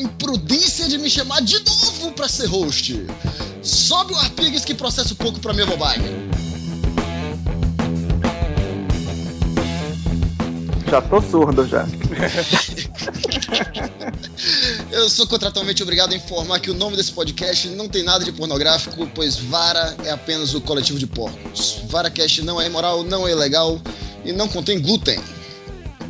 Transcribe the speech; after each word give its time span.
imprudência 0.00 0.88
de 0.88 0.98
me 0.98 1.10
chamar 1.10 1.40
de 1.42 1.58
novo 1.58 2.12
pra 2.12 2.28
ser 2.28 2.46
host. 2.46 3.06
Sobe 3.62 4.12
o 4.12 4.16
Arpigs 4.16 4.64
que 4.64 4.74
processa 4.74 5.12
um 5.12 5.16
pouco 5.16 5.38
pra 5.40 5.52
minha 5.52 5.66
bobagem. 5.66 6.30
Já 10.88 11.00
tô 11.02 11.22
surdo 11.22 11.66
já. 11.66 11.86
Eu 14.90 15.08
sou 15.08 15.26
contratualmente 15.26 15.82
obrigado 15.82 16.12
a 16.12 16.16
informar 16.16 16.58
que 16.58 16.70
o 16.70 16.74
nome 16.74 16.96
desse 16.96 17.12
podcast 17.12 17.68
não 17.68 17.88
tem 17.88 18.02
nada 18.02 18.24
de 18.24 18.32
pornográfico, 18.32 19.06
pois 19.14 19.36
Vara 19.36 19.94
é 20.04 20.10
apenas 20.10 20.52
o 20.54 20.60
coletivo 20.60 20.98
de 20.98 21.06
porcos. 21.06 21.80
VaraCast 21.88 22.42
não 22.42 22.60
é 22.60 22.66
imoral, 22.66 23.04
não 23.04 23.28
é 23.28 23.30
ilegal 23.30 23.80
e 24.24 24.32
não 24.32 24.48
contém 24.48 24.80
glúten. 24.80 25.20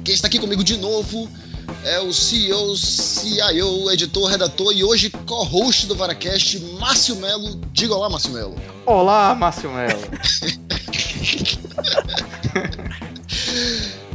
Quem 0.02 0.14
está 0.14 0.28
aqui 0.28 0.38
comigo 0.38 0.64
de 0.64 0.78
novo 0.78 1.28
é 1.84 2.00
o 2.00 2.12
CEO, 2.12 2.76
CIO, 2.76 3.90
editor, 3.90 4.30
redator 4.30 4.72
e 4.74 4.84
hoje 4.84 5.10
co-host 5.10 5.86
do 5.86 5.94
VaraCast, 5.94 6.58
Márcio 6.78 7.16
Melo. 7.16 7.60
Diga 7.72 7.94
olá, 7.94 8.08
Márcio 8.08 8.32
Melo. 8.32 8.56
Olá, 8.86 9.34
Márcio 9.34 9.70
Melo. 9.70 10.00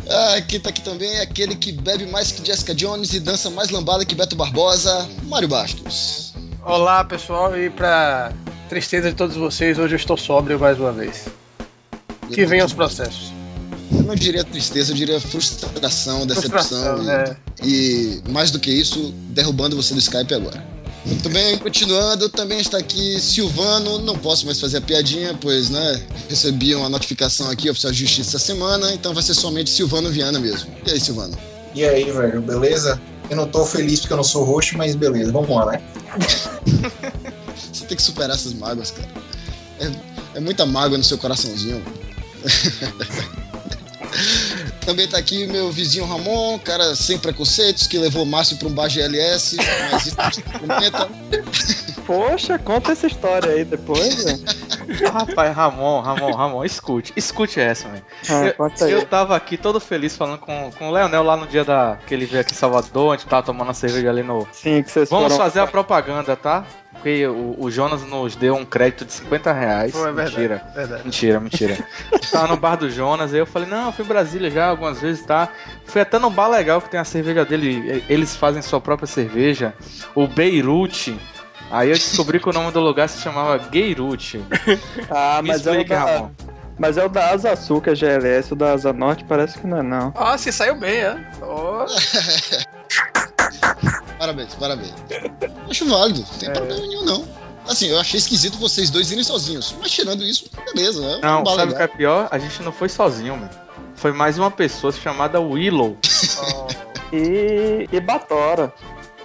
Ah, 0.08 0.40
quem 0.48 0.60
tá 0.60 0.70
aqui 0.70 0.82
também 0.82 1.10
é 1.16 1.22
aquele 1.22 1.56
que 1.56 1.72
bebe 1.72 2.06
mais 2.06 2.32
que 2.32 2.46
Jessica 2.46 2.76
Jones 2.76 3.14
e 3.14 3.20
dança 3.20 3.50
mais 3.50 3.72
lambada 3.72 4.06
que 4.06 4.14
Beto 4.14 4.36
Barbosa, 4.36 5.10
Mário 5.24 5.48
Bastos. 5.48 6.34
Olá, 6.64 7.04
pessoal, 7.04 7.58
e 7.58 7.72
pra 7.72 8.32
tristeza 8.70 9.10
de 9.10 9.16
todos 9.16 9.36
vocês, 9.36 9.80
hoje 9.80 9.96
eu 9.96 9.98
estou 9.98 10.16
sóbrio 10.16 10.60
mais 10.60 10.80
uma 10.80 10.92
vez. 10.92 11.28
Que 12.32 12.46
venham 12.46 12.66
os 12.66 12.74
processos. 12.74 13.35
Eu 13.92 14.04
não 14.04 14.16
diria 14.16 14.44
tristeza, 14.44 14.92
eu 14.92 14.96
diria 14.96 15.20
frustração, 15.20 16.26
decepção. 16.26 16.98
Frustração, 16.98 17.04
e, 17.04 17.10
é. 17.10 17.38
e 17.64 18.22
mais 18.30 18.52
do 18.52 18.60
que 18.60 18.72
isso, 18.72 19.14
derrubando 19.30 19.76
você 19.76 19.94
do 19.94 20.00
Skype 20.00 20.34
agora. 20.34 20.76
Muito 21.06 21.30
bem, 21.30 21.56
continuando, 21.60 22.28
também 22.30 22.60
está 22.60 22.80
aqui 22.80 23.20
Silvano. 23.20 24.00
Não 24.00 24.18
posso 24.18 24.46
mais 24.46 24.60
fazer 24.60 24.78
a 24.78 24.82
piadinha, 24.82 25.38
pois, 25.40 25.70
né, 25.70 26.02
recebi 26.28 26.74
uma 26.74 26.90
notificação 26.90 27.50
aqui, 27.50 27.70
oficial 27.70 27.94
de 27.94 28.00
justiça 28.00 28.38
essa 28.38 28.46
semana, 28.46 28.92
então 28.92 29.14
vai 29.14 29.22
ser 29.22 29.36
somente 29.36 29.70
Silvano 29.70 30.10
Viana 30.10 30.40
mesmo. 30.40 30.68
E 30.86 30.92
aí, 30.92 31.00
Silvano? 31.00 31.38
E 31.76 31.86
aí, 31.86 32.12
velho, 32.12 32.42
beleza? 32.42 33.00
Eu 33.30 33.36
não 33.36 33.48
tô 33.48 33.66
feliz 33.66 34.00
porque 34.00 34.14
eu 34.14 34.18
não 34.18 34.24
sou 34.24 34.44
roxo, 34.44 34.78
mas 34.78 34.96
beleza, 34.96 35.32
vamos 35.32 35.50
lá, 35.50 35.74
né? 35.74 35.82
Você 37.72 37.86
tem 37.86 37.98
que 37.98 38.04
superar 38.04 38.36
essas 38.36 38.54
mágoas, 38.54 38.92
cara. 38.92 39.10
É, 39.80 40.38
é 40.38 40.40
muita 40.40 40.66
mágoa 40.66 40.98
no 40.98 41.04
seu 41.04 41.18
coraçãozinho. 41.18 41.84
Também 44.86 45.08
tá 45.08 45.18
aqui 45.18 45.48
meu 45.48 45.72
vizinho 45.72 46.06
Ramon, 46.06 46.60
cara 46.60 46.96
sem 46.96 47.18
preconceitos, 47.18 47.88
que 47.88 47.98
levou 47.98 48.24
o 48.24 48.26
Márcio 48.26 48.58
pra 48.58 48.68
um 48.68 48.72
bar 48.72 48.88
GLS, 48.88 49.58
mas 49.92 50.06
isso 50.06 50.16
comenta. 50.60 51.10
Poxa, 52.06 52.60
conta 52.60 52.92
essa 52.92 53.08
história 53.08 53.52
aí 53.52 53.66
depois, 53.66 54.24
velho. 54.24 54.44
Rapaz, 55.12 55.56
Ramon, 55.56 56.02
Ramon, 56.02 56.32
Ramon, 56.34 56.64
escute, 56.64 57.12
escute 57.16 57.60
essa, 57.60 57.90
velho. 57.90 58.06
Ah, 58.30 58.72
Eu, 58.82 58.90
eu 58.90 59.06
tava 59.06 59.36
aqui 59.36 59.58
todo 59.58 59.80
feliz 59.80 60.16
falando 60.16 60.38
com, 60.38 60.72
com 60.78 60.90
o 60.90 60.92
Leonel 60.92 61.24
lá 61.24 61.36
no 61.36 61.48
dia 61.48 61.66
da, 61.66 61.98
que 62.06 62.14
ele 62.14 62.28
veio 62.28 62.42
aqui 62.42 62.54
em 62.54 62.58
Salvador, 62.58 63.14
a 63.14 63.18
gente 63.18 63.28
tava 63.28 63.44
tomando 63.44 63.72
a 63.72 63.74
cerveja 63.74 64.10
ali 64.10 64.22
no. 64.22 64.48
Sim, 64.52 64.84
que 64.84 64.92
vocês 64.92 65.10
Vamos 65.10 65.34
foram... 65.34 65.38
fazer 65.44 65.62
a 65.62 65.68
propaganda, 65.68 66.36
tá? 66.36 66.64
Porque 67.06 67.28
o, 67.28 67.56
o 67.60 67.70
Jonas 67.70 68.02
nos 68.02 68.36
deu 68.36 68.56
um 68.56 68.66
crédito 68.66 69.06
de 69.06 69.14
50 69.14 69.54
reais. 69.54 69.92
Pô, 69.92 70.08
é 70.08 70.12
verdade. 70.12 70.30
Mentira. 70.32 70.64
Verdade. 70.74 71.04
Mentira, 71.04 71.40
mentira. 71.40 71.88
Tava 72.32 72.48
no 72.48 72.58
bar 72.58 72.78
do 72.78 72.90
Jonas, 72.90 73.32
aí 73.32 73.40
eu 73.40 73.46
falei, 73.46 73.70
não, 73.70 73.86
eu 73.86 73.92
fui 73.92 74.04
em 74.04 74.08
Brasília 74.08 74.50
já 74.50 74.66
algumas 74.70 75.00
vezes, 75.00 75.24
tá? 75.24 75.50
Fui 75.86 76.02
até 76.02 76.18
num 76.18 76.32
bar 76.32 76.48
legal 76.48 76.82
que 76.82 76.90
tem 76.90 77.00
a 77.00 77.04
cerveja 77.04 77.46
dele, 77.46 78.04
eles 78.10 78.36
fazem 78.36 78.60
sua 78.64 78.82
própria 78.82 79.06
cerveja, 79.06 79.72
o 80.16 80.26
Beirute. 80.26 81.16
Aí 81.70 81.90
eu 81.90 81.96
descobri 81.96 82.40
que 82.40 82.50
o 82.50 82.52
nome 82.52 82.72
do 82.72 82.80
lugar 82.80 83.08
se 83.08 83.22
chamava 83.22 83.62
Geirute. 83.72 84.44
Ah, 85.08 85.44
Me 85.44 85.50
mas 85.50 85.68
é, 85.68 85.70
o 85.70 85.74
explica, 85.74 85.96
da... 85.96 86.06
Ramon. 86.06 86.32
mas 86.80 86.98
é 86.98 87.06
o 87.06 87.10
da 87.10 87.30
Asa 87.30 87.56
Sul, 87.56 87.82
que 87.82 87.92
é 87.92 87.94
GLS, 87.96 88.52
o 88.52 88.56
da 88.56 88.74
Asa 88.74 88.92
Norte 88.92 89.24
parece 89.26 89.60
que 89.60 89.68
não 89.68 89.78
é 89.78 89.84
não. 89.84 90.12
Ó, 90.16 90.36
você 90.36 90.52
saiu 90.52 90.74
bem, 90.74 91.02
é? 91.02 91.24
Ó, 91.40 91.86
Parabéns, 94.26 94.56
parabéns. 94.56 94.94
Acho 95.70 95.86
válido, 95.88 96.22
não 96.22 96.40
tem 96.40 96.52
problema 96.52 96.82
nenhum, 96.82 97.04
não. 97.04 97.28
Assim, 97.68 97.90
eu 97.90 98.00
achei 98.00 98.18
esquisito 98.18 98.58
vocês 98.58 98.90
dois 98.90 99.12
irem 99.12 99.24
sozinhos, 99.24 99.76
mas 99.80 99.92
tirando 99.92 100.24
isso, 100.24 100.46
beleza. 100.74 101.04
É 101.06 101.22
Não, 101.22 101.46
sabe 101.46 101.72
o 101.72 101.76
que 101.76 101.82
legal. 101.82 101.82
é 101.82 101.88
pior? 101.88 102.28
A 102.32 102.40
gente 102.40 102.64
não 102.64 102.72
foi 102.72 102.90
sozinho, 102.90 103.38
mano. 103.38 103.50
Foi 103.96 104.12
mais 104.12 104.40
uma 104.40 104.50
pessoa 104.50 104.92
chamada 104.92 105.40
Willow. 105.40 105.96
ó. 106.40 106.68
E, 107.14 107.88
e 107.92 108.00
Batora. 108.00 108.74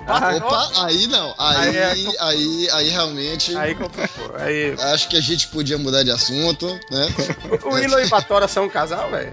Ah, 0.07 0.37
Opa, 0.37 0.85
aí 0.85 1.07
não. 1.07 1.35
Aí, 1.39 1.79
Aí 1.79 2.17
aí, 2.21 2.67
é 2.69 2.73
aí, 2.73 2.89
realmente. 2.91 3.57
Aí 3.57 3.75
complicou. 3.75 4.37
Aí. 4.37 4.75
Acho 4.93 5.09
que 5.09 5.17
a 5.17 5.21
gente 5.21 5.49
podia 5.49 5.79
mudar 5.79 6.03
de 6.03 6.11
assunto, 6.11 6.67
né? 6.91 7.09
O 7.65 7.75
Willow 7.75 7.99
e 8.01 8.07
Batora 8.09 8.47
são 8.47 8.65
um 8.65 8.69
casal, 8.69 9.11
velho? 9.11 9.33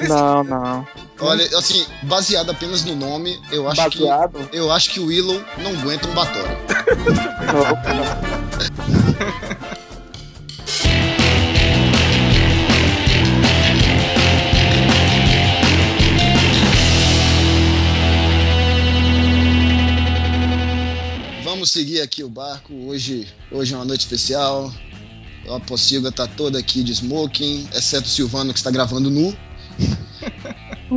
Não, 0.00 0.42
não. 0.42 0.86
Olha, 1.20 1.44
assim, 1.58 1.84
baseado 2.04 2.50
apenas 2.50 2.82
no 2.84 2.96
nome, 2.96 3.38
eu 3.52 3.68
acho 3.68 3.82
Baseado. 3.82 4.48
que. 4.48 4.56
Eu 4.56 4.72
acho 4.72 4.90
que 4.90 5.00
o 5.00 5.06
Willow 5.06 5.44
não 5.58 5.78
aguenta 5.78 6.08
um 6.08 6.14
Batora. 6.14 6.58
Vamos 21.44 21.70
seguir 21.72 22.00
aqui 22.00 22.24
o 22.24 22.28
barco. 22.28 22.72
Hoje, 22.86 23.28
hoje 23.52 23.74
é 23.74 23.76
uma 23.76 23.84
noite 23.84 24.00
especial. 24.00 24.72
A 25.46 25.60
Pocilga 25.60 26.10
tá 26.10 26.26
toda 26.26 26.58
aqui 26.58 26.82
de 26.82 26.92
smoking, 26.92 27.68
exceto 27.74 28.06
o 28.06 28.10
Silvano 28.10 28.54
que 28.54 28.58
está 28.58 28.70
gravando 28.70 29.10
nu. 29.10 29.36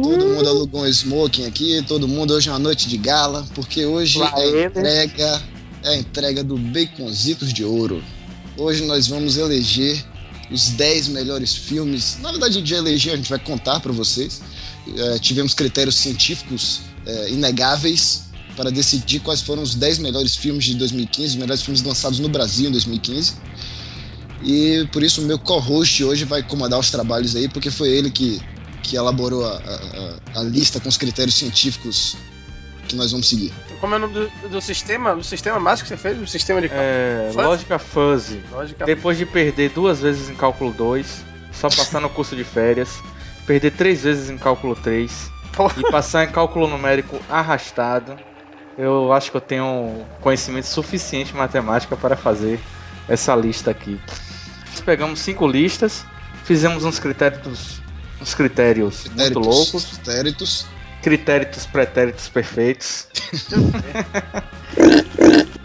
Todo 0.02 0.26
mundo 0.26 0.50
alugou 0.50 0.82
um 0.82 0.88
smoking 0.88 1.46
aqui, 1.46 1.84
todo 1.88 2.08
mundo 2.08 2.34
hoje 2.34 2.50
é 2.50 2.52
uma 2.52 2.60
noite 2.60 2.90
de 2.90 2.98
gala, 2.98 3.46
porque 3.54 3.86
hoje 3.86 4.18
Lá 4.18 4.34
é 4.38 4.48
ele. 4.48 4.66
entrega, 4.66 5.42
é 5.84 5.90
a 5.90 5.98
entrega 5.98 6.44
do 6.44 6.58
Baconzitos 6.58 7.54
de 7.54 7.64
Ouro. 7.64 8.04
Hoje 8.58 8.84
nós 8.86 9.08
vamos 9.08 9.38
eleger 9.38 10.04
os 10.52 10.70
10 10.72 11.10
melhores 11.10 11.56
filmes. 11.56 12.18
Na 12.22 12.32
verdade, 12.32 12.62
de 12.62 12.74
eleger, 12.74 13.14
a 13.14 13.18
gente 13.18 13.30
vai 13.30 13.40
contar 13.40 13.80
para 13.80 13.92
vocês. 13.92 14.42
Eh, 14.98 15.20
tivemos 15.20 15.54
critérios 15.54 15.96
científicos 15.96 16.82
eh, 17.06 17.30
inegáveis 17.32 18.24
para 18.56 18.70
decidir 18.72 19.20
quais 19.20 19.42
foram 19.42 19.64
os 19.64 19.76
10 19.76 20.00
melhores 20.00 20.36
filmes 20.36 20.66
de 20.66 20.76
2015, 20.76 21.30
os 21.30 21.36
melhores 21.36 21.62
filmes 21.62 21.82
lançados 21.84 22.20
no 22.20 22.30
Brasil 22.30 22.68
em 22.70 22.72
2015. 22.72 23.34
E 24.44 24.88
por 24.92 25.02
isso 25.02 25.22
o 25.22 25.26
meu 25.26 25.40
co-host 25.40 26.04
hoje 26.04 26.26
vai 26.26 26.44
comandar 26.44 26.80
os 26.80 26.92
trabalhos 26.92 27.36
aí, 27.36 27.48
porque 27.48 27.72
foi 27.72 27.90
ele 27.90 28.12
que, 28.12 28.42
que 28.84 28.96
elaborou 28.96 29.44
a, 29.46 29.56
a- 29.58 30.40
a- 30.40 30.44
lista 30.44 30.80
com 30.80 30.90
os 30.90 30.98
critérios 30.98 31.36
científicos 31.36 32.16
que 32.88 32.96
nós 32.96 33.12
vamos 33.12 33.28
seguir. 33.30 33.52
Como 33.80 33.94
é 33.96 33.98
o 33.98 34.02
nome 34.02 34.14
do, 34.14 34.50
do 34.50 34.62
sistema? 34.62 35.16
Do 35.16 35.24
sistema 35.24 35.58
mágico 35.60 35.88
que 35.90 35.96
você 35.96 35.98
fez? 36.02 36.22
O 36.22 36.28
sistema 36.28 36.62
de 36.62 36.68
É, 36.72 37.30
Fuzzy? 37.32 37.38
lógica 37.48 37.80
fuzzy. 37.80 38.42
lógica. 38.52 38.86
Depois 38.86 39.18
de 39.18 39.26
perder 39.26 39.70
duas 39.72 40.00
vezes 40.02 40.30
em 40.30 40.36
cálculo 40.36 40.72
2, 40.74 41.24
só 41.54 41.70
passar 41.70 42.00
no 42.02 42.10
curso 42.10 42.36
de 42.36 42.44
férias, 42.44 42.90
perder 43.48 43.72
três 43.72 44.04
vezes 44.04 44.30
em 44.30 44.38
cálculo 44.38 44.76
3 44.76 45.32
Porra. 45.56 45.76
e 45.78 45.92
passar 45.92 46.26
em 46.26 46.32
cálculo 46.32 46.68
numérico 46.68 47.20
arrastado, 47.30 48.18
eu 48.78 49.14
acho 49.14 49.32
que 49.32 49.38
eu 49.38 49.42
tenho 49.42 50.06
conhecimento 50.20 50.66
suficiente 50.66 51.34
em 51.34 51.38
matemática 51.38 51.96
para 51.96 52.18
fazer 52.18 52.60
essa 53.08 53.36
lista 53.36 53.72
aqui. 53.72 54.00
Nós 54.72 54.82
pegamos 54.82 55.20
cinco 55.20 55.48
listas, 55.48 56.04
fizemos 56.44 56.84
uns 56.84 57.00
critérios, 57.00 57.82
uns 58.22 58.34
critérios 58.34 59.06
muito 59.06 59.16
Pretéritos, 59.16 59.46
loucos, 59.46 59.86
pretéritos. 59.86 60.66
critéritos 61.02 61.66
pretéritos 61.66 62.30
perfeitos. 62.30 63.08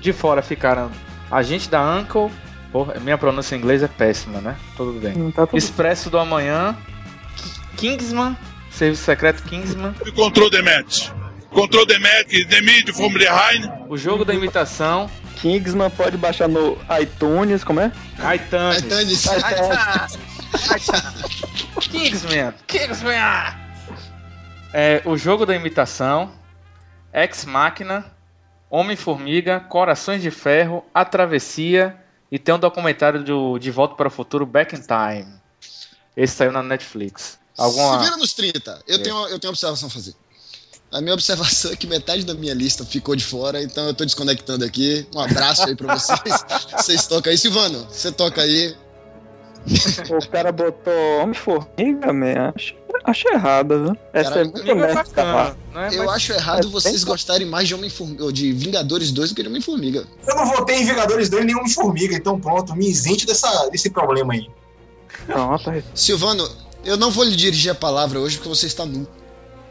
De 0.01 0.13
fora 0.13 0.43
ficaram 0.43 0.91
Agente 1.31 1.69
da 1.69 1.83
Uncle. 1.97 2.31
Porra, 2.73 2.95
minha 3.01 3.17
pronúncia 3.17 3.55
em 3.57 3.59
inglês 3.59 3.83
é 3.83 3.89
péssima, 3.89 4.41
né? 4.41 4.57
Tudo 4.77 4.99
bem. 5.01 5.15
Não 5.15 5.31
tá 5.31 5.47
tudo... 5.47 5.57
Expresso 5.59 6.11
do 6.11 6.19
Amanhã. 6.19 6.77
Kingsman. 7.77 8.37
Serviço 8.71 9.05
Secreto 9.05 9.43
Kingsman. 9.45 9.95
Control 10.15 10.51
the 10.51 10.63
match. 10.63 11.09
Control 11.51 11.87
the 11.87 11.99
match, 11.99 12.47
the 12.49 12.61
mid 12.61 12.91
from 12.93 13.13
behind. 13.15 13.71
O 13.89 13.97
Jogo 13.97 14.25
da 14.25 14.35
Imitação. 14.35 15.11
Kingsman 15.37 15.91
pode 15.91 16.17
baixar 16.17 16.49
no 16.49 16.77
iTunes, 17.01 17.65
como 17.65 17.81
é? 17.81 17.89
Tá. 17.89 18.29
Ai, 18.29 18.39
tá. 18.39 18.73
Kingsman. 21.81 22.55
Kingsman! 22.67 23.57
É, 24.73 25.03
o 25.05 25.17
Jogo 25.17 25.47
da 25.47 25.55
Imitação. 25.55 26.33
Ex 27.13 27.45
Máquina. 27.45 28.05
Homem-Formiga. 28.71 29.61
Corações 29.61 30.23
de 30.23 30.31
Ferro. 30.31 30.85
A 30.93 31.05
Travessia. 31.05 31.97
E 32.31 32.39
tem 32.39 32.55
um 32.55 32.59
documentário 32.59 33.23
do 33.23 33.59
De 33.59 33.71
Volta 33.71 33.95
para 33.95 34.09
o 34.09 34.11
Futuro, 34.11 34.45
Back 34.45 34.77
in 34.77 34.81
Time. 34.83 35.33
Esse 36.17 36.35
saiu 36.37 36.53
na 36.53 36.63
Netflix. 36.63 37.39
Se 37.55 37.63
Alguma. 37.63 37.99
vira 38.03 38.17
nos 38.17 38.35
30. 38.35 38.83
Eu, 38.87 38.97
É. 38.97 38.99
tenho, 39.03 39.17
eu 39.29 39.39
tenho 39.39 39.51
uma 39.51 39.55
observação 39.55 39.89
a 39.89 39.91
fazer. 39.91 40.15
A 40.93 41.01
minha 41.01 41.15
observação 41.15 41.71
é 41.73 41.77
que 41.77 41.87
metade 41.87 42.25
da 42.25 42.35
minha 42.35 42.55
lista 42.55 42.85
ficou 42.85 43.15
de 43.15 43.23
fora, 43.25 43.63
então 43.63 43.87
eu 43.87 43.95
tô 43.95 44.05
desconectando 44.05 44.65
aqui. 44.65 45.07
Um 45.15 45.21
abraço 45.21 45.65
aí 45.67 45.75
pra 45.77 45.95
vocês. 45.95 46.45
vocês 46.77 47.07
tocam 47.07 47.31
aí. 47.31 47.39
Silvano, 47.39 47.85
você 47.85 48.13
toca 48.13 48.43
aí. 48.43 48.77
O 49.67 50.29
cara 50.31 50.51
botou 50.53 50.93
Homem-Formiga, 51.23 52.13
man. 52.13 52.53
Acho, 52.55 52.75
acho 53.05 53.29
errado, 53.29 53.85
viu? 53.85 53.97
Essa 54.13 54.31
Cara, 54.31 54.41
é 54.41 54.45
muito 54.45 54.71
é 54.71 54.75
não 54.75 55.83
é? 55.83 55.95
Eu 55.95 56.05
Mas 56.05 56.15
acho 56.17 56.33
errado 56.33 56.67
é 56.69 56.71
vocês 56.71 57.05
bem- 57.05 57.13
gostarem 57.13 57.47
mais 57.47 57.69
de 57.69 57.75
Homem-Formiga, 57.75 58.33
de 58.33 58.53
Vingadores 58.53 59.11
2 59.13 59.31
do 59.31 59.35
que 59.35 59.43
de 59.43 59.49
Homem-Formiga. 59.49 60.05
Eu 60.27 60.37
não 60.37 60.47
votei 60.47 60.77
em 60.77 60.85
Vingadores 60.85 61.29
2 61.29 61.45
nem 61.45 61.55
Homem-Formiga, 61.57 62.15
então 62.15 62.39
pronto, 62.41 62.75
me 62.75 62.89
isente 62.89 63.27
dessa, 63.27 63.69
desse 63.71 63.91
problema 63.91 64.33
aí. 64.35 64.49
Pronto, 65.27 65.71
Silvano, 65.95 66.49
eu 66.85 66.97
não 66.97 67.11
vou 67.11 67.25
lhe 67.25 67.37
dirigir 67.37 67.71
a 67.71 67.75
palavra 67.75 68.19
hoje 68.21 68.37
porque 68.37 68.49
você 68.49 68.67
está 68.67 68.87
nu. 68.87 69.07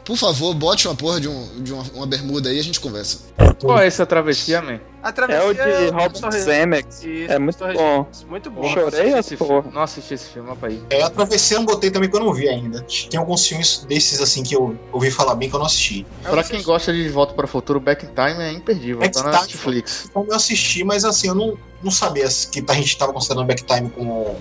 Por 0.08 0.16
favor, 0.16 0.54
bote 0.54 0.88
uma 0.88 0.94
porra 0.96 1.20
de, 1.20 1.28
um, 1.28 1.62
de 1.62 1.70
uma, 1.70 1.84
uma 1.92 2.06
bermuda 2.06 2.48
aí 2.48 2.56
e 2.56 2.60
a 2.60 2.64
gente 2.64 2.80
conversa. 2.80 3.18
Qual 3.60 3.78
é 3.78 3.86
essa 3.86 4.06
travessia, 4.06 4.62
man? 4.62 4.80
A 5.02 5.10
É 5.10 5.12
travessia 5.12 5.46
o 5.46 5.52
de 5.52 5.60
é 5.60 6.10
Sorri- 6.18 6.40
Zemeckis. 6.40 7.04
É 7.28 7.38
muito 7.38 7.58
bom. 7.58 8.06
Muito 8.26 8.50
bom. 8.50 8.72
Chorei 8.72 9.10
não 9.10 9.18
as 9.18 9.26
assisti 9.26 9.34
esse 9.34 9.36
filme. 9.36 9.70
Não 9.74 9.82
assisti 9.82 10.14
esse 10.14 10.28
filme, 10.30 10.50
aí. 10.62 10.82
É, 10.88 11.02
a 11.02 11.10
Travessia 11.10 11.56
eu 11.56 11.60
não 11.60 11.66
botei 11.66 11.90
também 11.90 12.08
que 12.08 12.16
eu 12.16 12.20
não 12.20 12.32
vi 12.32 12.48
ainda. 12.48 12.82
Tem 13.10 13.20
alguns 13.20 13.46
filmes 13.46 13.84
desses 13.86 14.22
assim 14.22 14.42
que 14.42 14.56
eu 14.56 14.78
ouvi 14.94 15.10
falar 15.10 15.34
bem 15.34 15.50
que 15.50 15.54
eu 15.54 15.58
não 15.58 15.66
assisti. 15.66 16.06
Pra 16.22 16.42
quem 16.42 16.62
gosta 16.62 16.90
de 16.90 17.06
Volta 17.10 17.34
para 17.34 17.44
o 17.44 17.48
Futuro, 17.48 17.78
Back 17.78 18.06
in 18.06 18.08
Time 18.08 18.42
é 18.42 18.52
imperdível. 18.52 19.00
Back 19.00 19.12
Tá 19.12 19.24
na 19.24 19.30
Time. 19.32 19.42
Netflix. 19.42 20.06
Então 20.08 20.24
eu 20.26 20.34
assisti, 20.34 20.84
mas 20.84 21.04
assim, 21.04 21.28
eu 21.28 21.34
não, 21.34 21.58
não 21.82 21.90
sabia 21.90 22.26
que 22.50 22.64
a 22.66 22.72
gente 22.72 22.96
tava 22.96 23.12
considerando 23.12 23.46
Backtime 23.46 23.90
como 23.90 24.36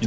de 0.00 0.06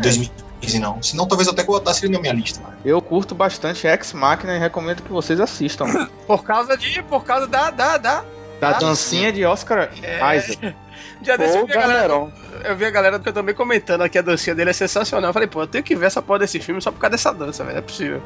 2015, 0.63 0.79
não. 0.79 1.01
Senão 1.01 1.27
talvez 1.27 1.47
eu 1.47 1.53
até 1.53 1.63
botasse 1.63 2.05
ele 2.05 2.13
na 2.13 2.19
minha 2.19 2.33
lista. 2.33 2.61
Eu 2.83 3.01
curto 3.01 3.35
bastante 3.35 3.85
Ex 3.87 4.13
Machina 4.13 4.55
e 4.55 4.59
recomendo 4.59 5.01
que 5.03 5.11
vocês 5.11 5.39
assistam. 5.39 5.85
Por 6.27 6.43
causa 6.43 6.77
de. 6.77 7.01
Por 7.03 7.23
causa 7.23 7.47
da. 7.47 7.69
da, 7.69 7.97
da 7.97 8.23
Da 8.59 8.69
Ah, 8.69 8.73
dancinha 8.73 9.31
de 9.31 9.45
Oscar 9.45 9.89
É. 10.01 10.37
Isaac. 10.37 10.75
dia 11.21 11.37
desse 11.37 11.57
eu 11.57 11.65
vi, 11.65 11.71
a 11.73 11.75
galera, 11.75 12.01
Gameron. 12.07 12.31
eu 12.65 12.75
vi 12.75 12.85
a 12.85 12.89
galera 12.91 13.19
que 13.19 13.27
eu 13.29 13.33
também 13.33 13.53
comentando 13.55 14.01
aqui, 14.01 14.17
a 14.17 14.21
dancinha 14.21 14.55
dele 14.55 14.69
é 14.69 14.73
sensacional. 14.73 15.29
Eu 15.29 15.33
falei, 15.33 15.47
pô, 15.47 15.61
eu 15.63 15.67
tenho 15.67 15.83
que 15.83 15.95
ver 15.95 16.05
essa 16.07 16.21
porra 16.21 16.39
desse 16.39 16.59
filme 16.59 16.81
só 16.81 16.91
por 16.91 16.99
causa 16.99 17.11
dessa 17.11 17.33
dança, 17.33 17.63
velho. 17.63 17.77
É 17.77 17.81
possível. 17.81 18.21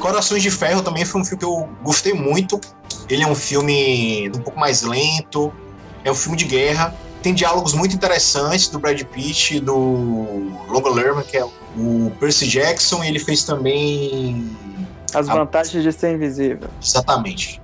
Corações 0.00 0.42
de 0.42 0.50
Ferro 0.50 0.82
também 0.82 1.04
foi 1.04 1.20
um 1.20 1.24
filme 1.24 1.38
que 1.38 1.44
eu 1.44 1.68
gostei 1.82 2.12
muito. 2.12 2.60
Ele 3.08 3.22
é 3.22 3.26
um 3.26 3.34
filme 3.34 4.30
um 4.34 4.40
pouco 4.40 4.58
mais 4.58 4.82
lento, 4.82 5.52
é 6.04 6.10
um 6.10 6.14
filme 6.14 6.36
de 6.36 6.44
guerra. 6.44 6.94
Tem 7.22 7.32
diálogos 7.32 7.72
muito 7.72 7.94
interessantes 7.94 8.68
do 8.68 8.78
Brad 8.78 9.00
Pitt 9.04 9.56
e 9.56 9.60
do 9.60 10.52
Logan 10.68 10.90
Lerman, 10.90 11.24
que 11.24 11.36
é 11.36 11.44
o 11.44 12.12
Percy 12.18 12.48
Jackson, 12.48 13.02
e 13.04 13.08
ele 13.08 13.18
fez 13.20 13.44
também. 13.44 14.50
As 15.14 15.28
Ah. 15.28 15.34
vantagens 15.34 15.82
de 15.84 15.92
ser 15.92 16.14
invisível. 16.14 16.68
Exatamente. 16.82 17.60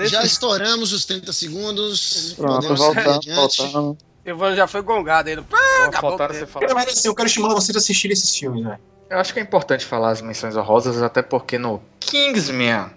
Já 0.00 0.22
estouramos 0.24 0.92
os 0.92 1.04
30 1.04 1.32
segundos. 1.32 2.34
Pronto, 2.36 2.54
podemos 2.54 2.80
voltando, 2.80 3.34
voltando. 3.34 3.98
Evandro 4.24 4.56
já 4.56 4.66
foi 4.66 4.82
gongado 4.82 5.28
aí. 5.28 5.36
Pá, 5.42 5.56
Vou 5.78 5.86
acabou 5.86 6.18
você 6.18 6.46
falar. 6.46 6.74
Mas 6.74 6.88
assim, 6.88 7.08
eu 7.08 7.14
quero 7.14 7.26
estimular 7.26 7.54
vocês 7.54 7.74
a 7.76 7.78
assistirem 7.78 8.12
esses 8.12 8.34
filmes, 8.36 8.64
né? 8.64 8.78
Eu 9.10 9.18
acho 9.18 9.32
que 9.34 9.40
é 9.40 9.42
importante 9.42 9.84
falar 9.84 10.10
as 10.10 10.22
menções 10.22 10.56
honrosas, 10.56 11.02
até 11.02 11.20
porque 11.22 11.58
no 11.58 11.82
Kingsman 12.00 12.90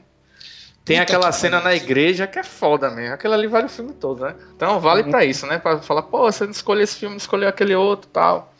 tem 0.86 1.00
Puta 1.00 1.04
aquela 1.04 1.32
que 1.32 1.36
cena 1.38 1.60
na 1.60 1.74
igreja 1.74 2.28
que 2.28 2.38
é 2.38 2.44
foda 2.44 2.92
mesmo. 2.92 3.16
Aquilo 3.16 3.34
ali 3.34 3.48
vale 3.48 3.66
o 3.66 3.70
filme 3.70 3.92
todo, 3.92 4.24
né? 4.24 4.36
Então 4.56 4.80
vale 4.80 5.04
pra 5.04 5.26
isso, 5.26 5.48
né? 5.48 5.58
Pra 5.58 5.80
falar, 5.80 6.04
pô, 6.04 6.32
você 6.32 6.44
não 6.44 6.52
escolheu 6.52 6.84
esse 6.84 6.96
filme, 6.96 7.16
não 7.16 7.18
escolheu 7.18 7.50
aquele 7.50 7.76
outro 7.76 8.08
tal. 8.14 8.54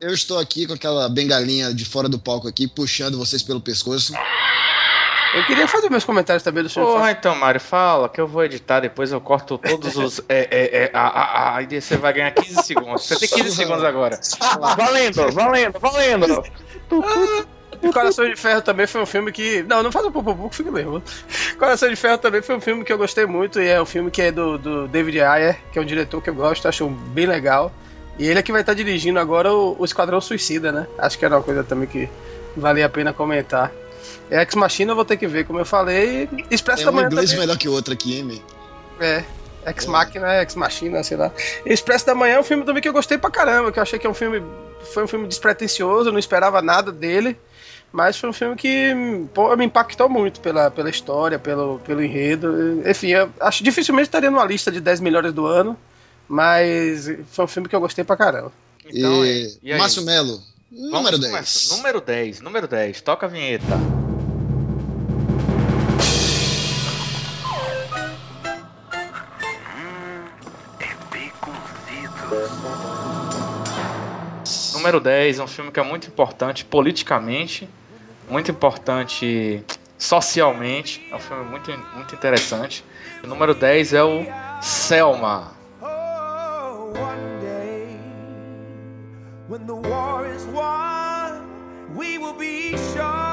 Eu 0.00 0.14
estou 0.14 0.38
aqui 0.38 0.68
com 0.68 0.74
aquela 0.74 1.08
bengalinha 1.08 1.74
de 1.74 1.84
fora 1.84 2.08
do 2.08 2.16
palco 2.16 2.46
aqui, 2.46 2.68
puxando 2.68 3.18
vocês 3.18 3.42
pelo 3.42 3.60
pescoço. 3.60 4.14
Eu 5.34 5.44
queria 5.46 5.66
fazer 5.66 5.90
meus 5.90 6.04
comentários 6.04 6.44
também 6.44 6.62
do 6.62 6.70
filme. 6.70 6.88
Porra, 6.88 7.10
então, 7.10 7.34
Mário, 7.34 7.60
fala 7.60 8.08
que 8.08 8.20
eu 8.20 8.26
vou 8.26 8.44
editar, 8.44 8.78
depois 8.78 9.10
eu 9.10 9.20
corto 9.20 9.58
todos 9.58 9.96
os. 9.96 10.20
É, 10.28 10.48
é, 10.50 10.84
é, 10.84 10.90
a, 10.94 11.00
a, 11.00 11.22
a, 11.22 11.56
aí 11.56 11.80
você 11.80 11.96
vai 11.96 12.12
ganhar 12.12 12.30
15 12.30 12.62
segundos. 12.62 13.02
Você 13.04 13.18
tem 13.18 13.28
15 13.28 13.56
segundos 13.56 13.82
agora. 13.82 14.20
Valendo, 14.76 15.32
valendo, 15.32 15.78
valendo. 15.80 16.42
E 17.82 17.92
Coração 17.92 18.28
de 18.28 18.34
Ferro 18.36 18.60
também 18.62 18.86
foi 18.86 19.00
um 19.02 19.06
filme 19.06 19.30
que. 19.30 19.62
Não, 19.62 19.82
não 19.82 19.92
faz 19.92 20.04
o 20.06 20.10
pupupu 20.10 20.48
que 20.50 20.56
fica 20.56 20.70
mesmo. 20.70 21.02
Coração 21.58 21.88
de 21.88 21.96
Ferro 21.96 22.18
também 22.18 22.42
foi 22.42 22.56
um 22.56 22.60
filme 22.60 22.84
que 22.84 22.92
eu 22.92 22.98
gostei 22.98 23.26
muito. 23.26 23.60
E 23.60 23.68
é 23.68 23.80
um 23.80 23.86
filme 23.86 24.10
que 24.10 24.22
é 24.22 24.32
do, 24.32 24.58
do 24.58 24.88
David 24.88 25.20
Ayer, 25.20 25.58
que 25.72 25.78
é 25.78 25.82
um 25.82 25.84
diretor 25.84 26.20
que 26.22 26.30
eu 26.30 26.34
gosto, 26.34 26.66
acho 26.66 26.88
bem 26.88 27.26
legal. 27.26 27.72
E 28.18 28.26
ele 28.26 28.40
é 28.40 28.42
que 28.42 28.50
vai 28.50 28.62
estar 28.62 28.74
dirigindo 28.74 29.18
agora 29.20 29.52
o, 29.52 29.76
o 29.78 29.84
Esquadrão 29.84 30.20
Suicida, 30.20 30.72
né? 30.72 30.86
Acho 30.98 31.16
que 31.18 31.24
era 31.24 31.36
uma 31.36 31.42
coisa 31.42 31.62
também 31.62 31.86
que 31.86 32.08
valia 32.56 32.86
a 32.86 32.88
pena 32.88 33.12
comentar. 33.12 33.70
É 34.30 34.42
Ex 34.42 34.54
Machina, 34.54 34.92
eu 34.92 34.96
vou 34.96 35.04
ter 35.04 35.16
que 35.16 35.26
ver, 35.26 35.46
como 35.46 35.58
eu 35.58 35.64
falei. 35.64 36.28
e 36.50 36.54
Expresso 36.54 36.82
É 36.82 36.84
da 36.86 36.90
um 36.90 36.94
Manhã 36.94 37.06
inglês 37.06 37.30
também. 37.30 37.46
melhor 37.46 37.58
que 37.58 37.68
o 37.68 37.72
outro 37.72 37.94
aqui, 37.94 38.18
hein? 38.18 38.42
É. 39.00 39.22
Ex 39.66 39.86
Machina, 39.86 40.42
Ex 40.42 40.54
Machina, 40.54 41.02
sei 41.04 41.16
lá. 41.16 41.30
Expresso 41.64 42.06
da 42.06 42.14
Manhã 42.14 42.34
é 42.36 42.40
um 42.40 42.44
filme 42.44 42.64
também 42.64 42.82
que 42.82 42.88
eu 42.88 42.92
gostei 42.92 43.18
pra 43.18 43.30
caramba, 43.30 43.70
que 43.70 43.78
eu 43.78 43.82
achei 43.82 43.98
que 43.98 44.06
é 44.06 44.10
um 44.10 44.14
filme. 44.14 44.42
Foi 44.92 45.04
um 45.04 45.08
filme 45.08 45.26
despretensioso, 45.28 46.10
não 46.10 46.18
esperava 46.18 46.60
nada 46.62 46.90
dele. 46.90 47.36
Mas 47.90 48.18
foi 48.18 48.28
um 48.28 48.32
filme 48.32 48.54
que 48.54 48.92
pô, 49.32 49.56
me 49.56 49.64
impactou 49.64 50.08
muito 50.08 50.40
pela, 50.40 50.70
pela 50.70 50.90
história, 50.90 51.38
pelo, 51.38 51.78
pelo 51.80 52.02
enredo. 52.02 52.82
Enfim, 52.88 53.08
eu 53.08 53.30
acho 53.40 53.58
que 53.58 53.64
dificilmente 53.64 54.08
estaria 54.08 54.30
numa 54.30 54.44
lista 54.44 54.70
de 54.70 54.80
10 54.80 55.00
melhores 55.00 55.32
do 55.32 55.46
ano. 55.46 55.76
Mas 56.28 57.10
foi 57.30 57.44
um 57.46 57.48
filme 57.48 57.68
que 57.68 57.74
eu 57.74 57.80
gostei 57.80 58.04
pra 58.04 58.16
caramba. 58.16 58.52
Então, 58.86 59.24
e, 59.24 59.46
é. 59.46 59.50
E 59.62 59.72
aí? 59.72 59.78
Márcio 59.78 60.02
Melo, 60.02 60.42
Vamos 60.70 60.92
número 60.92 61.18
10. 61.18 61.32
começar. 61.32 61.76
Número 61.76 62.00
10, 62.00 62.40
número 62.40 62.68
10. 62.68 63.00
Toca 63.00 63.26
a 63.26 63.28
vinheta. 63.28 63.64
Número 74.78 75.00
10 75.00 75.40
é 75.40 75.42
um 75.42 75.48
filme 75.48 75.72
que 75.72 75.80
é 75.80 75.82
muito 75.82 76.06
importante 76.06 76.64
politicamente, 76.64 77.68
muito 78.30 78.52
importante 78.52 79.64
socialmente. 79.98 81.04
É 81.10 81.16
um 81.16 81.18
filme 81.18 81.44
muito, 81.50 81.68
muito 81.96 82.14
interessante. 82.14 82.84
O 83.24 83.26
número 83.26 83.54
10 83.54 83.92
é 83.92 84.04
o 84.04 84.24
Selma. 84.62 85.52
Oh, 85.82 86.92
when 89.48 89.66
the 89.66 89.74
war 89.74 90.24
is 90.26 90.44
won, 90.52 91.42
we 91.96 92.18
will 92.18 92.34
be 92.34 92.76
sure, 92.92 93.27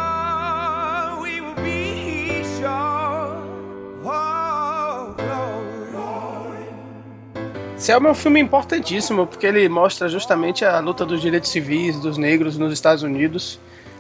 Selma 7.86 8.10
é 8.10 8.12
um 8.12 8.16
filme 8.16 8.40
importantíssimo 8.40 9.28
porque 9.28 9.46
ele 9.46 9.70
mostra 9.70 10.10
justamente 10.10 10.66
a 10.66 10.80
luta 10.80 11.06
dos 11.06 11.22
direitos 11.22 11.52
civis 11.52 12.00
dos 12.00 12.18
negros 12.18 12.58
nos 12.58 12.74
Estados 12.74 13.04
Unidos. 13.04 13.60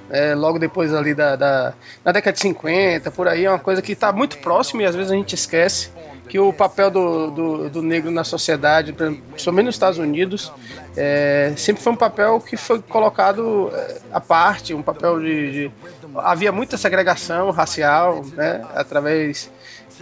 é, 0.10 0.34
logo 0.36 0.58
depois 0.60 0.92
ali 0.94 1.13
da, 1.13 1.36
da 1.36 1.74
na 2.04 2.12
década 2.12 2.34
de 2.34 2.39
50, 2.39 3.10
por 3.12 3.27
aí, 3.27 3.46
é 3.46 3.50
uma 3.50 3.60
coisa 3.60 3.82
que 3.82 3.92
está 3.92 4.12
muito 4.12 4.38
próximo 4.39 4.82
e 4.82 4.86
às 4.86 4.96
vezes 4.96 5.12
a 5.12 5.15
gente 5.15 5.34
esquece 5.36 5.89
que 6.30 6.39
o 6.39 6.51
papel 6.51 6.89
do, 6.89 7.30
do, 7.32 7.70
do 7.70 7.82
negro 7.84 8.10
na 8.10 8.24
sociedade, 8.24 8.92
principalmente 8.94 9.65
nos 9.65 9.75
Estados 9.75 10.00
Unidos, 10.00 10.51
é, 10.98 11.54
sempre 11.56 11.84
foi 11.84 11.94
um 11.94 11.96
papel 11.96 12.39
que 12.39 12.58
foi 12.58 12.80
colocado 12.82 13.70
é, 13.72 13.98
à 14.12 14.20
parte, 14.20 14.74
um 14.74 14.82
papel 14.82 15.20
de, 15.20 15.51
de- 15.51 15.72
havia 16.18 16.51
muita 16.51 16.77
segregação 16.77 17.51
racial, 17.51 18.24
né, 18.34 18.62
através 18.74 19.51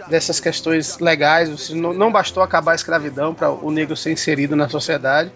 dessas 0.08 0.40
questões 0.40 0.98
legais. 0.98 1.70
Não, 1.70 2.10
bastou 2.10 2.42
acabar 2.42 2.72
a 2.72 2.74
escravidão 2.74 3.34
para 3.34 3.50
o 3.50 3.70
negro 3.70 3.96
ser 3.96 4.12
inserido 4.12 4.56
na 4.56 4.68
sociedade. 4.68 5.32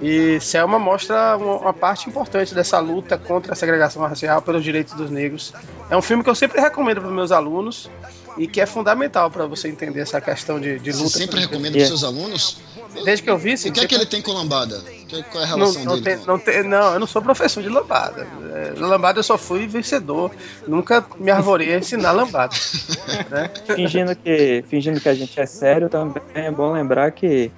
E 0.00 0.38
Selma 0.40 0.78
mostra 0.78 1.36
uma, 1.36 1.72
parte 1.72 2.08
importante 2.08 2.54
dessa 2.54 2.78
luta 2.78 3.16
contra 3.16 3.52
a 3.52 3.56
segregação 3.56 4.02
racial 4.02 4.42
pelos 4.42 4.62
direitos 4.62 4.94
dos 4.94 5.10
negros. 5.10 5.54
É 5.88 5.96
um 5.96 6.02
filme 6.02 6.22
que 6.22 6.28
eu 6.28 6.34
sempre 6.34 6.60
recomendo 6.60 7.00
para 7.00 7.10
meus 7.10 7.32
alunos 7.32 7.88
e 8.38 8.46
que 8.46 8.60
é 8.60 8.66
fundamental 8.66 9.30
para 9.30 9.46
você 9.46 9.68
entender 9.68 10.00
essa 10.00 10.20
questão 10.20 10.60
de, 10.60 10.78
de 10.78 10.92
Você 10.92 10.98
luta. 11.02 11.18
sempre 11.18 11.36
pelos 11.36 11.46
recomenda 11.50 11.76
Yeah. 11.78 11.90
para 11.90 11.98
seus 11.98 12.04
alunos? 12.04 12.58
Desde 13.04 13.22
que 13.22 13.30
eu 13.30 13.36
vi, 13.36 13.56
sim, 13.58 13.68
O 13.68 13.72
que 13.72 13.80
é 13.80 13.82
que 13.86 13.94
sempre- 13.94 13.96
ele 14.04 14.06
tem 14.06 14.22
com 14.22 14.32
lambada? 14.32 14.80
Que- 15.08 15.22
Qual 15.24 15.42
é 15.42 15.46
a 15.46 15.50
não, 15.50 15.56
relação 15.58 15.84
não, 15.84 16.00
dele? 16.00 16.16
tem, 16.16 16.26
não, 16.26 16.38
tem- 16.38 16.62
não, 16.62 16.92
eu 16.94 17.00
não 17.00 17.06
sou 17.06 17.20
professor 17.20 17.62
de 17.62 17.68
lambada. 17.68 18.26
É, 18.54 18.72
Na 18.80 18.86
lambada 18.86 19.18
eu 19.18 19.22
só 19.22 19.36
fui 19.36 19.66
vencedor. 19.66 20.30
Nunca 20.66 21.04
me 21.18 21.30
arvorei 21.30 21.74
a 21.74 21.78
ensinar 21.78 22.12
lambada. 22.12 22.54
né? 23.30 23.50
Fingindo 23.74 24.16
que, 24.16 24.64
fingindo 24.68 25.00
que 25.00 25.08
a 25.08 25.14
gente 25.14 25.38
é 25.38 25.44
sério, 25.46 25.88
também 25.88 26.22
é 26.34 26.50
bom 26.50 26.72
lembrar 26.72 27.10
que 27.12 27.50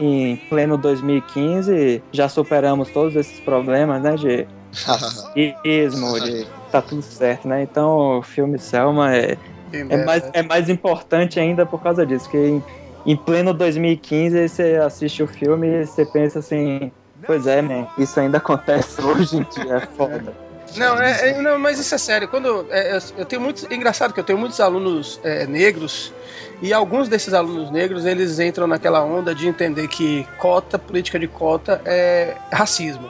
em 0.00 0.36
pleno 0.48 0.78
2015 0.78 2.02
já 2.12 2.28
superamos 2.28 2.88
todos 2.90 3.14
esses 3.14 3.38
problemas, 3.40 4.02
né? 4.02 4.14
De 4.16 4.46
racismo, 4.86 6.18
de 6.20 6.46
tá 6.70 6.80
tudo 6.80 7.02
certo, 7.02 7.46
né? 7.46 7.62
Então 7.62 8.18
o 8.18 8.22
filme 8.22 8.58
Selma 8.58 9.14
é, 9.14 9.36
é, 9.72 10.04
mais, 10.04 10.30
é 10.32 10.42
mais 10.42 10.68
importante 10.68 11.40
ainda 11.40 11.64
por 11.64 11.82
causa 11.82 12.04
disso, 12.04 12.28
que 12.28 12.36
em, 12.36 12.62
em 13.06 13.16
pleno 13.16 13.52
2015 13.54 14.48
você 14.48 14.80
assiste 14.84 15.22
o 15.22 15.26
filme 15.26 15.66
e 15.66 15.86
você 15.86 16.04
pensa 16.04 16.38
assim, 16.38 16.92
pois 17.26 17.46
é, 17.46 17.62
man, 17.62 17.86
isso 17.98 18.18
ainda 18.20 18.38
acontece 18.38 19.00
hoje 19.02 19.38
em 19.38 19.42
dia, 19.42 19.76
é 19.76 19.86
foda. 19.86 20.34
Não, 20.76 21.00
é, 21.00 21.30
é- 21.30 21.42
não, 21.42 21.58
mas 21.58 21.78
isso 21.78 21.94
é 21.94 21.98
sério. 21.98 22.28
Quando 22.28 22.66
é, 22.70 22.96
eu, 22.96 23.00
eu 23.18 23.24
tenho 23.26 23.42
muitos, 23.42 23.66
é 23.70 23.74
engraçado 23.74 24.12
que 24.12 24.20
eu 24.20 24.24
tenho 24.24 24.38
muitos 24.38 24.60
alunos 24.60 25.20
é, 25.22 25.46
negros 25.46 26.12
e 26.60 26.72
alguns 26.72 27.08
desses 27.08 27.34
alunos 27.34 27.70
negros 27.70 28.06
eles 28.06 28.38
entram 28.38 28.66
naquela 28.66 29.02
onda 29.04 29.34
de 29.34 29.48
entender 29.48 29.88
que 29.88 30.26
cota, 30.38 30.78
política 30.78 31.18
de 31.18 31.26
cota 31.28 31.80
é 31.84 32.36
racismo. 32.52 33.08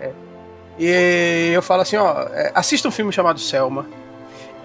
É. 0.00 0.10
E 0.78 1.52
eu 1.54 1.62
falo 1.62 1.82
assim, 1.82 1.96
ó, 1.96 2.22
é, 2.32 2.50
assista 2.54 2.88
um 2.88 2.90
filme 2.90 3.12
chamado 3.12 3.38
Selma. 3.38 3.86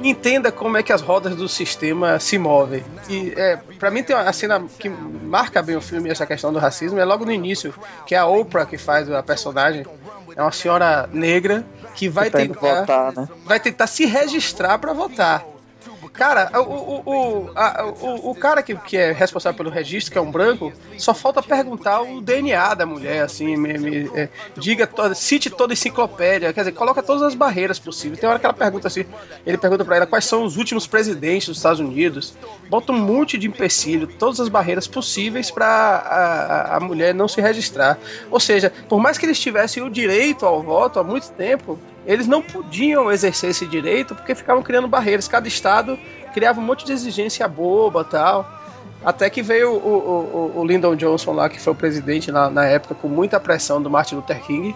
Entenda 0.02 0.52
como 0.52 0.78
é 0.78 0.84
que 0.84 0.94
as 0.94 1.02
rodas 1.02 1.36
do 1.36 1.48
sistema 1.48 2.20
se 2.20 2.38
movem. 2.38 2.84
E 3.10 3.34
é, 3.36 3.58
para 3.78 3.92
mim 3.92 4.02
tem 4.02 4.16
uma 4.16 4.32
cena 4.32 4.64
que 4.80 4.88
marca 4.90 5.62
bem 5.62 5.76
o 5.76 5.82
filme 5.82 6.10
essa 6.10 6.26
questão 6.26 6.54
do 6.54 6.60
racismo 6.60 7.00
é 7.00 7.06
logo 7.06 7.26
no 7.26 7.32
início, 7.32 7.74
que 8.06 8.16
é 8.16 8.18
a 8.18 8.26
Oprah 8.26 8.66
que 8.66 8.78
faz 8.78 9.12
a 9.12 9.22
personagem. 9.22 9.86
É 10.36 10.42
uma 10.42 10.52
senhora 10.52 11.10
negra 11.12 11.66
que 11.96 12.08
vai 12.08 12.28
indo 12.28 12.38
tentar 12.38 12.82
votar, 12.82 13.14
né? 13.14 13.28
vai 13.44 13.60
tentar 13.60 13.88
se 13.88 14.06
registrar 14.06 14.78
pra 14.78 14.94
votar. 14.94 15.46
Cara, 16.20 16.52
o, 16.54 16.64
o, 16.64 17.04
o, 17.06 17.52
a- 17.56 17.86
o, 17.86 18.32
o 18.32 18.36
cara 18.36 18.62
que, 18.62 18.76
que 18.76 18.98
é 18.98 19.14
responsável 19.14 19.56
pelo 19.56 19.70
registro, 19.70 20.12
que 20.12 20.18
é 20.18 20.22
um 20.22 20.30
branco, 20.30 20.74
só 20.98 21.14
falta 21.14 21.42
perguntar 21.42 22.02
o 22.02 22.20
DNA 22.20 22.74
da 22.74 22.86
mulher, 22.86 23.24
assim, 23.24 23.56
me, 23.56 23.78
me- 23.78 24.12
é, 24.14 24.28
diga, 24.58 24.88
cite 25.16 25.50
toda 25.50 25.72
a 25.72 25.76
enciclopédia, 25.76 26.52
quer 26.52 26.60
dizer, 26.60 26.74
coloca 26.74 27.02
todas 27.02 27.24
as 27.24 27.34
barreiras 27.36 27.80
possíveis. 27.80 28.20
Tem 28.20 28.30
hora 28.30 28.38
que 28.38 28.46
ela 28.46 28.54
pergunta 28.54 28.90
assim, 28.90 29.06
ele 29.46 29.58
pergunta 29.58 29.86
pra 29.86 29.96
ela 29.96 30.06
quais 30.06 30.26
são 30.26 30.44
os 30.44 30.58
últimos 30.58 30.86
presidentes 30.86 31.48
dos 31.48 31.56
Estados 31.56 31.80
Unidos, 31.80 32.34
bota 32.70 32.92
um 32.92 33.00
monte 33.00 33.38
de 33.38 33.48
empecilho, 33.48 34.06
todas 34.06 34.42
as 34.42 34.50
barreiras 34.50 34.88
possíveis 34.88 35.50
pra 35.50 35.66
a, 35.66 36.74
a- 36.74 36.76
a 36.76 36.80
mulher 36.82 37.14
não 37.16 37.30
se 37.30 37.40
registrar. 37.40 37.98
Ou 38.30 38.42
seja, 38.42 38.74
por 38.90 39.00
mais 39.00 39.18
que 39.18 39.26
eles 39.26 39.40
tivessem 39.40 39.82
o 39.82 39.90
direito 39.90 40.46
ao 40.46 40.62
voto 40.62 41.00
há 41.00 41.04
muito 41.04 41.30
tempo, 41.32 41.80
eles 42.06 42.28
não 42.28 42.42
podiam 42.42 43.12
exercer 43.12 43.50
esse 43.52 43.66
direito 43.66 44.16
porque 44.16 44.34
ficavam 44.36 44.64
criando 44.64 44.88
barreiras. 44.88 45.28
Cada 45.28 45.48
estado 45.48 45.98
criava 46.34 46.60
um 46.60 46.64
monte 46.64 46.86
de 46.86 46.92
exigência 46.92 47.48
boba 47.48 48.04
tal. 48.04 48.50
Até 49.04 49.30
que 49.30 49.42
veio 49.42 49.72
o, 49.72 49.78
o, 49.78 50.60
o- 50.60 50.66
Lyndon 50.66 50.96
Johnson 50.96 51.32
lá, 51.32 51.48
que 51.50 51.60
foi 51.60 51.72
o 51.72 51.76
presidente 51.76 52.32
na, 52.32 52.50
na 52.50 52.66
época, 52.66 52.94
com 52.96 53.08
muita 53.08 53.40
pressão 53.40 53.82
do 53.82 53.90
Martin 53.90 54.16
Luther 54.16 54.42
King, 54.42 54.76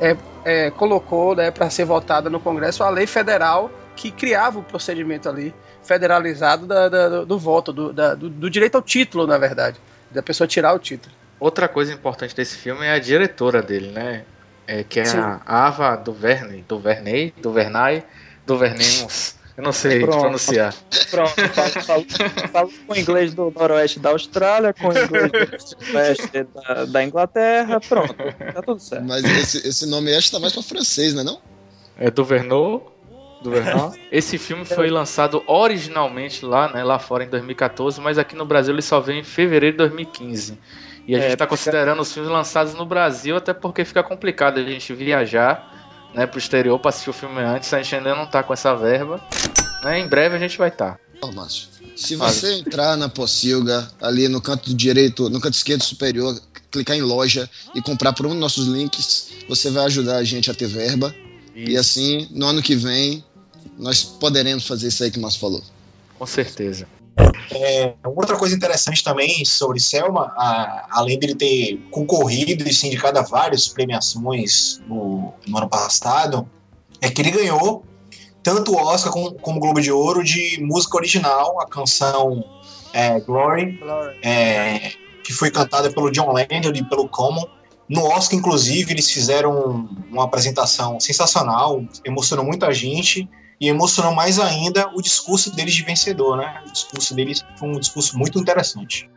é, 0.00 0.16
é, 0.44 0.70
colocou 0.72 1.36
né, 1.36 1.50
para 1.52 1.70
ser 1.70 1.84
votada 1.84 2.28
no 2.28 2.40
Congresso 2.40 2.82
a 2.82 2.90
lei 2.90 3.06
federal 3.06 3.70
que 3.94 4.10
criava 4.10 4.58
o 4.58 4.62
procedimento 4.62 5.28
ali 5.28 5.54
federalizado 5.84 6.66
da- 6.66 6.88
da- 6.88 7.08
do, 7.08 7.26
do 7.26 7.38
voto, 7.38 7.72
do, 7.72 7.92
da- 7.92 8.14
do- 8.14 8.28
do 8.28 8.50
direito 8.50 8.74
ao 8.74 8.82
título, 8.82 9.26
na 9.26 9.38
verdade, 9.38 9.76
da 10.10 10.22
pessoa 10.22 10.48
tirar 10.48 10.72
o 10.74 10.78
título. 10.78 11.14
Outra 11.38 11.68
coisa 11.68 11.92
importante 11.92 12.34
desse 12.34 12.56
filme 12.56 12.84
é 12.86 12.92
a 12.92 12.98
diretora 12.98 13.62
dele, 13.62 13.90
né? 13.92 14.24
É, 14.72 14.84
que 14.84 15.00
é 15.00 15.04
Sim. 15.04 15.18
a 15.18 15.40
Ava 15.44 15.96
Duvernay, 15.96 16.64
Duvernay, 16.68 17.34
Duvernay, 17.42 18.04
Duvernemos. 18.46 19.34
Eu 19.56 19.64
não 19.64 19.72
sei 19.72 20.00
Pronto. 20.00 20.20
pronunciar. 20.20 20.72
Pronto, 21.10 21.34
falo, 21.52 21.70
falo- 21.82 22.06
falo 22.52 22.72
com 22.86 22.92
o 22.92 22.96
inglês 22.96 23.34
do 23.34 23.50
noroeste 23.50 23.98
da 23.98 24.10
Austrália, 24.10 24.72
com 24.72 24.88
o 24.88 24.92
inglês 24.92 25.30
do 25.32 25.60
sudoeste 25.60 26.46
da, 26.54 26.84
da 26.84 27.04
Inglaterra, 27.04 27.80
pronto, 27.80 28.14
tá 28.14 28.62
tudo 28.62 28.80
certo. 28.80 29.04
Mas 29.04 29.24
esse, 29.24 29.66
esse 29.68 29.86
nome 29.86 30.14
acho 30.14 30.26
que 30.28 30.32
tá 30.32 30.38
mais 30.38 30.52
pra 30.52 30.62
francês, 30.62 31.14
né 31.14 31.22
não? 31.24 31.40
É 31.98 32.08
Duvernot. 32.10 32.84
Duvernot. 33.42 33.98
Esse 34.12 34.38
filme 34.38 34.64
foi 34.64 34.88
lançado 34.88 35.42
originalmente 35.46 36.44
lá, 36.44 36.72
né, 36.72 36.84
lá 36.84 36.98
fora 36.98 37.24
em 37.24 37.28
2014, 37.28 38.00
mas 38.00 38.18
aqui 38.18 38.36
no 38.36 38.44
Brasil 38.44 38.72
ele 38.74 38.82
só 38.82 39.00
veio 39.00 39.18
em 39.18 39.24
fevereiro 39.24 39.72
de 39.74 39.78
2015. 39.78 40.58
E 41.10 41.14
a 41.16 41.18
É, 41.18 41.22
gente 41.22 41.32
está 41.32 41.46
considerando 41.46 42.00
os 42.00 42.12
filmes 42.12 42.30
lançados 42.30 42.72
no 42.74 42.86
Brasil, 42.86 43.36
até 43.36 43.52
porque 43.52 43.84
fica 43.84 44.00
complicado 44.00 44.58
a 44.60 44.62
gente 44.62 44.94
viajar 44.94 46.08
né, 46.14 46.24
pro 46.24 46.38
exterior 46.38 46.78
para 46.78 46.90
assistir 46.90 47.10
o 47.10 47.12
filme 47.12 47.40
antes. 47.40 47.72
A 47.74 47.82
gente 47.82 47.96
ainda 47.96 48.14
não 48.14 48.26
tá 48.26 48.44
com 48.44 48.52
essa 48.52 48.76
verba. 48.76 49.20
Né? 49.82 49.98
Em 49.98 50.06
breve 50.06 50.36
a 50.36 50.38
gente 50.38 50.56
vai 50.56 50.68
estar. 50.68 51.00
Ó, 51.20 51.32
Márcio, 51.32 51.66
se 51.96 52.16
Fale. 52.16 52.32
você 52.32 52.54
entrar 52.60 52.96
na 52.96 53.08
Pocilga, 53.08 53.90
ali 54.00 54.28
no 54.28 54.40
canto 54.40 54.72
direito, 54.72 55.28
no 55.28 55.40
canto 55.40 55.54
esquerdo 55.54 55.82
superior, 55.82 56.40
clicar 56.70 56.96
em 56.96 57.02
loja 57.02 57.50
e 57.74 57.82
comprar 57.82 58.12
por 58.12 58.24
um 58.26 58.30
dos 58.30 58.38
nossos 58.38 58.68
links, 58.68 59.32
você 59.48 59.68
vai 59.68 59.86
ajudar 59.86 60.16
a 60.18 60.24
gente 60.24 60.48
a 60.48 60.54
ter 60.54 60.68
verba. 60.68 61.12
E 61.56 61.76
assim, 61.76 62.28
no 62.30 62.46
ano 62.46 62.62
que 62.62 62.76
vem, 62.76 63.24
nós 63.76 64.04
poderemos 64.04 64.64
fazer 64.64 64.86
isso 64.88 65.02
aí 65.02 65.10
que 65.10 65.18
o 65.18 65.20
Márcio 65.22 65.40
falou. 65.40 65.62
Com 66.16 66.24
certeza. 66.24 66.86
É, 67.52 67.94
outra 68.04 68.36
coisa 68.36 68.54
interessante 68.54 69.02
também 69.02 69.44
sobre 69.44 69.80
Selma, 69.80 70.32
a- 70.36 70.86
além 70.90 71.18
dele 71.18 71.34
ter 71.34 71.78
concorrido 71.90 72.66
e 72.68 72.72
sindicado 72.72 73.18
a 73.18 73.22
várias 73.22 73.68
premiações 73.68 74.80
no, 74.86 75.34
no 75.46 75.58
ano 75.58 75.68
passado, 75.68 76.48
é 77.00 77.10
que 77.10 77.20
ele 77.20 77.32
ganhou 77.32 77.84
tanto 78.42 78.72
o 78.72 78.76
Oscar 78.76 79.12
como, 79.12 79.32
como 79.34 79.56
o 79.58 79.60
Globo 79.60 79.80
de 79.80 79.90
Ouro 79.90 80.22
de 80.22 80.58
música 80.62 80.96
original, 80.96 81.60
a 81.60 81.66
canção 81.66 82.44
é, 82.92 83.20
Glory, 83.20 83.78
é, 84.22 84.92
que 85.24 85.32
foi 85.32 85.50
cantada 85.50 85.90
pelo 85.90 86.10
John 86.10 86.32
Lennon 86.32 86.72
e 86.74 86.84
pelo 86.88 87.08
Common. 87.08 87.44
No 87.88 88.04
Oscar, 88.04 88.38
inclusive, 88.38 88.92
eles 88.92 89.10
fizeram 89.10 89.88
uma 90.10 90.24
apresentação 90.24 91.00
sensacional, 91.00 91.82
emocionou 92.04 92.44
muita 92.44 92.72
gente 92.72 93.28
e 93.60 93.68
emocionou 93.68 94.14
mais 94.14 94.38
ainda 94.38 94.88
o 94.94 95.02
discurso 95.02 95.54
deles 95.54 95.74
de 95.74 95.82
vencedor, 95.82 96.38
né? 96.38 96.62
O 96.66 96.72
discurso 96.72 97.14
deles 97.14 97.44
foi 97.56 97.68
um 97.68 97.78
discurso 97.78 98.16
muito 98.16 98.38
interessante. 98.38 99.10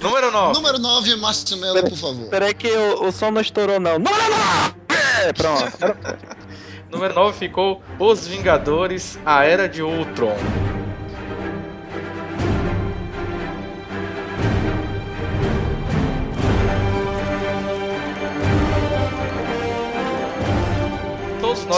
Número 0.00 0.30
9. 0.30 0.52
Número 0.54 0.78
9, 0.78 1.16
Márcio 1.16 1.56
Melo, 1.56 1.82
por 1.90 1.98
favor. 1.98 2.28
Peraí 2.28 2.54
que 2.54 2.68
o, 2.68 3.06
o 3.06 3.12
som 3.12 3.30
não 3.30 3.40
estourou 3.40 3.80
não. 3.80 3.98
Não, 3.98 4.12
não! 4.12 4.96
É, 4.96 5.32
pronto. 5.32 5.72
Número 6.90 7.14
9 7.14 7.36
ficou 7.36 7.82
Os 7.98 8.26
Vingadores, 8.26 9.18
A 9.26 9.44
Era 9.44 9.68
de 9.68 9.82
Ultron. 9.82 10.36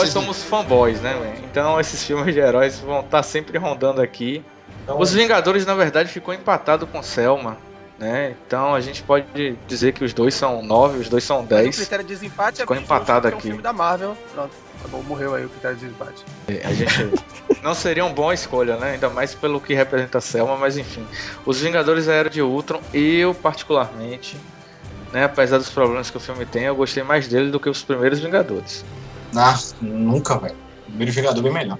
Nós 0.01 0.09
somos 0.09 0.43
fanboys, 0.43 0.99
né, 1.01 1.13
man? 1.13 1.45
Então 1.49 1.79
esses 1.79 2.03
filmes 2.03 2.33
de 2.33 2.39
heróis 2.39 2.79
vão 2.79 3.01
estar 3.01 3.23
sempre 3.23 3.57
rondando 3.57 4.01
aqui. 4.01 4.43
Então, 4.83 4.99
Os 4.99 5.13
Vingadores, 5.13 5.65
na 5.65 5.75
verdade, 5.75 6.09
ficou 6.09 6.33
empatado 6.33 6.87
com 6.87 7.03
Selma, 7.03 7.57
né? 7.99 8.35
Então 8.47 8.73
a 8.73 8.81
gente 8.81 9.03
pode 9.03 9.55
dizer 9.67 9.93
que 9.93 10.03
os 10.03 10.11
dois 10.13 10.33
são 10.33 10.63
9, 10.63 10.99
os 10.99 11.09
dois 11.09 11.23
são 11.23 11.37
Mas 11.37 11.45
o 11.45 11.49
10. 11.49 11.75
critério 11.77 12.05
de 12.05 12.13
desempate 12.13 12.57
Ficou 12.57 12.75
é 12.75 12.79
empatado 12.79 13.27
aqui. 13.27 13.35
É 13.35 13.37
um 13.37 13.41
filme 13.41 13.61
da 13.61 13.71
Marvel. 13.71 14.17
Pronto, 14.33 14.51
morreu 15.07 15.35
aí 15.35 15.45
o 15.45 15.49
critério 15.49 15.77
de 15.77 15.85
desempate. 15.85 16.25
A 16.63 16.73
gente 16.73 17.11
não 17.61 17.75
seria 17.75 18.03
uma 18.03 18.13
boa 18.13 18.33
escolha, 18.33 18.75
né? 18.77 18.93
Ainda 18.93 19.09
mais 19.09 19.35
pelo 19.35 19.61
que 19.61 19.73
representa 19.75 20.17
a 20.17 20.21
Selma, 20.21 20.57
mas 20.57 20.77
enfim. 20.77 21.05
Os 21.45 21.61
Vingadores 21.61 22.07
da 22.07 22.13
Era 22.13 22.29
de 22.29 22.41
Ultron, 22.41 22.81
eu 22.91 23.35
particularmente, 23.35 24.35
né, 25.13 25.25
apesar 25.25 25.59
dos 25.59 25.69
problemas 25.69 26.09
que 26.09 26.17
o 26.17 26.19
filme 26.19 26.45
tem, 26.45 26.63
eu 26.63 26.75
gostei 26.75 27.03
mais 27.03 27.27
dele 27.27 27.51
do 27.51 27.59
que 27.59 27.69
os 27.69 27.83
primeiros 27.83 28.19
Vingadores. 28.19 28.83
Ah, 29.35 29.57
nunca, 29.81 30.37
velho. 30.37 30.55
O 30.87 30.91
primeiro 30.91 31.11
Vingador 31.13 31.43
bem 31.43 31.53
melhor. 31.53 31.77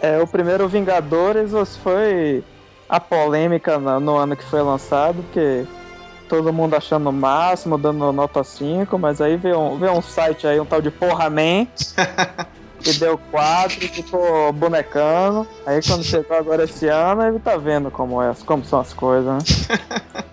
É, 0.00 0.18
o 0.20 0.26
primeiro 0.26 0.68
Vingadores 0.68 1.50
foi 1.78 2.42
a 2.88 2.98
polêmica 3.00 3.78
no, 3.78 4.00
no 4.00 4.16
ano 4.16 4.36
que 4.36 4.44
foi 4.44 4.62
lançado, 4.62 5.22
porque 5.22 5.64
todo 6.28 6.52
mundo 6.52 6.74
achando 6.74 7.08
o 7.08 7.12
máximo, 7.12 7.78
dando 7.78 8.12
nota 8.12 8.42
5, 8.44 8.98
mas 8.98 9.20
aí 9.20 9.36
veio 9.36 9.58
um, 9.58 9.78
veio 9.78 9.92
um 9.92 10.02
site 10.02 10.46
aí, 10.46 10.60
um 10.60 10.64
tal 10.64 10.80
de 10.82 10.90
Porra 10.90 11.28
Man, 11.30 11.66
que 12.80 12.92
deu 12.94 13.18
4 13.30 13.84
e 13.84 13.88
ficou 13.88 14.52
bonecando. 14.52 15.46
Aí 15.66 15.80
quando 15.86 16.02
chegou 16.04 16.36
agora 16.36 16.64
esse 16.64 16.86
ano, 16.88 17.22
ele 17.26 17.38
tá 17.38 17.56
vendo 17.56 17.90
como, 17.90 18.22
é, 18.22 18.32
como 18.46 18.64
são 18.64 18.80
as 18.80 18.92
coisas, 18.92 19.26
né? 19.32 19.38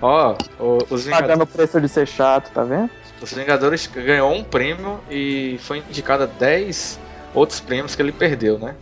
Ó, 0.00 0.34
o- 0.58 0.78
os, 0.90 1.04
Vingadores, 1.04 1.10
Pagando 1.10 1.42
o 1.44 1.46
preço 1.46 1.80
de 1.80 1.88
ser 1.88 2.06
chato, 2.06 2.50
tá 2.52 2.62
vendo? 2.64 2.90
Os 3.20 3.32
Vingadores 3.32 3.86
ganhou 3.86 4.32
um 4.32 4.44
prêmio 4.44 5.00
e 5.10 5.58
foi 5.62 5.78
indicado 5.78 6.24
a 6.24 6.26
10 6.26 6.98
outros 7.34 7.60
prêmios 7.60 7.94
que 7.94 8.02
ele 8.02 8.12
perdeu, 8.12 8.58
né? 8.58 8.74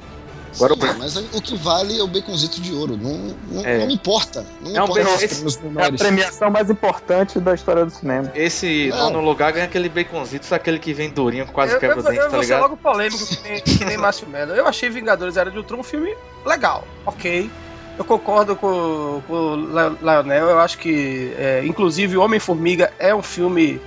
Agora 0.54 0.74
Sim, 0.74 0.98
mas 0.98 1.16
o 1.16 1.40
que 1.40 1.56
vale 1.56 1.98
é 1.98 2.02
o 2.02 2.06
baconzito 2.06 2.60
de 2.60 2.74
ouro. 2.74 2.94
Não, 2.94 3.34
não, 3.50 3.64
É. 3.64 3.78
não 3.78 3.86
me 3.86 3.94
importa. 3.94 4.44
Não 4.60 4.76
É 4.76 4.80
um 4.82 4.84
importa 4.84 5.04
bacon- 5.04 5.14
os 5.46 5.56
prêmios 5.56 5.58
É 5.78 5.86
a 5.86 5.92
premiação 5.92 6.50
mais 6.50 6.68
importante 6.68 7.40
da 7.40 7.54
história 7.54 7.86
do 7.86 7.90
cinema. 7.90 8.30
Esse 8.34 8.88
Não. 8.90 9.04
nono 9.10 9.20
lugar 9.22 9.50
ganha 9.52 9.64
aquele 9.64 9.88
baconzito, 9.88 10.54
aquele 10.54 10.78
que 10.78 10.92
vem 10.92 11.08
durinho, 11.08 11.46
quase 11.46 11.72
eu, 11.72 11.80
quebra 11.80 11.96
eu, 11.96 12.00
o 12.00 12.02
dente, 12.04 12.16
eu 12.18 12.24
tá 12.24 12.28
vou 12.28 12.40
ser 12.40 12.44
ligado? 12.48 12.60
logo 12.60 12.76
polêmico 12.76 13.26
que 13.26 13.42
nem, 13.48 13.60
que 13.62 13.84
nem 13.86 13.96
Márcio 13.96 14.28
Mello. 14.28 14.52
Eu 14.52 14.66
achei 14.68 14.90
Vingadores 14.90 15.38
Era 15.38 15.50
de 15.50 15.56
Ultron 15.56 15.78
um 15.78 15.82
filme 15.82 16.14
legal, 16.44 16.86
ok. 17.06 17.50
Eu 17.96 18.04
concordo 18.04 18.54
com, 18.54 19.22
com 19.26 19.32
o 19.34 19.56
Lionel. 20.02 20.50
Eu 20.50 20.58
acho 20.58 20.76
que, 20.76 21.32
é, 21.38 21.62
inclusive, 21.64 22.18
O 22.18 22.22
Homem-Formiga 22.22 22.92
é 22.98 23.14
um 23.14 23.22
filme, 23.22 23.80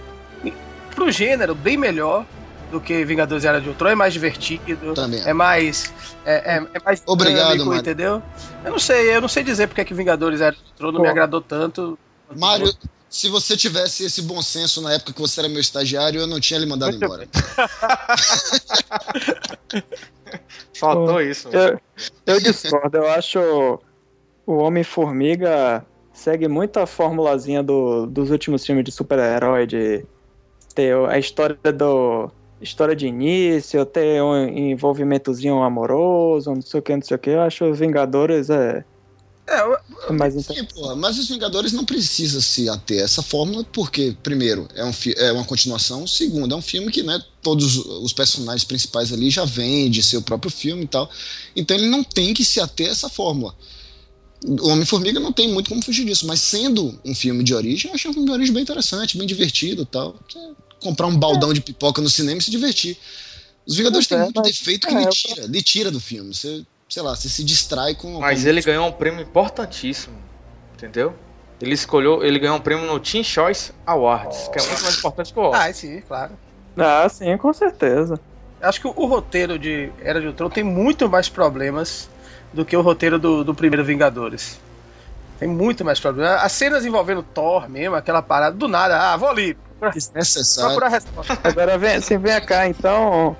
pro 0.95 1.11
gênero, 1.11 1.53
bem 1.53 1.77
melhor 1.77 2.25
do 2.71 2.79
que 2.81 3.05
Vingadores 3.05 3.45
Era 3.45 3.61
de 3.61 3.69
Ultron. 3.69 3.89
É 3.89 3.95
mais 3.95 4.13
divertido, 4.13 4.93
Também. 4.95 5.21
é 5.25 5.33
mais. 5.33 5.93
É, 6.25 6.55
é- 6.55 6.67
é 6.73 6.79
mais 6.83 7.03
Obrigado, 7.05 7.41
dinâmico, 7.51 7.65
Mário. 7.67 7.81
entendeu? 7.81 8.23
Eu 8.63 8.71
não 8.71 8.79
sei, 8.79 9.15
eu 9.15 9.21
não 9.21 9.27
sei 9.27 9.43
dizer 9.43 9.67
porque 9.67 9.81
é 9.81 9.85
que 9.85 9.93
Vingadores 9.93 10.41
Era 10.41 10.55
de 10.55 10.61
Ultron 10.71 10.91
não 10.91 11.01
me 11.01 11.07
agradou 11.07 11.41
tanto. 11.41 11.97
Mário, 12.35 12.73
se 13.07 13.29
você 13.29 13.55
tivesse 13.55 14.03
esse 14.05 14.21
bom 14.23 14.41
senso 14.41 14.81
na 14.81 14.93
época 14.93 15.13
que 15.13 15.21
você 15.21 15.41
era 15.41 15.47
meu 15.49 15.61
estagiário, 15.61 16.19
eu 16.21 16.27
não 16.27 16.39
tinha 16.39 16.59
lhe 16.59 16.65
mandado 16.65 16.91
Muito 16.91 17.05
embora. 17.05 17.27
Faltou 20.77 21.21
isso. 21.21 21.49
Eu, 21.49 21.79
eu 22.25 22.39
discordo, 22.41 22.97
eu 22.97 23.07
acho 23.09 23.79
o 24.45 24.55
Homem-Formiga 24.57 25.85
segue 26.13 26.47
muito 26.47 26.77
a 26.79 26.85
formulazinha 26.85 27.61
do, 27.63 28.05
dos 28.05 28.31
últimos 28.31 28.65
filmes 28.65 28.83
de 28.85 28.91
super-herói, 28.91 29.65
de 29.67 30.05
ter 30.75 30.95
a 31.09 31.17
história 31.19 31.57
do. 31.73 32.31
História 32.59 32.95
de 32.95 33.07
início, 33.07 33.85
ter 33.85 34.23
um 34.23 34.47
envolvimentozinho 34.47 35.61
amoroso, 35.63 36.53
não 36.55 36.61
sei 36.61 36.79
o 36.79 36.83
que, 36.83 36.95
não 36.95 37.03
sei 37.03 37.15
o 37.17 37.19
que. 37.19 37.29
Eu 37.31 37.41
acho 37.41 37.65
os 37.65 37.79
Vingadores 37.79 38.49
é, 38.49 38.85
É, 39.47 39.61
eu- 39.61 39.77
é 40.09 40.11
mais 40.13 40.33
Sim, 40.33 40.63
porra, 40.73 40.95
mas 40.95 41.19
os 41.19 41.27
Vingadores 41.27 41.71
não 41.71 41.85
precisa 41.85 42.41
se 42.41 42.67
ater 42.69 43.01
a 43.01 43.05
essa 43.05 43.21
fórmula, 43.21 43.63
porque, 43.65 44.15
primeiro, 44.23 44.67
é, 44.73 44.83
um 44.83 44.91
é 45.17 45.31
uma 45.31 45.45
continuação, 45.45 46.07
segundo, 46.07 46.53
é 46.53 46.57
um 46.57 46.61
filme 46.61 46.91
que 46.91 47.03
né, 47.03 47.19
todos 47.43 47.77
os 47.77 48.13
personagens 48.13 48.63
principais 48.63 49.13
ali 49.13 49.29
já 49.29 49.45
vêm 49.45 49.89
de 49.91 50.01
seu 50.01 50.21
próprio 50.21 50.51
filme 50.51 50.83
e 50.85 50.87
tal. 50.87 51.09
Então 51.55 51.77
ele 51.77 51.87
não 51.87 52.03
tem 52.03 52.33
que 52.33 52.43
se 52.43 52.59
ater 52.59 52.87
a 52.87 52.91
essa 52.91 53.09
fórmula. 53.09 53.55
O 54.45 54.69
Homem-Formiga 54.69 55.19
não 55.19 55.33
tem 55.33 55.51
muito 55.51 55.69
como 55.69 55.83
fugir 55.83 56.05
disso, 56.05 56.27
mas 56.27 56.41
sendo 56.41 56.99
um 57.05 57.15
filme 57.15 57.43
de 57.43 57.53
origem, 57.53 57.89
eu 57.89 57.95
achei 57.95 58.09
um 58.11 58.13
filme 58.13 58.27
de 58.27 58.33
origem 58.33 58.53
bem 58.53 58.63
interessante, 58.63 59.17
bem 59.17 59.27
divertido 59.27 59.83
e 59.83 59.85
tal. 59.85 60.19
Comprar 60.85 61.07
um 61.07 61.17
baldão 61.17 61.51
de 61.51 61.61
pipoca 61.61 61.99
no 61.99 62.07
cinema 62.07 62.37
e 62.37 62.41
se 62.43 62.51
divertir. 62.51 62.95
Os 63.65 63.75
Vingadores 63.75 64.05
têm 64.05 64.19
É, 64.19 64.21
muito 64.21 64.35
mas- 64.39 64.47
defeito 64.51 64.85
que 64.85 64.93
é, 64.93 64.97
lhe 64.99 65.05
eu- 65.05 65.09
tira, 65.09 65.45
lhe 65.47 65.63
tira 65.63 65.89
do 65.89 65.99
filme. 65.99 66.31
Você, 66.31 66.63
sei 66.87 67.01
lá, 67.01 67.15
você 67.15 67.27
se 67.27 67.43
distrai 67.43 67.95
com. 67.95 68.19
Mas 68.19 68.43
com- 68.43 68.49
ele 68.49 68.61
ganhou 68.61 68.87
um 68.87 68.91
prêmio 68.91 69.21
importantíssimo, 69.21 70.15
entendeu? 70.75 71.15
Ele 71.59 71.73
escolheu, 71.73 72.23
ele 72.23 72.37
ganhou 72.37 72.57
um 72.57 72.59
prêmio 72.61 72.85
no 72.85 72.99
Teen 72.99 73.23
Choice 73.23 73.71
Awards, 73.83 74.47
que 74.49 74.59
é 74.59 74.61
muito 74.67 74.83
mais 74.83 74.97
importante 74.99 75.33
que 75.33 75.39
o 75.39 75.43
Oscar. 75.43 75.67
Ah, 75.69 75.73
sim, 75.73 76.01
claro. 76.01 76.37
Ah, 76.77 77.09
sim, 77.09 77.35
com 77.37 77.51
certeza. 77.51 78.19
Eu 78.61 78.69
Acho 78.69 78.79
que 78.81 78.87
o, 78.87 78.93
o 78.95 79.05
roteiro 79.07 79.57
de 79.57 79.89
Era 80.03 80.21
de 80.21 80.27
Ultron 80.27 80.49
tem 80.51 80.63
muito 80.63 81.09
mais 81.09 81.27
problemas 81.29 82.07
do 82.53 82.63
que 82.63 82.77
o 82.77 82.81
roteiro 82.81 83.17
do, 83.17 83.43
do 83.43 83.55
primeiro 83.55 83.83
Vingadores. 83.83 84.59
Tem 85.39 85.47
muito 85.47 85.83
mais 85.83 85.99
problemas. 85.99 86.43
As 86.43 86.51
cenas 86.51 86.85
envolvendo 86.85 87.23
Thor 87.23 87.67
mesmo, 87.67 87.95
aquela 87.95 88.21
parada, 88.21 88.55
do 88.55 88.67
nada, 88.67 89.11
ah, 89.13 89.17
vou 89.17 89.27
ali, 89.29 89.57
desnecessário. 89.93 90.69
procurar 90.71 90.87
a 90.87 90.89
resposta. 90.89 91.39
Agora 91.43 91.77
vem, 91.77 92.01
se 92.01 92.17
vem 92.17 92.39
cá, 92.41 92.67
então. 92.67 93.35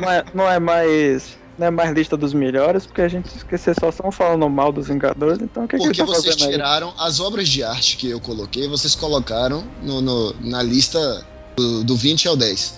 Não 0.00 0.10
é, 0.10 0.24
não 0.34 0.50
é 0.50 0.58
mais. 0.58 1.36
Não 1.58 1.68
é 1.68 1.70
mais 1.70 1.90
lista 1.92 2.18
dos 2.18 2.34
melhores, 2.34 2.84
porque 2.84 3.00
a 3.00 3.08
gente 3.08 3.34
esqueceu 3.34 3.74
só 3.80 3.88
estão 3.88 4.12
falando 4.12 4.46
mal 4.50 4.70
dos 4.70 4.88
Vingadores, 4.88 5.38
então 5.40 5.64
o 5.64 5.68
que, 5.68 5.78
que 5.78 5.84
Porque 5.84 6.00
tá 6.00 6.04
vocês 6.04 6.34
fazendo 6.34 6.48
aí? 6.48 6.52
tiraram 6.52 6.92
as 6.98 7.18
obras 7.18 7.48
de 7.48 7.64
arte 7.64 7.96
que 7.96 8.10
eu 8.10 8.20
coloquei, 8.20 8.68
vocês 8.68 8.94
colocaram 8.94 9.64
no, 9.82 10.02
no- 10.02 10.34
na 10.40 10.62
lista 10.62 11.24
do, 11.56 11.82
do 11.82 11.96
20 11.96 12.28
ao 12.28 12.36
10. 12.36 12.74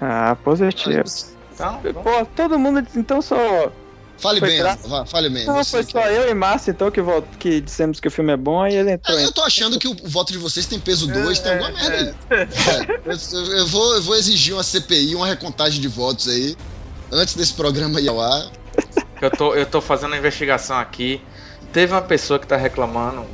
Ah, 0.00 0.36
positivo. 0.42 1.04
Então, 1.54 1.80
Pô, 2.02 2.26
todo 2.34 2.58
mundo 2.58 2.84
então 2.96 3.22
só. 3.22 3.70
Fale 4.20 4.40
Foi 4.40 4.48
bem, 4.48 4.60
vá, 4.88 5.06
fale 5.06 5.30
bem. 5.30 5.46
Não, 5.46 5.62
você 5.62 5.70
foi 5.70 5.84
que- 5.84 5.92
só 5.92 6.00
eu 6.10 6.28
e 6.28 6.34
Márcio 6.34 6.72
então 6.72 6.90
que, 6.90 7.00
vol- 7.00 7.22
que 7.38 7.60
dissemos 7.60 8.00
que 8.00 8.08
o 8.08 8.10
filme 8.10 8.32
é 8.32 8.36
bom, 8.36 8.60
aí 8.60 8.74
ele 8.74 8.90
entrou. 8.90 9.16
É, 9.16 9.24
eu 9.24 9.32
tô 9.32 9.42
achando 9.42 9.78
que 9.78 9.86
o, 9.86 9.94
voto 10.08 10.32
de 10.32 10.38
vocês 10.38 10.66
tem 10.66 10.80
peso 10.80 11.06
2, 11.06 11.38
tem 11.38 11.52
É, 11.52 11.54
alguma 11.54 11.70
merda 11.72 12.16
aí. 12.30 12.36
É, 12.40 13.12
eu, 13.12 13.56
eu 13.58 13.66
vou, 13.68 13.94
eu 13.94 14.02
vou 14.02 14.16
exigir 14.16 14.54
uma 14.54 14.64
CPI, 14.64 15.14
uma 15.14 15.26
recontagem 15.26 15.80
de 15.80 15.86
votos 15.86 16.26
aí, 16.26 16.56
antes 17.12 17.36
desse 17.36 17.54
programa 17.54 18.00
ir 18.00 18.08
ao 18.08 18.20
ar. 18.20 18.50
eu 19.22 19.30
tô, 19.30 19.54
eu 19.54 19.64
tô 19.66 19.80
fazendo 19.80 20.10
uma 20.12 20.18
investigação 20.18 20.76
aqui. 20.78 21.20
Teve 21.72 21.92
uma 21.92 22.02
pessoa 22.02 22.40
que 22.40 22.46
tá 22.46 22.56
reclamando, 22.56 23.24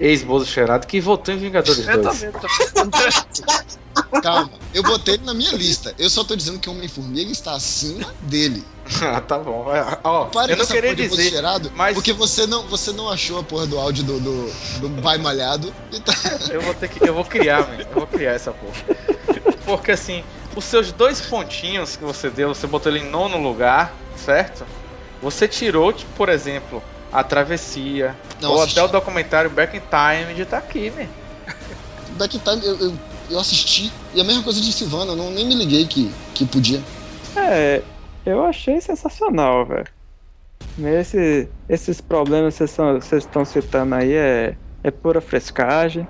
ex-bozo 0.00 0.46
cheirado, 0.46 0.86
que 0.86 1.00
votou 1.00 1.34
em 1.34 1.36
Vingadores 1.38 1.86
Eu 1.86 2.00
2. 2.02 2.18
também, 2.18 2.32
eu 2.34 2.40
também. 2.90 4.22
Calma, 4.22 4.50
eu 4.74 4.82
botei 4.82 5.14
ele 5.14 5.24
na 5.24 5.34
minha 5.34 5.52
lista. 5.52 5.94
Eu 5.98 6.08
só 6.10 6.24
tô 6.24 6.34
dizendo 6.34 6.58
que 6.58 6.68
o 6.68 6.72
Homem-Formiga 6.72 7.30
está 7.30 7.52
acima 7.52 8.12
dele. 8.20 8.64
ah, 9.02 9.20
tá 9.20 9.38
bom. 9.38 9.66
Ó, 10.02 10.24
Pare 10.26 10.52
eu 10.52 10.56
não 10.56 10.66
queria 10.66 10.94
dizer, 10.94 11.30
cheirado, 11.30 11.70
mas- 11.74 11.94
porque 11.94 12.12
você 12.12 12.46
não, 12.46 12.66
você 12.66 12.92
não 12.92 13.08
achou 13.10 13.38
a 13.38 13.42
porra 13.42 13.66
do 13.66 13.78
áudio 13.78 14.02
do, 14.04 14.18
do, 14.20 14.52
do 14.80 15.02
Pai 15.02 15.18
Malhado. 15.18 15.72
Então, 15.92 16.14
eu 16.50 16.60
vou 16.62 16.74
ter 16.74 16.88
que, 16.88 17.06
eu 17.06 17.14
vou 17.14 17.24
criar, 17.24 17.60
man. 17.68 17.76
Eu 17.78 17.98
vou 17.98 18.06
criar 18.06 18.32
essa 18.32 18.52
porra. 18.52 18.74
Porque 19.64 19.92
assim, 19.92 20.24
os 20.56 20.64
seus 20.64 20.90
dois 20.92 21.20
pontinhos 21.20 21.96
que 21.96 22.04
você 22.04 22.30
deu, 22.30 22.48
você 22.54 22.66
botou 22.66 22.90
ele 22.90 23.04
em 23.04 23.10
nono 23.10 23.38
lugar, 23.40 23.94
certo? 24.16 24.66
Você 25.22 25.46
tirou, 25.46 25.92
tipo, 25.92 26.10
por 26.14 26.28
exemplo, 26.28 26.82
a 27.12 27.24
travessia, 27.24 28.16
Não, 28.40 28.52
ou 28.52 28.62
assisti. 28.62 28.78
até 28.78 28.88
o 28.88 28.92
documentário 28.92 29.50
Back 29.50 29.76
in 29.76 29.80
Time 29.80 30.34
de 30.34 30.44
tá 30.44 30.58
aqui, 30.58 30.90
né? 30.90 31.08
Back 32.16 32.36
in 32.36 32.40
Time 32.40 32.64
eu, 32.64 32.76
eu, 32.80 32.92
eu 33.30 33.40
assisti, 33.40 33.90
e 34.14 34.20
a 34.20 34.24
mesma 34.24 34.42
coisa 34.42 34.60
de 34.60 34.72
Silvana, 34.72 35.12
eu 35.12 35.16
não, 35.16 35.30
nem 35.30 35.46
me 35.46 35.54
liguei 35.54 35.86
que, 35.86 36.10
que 36.34 36.44
podia. 36.46 36.80
É, 37.36 37.82
eu 38.24 38.44
achei 38.44 38.80
sensacional, 38.80 39.66
velho. 39.66 39.86
Esse, 40.98 41.48
esses 41.68 42.00
problemas 42.00 42.56
que 42.56 42.66
vocês 42.66 43.24
estão 43.24 43.44
citando 43.44 43.94
aí 43.94 44.12
é, 44.12 44.56
é 44.82 44.90
pura 44.90 45.20
frescagem. 45.20 46.06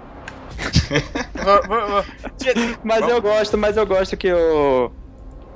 Mas 2.85 3.09
eu 3.09 3.21
gosto, 3.21 3.57
mas 3.57 3.77
eu 3.77 3.87
gosto 3.87 4.17
que 4.17 4.33
o. 4.33 4.91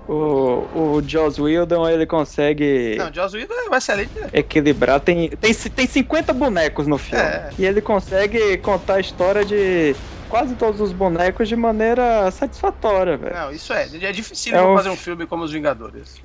O, 0.06 0.96
o 0.98 1.02
Joss 1.08 1.40
Whedon 1.40 1.88
ele 1.88 2.04
consegue 2.04 2.94
Não, 2.98 3.12
Joss 3.12 3.34
Whedon 3.34 3.54
é 3.54 3.70
um 3.70 3.74
excelente. 3.74 4.12
equilibrar. 4.32 5.00
Tem, 5.00 5.30
tem, 5.30 5.54
tem 5.54 5.86
50 5.86 6.32
bonecos 6.34 6.86
no 6.86 6.98
filme. 6.98 7.24
É. 7.24 7.50
E 7.58 7.64
ele 7.64 7.80
consegue 7.80 8.58
contar 8.58 8.96
a 8.96 9.00
história 9.00 9.44
de 9.44 9.96
quase 10.28 10.56
todos 10.56 10.80
os 10.80 10.92
bonecos 10.92 11.48
de 11.48 11.56
maneira 11.56 12.30
satisfatória, 12.30 13.16
velho. 13.16 13.34
Não, 13.34 13.50
isso 13.50 13.72
é. 13.72 13.84
É 13.84 14.12
difícil 14.12 14.54
É 14.54 14.62
um- 14.62 14.76
fazer 14.76 14.90
um 14.90 14.96
filme 14.96 15.26
como 15.26 15.42
Os 15.44 15.52
Vingadores. 15.52 16.16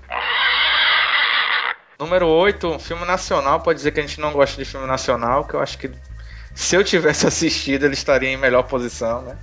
Número 1.97 2.27
8, 2.27 2.67
um 2.67 2.79
filme 2.79 3.05
nacional. 3.05 3.61
Pode 3.61 3.77
dizer 3.77 3.91
que 3.91 3.99
a 3.99 4.03
gente 4.05 4.19
não 4.19 4.31
gosta 4.33 4.61
de 4.61 4.69
filme 4.69 4.87
nacional, 4.87 5.45
que 5.45 5.53
eu 5.53 5.59
acho 5.59 5.77
que 5.77 5.91
se 6.53 6.75
eu 6.75 6.83
tivesse 6.83 7.25
assistido, 7.27 7.85
ele 7.85 7.93
estaria 7.93 8.29
em 8.29 8.37
melhor 8.37 8.63
posição, 8.63 9.21
né? 9.21 9.37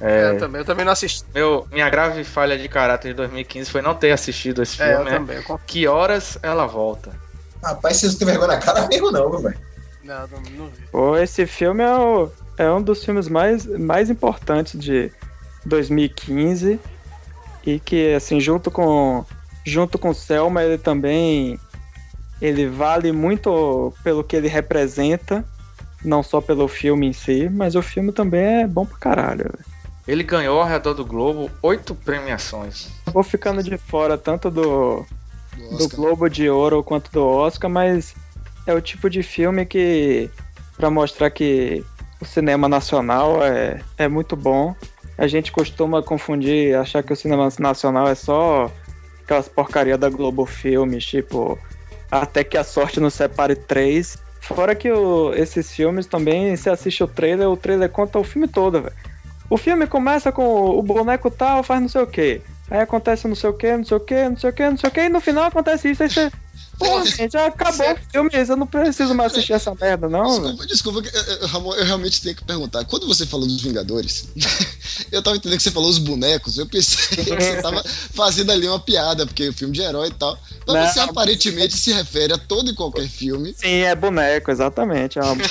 É, 0.00 0.30
Eu, 0.30 0.38
também, 0.38 0.60
eu 0.60 0.64
também 0.64 0.84
não 0.84 0.92
assisti. 0.92 1.24
meu, 1.34 1.66
minha 1.70 1.88
grave 1.90 2.24
falha 2.24 2.56
de 2.58 2.68
caráter 2.68 3.08
de 3.08 3.14
2015 3.14 3.70
foi 3.70 3.82
não 3.82 3.94
ter 3.94 4.12
assistido 4.12 4.62
esse 4.62 4.80
É, 4.80 4.94
eu 4.94 4.96
filme, 4.98 5.10
né? 5.10 5.16
também. 5.18 5.36
eu 5.36 5.60
Que 5.66 5.86
horas 5.86 6.38
ela 6.42 6.66
volta? 6.66 7.12
Rapaz, 7.62 7.98
vocês 7.98 8.12
não 8.12 8.18
têm 8.18 8.26
vergonha 8.28 8.48
na 8.48 8.58
cara 8.58 8.86
mesmo, 8.88 9.10
não, 9.10 9.28
meu 9.28 9.40
velho. 9.40 9.58
Não, 10.02 10.26
não, 10.28 10.40
não 10.56 10.66
vi. 10.70 10.80
Pô, 10.90 11.16
esse 11.18 11.46
filme 11.46 11.82
é, 11.84 11.94
o- 11.94 12.30
é 12.56 12.70
um 12.70 12.80
dos 12.80 13.04
filmes 13.04 13.28
mais, 13.28 13.66
mais 13.66 14.08
importantes 14.08 14.80
de 14.80 15.12
2015 15.66 16.80
e 17.66 17.78
que, 17.78 18.14
assim, 18.14 18.40
junto 18.40 18.70
com 18.70 19.24
junto 19.66 19.98
com 19.98 20.14
Selma, 20.14 20.62
ele 20.64 20.78
também 20.78 21.60
ele 22.40 22.66
vale 22.66 23.12
muito 23.12 23.92
pelo 24.02 24.24
que 24.24 24.34
ele 24.34 24.48
representa, 24.48 25.44
não 26.02 26.22
só 26.22 26.40
pelo 26.40 26.66
filme 26.66 27.06
em 27.06 27.12
si, 27.12 27.50
mas 27.50 27.74
o 27.76 27.82
filme 27.82 28.10
também 28.12 28.62
é 28.62 28.66
bom 28.66 28.86
pra 28.86 28.96
caralho. 28.98 29.44
velho. 29.44 29.58
Ele 30.08 30.22
ganhou 30.22 30.60
ao 30.60 30.66
redor 30.66 30.94
do 30.94 31.04
Globo 31.04 31.50
oito 31.62 31.94
premiações. 31.94 32.88
Vou 33.06 33.22
ficando 33.22 33.62
de 33.62 33.76
fora 33.76 34.16
tanto 34.18 34.50
do, 34.50 35.04
Do 35.70 35.76
do. 35.88 35.88
Globo 35.96 36.28
de 36.28 36.48
Ouro 36.48 36.82
quanto 36.82 37.10
do 37.12 37.24
Oscar, 37.26 37.70
mas 37.70 38.14
é 38.66 38.74
o 38.74 38.80
tipo 38.80 39.08
de 39.10 39.22
filme 39.22 39.64
que, 39.66 40.30
pra 40.76 40.90
mostrar 40.90 41.30
que 41.30 41.84
o 42.20 42.24
cinema 42.24 42.68
nacional 42.68 43.44
é, 43.44 43.80
é 43.98 44.08
muito 44.08 44.34
bom. 44.36 44.74
A 45.18 45.26
gente 45.26 45.52
costuma 45.52 46.02
confundir, 46.02 46.74
achar 46.76 47.02
que 47.02 47.12
o 47.12 47.16
cinema 47.16 47.48
nacional 47.58 48.08
é 48.08 48.14
só 48.14 48.70
aquelas 49.22 49.48
porcaria 49.48 49.98
da 49.98 50.08
Globo 50.08 50.46
Filmes, 50.46 51.04
tipo 51.04 51.58
Até 52.10 52.42
que 52.42 52.56
a 52.56 52.64
Sorte 52.64 52.98
nos 53.00 53.14
Separe 53.14 53.54
3. 53.54 54.18
Fora 54.40 54.74
que 54.74 54.90
o- 54.90 55.32
esses 55.34 55.70
filmes 55.70 56.06
também, 56.06 56.56
se 56.56 56.68
assiste 56.70 57.04
o 57.04 57.06
trailer, 57.06 57.48
o 57.48 57.56
trailer 57.56 57.88
conta 57.90 58.18
o 58.18 58.24
filme 58.24 58.48
todo, 58.48 58.80
velho. 58.82 58.94
O 59.50 59.56
filme 59.56 59.88
começa 59.88 60.30
com 60.30 60.78
o 60.78 60.80
boneco 60.80 61.28
tal, 61.28 61.64
faz 61.64 61.80
não 61.80 61.88
sei 61.88 62.02
o 62.02 62.06
quê. 62.06 62.40
Aí 62.70 62.78
acontece 62.80 63.26
não 63.26 63.34
sei 63.34 63.50
o 63.50 63.52
que, 63.52 63.76
não 63.76 63.84
sei 63.84 63.96
o 63.96 64.00
que, 64.00 64.28
não 64.28 64.36
sei 64.36 64.50
o 64.50 64.52
que, 64.52 64.70
não 64.70 64.76
sei 64.76 64.88
o 64.88 64.92
que, 64.92 65.00
e 65.00 65.08
no 65.08 65.20
final 65.20 65.44
acontece 65.44 65.90
isso, 65.90 66.04
aí 66.04 66.08
você. 66.08 66.30
Pô, 66.80 67.04
gente, 67.04 67.32
já 67.32 67.46
acabou 67.46 67.92
o 67.92 67.98
filme, 68.10 68.30
eu 68.32 68.56
não 68.56 68.66
preciso 68.66 69.14
mais 69.14 69.32
assistir 69.32 69.52
essa 69.52 69.74
merda, 69.78 70.08
não. 70.08 70.24
Desculpa, 70.24 70.66
desculpa, 70.66 71.02
eh, 71.06 71.38
eh, 71.42 71.46
Ramon, 71.46 71.74
eu 71.74 71.84
realmente 71.84 72.22
tenho 72.22 72.34
que 72.34 72.42
perguntar. 72.42 72.86
Quando 72.86 73.06
você 73.06 73.26
falou 73.26 73.46
dos 73.46 73.60
Vingadores, 73.60 74.28
eu 75.12 75.22
tava 75.22 75.36
entendendo 75.36 75.58
que 75.58 75.62
você 75.62 75.70
falou 75.70 75.90
os 75.90 75.98
bonecos, 75.98 76.56
eu 76.56 76.66
pensei 76.66 77.18
que 77.22 77.30
você 77.36 77.60
tava 77.60 77.84
fazendo 77.84 78.50
ali 78.50 78.66
uma 78.66 78.80
piada, 78.80 79.26
porque 79.26 79.44
é 79.44 79.52
filme 79.52 79.74
de 79.74 79.82
herói 79.82 80.08
e 80.08 80.14
tal. 80.14 80.38
Mas 80.66 80.74
Não. 80.74 80.88
você 80.88 81.00
aparentemente 81.00 81.76
se 81.76 81.92
refere 81.92 82.32
a 82.32 82.38
todo 82.38 82.70
e 82.70 82.74
qualquer 82.74 83.06
filme. 83.06 83.54
Sim, 83.54 83.82
é 83.82 83.94
boneco, 83.94 84.50
exatamente. 84.50 85.18
É 85.18 85.22
uma... 85.22 85.36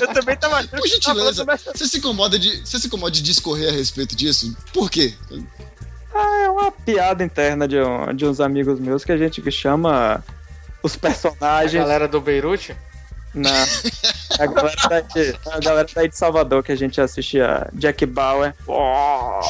Eu 0.00 0.08
também 0.12 0.36
tava 0.36 0.66
Por 0.66 0.88
gentileza, 0.88 1.46
você 1.72 1.86
se 1.86 1.98
incomoda 1.98 2.36
de, 2.36 2.60
você 2.64 2.80
se 2.80 2.88
incomoda 2.88 3.12
de 3.12 3.22
discorrer 3.22 3.68
a 3.68 3.72
respeito 3.72 4.16
disso? 4.16 4.56
Por 4.72 4.90
quê? 4.90 5.14
Ah, 6.14 6.42
é 6.44 6.48
uma 6.48 6.70
piada 6.70 7.24
interna 7.24 7.66
de, 7.66 7.80
um- 7.80 8.14
de 8.14 8.24
uns 8.26 8.40
amigos 8.40 8.78
meus 8.78 9.04
que 9.04 9.12
a 9.12 9.16
gente 9.16 9.42
chama 9.50 10.22
os 10.82 10.94
A 10.94 10.98
personagens. 10.98 11.82
galera 11.82 12.06
do 12.08 12.20
Beirute? 12.20 12.76
Na... 13.34 13.50
A 14.38 14.46
galera, 14.46 14.76
daí, 14.88 15.34
a 15.50 15.58
galera 15.60 15.88
daí 15.92 16.08
de 16.08 16.16
Salvador 16.16 16.62
que 16.62 16.70
a 16.70 16.76
gente 16.76 17.00
assistia 17.00 17.68
Jack 17.72 18.06
Bauer. 18.06 18.54
Ó. 18.68 19.40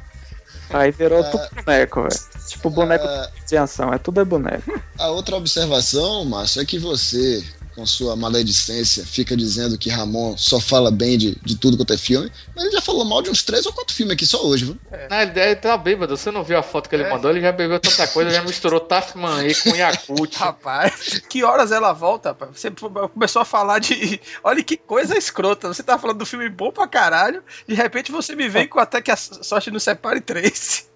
Aí 0.70 0.90
virou 0.90 1.20
É. 1.20 1.30
tudo 1.30 1.48
boneco, 1.64 2.02
velho. 2.02 2.20
Tipo 2.48 2.70
boneco 2.70 3.06
É. 3.06 3.30
de 3.46 3.56
ação, 3.56 3.92
é 3.92 3.98
tudo 3.98 4.20
é 4.20 4.24
boneco. 4.24 4.80
A 4.98 5.08
outra 5.08 5.36
observação, 5.36 6.24
Márcio, 6.24 6.60
é 6.62 6.64
que 6.64 6.78
você, 6.78 7.44
com 7.74 7.84
sua 7.86 8.14
maledicência, 8.14 9.04
fica 9.04 9.36
dizendo 9.36 9.76
que 9.76 9.90
Ramon 9.90 10.36
só 10.36 10.60
fala 10.60 10.90
bem 10.90 11.18
de, 11.18 11.34
de 11.42 11.56
tudo 11.56 11.76
quanto 11.76 11.92
é 11.92 11.96
filme, 11.98 12.30
mas 12.54 12.64
ele 12.64 12.72
já 12.74 12.80
falou 12.80 13.04
mal 13.04 13.20
de 13.20 13.30
uns 13.30 13.42
três 13.42 13.66
ou 13.66 13.72
quatro 13.72 13.94
filmes 13.94 14.14
aqui 14.14 14.26
só 14.26 14.44
hoje, 14.46 14.64
viu? 14.66 14.76
Na 15.10 15.24
ideia 15.24 15.50
ele 15.50 15.56
tá 15.56 15.76
bêbado. 15.76 16.16
Você 16.16 16.30
não 16.30 16.44
viu 16.44 16.56
a 16.56 16.62
foto 16.62 16.88
que 16.88 16.94
ele 16.94 17.02
É. 17.04 17.10
mandou? 17.10 17.30
Ele 17.30 17.40
já 17.40 17.52
bebeu 17.52 17.80
tanta 17.80 18.06
coisa, 18.06 18.30
já 18.30 18.42
misturou 18.42 18.80
Tafman 18.80 19.40
aí 19.40 19.54
com 19.54 19.74
Yakut. 19.74 20.36
Rapaz, 20.38 21.20
que 21.28 21.42
horas 21.42 21.72
ela 21.72 21.92
volta, 21.92 22.30
rapaz? 22.30 22.50
Você 22.54 22.70
começou 23.12 23.42
a 23.42 23.44
falar 23.44 23.78
de. 23.80 24.20
Olha 24.42 24.62
que 24.62 24.76
coisa 24.76 25.16
escrota. 25.18 25.68
Você 25.72 25.82
tá 25.82 25.98
falando 25.98 26.18
do 26.18 26.26
filme 26.26 26.48
bom 26.48 26.70
pra 26.70 26.86
caralho, 26.86 27.42
de 27.66 27.74
repente 27.74 28.12
você 28.12 28.34
me 28.36 28.48
vem 28.48 28.68
com 28.68 28.78
até 28.78 29.02
que 29.02 29.10
a 29.10 29.16
sorte 29.16 29.70
nos 29.70 29.82
separe 29.82 30.20
três. 30.20 30.88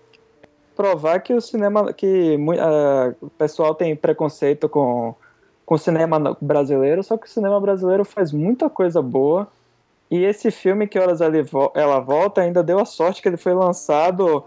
Provar 0.76 1.20
que 1.20 1.34
o 1.34 1.40
cinema. 1.40 1.92
que 1.92 2.36
ah, 2.60 3.12
o 3.20 3.28
pessoal 3.30 3.74
tem 3.74 3.96
preconceito 3.96 4.68
com, 4.68 5.12
com 5.68 5.74
o 5.74 5.78
cinema 5.78 6.35
brasileiro, 6.40 7.02
só 7.02 7.18
que 7.18 7.26
o 7.26 7.31
cinema 7.31 7.61
brasileiro 7.61 8.02
faz 8.02 8.33
muita 8.33 8.70
coisa 8.70 9.02
boa. 9.02 9.46
E 10.11 10.24
esse 10.24 10.50
filme, 10.50 10.87
Que 10.87 10.98
Horas 10.98 11.20
Ela 11.20 11.42
Vo- 11.42 11.70
Ela 11.74 12.00
Volta, 12.00 12.40
ainda 12.40 12.62
deu 12.62 12.78
a 12.81 12.87
sorte 12.87 13.20
que 13.20 13.28
ele 13.28 13.37
foi 13.37 13.52
lançado 13.52 14.42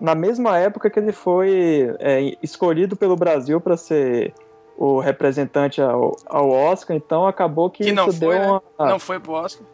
na 0.00 0.14
mesma 0.14 0.56
época 0.58 0.88
que 0.88 1.00
ele 1.00 1.10
foi 1.10 1.92
é, 1.98 2.36
escolhido 2.40 2.94
pelo 2.94 3.16
Brasil 3.16 3.60
para 3.60 3.76
ser 3.76 4.32
o 4.78 5.00
representante 5.00 5.82
ao, 5.82 6.16
ao 6.24 6.48
Oscar, 6.50 6.96
então 6.96 7.26
acabou 7.26 7.68
que, 7.68 7.82
Que 7.82 7.92
não 7.92 8.12
foi, 8.12 8.38
né? 8.38 8.46
uma. 8.78 8.88
Não 8.88 9.00
foi 9.00 9.18
pro 9.18 9.32
Oscar. 9.32 9.66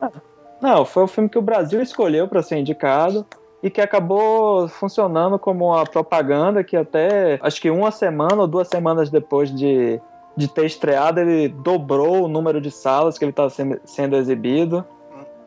Não, 0.62 0.87
foi 0.87 1.02
o 1.02 1.06
filme 1.06 1.28
que 1.28 1.38
o 1.38 1.42
Brasil 1.42 1.82
escolheu 1.82 2.26
para 2.26 2.42
ser 2.42 2.56
indicado 2.56 3.26
e 3.62 3.68
que 3.68 3.82
acabou 3.82 4.66
funcionando 4.66 5.38
como 5.38 5.66
uma 5.66 5.85
propaganda 5.85 6.64
que 6.64 6.74
até 6.74 7.38
acho 7.42 7.61
que 7.61 7.70
uma 7.70 7.90
semana 7.90 8.37
ou 8.40 8.46
duas 8.46 8.66
semanas 8.68 9.11
depois 9.11 9.54
de, 9.54 10.00
de 10.37 10.49
ter 10.49 10.66
estreado 10.66 11.20
ele 11.20 11.49
dobrou 11.49 12.25
o 12.25 12.29
número 12.29 12.61
de 12.61 12.70
salas 12.70 13.16
que 13.16 13.25
ele 13.25 13.31
estava 13.31 13.49
sendo, 13.51 13.81
sendo 13.85 14.16
exibido. 14.16 14.85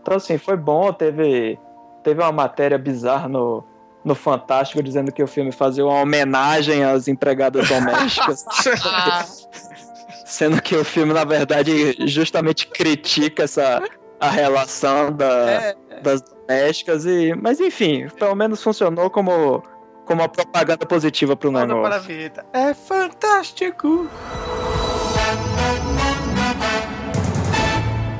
Então 0.01 0.17
assim, 0.17 0.37
foi 0.37 0.57
bom, 0.57 0.91
teve 0.91 1.59
teve 2.03 2.21
uma 2.21 2.31
matéria 2.31 2.77
bizarra 2.77 3.27
no 3.27 3.63
no 4.03 4.15
Fantástico 4.15 4.81
dizendo 4.81 5.11
que 5.11 5.21
o 5.21 5.27
filme 5.27 5.51
fazia 5.51 5.85
uma 5.85 6.01
homenagem 6.01 6.85
às 6.85 7.09
empregadas 7.09 7.67
domésticas, 7.67 8.45
sendo 10.25 10.61
que 10.61 10.73
o 10.73 10.85
filme 10.85 11.13
na 11.13 11.25
verdade 11.25 11.95
justamente 12.07 12.67
critica 12.67 13.43
essa 13.43 13.83
a 14.19 14.29
relação 14.29 15.11
da, 15.11 15.51
É, 15.51 15.75
das 16.01 16.21
domésticas 16.21 17.05
e 17.05 17.33
mas 17.35 17.59
enfim 17.59 18.07
pelo 18.17 18.35
menos 18.35 18.63
funcionou 18.63 19.09
como 19.09 19.63
como 20.09 20.23
uma 20.23 20.27
propaganda 20.27 20.87
positiva 20.87 21.35
pro 21.35 21.51
negócio 21.51 21.83
para 21.83 21.95
a 21.97 21.99
vinheta. 21.99 22.43
É 22.51 22.73
fantástico. 22.73 24.09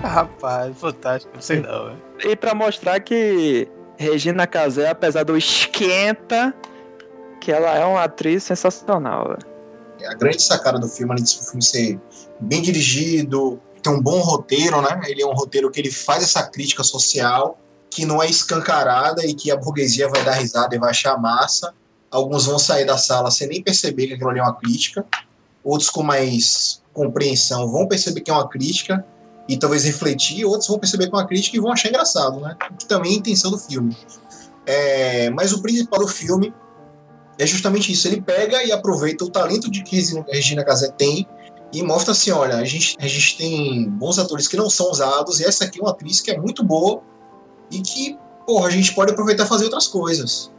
Rapaz, 0.03 0.77
fantástico. 0.77 1.33
Não 1.33 1.41
sei 1.41 1.61
não, 1.61 1.85
velho. 1.85 2.01
e 2.23 2.35
pra 2.35 2.53
mostrar 2.53 2.99
que 2.99 3.67
Regina 3.97 4.45
Casé 4.45 4.89
apesar 4.89 5.23
do 5.23 5.35
esquenta 5.35 6.53
que 7.41 7.51
ela 7.51 7.75
é 7.75 7.83
uma 7.83 8.03
atriz 8.03 8.43
sensacional 8.43 9.29
velho. 9.29 10.11
A 10.11 10.13
grande 10.13 10.43
sacada 10.43 10.77
do 10.77 10.87
filme, 10.87 11.11
além 11.13 11.23
disso, 11.23 11.41
o 11.41 11.45
filme 11.45 11.63
ser 11.63 11.99
bem 12.39 12.61
dirigido, 12.61 13.59
ter 13.81 13.89
um 13.89 13.99
bom 13.99 14.19
roteiro, 14.19 14.79
né? 14.79 15.01
Ele 15.07 15.23
é 15.23 15.25
um 15.25 15.33
roteiro 15.33 15.71
que 15.71 15.79
ele 15.81 15.91
faz 15.91 16.21
essa 16.21 16.43
crítica 16.43 16.83
social, 16.83 17.57
que 17.89 18.05
não 18.05 18.21
é 18.21 18.29
escancarada 18.29 19.25
e 19.25 19.33
que 19.33 19.51
a 19.51 19.57
burguesia 19.57 20.07
vai 20.07 20.23
dar 20.23 20.33
risada 20.33 20.75
e 20.75 20.79
vai 20.79 20.91
achar 20.91 21.17
massa. 21.17 21.73
Alguns 22.11 22.45
vão 22.45 22.59
sair 22.59 22.85
da 22.85 22.97
sala 22.97 23.31
sem 23.31 23.47
nem 23.47 23.63
perceber 23.63 24.07
que 24.07 24.13
aquilo 24.13 24.29
ali 24.29 24.39
é 24.39 24.43
uma 24.43 24.55
crítica. 24.55 25.05
Outros 25.63 25.89
com 25.89 26.03
mais 26.03 26.81
compreensão 26.93 27.67
vão 27.67 27.87
perceber 27.87 28.21
que 28.21 28.31
é 28.31 28.33
uma 28.33 28.47
crítica 28.47 29.05
e 29.47 29.57
talvez 29.57 29.83
refletir. 29.83 30.45
Outros 30.45 30.67
vão 30.67 30.79
perceber 30.79 31.07
que 31.07 31.15
é 31.15 31.17
uma 31.17 31.27
crítica 31.27 31.57
e 31.57 31.59
vão 31.59 31.71
achar 31.71 31.89
engraçado, 31.89 32.39
né? 32.39 32.55
Que 32.77 32.85
também 32.85 33.11
é 33.11 33.15
a 33.15 33.17
intenção 33.17 33.51
do 33.51 33.57
filme. 33.57 33.95
É, 34.65 35.29
mas 35.31 35.51
o 35.51 35.61
principal 35.61 35.99
do 35.99 36.07
filme 36.07 36.53
é 37.37 37.45
justamente 37.45 37.91
isso. 37.91 38.07
Ele 38.07 38.21
pega 38.21 38.63
e 38.63 38.71
aproveita 38.71 39.23
o 39.23 39.29
talento 39.29 39.69
de 39.69 39.83
que 39.83 39.99
Regina- 40.31 40.63
Casé 40.63 40.89
tem 40.91 41.27
e 41.73 41.81
mostra 41.81 42.11
assim: 42.11 42.31
olha, 42.31 42.57
a 42.57 42.65
gente, 42.65 42.95
a 42.99 43.07
gente 43.07 43.37
tem 43.37 43.89
bons 43.89 44.19
atores 44.19 44.47
que 44.47 44.57
não 44.57 44.69
são 44.69 44.91
usados, 44.91 45.39
e 45.39 45.45
essa 45.45 45.65
aqui 45.65 45.79
é 45.79 45.81
uma 45.83 45.91
atriz 45.91 46.21
que 46.21 46.31
é 46.31 46.37
muito 46.37 46.63
boa 46.63 47.01
e 47.71 47.81
que, 47.81 48.17
porra, 48.45 48.67
a 48.67 48.71
gente 48.71 48.93
pode 48.93 49.11
aproveitar 49.11 49.45
e 49.45 49.47
fazer 49.47 49.65
outras 49.65 49.87
coisas. 49.87 50.51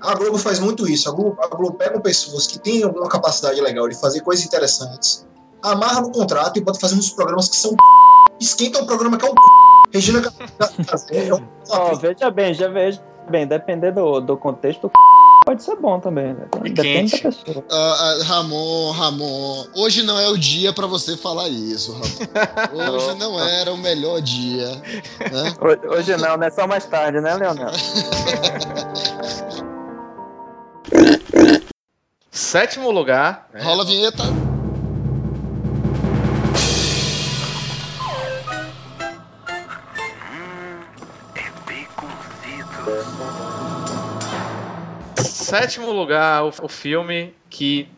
A 0.00 0.14
Globo 0.14 0.38
faz 0.38 0.58
muito 0.58 0.88
isso. 0.88 1.08
A 1.08 1.12
Globo, 1.12 1.36
a 1.42 1.48
Globo 1.48 1.74
pega 1.74 2.00
pessoas 2.00 2.46
que 2.46 2.58
têm 2.58 2.82
alguma 2.82 3.08
capacidade 3.08 3.60
legal 3.60 3.88
de 3.88 3.94
fazer 3.94 4.20
coisas 4.20 4.44
interessantes, 4.44 5.26
amarra 5.62 6.00
no 6.00 6.10
contrato 6.10 6.58
e 6.58 6.62
bota 6.62 6.78
fazer 6.78 6.94
uns 6.94 7.10
programas 7.10 7.48
que 7.48 7.56
são 7.56 7.74
esquenta 8.40 8.82
o 8.82 8.86
programa 8.86 9.16
que 9.16 9.26
é 9.26 9.30
um 9.30 9.34
Regina 9.92 10.20
Casé 10.86 11.28
é 11.28 11.34
um 11.34 11.46
Ó, 11.70 11.94
veja 11.94 12.30
bem 12.30 12.52
já 12.52 12.68
veja 12.68 13.00
bem 13.30 13.46
depender 13.46 13.92
do, 13.92 14.20
do 14.20 14.36
contexto 14.36 14.90
pode 15.44 15.62
ser 15.62 15.76
bom 15.76 16.00
também 16.00 16.32
né? 16.34 16.46
depende 16.50 16.74
da 16.74 16.82
quente. 16.82 17.22
pessoa 17.22 17.64
Ah, 17.70 17.96
ah, 18.20 18.24
Ramon, 18.24 18.90
Ramon, 18.92 19.66
hoje 19.76 20.02
não 20.02 20.18
é 20.18 20.28
o 20.28 20.36
dia 20.38 20.72
pra 20.72 20.86
você 20.86 21.16
falar 21.16 21.48
isso, 21.48 21.92
Ramon. 21.92 22.04
Hoje 22.96 23.14
não 23.18 23.38
era 23.40 23.72
o 23.72 23.76
melhor 23.76 24.20
dia, 24.20 24.68
né? 24.70 25.54
Hoje- 25.60 25.86
hoje 25.86 26.16
não 26.16 26.36
né 26.36 26.50
só 26.50 26.66
mais 26.66 26.84
tarde 26.86 27.20
né 27.20 27.34
Leonel 27.34 27.68
Sétimo 32.30 32.90
lugar. 32.90 33.48
né? 33.52 33.62
Rola 33.62 33.82
a 33.82 33.86
vinheta. 33.86 34.22
Sétimo 45.54 45.92
lugar, 45.92 46.42
o, 46.42 46.52
o 46.62 46.68
filme 46.68 47.32
que 47.48 47.88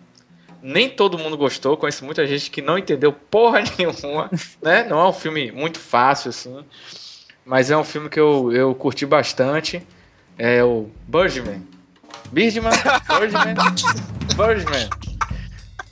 nem 0.62 0.90
todo 0.90 1.16
mundo 1.16 1.38
gostou. 1.38 1.75
Conheço 1.75 2.05
muita 2.05 2.27
gente 2.27 2.51
que 2.51 2.61
não 2.61 2.77
entendeu 2.77 3.11
porra 3.11 3.62
nenhuma. 3.79 4.31
Né? 4.61 4.85
Não 4.85 5.01
é 5.01 5.09
um 5.09 5.12
filme 5.12 5.51
muito 5.53 5.79
fácil, 5.79 6.29
assim. 6.29 6.62
Mas 7.47 7.71
é 7.71 7.77
um 7.77 7.85
filme 7.85 8.11
que 8.11 8.21
eu, 8.21 8.53
eu 8.53 8.75
curti 8.75 9.07
bastante. 9.07 9.83
É 10.37 10.62
o 10.62 10.90
Birdman. 11.09 11.66
Birdman? 12.31 12.73
Birdman? 13.09 13.55
Birdman. 14.37 14.90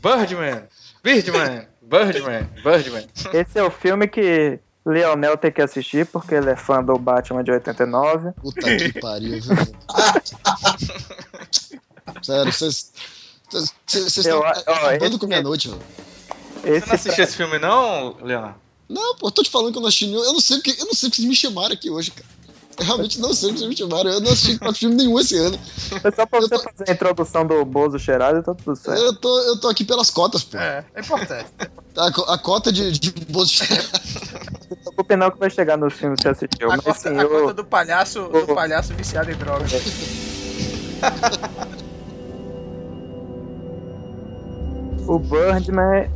Birdman. 0.03 0.69
Birdman. 1.03 1.67
Birdman. 1.81 2.49
Birdman. 2.63 3.07
esse 3.33 3.59
é 3.59 3.63
o 3.63 3.71
filme 3.71 4.07
que 4.07 4.59
Leonel 4.85 5.37
tem 5.39 5.51
que 5.51 5.63
assistir 5.63 6.07
porque 6.07 6.35
ele 6.35 6.51
é 6.51 6.57
fã 6.57 6.83
do 6.83 6.99
Batman 6.99 7.43
de 7.43 7.51
89 7.51 8.33
Puta 8.33 8.77
que 8.77 8.93
pariu, 9.01 9.41
viu? 9.41 9.57
Sério, 12.23 12.53
vocês. 12.53 12.93
Vocês 13.87 14.17
estão 14.17 14.43
acabando 14.43 15.19
com 15.19 15.27
minha 15.27 15.43
noite, 15.43 15.69
velho. 15.69 15.81
Você 16.63 16.69
não 16.71 16.77
esse 16.77 16.93
assistiu 16.95 17.25
esse 17.25 17.37
filme, 17.37 17.59
não, 17.59 18.17
Leonardo? 18.23 18.57
Não, 18.89 19.17
pô, 19.17 19.29
eu 19.29 19.31
tô 19.31 19.43
te 19.43 19.51
falando 19.51 19.73
que 19.73 19.79
eu 19.79 19.83
não 19.83 19.89
assisti 19.89 20.07
nenhum. 20.07 20.23
Eu 20.25 20.33
não 20.33 20.41
sei 20.41 20.57
porque, 20.59 20.71
eu 20.81 20.87
não 20.87 20.95
sei 20.95 21.09
porque 21.09 21.17
vocês 21.23 21.29
me 21.29 21.35
chamaram 21.37 21.73
aqui 21.75 21.91
hoje, 21.91 22.11
cara. 22.11 22.27
Eu 22.79 22.85
realmente 22.85 23.21
não 23.21 23.33
sei 23.33 23.49
porque 23.51 23.61
vocês 23.61 23.71
me 23.71 23.77
chamaram. 23.77 24.11
Eu 24.11 24.21
não 24.21 24.33
assisti 24.33 24.59
quatro 24.61 24.79
filme 24.79 24.97
nenhum 24.97 25.19
esse 25.19 25.37
ano. 25.37 25.59
É 26.03 26.11
só 26.11 26.27
pra 26.27 26.39
Eu 26.41 26.43
você 26.49 26.57
tô- 26.57 26.63
fazer 26.63 26.91
a 26.91 26.93
introdução 26.93 27.47
do 27.47 27.65
Bozo 27.65 27.99
cheirado 27.99 28.39
e 28.39 28.43
tá 28.43 28.55
tudo 28.55 28.77
certo. 28.77 29.01
Eu 29.01 29.15
tô, 29.17 29.39
eu 29.41 29.61
tô 29.61 29.69
aqui 29.69 29.85
pelas 29.85 30.11
cotas, 30.11 30.43
pô. 30.45 30.57
É, 30.59 30.85
é 30.95 31.01
importante. 31.01 31.47
A, 31.97 32.35
a 32.35 32.39
cota 32.39 32.73
de, 32.73 32.93
de 32.93 33.13
bolso. 33.27 33.65
Preocupe 34.83 35.17
não 35.17 35.31
que 35.31 35.39
vai 35.39 35.51
chegar 35.51 35.77
nos 35.77 35.95
filmes 35.95 36.19
que 36.19 36.25
você 36.25 36.31
assistiu. 36.31 36.71
A 36.71 36.77
Mas 36.77 36.85
conta, 36.85 36.99
sim, 36.99 37.19
a 37.19 37.23
eu, 37.23 37.29
conta 37.29 37.55
do 37.55 37.65
palhaço, 37.65 38.29
do 38.29 38.55
palhaço 38.55 38.95
viciado 38.95 39.31
em 39.31 39.35
drogas. 39.35 39.73
o 45.07 45.19
Birdman 45.19 46.11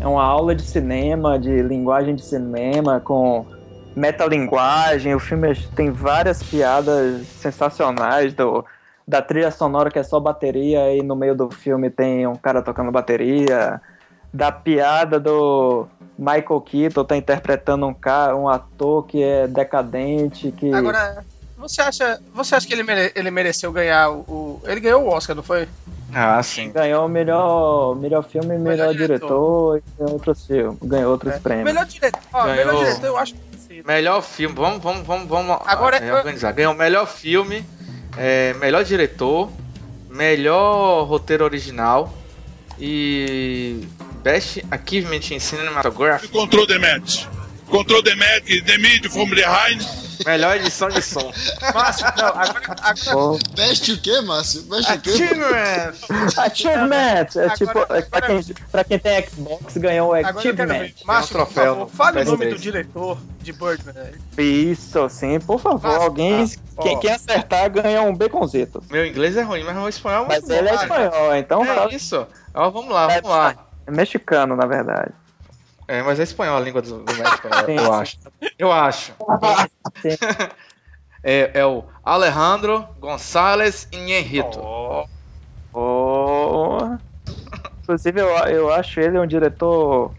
é 0.00 0.06
uma 0.06 0.22
aula 0.22 0.54
de 0.54 0.62
cinema, 0.62 1.38
de 1.38 1.62
linguagem 1.62 2.14
de 2.14 2.24
cinema, 2.24 3.00
com 3.00 3.44
metalinguagem. 3.94 5.14
O 5.14 5.20
filme 5.20 5.54
tem 5.76 5.90
várias 5.90 6.42
piadas 6.42 7.26
sensacionais 7.40 8.32
do, 8.32 8.64
da 9.06 9.20
trilha 9.20 9.50
sonora 9.50 9.90
que 9.90 9.98
é 9.98 10.02
só 10.02 10.18
bateria 10.18 10.94
e 10.94 11.02
no 11.02 11.14
meio 11.14 11.34
do 11.34 11.50
filme 11.50 11.90
tem 11.90 12.26
um 12.26 12.36
cara 12.36 12.62
tocando 12.62 12.90
bateria. 12.90 13.80
Da 14.32 14.52
piada 14.52 15.18
do 15.18 15.86
Michael 16.18 16.60
Keaton 16.60 17.04
tá 17.04 17.16
interpretando 17.16 17.86
um 17.86 17.94
cara, 17.94 18.36
um 18.36 18.48
ator 18.48 19.04
que 19.06 19.22
é 19.22 19.46
decadente, 19.48 20.52
que 20.52 20.72
Agora, 20.72 21.24
você 21.56 21.82
acha, 21.82 22.20
você 22.32 22.54
acha 22.54 22.66
que 22.66 22.72
ele, 22.72 22.82
mere- 22.84 23.12
ele 23.16 23.30
mereceu 23.30 23.72
ganhar 23.72 24.10
o, 24.10 24.18
o- 24.20 24.62
Ele 24.66 24.80
ganhou 24.80 25.02
o 25.04 25.08
Oscar, 25.08 25.34
não 25.34 25.42
foi? 25.42 25.66
Ah, 26.12 26.42
sim. 26.42 26.70
Ganhou 26.72 27.06
o 27.06 27.08
melhor, 27.08 27.94
melhor 27.96 28.22
filme, 28.24 28.56
melhor, 28.58 28.88
Melhor 28.88 28.94
diretor, 28.94 29.78
e 29.78 29.82
ganhou 29.98 30.12
outros 30.14 30.46
filmes. 30.46 30.78
Ganhou 30.82 31.10
outros 31.12 31.34
É. 31.34 31.38
prêmios. 31.38 31.64
Melhor 31.64 31.86
diretor, 31.86 32.20
ó, 32.32 32.42
Ganhou. 32.44 32.56
melhor 32.56 32.84
diretor 32.84 33.06
eu 33.06 33.16
acho 33.16 33.34
merecido. 33.36 33.86
Melhor 33.86 34.22
filme, 34.22 34.54
vamos, 34.54 34.82
vamos, 34.82 35.06
vamos, 35.06 35.28
vamos 35.28 35.58
Agora, 35.66 35.98
ah, 36.02 36.14
organizar. 36.16 36.52
Ganhou 36.52 36.74
melhor 36.74 37.06
filme, 37.06 37.64
é, 38.16 38.54
melhor 38.54 38.82
diretor, 38.84 39.48
melhor 40.08 41.04
roteiro 41.04 41.44
original 41.44 42.12
e 42.78 43.86
Best 44.22 44.62
Achievement 44.70 45.30
in 45.32 45.38
Cinematography, 45.40 46.28
Control 46.28 46.66
the 46.66 46.78
match. 46.78 47.26
Control 47.70 48.02
the 48.02 48.16
match, 48.16 48.64
the 48.66 48.78
mid 48.78 49.08
from 49.10 49.30
behind. 49.30 49.80
melhor 50.26 50.56
edição 50.56 50.88
de 50.90 51.00
som. 51.00 51.32
Márcio, 51.72 52.04
não, 52.16 52.26
agora, 52.26 52.60
agora 52.82 52.94
Pô, 53.12 53.38
Best 53.54 53.92
o 53.92 54.00
quê, 54.02 54.20
Márcio? 54.22 54.62
Best 54.64 54.92
o 54.92 55.00
quê? 55.00 55.10
Achievement! 55.10 55.92
Achievement! 56.36 57.26
É 57.36 57.44
Agora- 57.44 57.56
tipo, 57.56 57.78
é 57.94 58.02
pra, 58.02 58.20
quem, 58.22 58.42
pra 58.72 58.84
quem 58.84 58.98
tem 58.98 59.26
Xbox, 59.26 59.76
ganhou 59.78 60.10
o 60.10 60.14
agora 60.14 60.36
Achievement. 60.38 60.90
Márcio, 61.06 61.32
Tem 61.32 61.40
um 61.42 61.44
troféu 61.46 61.74
por 61.76 61.88
favor, 61.90 61.96
fale 61.96 62.18
o 62.18 62.22
PS3. 62.22 62.26
nome 62.26 62.46
do 62.50 62.58
diretor 62.58 63.18
de 63.40 63.52
Birdman. 63.52 63.94
Isso, 64.36 65.08
sim, 65.08 65.38
por 65.40 65.60
favor. 65.60 65.82
Márcio, 65.88 66.02
alguém, 66.02 66.38
Márcio, 66.40 66.60
quem, 66.82 66.98
quem 67.00 67.10
acertar 67.12 67.70
ganha 67.70 68.02
um 68.02 68.14
baconzito. 68.14 68.82
Meu 68.90 69.06
inglês 69.06 69.36
é 69.36 69.42
ruim, 69.42 69.62
mas 69.62 69.74
meu 69.76 69.88
espanhol 69.88 70.24
é 70.24 70.28
Mas 70.28 70.40
muito 70.40 70.52
ele 70.52 70.68
é 70.68 70.76
bom. 70.76 70.82
espanhol, 70.82 71.34
então 71.36 71.64
É 71.64 71.66
fala- 71.74 71.94
isso. 71.94 72.26
Ó, 72.52 72.68
vamos 72.70 72.90
lá, 72.92 73.10
É, 73.12 73.20
vamos 73.22 73.30
lá. 73.36 73.54
É 73.90 73.96
mexicano, 73.96 74.56
na 74.56 74.66
verdade. 74.66 75.12
É, 75.88 76.02
mas 76.02 76.20
é 76.20 76.22
espanhol 76.22 76.56
a 76.56 76.60
língua 76.60 76.80
do, 76.80 77.02
do 77.02 77.12
México? 77.16 77.48
Sim, 77.66 77.76
eu 77.76 77.92
acho. 77.92 78.18
Eu 78.58 78.72
acho. 78.72 79.14
É, 81.22 81.50
é 81.60 81.66
o 81.66 81.84
Alejandro 82.02 82.88
González 82.98 83.86
Inhenrito. 83.92 84.58
Oh. 85.70 86.96
Inclusive, 87.82 88.20
eu, 88.22 88.28
eu 88.48 88.72
acho 88.72 88.98
ele 89.00 89.18
um 89.18 89.26
diretor. 89.26 90.14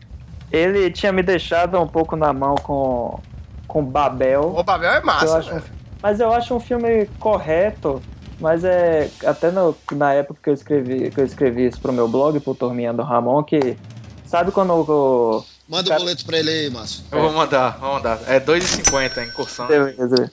Ele 0.51 0.91
tinha 0.91 1.12
me 1.12 1.23
deixado 1.23 1.79
um 1.79 1.88
pouco 1.88 2.15
na 2.15 2.31
mão 2.31 2.53
com, 2.53 3.19
com 3.65 3.84
Babel. 3.84 4.53
O 4.55 4.63
Babel 4.63 4.91
é 4.91 4.97
Eu 4.99 5.05
massa, 5.05 5.39
um 5.55 5.60
fi- 5.62 5.71
mas 6.03 6.19
eu 6.19 6.31
acho 6.31 6.53
um 6.55 6.60
filme 6.60 7.07
correto. 7.19 8.03
Mas 8.41 8.63
é. 8.65 9.10
Até 9.25 9.51
no- 9.51 9.75
na 9.93 10.13
época 10.13 10.39
que 10.43 10.49
eu 10.49 10.54
escrevi, 10.54 11.12
que 11.12 11.21
eu 11.21 11.25
escrevi 11.25 11.67
isso 11.67 11.80
pro 11.80 11.93
meu 11.93 12.08
blog, 12.08 12.39
pro 12.39 12.56
Turminha 12.56 12.91
do 12.91 13.04
Ramon, 13.04 13.43
que. 13.43 13.77
Sabe 14.25 14.51
quando 14.51 14.71
o. 14.73 15.45
Manda 15.69 15.86
o 15.86 15.89
Cara- 15.89 15.99
boleto 15.99 16.25
pra 16.25 16.39
ele 16.39 16.49
aí, 16.49 16.69
Márcio. 16.69 17.04
Eu 17.12 17.21
vou 17.21 17.32
mandar, 17.32 17.77
vou 17.77 17.93
mandar. 17.93 18.19
É 18.27 18.39
2,50 18.39 19.21
a 19.21 19.25
incursão. 19.25 19.67
Beleza. 19.67 20.32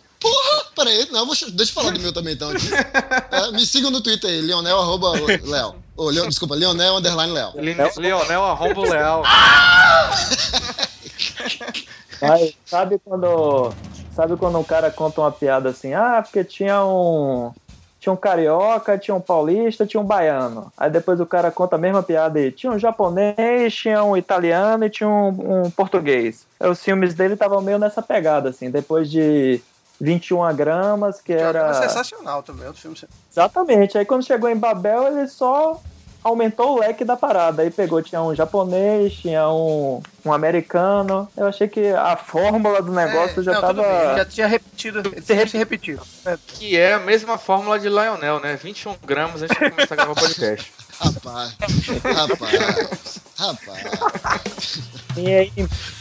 Pera 0.74 0.90
aí, 0.90 1.06
não, 1.12 1.26
deixa, 1.26 1.48
deixa 1.50 1.70
eu 1.70 1.74
falar 1.76 1.92
do 1.92 2.00
meu 2.00 2.12
também 2.12 2.34
então 2.34 2.50
aqui. 2.50 2.66
É, 3.30 3.52
me 3.52 3.64
sigam 3.64 3.90
no 3.90 4.00
Twitter 4.00 4.28
aí, 4.30 4.40
Leonel 4.40 4.80
arroba 4.80 5.12
Léo. 5.44 5.76
Ô, 5.96 6.10
Leo- 6.10 6.26
desculpa, 6.28 6.54
Leonel 6.56 6.96
underline 6.96 7.32
Léo. 7.32 7.52
Leonel 7.96 8.44
Arrombo 8.44 8.82
Leal. 8.82 9.22
Mas 12.20 12.52
sabe 12.66 12.98
quando. 13.04 13.72
Sabe 14.14 14.36
quando 14.36 14.58
um 14.58 14.64
cara 14.64 14.90
conta 14.90 15.20
uma 15.20 15.30
piada 15.30 15.68
assim, 15.70 15.94
ah, 15.94 16.20
porque 16.22 16.42
tinha 16.42 16.84
um. 16.84 17.52
Tinha 18.00 18.12
um 18.12 18.16
carioca, 18.16 18.96
tinha 18.96 19.14
um 19.14 19.20
paulista, 19.20 19.84
tinha 19.86 20.00
um 20.00 20.04
baiano. 20.04 20.72
Aí 20.76 20.88
depois 20.90 21.18
o 21.20 21.26
cara 21.26 21.50
conta 21.50 21.76
a 21.76 21.78
mesma 21.78 22.02
piada 22.02 22.38
e 22.40 22.52
tinha 22.52 22.72
um 22.72 22.78
japonês, 22.78 23.74
tinha 23.74 24.04
um 24.04 24.16
italiano 24.16 24.84
e 24.84 24.90
tinha 24.90 25.08
um, 25.08 25.64
um 25.64 25.70
português. 25.70 26.46
Aí 26.60 26.70
os 26.70 26.82
filmes 26.82 27.14
dele 27.14 27.34
estavam 27.34 27.60
meio 27.60 27.78
nessa 27.78 28.00
pegada, 28.00 28.50
assim, 28.50 28.70
depois 28.70 29.10
de 29.10 29.60
21 30.00 30.54
gramas, 30.54 31.20
que 31.20 31.34
Que 31.34 31.40
é 31.40 31.44
um 31.44 31.48
era. 31.48 31.72
filme 31.74 31.88
sensacional 31.88 32.42
também, 32.42 32.66
outro 32.66 32.80
filme 32.80 32.96
Exatamente. 33.30 33.98
Aí 33.98 34.04
quando 34.04 34.24
chegou 34.24 34.48
em 34.48 34.56
Babel, 34.56 35.08
ele 35.08 35.26
só 35.26 35.80
aumentou 36.28 36.76
o 36.76 36.80
leque 36.80 37.04
da 37.04 37.16
parada. 37.16 37.62
Aí 37.62 37.70
pegou, 37.70 38.02
tinha 38.02 38.22
um 38.22 38.34
japonês, 38.34 39.14
tinha 39.14 39.48
um, 39.48 40.02
um 40.24 40.32
americano. 40.32 41.28
Eu 41.36 41.46
achei 41.46 41.68
que 41.68 41.88
a 41.88 42.16
fórmula 42.16 42.82
do 42.82 42.92
negócio 42.92 43.40
É, 43.40 43.44
já 43.44 43.52
não, 43.54 43.60
tava. 43.60 43.82
bem, 43.82 44.16
Já 44.16 44.24
tinha 44.24 44.46
repetido, 44.46 45.02
se 45.22 45.32
repetido. 45.56 46.00
É, 46.24 46.38
Que 46.46 46.76
é 46.76 46.94
a 46.94 46.98
mesma 46.98 47.38
fórmula 47.38 47.78
de 47.78 47.88
Lionel, 47.88 48.40
né? 48.40 48.58
21 48.62 48.96
gramas 49.04 49.42
antes 49.42 49.56
de 49.58 49.70
começar 49.70 49.94
a 49.94 49.96
gravar 49.96 50.12
o 50.12 50.14
podcast. 50.14 50.72
Rapaz, 51.00 51.54
rapaz, 52.02 53.20
rapaz. 53.38 54.78
E 55.16 55.28
aí, 55.32 55.52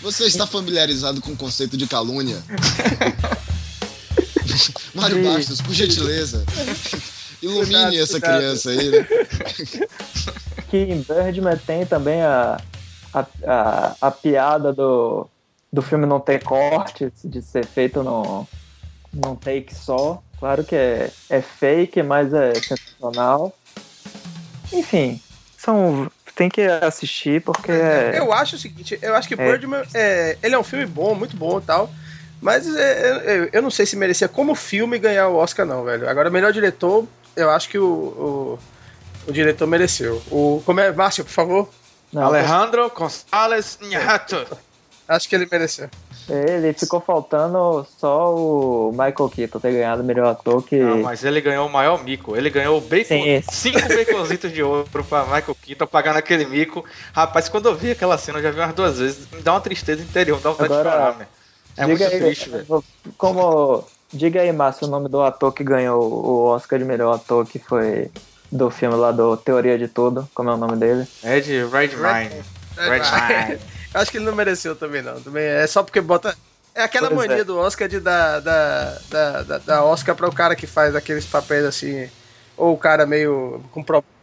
Você 0.01 0.25
está 0.25 0.47
familiarizado 0.47 1.21
com 1.21 1.31
o 1.31 1.37
conceito 1.37 1.77
de 1.77 1.85
calúnia? 1.87 2.37
Mário. 4.95 5.23
Bastos, 5.23 5.61
por 5.61 5.73
gentileza. 5.73 6.43
Ilumine 7.41 7.65
Cuidado, 7.65 7.99
essa 7.99 8.19
cuidado. 8.19 8.37
criança 8.37 8.69
aí, 8.71 8.89
né? 8.89 9.07
que 10.69 10.77
em 10.77 11.01
Birdman 11.01 11.57
tem 11.57 11.85
também 11.85 12.21
a, 12.21 12.57
a, 13.13 13.25
a, 13.45 13.95
a 14.01 14.11
piada 14.11 14.73
do, 14.73 15.27
do 15.71 15.81
filme 15.81 16.05
não 16.05 16.19
ter 16.19 16.43
cortes, 16.43 17.11
de 17.23 17.41
ser 17.41 17.65
feito 17.65 18.03
num, 18.03 18.45
num 19.13 19.35
take 19.35 19.73
só. 19.73 20.21
Claro 20.39 20.63
que 20.63 20.75
é, 20.75 21.11
é 21.29 21.41
fake, 21.41 22.03
mas 22.03 22.33
é 22.33 22.53
sensacional. 22.55 23.53
Enfim, 24.71 25.19
são, 25.57 26.09
tem 26.35 26.49
que 26.49 26.61
assistir 26.61 27.41
porque 27.41 27.71
é, 27.71 28.13
Eu 28.15 28.31
acho 28.31 28.55
o 28.55 28.59
seguinte, 28.59 28.97
eu 29.01 29.15
acho 29.15 29.27
que 29.27 29.33
É. 29.33 29.37
Birdman, 29.37 29.83
é, 29.93 30.37
ele 30.43 30.53
é 30.53 30.59
um 30.59 30.63
filme 30.63 30.85
bom, 30.85 31.15
muito 31.15 31.35
bom 31.35 31.57
e 31.57 31.61
tal, 31.61 31.89
mas 32.39 32.67
é, 32.75 33.39
eu, 33.39 33.49
eu 33.51 33.61
não 33.61 33.71
sei 33.71 33.85
se 33.85 33.95
merecia 33.95 34.27
como 34.27 34.53
filme 34.53 34.99
ganhar 34.99 35.29
o 35.29 35.35
Oscar 35.35 35.65
não, 35.65 35.83
velho. 35.83 36.07
Agora, 36.07 36.29
melhor 36.29 36.53
diretor, 36.53 37.07
eu 37.37 37.49
acho 37.49 37.69
que 37.69 37.77
o, 37.77 37.85
o, 37.85 38.59
o 39.27 39.31
diretor 39.31 39.67
mereceu. 39.67 40.21
O, 40.29 40.61
como 40.65 40.79
é, 40.79 40.91
Márcio, 40.91 41.23
por 41.23 41.31
favor? 41.31 41.69
não, 42.11 42.23
Alejandro 42.23 42.89
González 42.89 43.77
Inhenrito. 43.81 44.45
Acho 45.07 45.29
que 45.29 45.35
ele 45.35 45.47
mereceu. 45.49 45.89
ele 46.27 46.73
ficou 46.73 46.99
faltando 46.99 47.87
só 47.97 48.35
o 48.35 48.91
Michael 48.91 49.29
Keaton 49.33 49.57
ter 49.57 49.71
ganhado 49.71 50.01
o 50.01 50.05
melhor 50.05 50.27
ator 50.27 50.61
que 50.61 50.77
Não, 50.77 51.01
mas 51.01 51.23
ele 51.23 51.39
ganhou 51.39 51.65
o 51.65 51.71
maior 51.71 52.03
mico. 52.03 52.35
Ele 52.35 52.49
ganhou 52.49 52.77
o 52.77 52.81
bacon, 52.81 53.07
Sim. 53.07 53.41
cinco 53.49 53.79
baconzitos 53.87 54.51
de 54.51 54.61
ouro 54.61 54.85
pra 54.91 55.23
Michael 55.23 55.55
Keaton 55.61 55.87
pagando 55.87 56.17
aquele 56.17 56.45
mico. 56.45 56.83
Rapaz, 57.13 57.47
quando 57.47 57.69
eu 57.69 57.75
vi 57.75 57.91
aquela 57.91 58.17
cena, 58.17 58.39
eu 58.39 58.43
já 58.43 58.51
vi 58.51 58.59
umas 58.59 58.75
duas 58.75 58.99
vezes. 58.99 59.31
Me 59.31 59.41
dá 59.41 59.53
uma 59.53 59.61
tristeza 59.61 60.03
interior, 60.03 60.35
me 60.35 60.43
dá 60.43 60.49
vontade 60.49 60.73
Agora, 60.73 60.89
de 60.89 60.95
chorar, 60.95 61.15
né? 61.19 61.27
É 61.77 61.85
muito 61.85 62.03
aí, 62.03 62.19
triste, 62.19 62.49
velho. 62.49 62.83
Como. 63.17 63.85
Diga 64.11 64.41
aí, 64.41 64.51
Márcio, 64.51 64.87
o 64.87 64.89
nome 64.89 65.09
do 65.09 65.21
ator 65.21 65.53
que 65.53 65.63
ganhou 65.63 66.01
o 66.01 66.45
Oscar 66.45 66.79
de 66.79 66.85
melhor 66.85 67.15
ator, 67.15 67.45
que 67.45 67.59
foi 67.59 68.09
do 68.51 68.69
filme 68.69 68.95
lá 68.95 69.11
do 69.11 69.35
Teoria 69.35 69.77
de 69.77 69.87
Tudo. 69.87 70.27
Como 70.33 70.49
é 70.49 70.53
o 70.53 70.57
nome 70.57 70.77
dele? 70.77 71.07
É 71.23 71.39
de 71.39 71.65
Redmine. 71.65 72.43
Redmine. 72.77 73.59
Eu 73.93 74.01
acho 74.01 74.11
que 74.11 74.17
ele 74.17 74.25
não 74.25 74.35
mereceu 74.35 74.75
também, 74.75 75.01
não. 75.01 75.19
Também 75.19 75.43
é 75.43 75.65
só 75.67 75.83
porque 75.83 75.99
bota. 75.99 76.35
É 76.73 76.83
aquela 76.83 77.09
Pois 77.09 77.27
mania 77.27 77.41
é. 77.41 77.43
do 77.43 77.57
Oscar 77.57 77.87
de 77.87 77.99
dar 77.99 78.39
da, 78.39 78.97
da, 79.09 79.43
da, 79.43 79.57
da 79.57 79.83
Oscar 79.83 80.15
para 80.15 80.27
o 80.27 80.33
cara 80.33 80.55
que 80.55 80.67
faz 80.67 80.95
aqueles 80.95 81.25
papéis 81.25 81.65
assim, 81.65 82.07
ou 82.55 82.73
o 82.73 82.77
cara 82.77 83.05
meio 83.05 83.63
com 83.71 83.83
problema. 83.83 84.16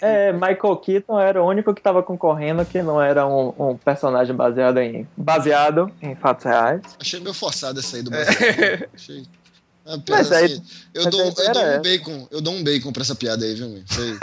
É, 0.00 0.32
Michael 0.32 0.76
Keaton 0.76 1.18
era 1.20 1.42
o 1.42 1.46
único 1.48 1.72
que 1.72 1.80
estava 1.80 2.02
concorrendo 2.02 2.64
que 2.64 2.82
não 2.82 3.00
era 3.00 3.26
um, 3.26 3.52
um 3.58 3.76
personagem 3.76 4.34
baseado 4.34 4.78
em, 4.78 5.06
baseado 5.16 5.90
em 6.02 6.14
fatos 6.16 6.44
reais. 6.44 6.82
Achei 7.00 7.20
meio 7.20 7.34
forçado 7.34 7.78
essa 7.78 7.96
aí 7.96 8.02
do 8.02 8.10
Brasil. 8.10 8.36
Achei. 8.94 9.24
Ah, 9.86 9.96
piada 9.98 10.22
Mas 10.22 10.32
aí- 10.32 10.44
assim, 10.44 10.62
eu, 10.92 11.04
mas 11.04 11.12
dou, 11.14 11.20
aí 11.22 11.28
eu 11.46 11.52
dou 11.52 11.62
um 11.78 11.82
bacon, 11.82 12.28
eu 12.30 12.40
dou 12.40 12.54
um 12.54 12.64
bacon 12.64 12.92
pra 12.92 13.02
essa 13.02 13.14
piada 13.14 13.44
aí, 13.44 13.54
viu, 13.54 13.66
aí. 13.66 14.18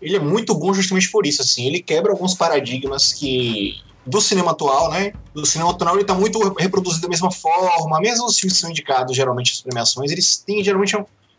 Ele 0.00 0.16
é 0.16 0.20
muito 0.20 0.54
bom 0.54 0.74
justamente 0.74 1.10
por 1.10 1.26
isso, 1.26 1.40
assim. 1.40 1.66
Ele 1.66 1.80
quebra 1.80 2.12
alguns 2.12 2.34
paradigmas 2.34 3.12
que 3.12 3.80
do 4.06 4.20
cinema 4.20 4.50
atual, 4.50 4.90
né? 4.90 5.12
Do 5.32 5.46
cinema 5.46 5.70
atual 5.70 5.96
ele 5.96 6.04
tá 6.04 6.14
muito 6.14 6.38
reproduzido 6.58 7.02
da 7.02 7.08
mesma 7.08 7.30
forma. 7.30 8.00
Mesmo 8.00 8.26
os 8.26 8.38
filmes 8.38 8.54
que 8.54 8.60
são 8.60 8.70
indicados 8.70 9.16
geralmente 9.16 9.52
às 9.52 9.60
premiações, 9.60 10.10
eles 10.10 10.36
têm 10.36 10.62
geralmente 10.62 10.96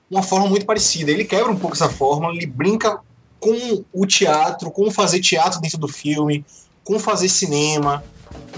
uma 0.10 0.24
forma 0.24 0.48
muito 0.48 0.66
parecida. 0.66 1.12
Ele 1.12 1.26
quebra 1.26 1.52
um 1.52 1.58
pouco 1.58 1.76
essa 1.76 1.90
forma, 1.90 2.30
ele 2.34 2.46
brinca 2.46 3.00
com 3.40 3.84
o 3.94 4.06
teatro, 4.06 4.72
com 4.72 4.90
fazer 4.90 5.20
teatro 5.20 5.62
dentro 5.62 5.78
do 5.78 5.88
filme, 5.88 6.44
com 6.84 7.00
fazer 7.00 7.30
cinema. 7.30 8.04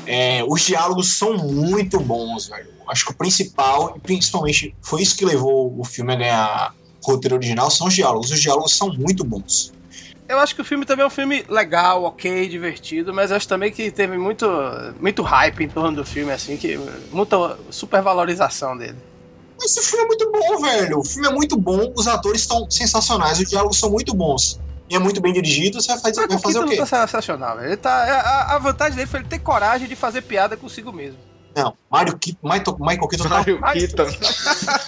É, 0.05 0.43
os 0.47 0.61
diálogos 0.61 1.13
são 1.13 1.37
muito 1.37 1.99
bons, 1.99 2.47
velho. 2.47 2.69
Acho 2.87 3.05
que 3.05 3.11
o 3.11 3.15
principal, 3.15 3.93
e 3.97 3.99
principalmente 3.99 4.73
foi 4.81 5.01
isso 5.01 5.17
que 5.17 5.25
levou 5.25 5.77
o 5.77 5.83
filme 5.83 6.13
a 6.13 6.15
ganhar 6.15 6.75
roteiro 7.03 7.35
original, 7.35 7.69
são 7.69 7.87
os 7.87 7.93
diálogos. 7.93 8.31
Os 8.31 8.39
diálogos 8.39 8.75
são 8.75 8.93
muito 8.93 9.25
bons. 9.25 9.73
Eu 10.27 10.39
acho 10.39 10.53
que 10.53 10.61
o 10.61 10.65
filme 10.65 10.85
também 10.85 11.03
é 11.03 11.07
um 11.07 11.11
filme 11.11 11.45
legal, 11.47 12.03
ok, 12.03 12.49
divertido, 12.49 13.13
mas 13.13 13.31
acho 13.31 13.47
também 13.47 13.71
que 13.71 13.89
teve 13.89 14.17
muito, 14.17 14.45
muito 14.99 15.21
hype 15.21 15.63
em 15.63 15.69
torno 15.69 15.97
do 15.97 16.05
filme, 16.05 16.31
assim, 16.33 16.57
que 16.57 16.77
muita 17.11 17.57
supervalorização 17.69 18.77
dele. 18.77 18.97
Mas 19.57 19.77
esse 19.77 19.89
filme 19.89 20.03
é 20.03 20.07
muito 20.07 20.31
bom, 20.31 20.61
velho. 20.61 20.99
O 20.99 21.03
filme 21.03 21.27
é 21.27 21.31
muito 21.31 21.57
bom, 21.57 21.93
os 21.95 22.07
atores 22.07 22.41
estão 22.41 22.69
sensacionais, 22.69 23.39
os 23.39 23.49
diálogos 23.49 23.79
são 23.79 23.89
muito 23.89 24.13
bons. 24.13 24.59
E 24.89 24.95
é 24.95 24.99
muito 24.99 25.19
bem 25.21 25.33
dirigido, 25.33 25.81
você 25.81 25.87
vai 25.93 25.99
fazer, 25.99 26.27
vai 26.27 26.39
fazer 26.39 26.59
o 26.59 26.61
Keaton 26.61 26.85
quê? 26.85 26.89
tá 26.89 27.07
sensacional, 27.07 27.57
velho. 27.57 27.69
Ele 27.69 27.77
tá, 27.77 27.91
a, 27.91 28.55
a 28.55 28.59
vantagem 28.59 28.95
dele 28.95 29.07
foi 29.07 29.21
ele 29.21 29.29
ter 29.29 29.39
coragem 29.39 29.87
de 29.87 29.95
fazer 29.95 30.21
piada 30.21 30.55
consigo 30.55 30.91
mesmo. 30.91 31.19
Não, 31.55 31.73
Mario 31.89 32.17
Keaton, 32.17 32.39
Michael, 32.43 32.77
Michael 32.79 33.07
Keaton 33.07 33.23
tá 33.23 33.29
Mario 33.29 33.61
Keaton. 33.73 34.03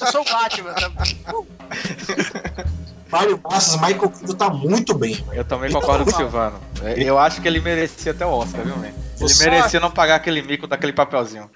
Eu 0.02 0.12
sou 0.12 0.22
o 0.22 0.26
Batman. 0.26 0.74
Tá? 0.74 0.92
Mário 3.12 3.40
Massas, 3.44 3.76
Michael 3.82 4.10
Keaton 4.10 4.36
tá 4.36 4.50
muito 4.50 4.94
bem. 4.94 5.24
Eu 5.34 5.44
também 5.44 5.66
Ele 5.66 5.74
tá 5.74 5.80
concordo 5.82 6.06
com 6.06 6.12
o. 6.12 6.16
Silvano. 6.16 6.60
É, 6.84 7.02
Eu 7.04 7.18
acho 7.18 7.42
que 7.42 7.48
ele 7.48 7.60
merecia 7.60 8.12
até 8.12 8.26
o 8.26 8.30
Oscar, 8.30 8.64
viu, 8.64 8.76
man? 8.78 8.88
Ele 8.88 8.94
Você- 9.18 9.50
merecia 9.50 9.80
não 9.80 9.90
pagar 9.92 10.16
aquele 10.16 10.42
mico 10.42 10.68
daquele 10.68 10.94
papelzinho. 10.94 11.50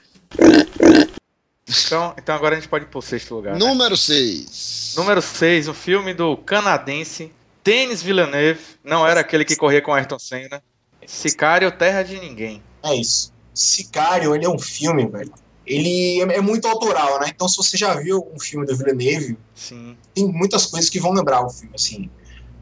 Então, 1.67 2.13
então 2.17 2.35
agora 2.35 2.55
a 2.55 2.59
gente 2.59 2.67
pode 2.67 2.85
ir 2.85 2.87
pro 2.87 3.01
sexto 3.01 3.35
lugar. 3.35 3.53
né? 3.53 3.59
Número 3.59 3.95
6. 3.95 4.93
Número 4.97 5.21
6, 5.21 5.67
um 5.67 5.73
filme 5.73 6.13
do 6.13 6.35
canadense 6.37 7.31
Denis 7.63 8.01
Villeneuve. 8.01 8.59
Não 8.83 9.07
era 9.07 9.21
aquele 9.21 9.45
que 9.45 9.55
corria 9.55 9.81
com 9.81 9.93
Ayrton 9.93 10.19
Senna. 10.19 10.61
Sicário, 11.05 11.71
Terra 11.71 12.03
de 12.03 12.19
Ninguém. 12.19 12.61
É 12.83 12.95
isso. 12.95 13.31
Sicário, 13.53 14.35
ele 14.35 14.45
é 14.45 14.49
um 14.49 14.59
filme, 14.59 15.05
velho. 15.07 15.31
Ele 15.65 16.21
é, 16.21 16.37
é 16.37 16.41
muito 16.41 16.67
autoral, 16.67 17.19
né? 17.19 17.31
Então, 17.33 17.47
se 17.47 17.57
você 17.57 17.77
já 17.77 17.93
viu 17.95 18.27
um 18.33 18.39
filme 18.39 18.65
do 18.65 18.75
Villeneuve, 18.75 19.37
Sim. 19.55 19.95
tem 20.13 20.25
muitas 20.27 20.65
coisas 20.65 20.89
que 20.89 20.99
vão 20.99 21.11
lembrar 21.11 21.45
o 21.45 21.49
filme, 21.49 21.73
assim. 21.75 22.09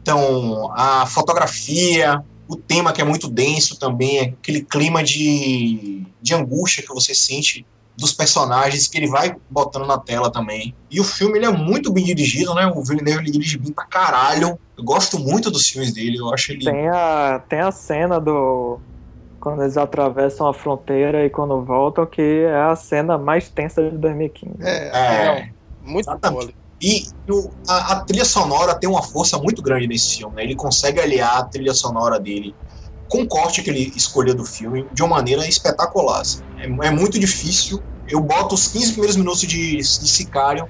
Então, 0.00 0.72
a 0.74 1.06
fotografia, 1.06 2.22
o 2.48 2.56
tema 2.56 2.92
que 2.92 3.00
é 3.00 3.04
muito 3.04 3.28
denso 3.28 3.78
também, 3.78 4.20
aquele 4.20 4.62
clima 4.62 5.02
de, 5.02 6.04
de 6.20 6.34
angústia 6.34 6.82
que 6.82 6.92
você 6.92 7.14
sente 7.14 7.64
dos 7.96 8.12
personagens 8.12 8.88
que 8.88 8.98
ele 8.98 9.06
vai 9.06 9.34
botando 9.50 9.86
na 9.86 9.98
tela 9.98 10.30
também. 10.30 10.74
E 10.90 11.00
o 11.00 11.04
filme 11.04 11.38
ele 11.38 11.46
é 11.46 11.50
muito 11.50 11.92
bem 11.92 12.04
dirigido, 12.04 12.54
né? 12.54 12.66
O 12.66 12.82
Villeneuve 12.82 13.22
ele 13.22 13.30
dirige 13.30 13.58
bem 13.58 13.72
pra 13.72 13.84
caralho. 13.84 14.58
Eu 14.76 14.84
gosto 14.84 15.18
muito 15.18 15.50
dos 15.50 15.68
filmes 15.68 15.92
dele, 15.92 16.16
eu 16.16 16.32
acho 16.32 16.52
ele 16.52 16.64
Tem 16.64 16.88
a, 16.88 17.42
tem 17.48 17.60
a 17.60 17.70
cena 17.70 18.20
do. 18.20 18.80
Quando 19.42 19.62
eles 19.62 19.76
atravessam 19.76 20.46
a 20.46 20.54
fronteira 20.54 21.26
e 21.26 21.30
quando 21.30 21.64
voltam, 21.64 22.06
que 22.06 22.22
é 22.22 22.54
a 22.62 22.76
cena 22.76 23.18
mais 23.18 23.50
tensa 23.50 23.90
de 23.90 23.98
2015. 23.98 24.56
É, 24.62 25.24
É. 25.26 25.26
não, 25.80 25.92
muito 25.92 26.18
boa. 26.20 26.48
E 26.80 27.02
o- 27.28 27.52
a, 27.68 27.92
a 27.94 28.04
trilha 28.04 28.24
sonora 28.24 28.78
tem 28.78 28.88
uma 28.88 29.02
força 29.02 29.36
muito 29.38 29.60
grande 29.60 29.88
nesse 29.88 30.16
filme. 30.16 30.36
né? 30.36 30.44
Ele 30.44 30.54
consegue 30.54 31.00
aliar 31.00 31.38
a 31.38 31.44
trilha 31.44 31.74
sonora 31.74 32.20
dele 32.20 32.56
com 33.08 33.22
o 33.22 33.28
corte 33.28 33.62
que 33.62 33.70
ele 33.70 33.92
escolheu 33.96 34.34
do 34.36 34.44
filme 34.44 34.88
de 34.92 35.02
uma 35.02 35.16
maneira 35.16 35.44
espetacular. 35.48 36.20
assim. 36.20 36.40
É, 36.56 36.66
é 36.86 36.90
muito 36.92 37.18
difícil. 37.18 37.84
Eu 38.06 38.20
boto 38.20 38.54
os 38.54 38.68
15 38.68 38.92
primeiros 38.92 39.16
minutos 39.16 39.40
de, 39.40 39.76
de 39.78 40.08
Sicário 40.08 40.68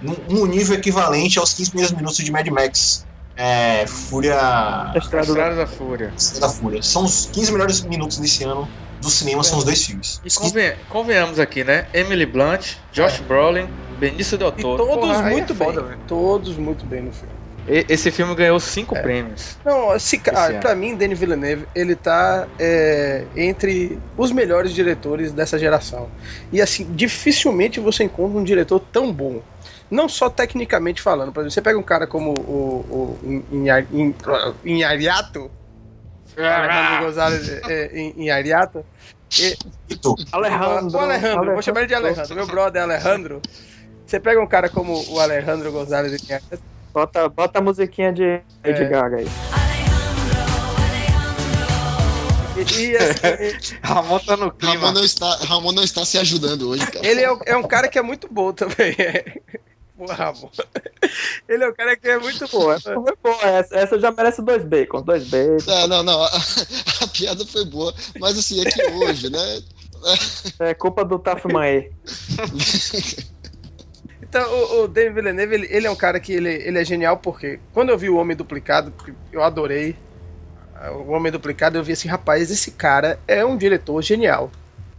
num, 0.00 0.14
num 0.28 0.46
nível 0.46 0.76
equivalente 0.76 1.38
aos 1.38 1.52
15 1.52 1.70
primeiros 1.70 1.94
minutos 1.94 2.16
de 2.16 2.30
Mad 2.32 2.46
Max. 2.48 3.06
É, 3.36 3.86
Fúria. 3.86 4.34
A 4.36 4.92
estrada 4.96 5.26
Estrada 5.26 5.56
da 5.56 5.66
Fúria. 5.66 6.12
da 6.40 6.48
Fúria. 6.48 6.82
São 6.82 7.04
os 7.04 7.26
15 7.26 7.50
melhores 7.52 7.80
minutos 7.82 8.18
desse 8.18 8.44
ano 8.44 8.68
do 9.00 9.10
cinema, 9.10 9.42
são 9.42 9.58
os 9.58 9.64
dois 9.64 9.84
filmes. 9.84 10.20
E 10.24 10.30
conven- 10.32 10.74
convenhamos 10.88 11.38
aqui, 11.38 11.64
né? 11.64 11.86
Emily 11.92 12.26
Blunt, 12.26 12.76
Josh 12.92 13.20
Brolin, 13.20 13.68
Benício 13.98 14.38
Del 14.38 14.54
E 14.56 14.62
Toro. 14.62 14.86
todos 14.86 15.08
Porra, 15.08 15.22
muito 15.30 15.52
é 15.52 15.56
bem. 15.56 15.66
foda, 15.74 15.98
todos 16.06 16.56
muito 16.56 16.86
bem 16.86 17.02
no 17.02 17.12
filme. 17.12 17.34
E- 17.66 17.86
Esse 17.88 18.10
filme 18.10 18.34
ganhou 18.34 18.60
cinco 18.60 18.94
É. 18.96 19.02
prêmios. 19.02 19.56
Não, 19.64 19.94
esse 19.96 20.18
cara, 20.18 20.52
ano. 20.52 20.60
pra 20.60 20.74
mim, 20.74 20.94
Denis 20.96 21.18
Villeneuve, 21.18 21.66
ele 21.74 21.96
tá 21.96 22.46
é, 22.58 23.26
entre 23.34 23.98
os 24.16 24.30
melhores 24.30 24.72
diretores 24.72 25.32
dessa 25.32 25.58
geração. 25.58 26.08
E 26.52 26.60
assim, 26.60 26.86
dificilmente 26.94 27.80
você 27.80 28.04
encontra 28.04 28.38
um 28.38 28.44
diretor 28.44 28.78
tão 28.80 29.12
bom. 29.12 29.42
Não 29.90 30.08
só 30.08 30.28
tecnicamente 30.30 31.00
falando, 31.00 31.32
por 31.32 31.40
exemplo, 31.40 31.52
você 31.52 31.62
pega 31.62 31.78
um 31.78 31.82
cara 31.82 32.06
como 32.06 32.32
o, 32.40 33.18
o 33.22 33.44
Inha- 33.52 33.86
In- 33.92 34.14
Inhariato, 34.64 35.50
Alejandro 36.36 37.04
Gonzalez 37.06 37.48
é, 37.68 37.98
Inhariato? 38.16 38.84
Alejandro. 40.32 40.96
o 40.96 41.00
Alejandro, 41.00 41.52
vou 41.52 41.62
chamar 41.62 41.80
ele 41.80 41.88
de 41.88 41.94
Alejandro, 41.94 42.34
meu 42.34 42.46
brother 42.46 42.82
Alejandro. 42.82 43.40
Você 44.06 44.18
pega 44.20 44.40
um 44.40 44.46
cara 44.46 44.68
como 44.68 45.02
o 45.10 45.20
Alejandro 45.20 45.70
Gonzalez 45.72 46.22
Inhariato, 46.22 46.62
Bota, 46.92 47.28
bota 47.28 47.58
a 47.58 47.62
musiquinha 47.62 48.12
de 48.12 48.40
Lady 48.64 48.82
É. 48.84 48.88
Gaga 48.88 49.16
aí. 49.16 49.26
e, 52.56 52.82
e, 52.82 52.96
assim, 52.96 53.76
Ramon 53.82 54.18
tá 54.20 54.36
no 54.36 54.42
Ramon 54.46 54.56
clima. 54.58 54.92
não, 54.92 55.04
está, 55.04 55.36
Ramon 55.44 55.72
não 55.72 55.82
está 55.82 56.04
se 56.04 56.18
ajudando 56.18 56.68
hoje, 56.70 56.86
cara. 56.86 57.04
Ele 57.06 57.20
é, 57.22 57.36
é 57.46 57.56
um 57.56 57.64
cara 57.64 57.88
que 57.88 57.98
é 57.98 58.02
muito 58.02 58.28
bom 58.30 58.52
também. 58.52 58.94
É. 58.98 59.24
Ramon. 59.98 60.50
Ele 61.48 61.64
é 61.64 61.68
um 61.68 61.74
cara 61.74 61.96
que 61.96 62.08
é 62.08 62.18
muito 62.18 62.46
bom. 62.48 62.72
Essa 62.72 62.94
foi 62.94 63.16
boa. 63.22 63.42
Essa, 63.42 63.76
essa 63.76 64.00
já 64.00 64.10
merece 64.10 64.42
dois 64.42 64.64
bacons. 64.64 65.04
Dois 65.04 65.24
bacons. 65.28 65.68
É, 65.68 65.86
não, 65.86 66.02
não, 66.02 66.22
a, 66.22 66.28
a 67.02 67.06
piada 67.06 67.44
foi 67.46 67.64
boa, 67.64 67.94
mas 68.18 68.38
assim, 68.38 68.60
é 68.60 68.70
que 68.70 68.82
hoje, 68.86 69.30
né? 69.30 69.62
É 70.60 70.74
culpa 70.74 71.04
do 71.04 71.18
Tafmae. 71.18 71.90
Então, 74.20 74.52
o, 74.52 74.82
o 74.82 74.88
David 74.88 75.14
Villeneuve, 75.14 75.54
ele, 75.54 75.68
ele 75.70 75.86
é 75.86 75.90
um 75.90 75.94
cara 75.94 76.18
que 76.18 76.32
ele, 76.32 76.48
ele 76.48 76.76
é 76.76 76.84
genial 76.84 77.18
porque 77.18 77.60
quando 77.72 77.90
eu 77.90 77.98
vi 77.98 78.10
o 78.10 78.16
Homem 78.16 78.36
Duplicado, 78.36 78.92
eu 79.30 79.44
adorei 79.44 79.94
ah, 80.74 80.90
o 80.90 81.12
Homem 81.12 81.30
Duplicado, 81.30 81.78
eu 81.78 81.84
vi 81.84 81.92
assim, 81.92 82.08
rapaz, 82.08 82.50
esse 82.50 82.72
cara 82.72 83.18
é 83.28 83.44
um 83.44 83.56
diretor 83.56 84.02
genial. 84.02 84.50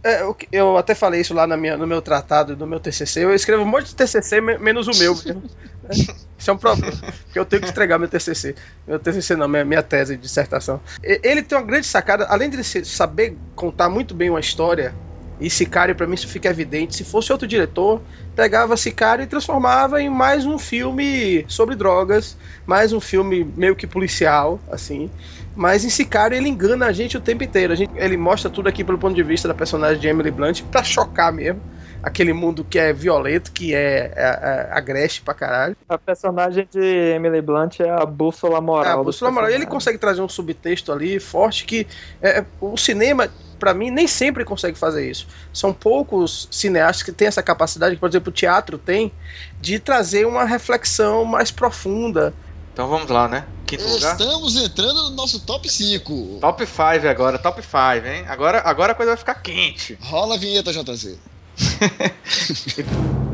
É, 0.06 0.22
eu, 0.52 0.76
até 0.76 0.94
falei 0.94 1.20
isso 1.20 1.34
lá 1.34 1.46
na 1.46 1.56
minha, 1.56 1.76
no 1.76 1.86
meu 1.86 2.00
tratado, 2.00 2.56
no 2.56 2.66
meu 2.66 2.78
TCC. 2.78 3.24
Eu 3.24 3.34
escrevo 3.34 3.62
um 3.62 3.66
monte 3.66 3.86
de 3.88 3.94
TCC, 3.96 4.40
me- 4.40 4.58
menos 4.58 4.86
o 4.86 4.92
meu 4.96 5.14
mesmo. 5.16 5.42
né? 5.82 5.90
Isso 6.38 6.50
é 6.50 6.52
um 6.52 6.58
problema, 6.58 6.92
porque 7.24 7.38
eu 7.38 7.44
tenho 7.44 7.62
que 7.62 7.68
entregar 7.70 7.98
meu 7.98 8.08
TCC. 8.08 8.54
Meu 8.86 8.98
TCC 9.00 9.34
não, 9.34 9.48
minha, 9.48 9.64
minha 9.64 9.82
tese 9.82 10.14
de 10.16 10.22
dissertação. 10.22 10.80
Ele 11.02 11.42
tem 11.42 11.58
uma 11.58 11.64
grande 11.64 11.86
sacada, 11.86 12.26
além 12.28 12.48
de 12.50 12.62
saber 12.84 13.36
contar 13.54 13.88
muito 13.88 14.14
bem 14.14 14.30
uma 14.30 14.38
história, 14.40 14.94
e 15.38 15.50
Sicário, 15.50 15.94
pra 15.94 16.06
mim, 16.06 16.14
isso 16.14 16.28
fica 16.28 16.48
evidente. 16.48 16.96
Se 16.96 17.04
fosse 17.04 17.30
outro 17.30 17.46
diretor, 17.46 18.00
pegava 18.34 18.76
Sicário 18.76 19.22
e 19.22 19.26
transformava 19.26 20.00
em 20.00 20.08
mais 20.08 20.46
um 20.46 20.58
filme 20.58 21.44
sobre 21.48 21.74
drogas, 21.74 22.36
mais 22.64 22.92
um 22.92 23.00
filme 23.00 23.44
meio 23.56 23.76
que 23.76 23.86
policial, 23.86 24.58
assim. 24.70 25.10
Mas 25.56 25.84
em 25.84 25.90
Sicário 25.90 26.36
ele 26.36 26.50
engana 26.50 26.86
a 26.86 26.92
gente 26.92 27.16
o 27.16 27.20
tempo 27.20 27.42
inteiro. 27.42 27.74
Gente, 27.74 27.90
ele 27.96 28.16
mostra 28.18 28.50
tudo 28.50 28.68
aqui 28.68 28.84
pelo 28.84 28.98
ponto 28.98 29.14
de 29.14 29.22
vista 29.22 29.48
da 29.48 29.54
personagem 29.54 29.98
de 29.98 30.06
Emily 30.06 30.30
Blunt 30.30 30.62
pra 30.70 30.84
chocar 30.84 31.32
mesmo. 31.32 31.62
Aquele 32.02 32.34
mundo 32.34 32.62
que 32.62 32.78
é 32.78 32.92
violento, 32.92 33.50
que 33.50 33.74
é, 33.74 34.12
é, 34.14 34.16
é 34.16 34.68
agreste 34.70 35.22
pra 35.22 35.32
caralho. 35.32 35.74
A 35.88 35.96
personagem 35.96 36.68
de 36.70 37.14
Emily 37.14 37.40
Blunt 37.40 37.80
é 37.80 37.88
a 37.88 38.04
bússola 38.04 38.60
moral. 38.60 38.98
É, 38.98 39.00
a 39.00 39.02
bússola 39.02 39.30
moral. 39.30 39.50
E 39.50 39.54
ele 39.54 39.66
consegue 39.66 39.98
trazer 39.98 40.20
um 40.20 40.28
subtexto 40.28 40.92
ali 40.92 41.18
forte 41.18 41.64
que 41.64 41.86
é, 42.20 42.44
o 42.60 42.76
cinema, 42.76 43.28
pra 43.58 43.72
mim, 43.72 43.90
nem 43.90 44.06
sempre 44.06 44.44
consegue 44.44 44.78
fazer 44.78 45.10
isso. 45.10 45.26
São 45.52 45.72
poucos 45.72 46.46
cineastas 46.50 47.02
que 47.02 47.12
têm 47.12 47.28
essa 47.28 47.42
capacidade, 47.42 47.94
que, 47.94 48.00
por 48.00 48.10
exemplo, 48.10 48.28
o 48.28 48.32
teatro 48.32 48.76
tem, 48.76 49.10
de 49.58 49.80
trazer 49.80 50.26
uma 50.26 50.44
reflexão 50.44 51.24
mais 51.24 51.50
profunda. 51.50 52.34
Então 52.76 52.88
vamos 52.88 53.08
lá, 53.08 53.26
né? 53.26 53.46
Quinto 53.64 53.88
lugar. 53.88 54.12
Estamos 54.12 54.54
entrando 54.54 55.04
no 55.04 55.10
nosso 55.12 55.40
top 55.40 55.66
5. 55.66 56.40
Top 56.42 56.66
5 56.66 57.08
agora, 57.08 57.38
top 57.38 57.62
5, 57.62 58.06
hein? 58.06 58.26
Agora, 58.28 58.60
agora 58.66 58.92
a 58.92 58.94
coisa 58.94 59.12
vai 59.12 59.16
ficar 59.16 59.36
quente. 59.36 59.96
Rola 60.02 60.34
a 60.34 60.38
vinheta, 60.38 60.70
JZ. 60.74 61.16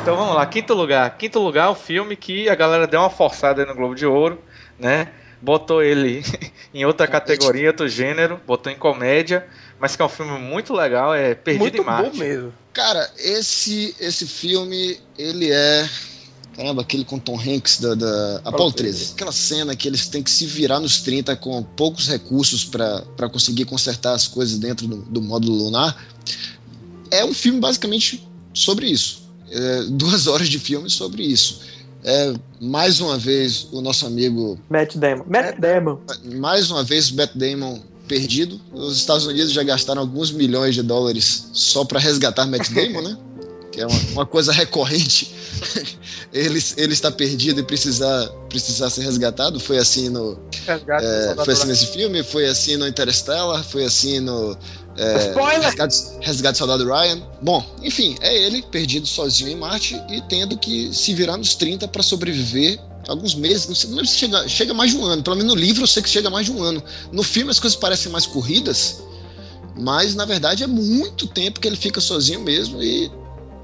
Então 0.00 0.16
vamos 0.16 0.36
lá, 0.36 0.46
quinto 0.46 0.72
lugar. 0.72 1.18
Quinto 1.18 1.38
lugar, 1.38 1.68
o 1.68 1.74
filme 1.74 2.16
que 2.16 2.48
a 2.48 2.54
galera 2.54 2.86
deu 2.86 3.00
uma 3.00 3.10
forçada 3.10 3.60
aí 3.60 3.68
no 3.68 3.74
Globo 3.74 3.94
de 3.94 4.06
Ouro, 4.06 4.42
né? 4.78 5.08
Botou 5.40 5.82
ele 5.82 6.22
em 6.74 6.84
outra 6.84 7.06
categoria, 7.06 7.68
outro 7.68 7.88
gênero, 7.88 8.40
botou 8.46 8.72
em 8.72 8.76
comédia, 8.76 9.46
mas 9.78 9.94
que 9.94 10.02
é 10.02 10.04
um 10.04 10.08
filme 10.08 10.38
muito 10.38 10.72
legal, 10.74 11.14
é 11.14 11.34
Perdido 11.34 11.62
muito 11.62 11.76
em 11.80 11.84
Marte. 11.84 12.10
bom 12.10 12.16
mesmo. 12.16 12.52
Cara, 12.72 13.10
esse, 13.18 13.94
esse 14.00 14.26
filme, 14.26 14.98
ele 15.16 15.50
é. 15.50 15.88
Caramba, 16.54 16.82
aquele 16.82 17.04
com 17.04 17.20
Tom 17.20 17.38
Hanks 17.38 17.78
da, 17.78 17.94
da 17.94 18.40
Apollo 18.44 18.72
13. 18.72 19.12
Aquela 19.12 19.30
cena 19.30 19.76
que 19.76 19.86
eles 19.86 20.08
têm 20.08 20.22
que 20.22 20.30
se 20.30 20.44
virar 20.44 20.80
nos 20.80 21.00
30 21.02 21.36
com 21.36 21.62
poucos 21.62 22.08
recursos 22.08 22.64
pra 22.64 23.02
pra 23.16 23.28
conseguir 23.28 23.64
consertar 23.64 24.12
as 24.14 24.26
coisas 24.26 24.58
dentro 24.58 24.88
do, 24.88 24.96
do 24.96 25.22
módulo 25.22 25.56
lunar. 25.56 25.96
É 27.12 27.24
um 27.24 27.32
filme 27.32 27.60
basicamente 27.60 28.28
sobre 28.52 28.86
isso. 28.86 29.28
É, 29.50 29.82
duas 29.90 30.26
horas 30.28 30.48
de 30.48 30.58
filme 30.58 30.90
sobre 30.90 31.22
isso. 31.22 31.60
É, 32.04 32.32
mais 32.60 33.00
uma 33.00 33.18
vez, 33.18 33.68
o 33.72 33.80
nosso 33.80 34.06
amigo 34.06 34.58
Matt 34.70 34.96
Damon. 34.96 35.24
Matt 35.26 35.58
Damon. 35.58 35.98
mais 36.36 36.70
uma 36.70 36.84
vez 36.84 37.10
o 37.10 37.16
Matt 37.16 37.32
Damon 37.34 37.80
perdido. 38.06 38.60
Os 38.72 38.96
Estados 38.96 39.26
Unidos 39.26 39.52
já 39.52 39.62
gastaram 39.62 40.00
alguns 40.00 40.30
milhões 40.32 40.74
de 40.74 40.82
dólares 40.82 41.48
só 41.52 41.84
para 41.84 41.98
resgatar 42.00 42.46
Matt 42.46 42.70
Damon, 42.72 43.02
né? 43.02 43.18
Que 43.70 43.82
é 43.82 43.86
uma, 43.86 44.00
uma 44.12 44.26
coisa 44.26 44.52
recorrente. 44.52 45.34
ele, 46.32 46.62
ele 46.76 46.92
está 46.92 47.10
perdido 47.10 47.60
e 47.60 47.62
precisar, 47.62 48.28
precisar 48.48 48.90
ser 48.90 49.02
resgatado. 49.02 49.60
Foi 49.60 49.78
assim 49.78 50.08
no, 50.08 50.38
Resgate 50.66 51.04
é, 51.04 51.34
foi 51.44 51.52
assim 51.52 51.66
nesse 51.66 51.86
filme, 51.86 52.22
foi 52.22 52.46
assim 52.46 52.76
no 52.76 52.86
Interstellar, 52.86 53.62
foi 53.64 53.84
assim 53.84 54.20
no 54.20 54.56
É, 54.98 55.28
Spoiler! 55.28 55.62
Resgate, 55.62 55.96
Resgate 56.20 56.58
Soldado 56.58 56.84
Ryan. 56.84 57.22
Bom, 57.40 57.64
enfim, 57.82 58.16
é 58.20 58.36
ele 58.36 58.62
perdido 58.62 59.06
sozinho 59.06 59.50
em 59.50 59.56
Marte 59.56 60.00
e 60.10 60.20
tendo 60.22 60.58
que 60.58 60.92
se 60.92 61.14
virar 61.14 61.36
nos 61.36 61.54
30 61.54 61.86
para 61.88 62.02
sobreviver 62.02 62.80
alguns 63.06 63.34
meses, 63.34 63.68
não 63.68 63.74
sei, 63.74 63.88
não 63.90 63.96
lembro 63.96 64.10
se 64.10 64.18
chega, 64.18 64.48
chega 64.48 64.74
mais 64.74 64.90
de 64.90 64.96
um 64.96 65.04
ano. 65.04 65.22
Pelo 65.22 65.36
menos 65.36 65.54
no 65.54 65.58
livro 65.58 65.84
eu 65.84 65.86
sei 65.86 66.02
que 66.02 66.08
chega 66.08 66.28
mais 66.28 66.46
de 66.46 66.52
um 66.52 66.62
ano. 66.62 66.82
No 67.12 67.22
filme 67.22 67.50
as 67.50 67.60
coisas 67.60 67.78
parecem 67.78 68.10
mais 68.10 68.26
corridas, 68.26 69.00
mas 69.76 70.14
na 70.14 70.24
verdade 70.24 70.64
é 70.64 70.66
muito 70.66 71.26
tempo 71.26 71.60
que 71.60 71.68
ele 71.68 71.76
fica 71.76 72.00
sozinho 72.00 72.40
mesmo 72.40 72.82
e 72.82 73.10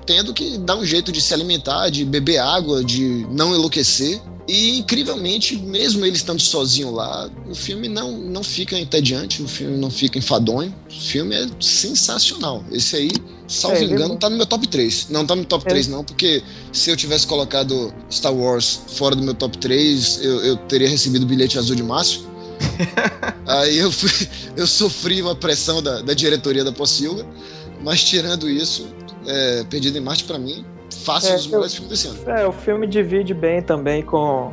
tendo 0.07 0.33
que 0.33 0.59
dar 0.59 0.77
um 0.77 0.85
jeito 0.85 1.11
de 1.11 1.21
se 1.21 1.33
alimentar, 1.33 1.91
de 1.91 2.05
beber 2.05 2.39
água, 2.39 2.85
de 2.85 3.27
não 3.31 3.55
enlouquecer. 3.55 4.21
E 4.47 4.79
incrivelmente, 4.79 5.57
mesmo 5.57 6.05
ele 6.05 6.17
estando 6.17 6.41
sozinho 6.41 6.91
lá, 6.91 7.31
o 7.49 7.55
filme 7.55 7.89
não, 7.89 8.13
não 8.13 8.45
fica 8.45 8.79
entediante, 8.79 9.43
o 9.43 9.49
filme 9.49 9.79
não 9.79 9.91
fica 9.91 10.19
enfadonho. 10.19 10.75
O 10.91 10.93
filme 10.93 11.35
é 11.35 11.47
sensacional. 11.59 12.63
Esse 12.71 12.97
aí, 12.97 13.11
salvo 13.49 13.79
É, 13.79 13.85
engano, 13.85 14.17
tá 14.17 14.29
no 14.29 14.37
meu 14.37 14.45
top 14.45 14.69
3. 14.69 15.07
Não 15.09 15.25
tá 15.25 15.35
no 15.35 15.47
top 15.47 15.65
É. 15.67 15.71
3, 15.71 15.89
não, 15.89 16.05
porque 16.05 16.43
se 16.73 16.91
eu 16.91 16.97
tivesse 16.97 17.27
colocado 17.27 17.95
Star 18.11 18.35
Wars 18.35 18.81
fora 18.89 19.17
do 19.17 19.23
meu 19.23 19.33
top 19.33 19.57
3, 19.57 20.21
eu, 20.23 20.45
eu 20.45 20.57
teria 20.57 20.91
recebido 20.91 21.23
o 21.23 21.27
bilhete 21.27 21.59
azul 21.59 21.75
de 21.75 21.83
Márcio. 21.83 22.35
Aí 23.47 23.79
eu, 23.79 23.91
fui, 23.91 24.11
eu 24.57 24.67
sofri 24.67 25.23
uma 25.23 25.35
pressão 25.35 25.83
da, 25.83 26.03
da 26.03 26.13
diretoria 26.15 26.65
da 26.65 26.73
Pocilga, 26.73 27.27
mas 27.85 28.03
tirando 28.03 28.49
isso, 28.49 28.95
é, 29.27 29.65
Perdido 29.69 29.99
em 29.99 30.01
Marte, 30.01 30.25
pra 30.25 30.39
mim, 30.39 30.65
fácil 31.05 31.33
É, 31.33 31.37
os 31.37 31.45
eu- 31.45 31.51
melhores 31.53 31.75
filmes 31.75 31.91
desse 31.91 32.09
ano. 32.09 32.19
É, 32.39 32.47
o 32.47 32.53
filme 32.53 32.87
divide 32.87 33.35
bem 33.35 33.61
também 33.63 34.03
com 34.03 34.53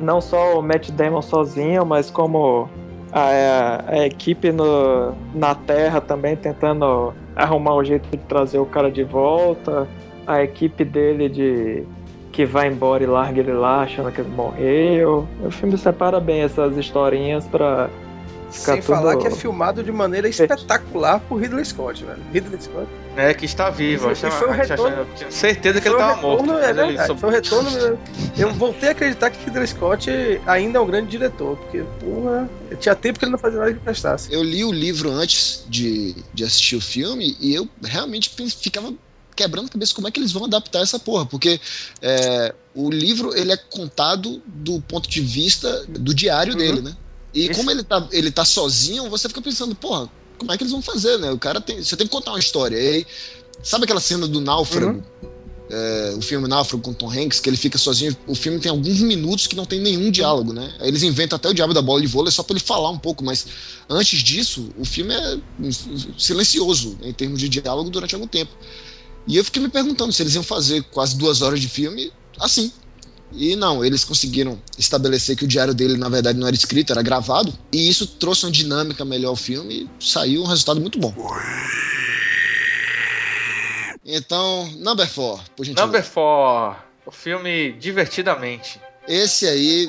não 0.00 0.20
só 0.20 0.58
o 0.58 0.62
Matt 0.62 0.90
Damon 0.90 1.22
sozinho, 1.22 1.84
mas 1.86 2.10
como 2.10 2.68
a, 3.12 3.84
a 3.86 4.06
equipe 4.06 4.52
no, 4.52 5.14
na 5.34 5.54
Terra 5.54 6.00
também 6.00 6.36
tentando 6.36 7.12
arrumar 7.34 7.76
um 7.76 7.84
jeito 7.84 8.08
de 8.10 8.16
trazer 8.24 8.58
o 8.58 8.66
cara 8.66 8.90
de 8.90 9.02
volta, 9.04 9.88
a 10.26 10.42
equipe 10.42 10.84
dele 10.84 11.28
de 11.28 11.84
que 12.32 12.44
vai 12.44 12.68
embora 12.68 13.02
e 13.02 13.06
larga 13.06 13.40
ele 13.40 13.52
lá 13.52 13.82
achando 13.82 14.12
que 14.12 14.20
ele 14.20 14.28
morreu. 14.30 15.26
O 15.44 15.50
filme 15.50 15.76
separa 15.76 16.20
bem 16.20 16.42
essas 16.42 16.76
historinhas 16.76 17.44
pra 17.46 17.88
ficar 17.88 18.07
Sem 18.50 18.76
tudo... 18.76 18.84
falar 18.86 19.16
que 19.18 19.26
é 19.26 19.30
filmado 19.30 19.82
de 19.82 19.92
maneira 19.92 20.28
espetacular 20.28 21.20
por 21.20 21.36
Ridley 21.40 21.64
Scott, 21.64 22.02
velho. 22.04 22.18
Ridley 22.32 22.60
Scott. 22.60 22.88
É, 23.16 23.34
que 23.34 23.44
está 23.44 23.68
vivo. 23.68 24.08
Eu 24.10 24.16
foi 24.16 24.28
o 24.28 24.52
achava- 24.52 24.52
retorno- 24.54 24.96
eu 24.96 25.06
tinha 25.16 25.30
certeza 25.30 25.80
que 25.80 25.88
ele 25.88 25.94
estava 25.96 26.20
morto. 26.22 26.52
É 26.52 26.72
verdade, 26.72 27.18
foi 27.20 27.28
o 27.28 27.32
retorno. 27.32 27.70
Eu 28.38 28.52
voltei 28.54 28.88
a 28.88 28.92
acreditar 28.92 29.30
que 29.30 29.44
Ridley 29.44 29.66
Scott 29.66 30.08
ainda 30.46 30.78
é 30.78 30.80
um 30.80 30.86
grande 30.86 31.10
diretor, 31.10 31.56
porque, 31.56 31.84
porra, 32.00 32.48
tinha 32.78 32.94
tempo 32.94 33.18
que 33.18 33.24
ele 33.24 33.32
não 33.32 33.38
fazia 33.38 33.58
nada 33.58 33.72
que 33.74 33.80
prestasse. 33.80 34.32
Eu 34.32 34.42
li 34.42 34.64
o 34.64 34.72
livro 34.72 35.10
antes 35.10 35.64
de, 35.68 36.14
de 36.32 36.44
assistir 36.44 36.76
o 36.76 36.80
filme 36.80 37.36
e 37.40 37.54
eu 37.54 37.68
realmente 37.82 38.30
ficava 38.50 38.92
quebrando 39.34 39.66
a 39.66 39.70
cabeça 39.70 39.94
como 39.94 40.08
é 40.08 40.10
que 40.10 40.18
eles 40.18 40.32
vão 40.32 40.44
adaptar 40.46 40.80
essa 40.82 40.98
porra, 40.98 41.24
porque 41.26 41.60
é, 42.02 42.52
o 42.74 42.90
livro 42.90 43.36
ele 43.36 43.52
é 43.52 43.56
contado 43.56 44.42
do 44.46 44.80
ponto 44.80 45.08
de 45.08 45.20
vista 45.20 45.84
do 45.88 46.12
diário 46.14 46.52
Uhum. 46.54 46.58
dele, 46.58 46.80
né? 46.82 46.96
E 47.38 47.44
Isso. 47.44 47.54
como 47.54 47.70
ele 47.70 47.84
tá, 47.84 48.08
ele 48.10 48.30
tá 48.30 48.44
sozinho, 48.44 49.08
você 49.08 49.28
fica 49.28 49.40
pensando, 49.40 49.74
porra, 49.74 50.10
como 50.36 50.50
é 50.50 50.56
que 50.56 50.64
eles 50.64 50.72
vão 50.72 50.82
fazer, 50.82 51.18
né? 51.18 51.30
O 51.30 51.38
cara 51.38 51.60
tem. 51.60 51.82
Você 51.82 51.96
tem 51.96 52.06
que 52.06 52.12
contar 52.12 52.32
uma 52.32 52.38
história. 52.38 52.76
E 52.76 52.88
aí, 52.88 53.06
sabe 53.62 53.84
aquela 53.84 54.00
cena 54.00 54.26
do 54.26 54.40
náufrago? 54.40 55.02
É, 55.70 56.14
o 56.16 56.22
filme 56.22 56.48
Náufrago 56.48 56.82
com 56.82 56.94
Tom 56.94 57.10
Hanks, 57.10 57.40
que 57.40 57.48
ele 57.48 57.56
fica 57.56 57.76
sozinho. 57.76 58.16
O 58.26 58.34
filme 58.34 58.58
tem 58.58 58.70
alguns 58.70 59.00
minutos 59.00 59.46
que 59.46 59.54
não 59.54 59.66
tem 59.66 59.78
nenhum 59.78 60.10
diálogo, 60.10 60.52
né? 60.52 60.72
Aí 60.80 60.88
eles 60.88 61.02
inventam 61.02 61.36
até 61.36 61.46
o 61.48 61.52
diabo 61.52 61.74
da 61.74 61.82
bola 61.82 62.00
de 62.00 62.06
vôlei 62.06 62.32
só 62.32 62.42
pra 62.42 62.54
ele 62.54 62.64
falar 62.64 62.88
um 62.88 62.98
pouco, 62.98 63.22
mas 63.22 63.46
antes 63.88 64.20
disso, 64.20 64.70
o 64.78 64.84
filme 64.84 65.12
é 65.14 65.38
silencioso 66.16 66.96
em 67.02 67.12
termos 67.12 67.38
de 67.38 67.50
diálogo 67.50 67.90
durante 67.90 68.14
algum 68.14 68.26
tempo. 68.26 68.50
E 69.26 69.36
eu 69.36 69.44
fiquei 69.44 69.60
me 69.60 69.68
perguntando 69.68 70.10
se 70.10 70.22
eles 70.22 70.34
iam 70.34 70.42
fazer 70.42 70.82
quase 70.84 71.18
duas 71.18 71.42
horas 71.42 71.60
de 71.60 71.68
filme 71.68 72.10
assim. 72.40 72.72
E 73.32 73.54
não, 73.56 73.84
eles 73.84 74.04
conseguiram 74.04 74.60
estabelecer 74.78 75.36
que 75.36 75.44
o 75.44 75.48
diário 75.48 75.74
dele, 75.74 75.96
na 75.96 76.08
verdade, 76.08 76.38
não 76.38 76.46
era 76.46 76.56
escrito, 76.56 76.92
era 76.92 77.02
gravado. 77.02 77.52
E 77.72 77.88
isso 77.88 78.06
trouxe 78.06 78.46
uma 78.46 78.52
dinâmica 78.52 79.04
melhor 79.04 79.30
ao 79.30 79.36
filme 79.36 79.88
e 80.00 80.04
saiu 80.04 80.42
um 80.42 80.46
resultado 80.46 80.80
muito 80.80 80.98
bom. 80.98 81.14
Então, 84.04 84.70
number 84.78 85.06
four, 85.06 85.38
por 85.54 85.64
gentileza. 85.64 85.86
Number 85.86 86.02
4. 86.02 86.82
O 87.04 87.10
filme 87.10 87.72
Divertidamente. 87.72 88.80
Esse 89.06 89.46
aí, 89.46 89.88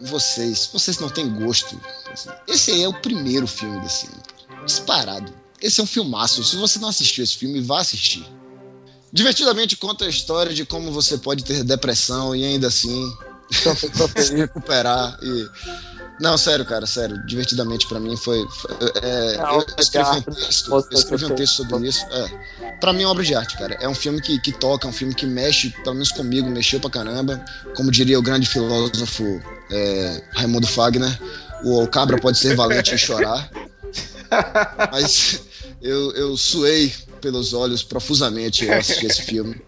vocês, 0.00 0.68
vocês 0.72 0.98
não 0.98 1.08
têm 1.08 1.28
gosto. 1.30 1.80
assim. 2.12 2.28
Esse 2.46 2.70
aí 2.72 2.82
é 2.82 2.88
o 2.88 2.92
primeiro 2.92 3.46
filme 3.46 3.80
desse 3.80 4.06
ano. 4.06 4.66
Disparado. 4.66 5.32
Esse 5.60 5.80
é 5.80 5.84
um 5.84 5.86
filmaço. 5.86 6.44
Se 6.44 6.56
você 6.56 6.78
não 6.78 6.88
assistiu 6.88 7.24
esse 7.24 7.36
filme, 7.36 7.60
vá 7.60 7.80
assistir. 7.80 8.24
Divertidamente 9.12 9.76
conta 9.76 10.04
a 10.04 10.08
história 10.08 10.54
de 10.54 10.64
como 10.64 10.92
você 10.92 11.18
pode 11.18 11.44
ter 11.44 11.64
depressão 11.64 12.34
e 12.34 12.44
ainda 12.44 12.68
assim 12.68 13.12
se 13.50 14.34
recuperar 14.36 15.18
e 15.22 15.48
não, 16.20 16.36
sério, 16.36 16.66
cara, 16.66 16.84
sério. 16.86 17.16
Divertidamente 17.26 17.86
pra 17.88 17.98
mim 17.98 18.14
foi. 18.14 18.46
foi- 18.50 18.70
é, 19.02 19.36
É 19.36 19.36
eu 19.36 19.42
obra 19.54 19.74
de 19.74 19.82
escrevi 19.82 20.10
um 20.10 20.22
texto, 20.22 20.70
eu 20.70 20.98
escrevi 20.98 21.24
um 21.24 21.34
texto 21.34 21.54
sobre 21.54 21.88
isso. 21.88 22.04
É. 22.10 22.72
Pra 22.78 22.92
mim 22.92 23.02
é 23.02 23.06
uma 23.06 23.12
obra 23.12 23.24
de 23.24 23.34
arte, 23.34 23.56
cara. 23.56 23.74
É 23.80 23.88
um 23.88 23.94
filme 23.94 24.20
que, 24.20 24.38
que 24.38 24.52
toca, 24.52 24.86
é 24.86 24.90
um 24.90 24.92
filme 24.92 25.14
que 25.14 25.24
mexe, 25.24 25.70
pelo 25.82 25.94
menos 25.94 26.12
comigo, 26.12 26.46
mexeu 26.50 26.78
pra 26.78 26.90
caramba. 26.90 27.42
Como 27.74 27.90
diria 27.90 28.18
o 28.18 28.22
grande 28.22 28.46
filósofo 28.46 29.24
é, 29.70 30.22
Raimundo 30.34 30.66
Fagner, 30.66 31.18
o 31.64 31.86
cabra 31.88 32.18
pode 32.20 32.38
ser 32.38 32.54
valente 32.54 32.94
e 32.94 32.98
chorar. 32.98 33.50
Mas 34.92 35.40
eu, 35.80 36.12
eu 36.12 36.36
suei 36.36 36.92
pelos 37.20 37.52
olhos 37.52 37.82
profusamente 37.82 38.68
ao 38.68 38.78
assistir 38.78 39.06
esse 39.06 39.22
filme. 39.22 39.60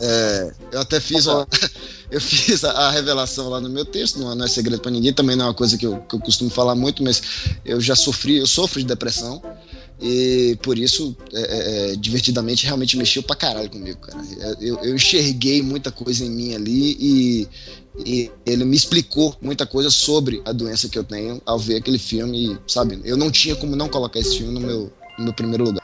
É, 0.00 0.52
eu 0.72 0.80
até 0.80 0.98
fiz 0.98 1.28
a, 1.28 1.46
eu 2.10 2.20
fiz 2.20 2.64
a, 2.64 2.72
a 2.72 2.90
revelação 2.90 3.48
lá 3.48 3.60
no 3.60 3.68
meu 3.68 3.84
texto, 3.84 4.18
não, 4.18 4.34
não 4.34 4.44
é 4.44 4.48
segredo 4.48 4.80
pra 4.80 4.90
ninguém, 4.90 5.12
também 5.12 5.36
não 5.36 5.44
é 5.44 5.48
uma 5.48 5.54
coisa 5.54 5.78
que 5.78 5.86
eu, 5.86 6.00
que 6.00 6.16
eu 6.16 6.20
costumo 6.20 6.50
falar 6.50 6.74
muito, 6.74 7.02
mas 7.02 7.22
eu 7.64 7.80
já 7.80 7.94
sofri, 7.94 8.36
eu 8.38 8.46
sofro 8.46 8.80
de 8.80 8.86
depressão. 8.86 9.40
E 10.00 10.58
por 10.60 10.76
isso, 10.76 11.16
é, 11.32 11.40
é, 11.40 11.92
é, 11.92 11.96
divertidamente, 11.96 12.66
realmente 12.66 12.96
mexeu 12.96 13.22
pra 13.22 13.36
caralho 13.36 13.70
comigo, 13.70 14.00
cara. 14.00 14.20
Eu, 14.60 14.76
eu 14.82 14.96
enxerguei 14.96 15.62
muita 15.62 15.92
coisa 15.92 16.24
em 16.24 16.30
mim 16.30 16.54
ali 16.56 16.96
e, 16.98 17.48
e 18.04 18.30
ele 18.44 18.64
me 18.64 18.74
explicou 18.74 19.36
muita 19.40 19.64
coisa 19.64 19.90
sobre 19.90 20.42
a 20.44 20.50
doença 20.50 20.88
que 20.88 20.98
eu 20.98 21.04
tenho 21.04 21.40
ao 21.46 21.56
ver 21.56 21.76
aquele 21.76 21.98
filme. 21.98 22.52
E, 22.52 22.58
sabe, 22.66 23.00
eu 23.04 23.16
não 23.16 23.30
tinha 23.30 23.54
como 23.54 23.76
não 23.76 23.88
colocar 23.88 24.18
esse 24.18 24.38
filme 24.38 24.52
no 24.52 24.60
meu, 24.60 24.92
no 25.18 25.24
meu 25.24 25.32
primeiro 25.34 25.62
lugar. 25.62 25.81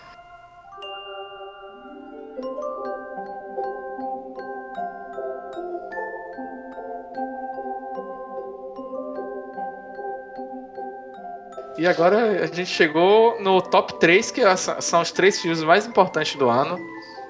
E 11.79 11.87
agora 11.87 12.43
a 12.43 12.47
gente 12.47 12.67
chegou 12.67 13.41
no 13.41 13.63
top 13.63 13.95
3, 14.01 14.31
que 14.33 14.43
são 14.81 15.01
os 15.01 15.13
três 15.13 15.41
filmes 15.41 15.63
mais 15.63 15.87
importantes 15.87 16.35
do 16.35 16.49
ano. 16.49 16.79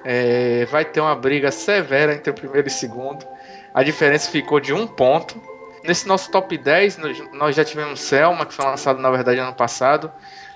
É, 0.03 0.65
vai 0.71 0.83
ter 0.83 0.99
uma 1.01 1.15
briga 1.15 1.51
severa 1.51 2.13
entre 2.13 2.31
o 2.31 2.33
primeiro 2.33 2.67
e 2.67 2.71
o 2.71 2.73
segundo. 2.73 3.25
A 3.73 3.83
diferença 3.83 4.31
ficou 4.31 4.59
de 4.59 4.73
um 4.73 4.87
ponto. 4.87 5.39
Nesse 5.83 6.07
nosso 6.07 6.31
top 6.31 6.57
10, 6.57 6.97
nós- 7.31 7.55
já 7.55 7.63
tivemos 7.63 7.99
Selma, 8.01 8.45
que 8.45 8.53
foi 8.53 8.65
lançado 8.65 8.99
na 8.99 9.11
verdade 9.11 9.39
ano 9.39 9.53
passado, 9.53 10.11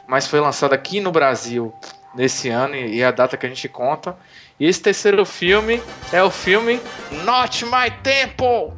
mas 0.07 0.25
foi 0.27 0.39
lançado 0.39 0.73
aqui 0.73 0.99
no 0.99 1.11
Brasil 1.11 1.71
nesse 2.15 2.49
ano 2.49 2.75
e 2.75 3.01
é 3.01 3.05
a 3.05 3.11
data 3.11 3.37
que 3.37 3.45
a 3.45 3.49
gente 3.49 3.69
conta. 3.69 4.17
E 4.59 4.67
esse 4.67 4.81
terceiro 4.81 5.23
filme 5.25 5.81
é 6.11 6.23
o 6.23 6.31
filme 6.31 6.81
Not 7.23 7.63
My 7.65 7.91
Temple! 8.01 8.73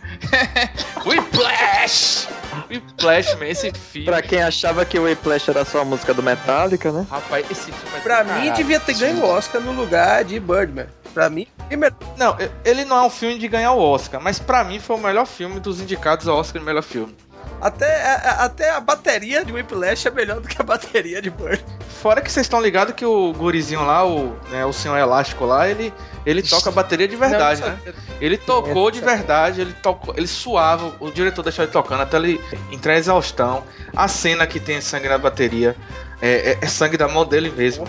Whiplash! 1.06 2.28
Whiplash, 2.68 3.34
man, 3.36 3.46
esse 3.46 3.72
filme. 3.72 4.06
Pra 4.06 4.22
quem 4.22 4.42
achava 4.42 4.84
que 4.84 4.98
o 4.98 5.04
Whiplash 5.04 5.48
era 5.50 5.64
só 5.64 5.80
a 5.80 5.84
música 5.84 6.12
do 6.14 6.22
Metallica, 6.22 6.92
né? 6.92 7.06
Rapaz, 7.10 7.46
esse 7.50 7.72
filme 7.72 7.96
é 7.96 8.00
Pra 8.00 8.24
mim, 8.24 8.52
devia 8.52 8.78
ter 8.80 8.94
ganho 8.94 9.18
o 9.18 9.24
Oscar 9.28 9.60
no 9.60 9.72
lugar 9.72 10.24
de 10.24 10.38
Birdman. 10.38 10.86
Pra 11.12 11.28
mim, 11.28 11.46
primeiro- 11.66 11.96
Não, 12.16 12.36
ele 12.64 12.84
não 12.84 12.96
é 12.98 13.02
um 13.02 13.10
filme 13.10 13.36
de 13.38 13.48
ganhar 13.48 13.72
o 13.72 13.80
Oscar, 13.80 14.20
mas 14.20 14.38
pra 14.38 14.62
mim 14.62 14.78
foi 14.78 14.96
o 14.96 15.00
melhor 15.00 15.26
filme 15.26 15.58
dos 15.58 15.80
indicados 15.80 16.28
ao 16.28 16.36
Oscar 16.38 16.60
de 16.60 16.66
melhor 16.66 16.82
filme. 16.82 17.16
Até, 17.60 18.02
a- 18.06 18.14
a- 18.14 18.44
até 18.44 18.70
a 18.70 18.80
bateria 18.80 19.44
de 19.44 19.52
Whiplash 19.52 20.06
é 20.06 20.10
melhor 20.10 20.40
do 20.40 20.48
que 20.48 20.60
a 20.60 20.64
bateria 20.64 21.20
de 21.20 21.30
Birdman. 21.30 21.60
Fora 22.00 22.20
que 22.22 22.32
vocês 22.32 22.46
estão 22.46 22.60
ligados 22.60 22.94
que 22.94 23.04
o 23.04 23.32
gurizinho 23.34 23.84
lá, 23.84 24.06
o, 24.06 24.34
né, 24.50 24.64
o 24.64 24.72
senhor 24.72 24.96
elástico 24.96 25.44
lá, 25.44 25.68
ele, 25.68 25.92
ele 26.24 26.42
toca 26.42 26.70
a 26.70 26.72
bateria 26.72 27.06
de 27.06 27.14
verdade, 27.16 27.60
Não, 27.60 27.68
né? 27.68 27.78
Ele 28.20 28.38
tocou 28.38 28.90
de 28.90 29.00
verdade, 29.00 29.60
ele 29.60 29.74
tocou, 29.82 30.14
ele 30.16 30.26
suava, 30.26 30.94
o 30.98 31.10
diretor 31.10 31.42
deixou 31.42 31.62
ele 31.64 31.72
tocando 31.72 32.02
até 32.02 32.16
ele 32.16 32.40
entrar 32.72 32.94
em 32.94 32.98
exaustão. 32.98 33.64
A 33.94 34.08
cena 34.08 34.46
que 34.46 34.58
tem 34.58 34.80
sangue 34.80 35.08
na 35.08 35.18
bateria 35.18 35.76
é, 36.22 36.52
é- 36.52 36.58
é 36.62 36.66
sangue 36.66 36.96
da 36.96 37.06
mão 37.08 37.24
dele 37.26 37.50
mesmo. 37.54 37.86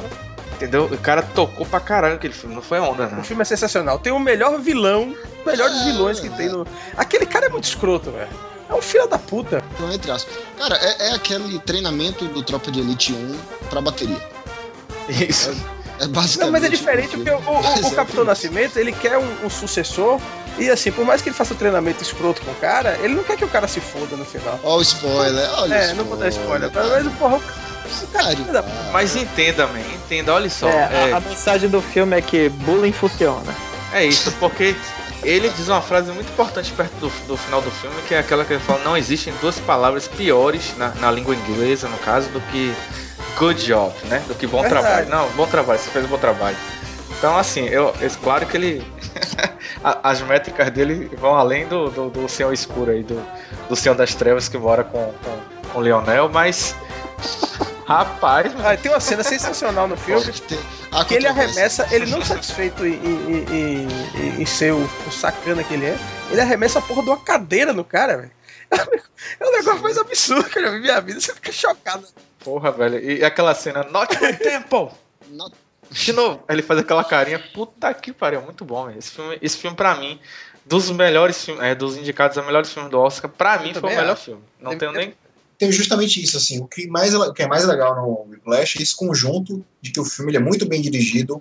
Entendeu? 0.54 0.86
O 0.86 0.98
cara 0.98 1.24
tocou 1.24 1.66
pra 1.66 1.80
caralho 1.80 2.16
aquele 2.16 2.34
filme, 2.36 2.54
não 2.54 2.62
foi 2.62 2.80
onda, 2.80 3.08
O 3.08 3.16
não. 3.16 3.24
filme 3.24 3.42
é 3.42 3.46
sensacional. 3.46 3.98
Tem 3.98 4.14
o 4.14 4.20
melhor 4.20 4.60
vilão, 4.60 5.16
os 5.40 5.46
melhores 5.46 5.82
vilões 5.86 6.20
que 6.20 6.30
tem 6.30 6.50
no. 6.50 6.68
Aquele 6.96 7.26
cara 7.26 7.48
é 7.48 7.50
muito 7.50 7.64
escroto, 7.64 8.12
velho. 8.12 8.30
É 8.72 8.74
um 8.74 8.82
filho 8.82 9.06
da 9.08 9.18
puta. 9.20 9.62
Então, 9.76 9.92
entre 9.92 10.10
aspas. 10.12 10.34
Cara, 10.58 10.78
é, 10.82 11.10
é 11.10 11.14
aquele 11.14 11.60
treinamento 11.60 12.26
do 12.26 12.42
Tropa 12.42 12.72
de 12.72 12.80
Elite 12.80 13.12
1 13.14 13.38
pra 13.70 13.82
bateria. 13.82 14.18
Isso. 15.10 15.50
É 16.00 16.08
basicamente. 16.08 16.40
Não, 16.40 16.52
mas 16.52 16.64
é 16.64 16.70
diferente 16.70 17.16
porque 17.18 17.30
o, 17.30 17.36
o- 17.38 17.60
o- 17.60 17.88
o. 17.88 17.92
Capitão 17.92 18.24
Nascimento, 18.24 18.78
ele 18.78 18.92
quer 18.92 19.18
um, 19.18 19.46
um 19.46 19.50
sucessor. 19.50 20.20
E 20.58 20.70
assim, 20.70 20.92
por 20.92 21.06
mais 21.06 21.22
que 21.22 21.30
ele 21.30 21.36
faça 21.36 21.54
treinamento 21.56 22.02
escroto 22.04 22.42
com 22.42 22.52
o 22.52 22.56
cara, 22.56 22.98
ele 23.02 23.14
não 23.16 23.24
quer 23.24 23.38
que 23.38 23.46
o 23.46 23.48
cara 23.48 23.68
se 23.68 23.80
foda 23.80 24.16
no 24.18 24.26
final. 24.26 24.60
Ó 24.64 24.78
o 24.78 24.82
spoiler, 24.82 25.50
olha 25.60 25.74
É, 25.76 25.92
o 25.92 25.96
não 25.96 26.04
vou 26.06 26.18
dar 26.18 26.28
spoiler. 26.30 26.70
cara. 26.72 26.88
Mas, 27.04 27.14
porra, 27.18 27.36
o 27.38 28.08
Cara, 28.12 28.36
cara. 28.36 28.66
Mas 28.92 29.16
entenda, 29.16 29.68
man, 29.68 29.80
entenda, 29.80 30.34
olha 30.34 30.50
só. 30.50 30.68
É, 30.70 31.10
É, 31.10 31.14
a, 31.14 31.18
a 31.18 31.20
mensagem 31.22 31.70
do 31.70 31.82
filme 31.82 32.18
é 32.18 32.22
que 32.22 32.50
bullying 32.50 32.92
funciona. 32.94 33.54
é 33.94 34.06
isso, 34.06 34.32
porque 34.40 34.76
ele 35.24 35.50
diz 35.50 35.68
uma 35.68 35.82
frase 35.82 36.12
muito 36.12 36.32
importante 36.32 36.72
perto 36.72 36.94
do, 36.96 37.10
do 37.28 37.38
final 37.38 37.62
do 37.62 37.70
filme, 37.72 37.96
que 38.08 38.16
é 38.16 38.20
aquela 38.20 38.44
que 38.44 38.54
ele 38.54 38.62
fala, 38.62 38.84
não 38.84 38.98
existem 38.98 39.34
duas 39.40 39.60
palavras 39.60 40.08
piores 40.08 40.76
na, 40.78 40.90
na 40.96 41.12
língua 41.12 41.36
inglesa, 41.36 41.88
no 41.88 41.98
caso, 42.00 42.30
do 42.30 42.42
que 42.42 42.74
good 43.38 43.64
job, 43.66 43.94
né? 44.06 44.24
Do 44.28 44.36
que 44.36 44.48
bom 44.48 44.62
Verdade. 44.62 44.82
trabalho. 44.82 45.10
Não, 45.10 45.30
bom 45.32 45.46
trabalho, 45.46 45.80
você 45.80 45.90
fez 45.90 46.06
um 46.06 46.08
bom 46.08 46.18
trabalho. 46.18 46.58
Então, 47.18 47.38
assim, 47.38 47.66
eu, 47.66 47.94
é 48.02 48.10
claro 48.22 48.46
que 48.48 48.58
ele. 48.58 48.84
as 49.84 50.22
métricas 50.22 50.70
dele 50.72 51.12
vão 51.18 51.36
além 51.36 51.68
do, 51.68 51.90
do, 51.90 52.10
do 52.10 52.28
Senhor 52.28 52.52
Escuro 52.52 52.92
aí, 52.92 53.04
do, 53.04 53.22
do 53.70 53.76
Senhor 53.76 53.96
das 53.96 54.16
Trevas 54.16 54.50
que 54.50 54.58
mora 54.58 54.84
com, 54.84 55.14
com, 55.24 55.70
com 55.70 55.80
o 55.80 55.82
Leonel, 55.82 56.30
mas. 56.30 56.76
Rapaz, 57.86 58.54
Ah, 58.64 58.78
tem 58.78 58.92
uma 58.92 59.00
cena 59.00 59.24
sensacional 59.24 59.88
no 59.88 59.98
filme. 59.98 60.24
Há 60.92 61.04
Que 61.06 61.16
ele 61.16 61.28
arremessa, 61.28 61.88
ele 61.92 62.06
não 62.06 62.24
satisfeito 62.24 62.86
em, 62.86 62.94
em, 62.94 63.46
em- 63.50 63.88
em- 64.38 64.42
em 64.42 64.46
ser 64.46 64.74
o, 64.74 64.84
o 65.08 65.12
sacana 65.12 65.64
que 65.64 65.74
ele 65.74 65.86
é, 65.88 65.98
ele 66.30 66.42
arremessa 66.42 66.80
a 66.80 66.82
porra 66.82 67.04
de 67.04 67.10
uma 67.10 67.18
cadeira 67.20 67.74
no 67.74 67.84
cara, 67.84 68.18
velho. 68.18 68.32
É 69.40 69.46
o 69.46 69.52
negócio 69.52 69.82
mais 69.82 69.98
absurdo 69.98 70.50
que 70.50 70.60
eu 70.60 70.64
já 70.64 70.70
vi 70.72 70.80
minha 70.80 71.02
vida, 71.02 71.20
você 71.20 71.34
fica 71.34 71.52
chocado. 71.52 72.08
porra, 72.40 72.72
velho. 72.72 73.00
E 73.00 73.24
aquela 73.24 73.54
cena, 73.54 73.84
not 73.84 74.16
my 74.22 74.34
temple! 74.34 74.90
Not- 75.30 75.56
De 75.90 76.14
novo, 76.14 76.42
ele 76.48 76.62
faz 76.62 76.80
aquela 76.80 77.04
carinha, 77.04 77.40
puta 77.54 77.94
que 77.94 78.14
pariu, 78.14 78.42
muito 78.42 78.64
bom, 78.64 78.86
velho. 78.86 78.98
Esse 78.98 79.12
filme, 79.12 79.38
esse 79.42 79.58
filme 79.58 79.76
pra 79.76 79.96
mim, 79.96 80.20
dos 80.66 80.90
melhores 80.92 81.44
filmes, 81.44 81.62
é, 81.64 81.76
dos 81.76 81.98
indicados 81.98 82.38
a 82.38 82.42
melhores 82.44 82.72
filmes 82.72 82.90
do 82.90 83.00
Oscar, 83.00 83.30
pra 83.30 83.58
mim 83.60 83.74
foi 83.74 83.90
o 83.92 83.96
melhor 83.96 84.14
acho. 84.14 84.24
filme. 84.26 84.44
Não 84.60 84.70
Tem- 84.72 84.80
tenho 84.80 84.92
nem. 84.94 85.14
Tem 85.62 85.72
justamente 85.72 86.20
isso, 86.20 86.38
assim, 86.38 86.60
o 86.60 86.66
que, 86.66 86.88
mais, 86.88 87.14
o 87.14 87.32
que 87.34 87.44
é 87.44 87.48
mais 87.48 87.64
legal 87.68 87.96
no 87.96 88.32
Whiplash 88.32 88.80
é 88.80 88.82
esse 88.82 88.96
conjunto 88.96 89.64
de 89.80 89.92
que 89.92 90.00
o 90.00 90.04
filme 90.04 90.32
ele 90.32 90.38
é 90.38 90.42
muito 90.42 90.66
bem 90.66 90.82
dirigido, 90.82 91.40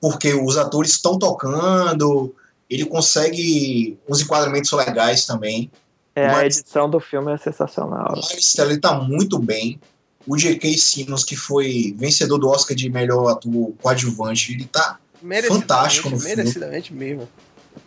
porque 0.00 0.34
os 0.34 0.58
atores 0.58 0.90
estão 0.90 1.16
tocando, 1.16 2.34
ele 2.68 2.84
consegue 2.84 3.96
uns 4.08 4.20
enquadramentos 4.20 4.72
legais 4.72 5.24
também. 5.24 5.70
É, 6.16 6.26
a 6.26 6.32
Mas- 6.32 6.58
edição 6.58 6.90
do 6.90 6.98
filme 6.98 7.32
é 7.32 7.38
sensacional. 7.38 8.18
O 8.18 8.56
Teller 8.56 8.80
tá 8.80 8.94
muito 9.00 9.38
bem. 9.38 9.78
O 10.26 10.36
J.K. 10.36 10.76
Simmons, 10.76 11.22
que 11.22 11.36
foi 11.36 11.94
vencedor 11.96 12.38
do 12.38 12.48
Oscar 12.48 12.76
de 12.76 12.90
melhor 12.90 13.28
ator 13.28 13.72
coadjuvante, 13.80 14.52
ele 14.52 14.64
tá. 14.64 14.98
Fantástico 15.46 16.10
no 16.10 16.18
filme. 16.18 16.34
Merecidamente 16.34 16.92
mesmo. 16.92 17.28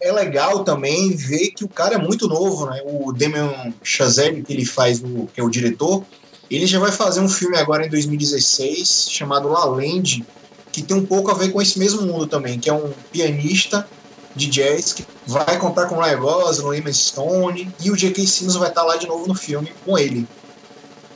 É 0.02 0.12
legal 0.12 0.64
também 0.64 1.16
ver 1.16 1.52
que 1.52 1.64
o 1.64 1.70
cara 1.70 1.96
é 1.96 1.98
muito 1.98 2.28
novo, 2.28 2.66
né? 2.68 2.82
O 2.86 3.12
Damien 3.12 3.74
Chazelle, 3.82 4.44
que 4.44 4.54
ele 4.54 4.66
faz, 4.66 5.02
o, 5.02 5.28
que 5.34 5.40
é 5.40 5.44
o 5.44 5.50
diretor, 5.50 6.04
ele 6.50 6.66
já 6.66 6.80
vai 6.80 6.92
fazer 6.92 7.20
um 7.20 7.30
filme 7.30 7.58
agora 7.58 7.86
em 7.86 7.90
2016 7.90 9.08
chamado 9.10 9.50
La 9.50 9.66
Land, 9.66 10.26
que 10.72 10.82
tem 10.82 10.96
um 10.96 11.06
pouco 11.06 11.32
a 11.32 11.34
ver 11.34 11.52
com 11.52 11.62
esse 11.62 11.80
mesmo 11.80 12.04
mundo 12.04 12.28
também, 12.28 12.60
que 12.60 12.70
é 12.70 12.74
um 12.74 12.92
pianista 13.12 13.88
de 14.36 14.48
jazz 14.48 14.94
que 14.94 15.06
vai 15.26 15.58
contar 15.58 15.88
com 15.88 15.96
o 15.96 16.02
Ryan 16.02 16.20
Gosling, 16.20 16.78
Emma 16.78 16.94
Stone, 16.94 17.74
e 17.84 17.92
o 17.92 17.96
J.K. 17.96 18.26
Simmons 18.28 18.56
vai 18.56 18.70
estar 18.70 18.84
lá 18.84 18.96
de 18.96 19.08
novo 19.08 19.28
no 19.28 19.34
filme 19.34 19.74
com 19.84 19.98
ele. 19.98 20.28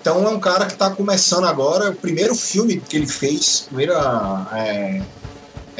Então 0.02 0.26
é 0.26 0.30
um 0.30 0.40
cara 0.40 0.66
que 0.66 0.74
está 0.74 0.90
começando 0.90 1.46
agora, 1.46 1.92
o 1.92 1.96
primeiro 1.96 2.34
filme 2.34 2.82
que 2.82 2.98
ele 2.98 3.06
fez, 3.06 3.66
primeira 3.68 4.48
é, 4.54 5.02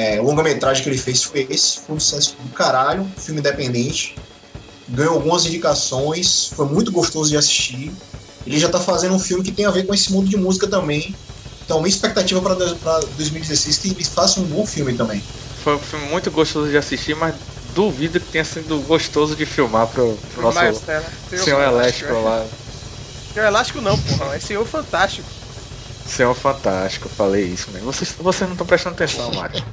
é, 0.02 0.20
longa-metragem 0.20 0.84
que 0.84 0.90
ele 0.90 0.98
fez 0.98 1.24
foi 1.24 1.46
esse, 1.50 1.80
foi 1.80 1.96
um 1.96 2.00
sucesso 2.00 2.36
do 2.40 2.50
caralho, 2.50 3.08
filme 3.18 3.40
independente, 3.40 4.16
ganhou 4.90 5.14
algumas 5.14 5.46
indicações, 5.46 6.52
foi 6.56 6.66
muito 6.66 6.92
gostoso 6.92 7.30
de 7.30 7.38
assistir. 7.38 7.92
Ele 8.46 8.60
já 8.60 8.68
está 8.68 8.80
fazendo 8.80 9.14
um 9.14 9.20
filme 9.20 9.44
que 9.44 9.52
tem 9.52 9.66
a 9.66 9.72
ver 9.72 9.86
com 9.86 9.94
esse 9.94 10.12
mundo 10.12 10.28
de 10.28 10.36
música 10.36 10.68
também. 10.68 11.16
Então, 11.64 11.80
minha 11.80 11.90
expectativa 11.90 12.42
para 12.42 12.56
2016 12.56 13.78
é 13.78 13.82
que 13.82 13.88
ele 13.90 14.04
faça 14.04 14.40
um 14.40 14.44
bom 14.44 14.66
filme 14.66 14.94
também. 14.94 15.24
Foi 15.64 15.76
um 15.76 15.80
filme 15.80 16.08
muito 16.08 16.32
gostoso 16.32 16.70
de 16.70 16.78
assistir, 16.78 17.16
mas 17.16 17.36
duvido 17.76 18.20
que 18.20 18.32
tenha 18.32 18.44
sido 18.44 18.80
gostoso 18.88 19.36
de 19.36 19.46
filmar 19.46 19.88
pro, 19.88 20.18
pro 20.34 20.52
nosso 20.52 20.82
Teller. 20.82 21.06
senhor 21.30 21.62
elétrico 21.62 22.14
lá. 22.22 22.46
Senhor 23.34 23.46
Elástico 23.46 23.80
não, 23.80 23.98
porra. 23.98 24.36
É 24.36 24.40
senhor 24.40 24.66
fantástico. 24.66 25.28
Senhor 26.12 26.36
Fantástico, 26.36 27.08
eu 27.08 27.12
falei 27.12 27.46
isso, 27.46 27.72
mesmo. 27.72 27.92
Vocês, 27.92 28.12
vocês 28.20 28.42
não 28.50 28.54
estão 28.54 28.68
prestando 28.68 28.96
atenção, 28.96 29.32
Mário. 29.34 29.64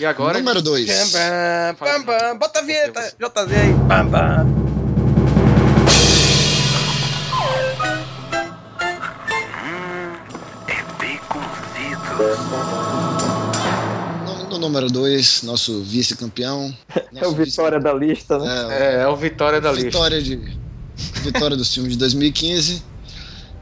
E 0.00 0.06
agora. 0.06 0.38
Número 0.38 0.62
2. 0.62 0.86
Bam, 0.86 0.94
bam, 0.94 1.76
Faz 1.76 2.04
bam, 2.04 2.14
uma- 2.14 2.18
bam. 2.18 2.38
Bota 2.38 2.60
a 2.60 2.62
vinheta, 2.62 3.00
JZ 3.18 3.52
aí. 3.52 3.72
Bam, 3.72 4.06
bam. 4.06 4.46
No, 12.18 12.36
no 12.36 12.87
número 14.68 14.88
2, 14.88 15.42
nosso 15.42 15.82
vice-campeão. 15.82 16.74
É 17.16 17.26
o 17.26 17.32
Vitória 17.32 17.80
da 17.80 17.92
lista, 17.92 18.38
né? 18.38 18.46
É, 18.70 18.98
É, 18.98 19.02
é 19.02 19.08
o 19.08 19.16
Vitória 19.16 19.60
da 19.60 19.72
lista. 19.72 19.86
vitória, 19.86 20.22
de, 20.22 20.36
vitória 21.22 21.56
dos 21.56 21.72
filmes 21.72 21.92
de 21.92 21.98
2015. 21.98 22.82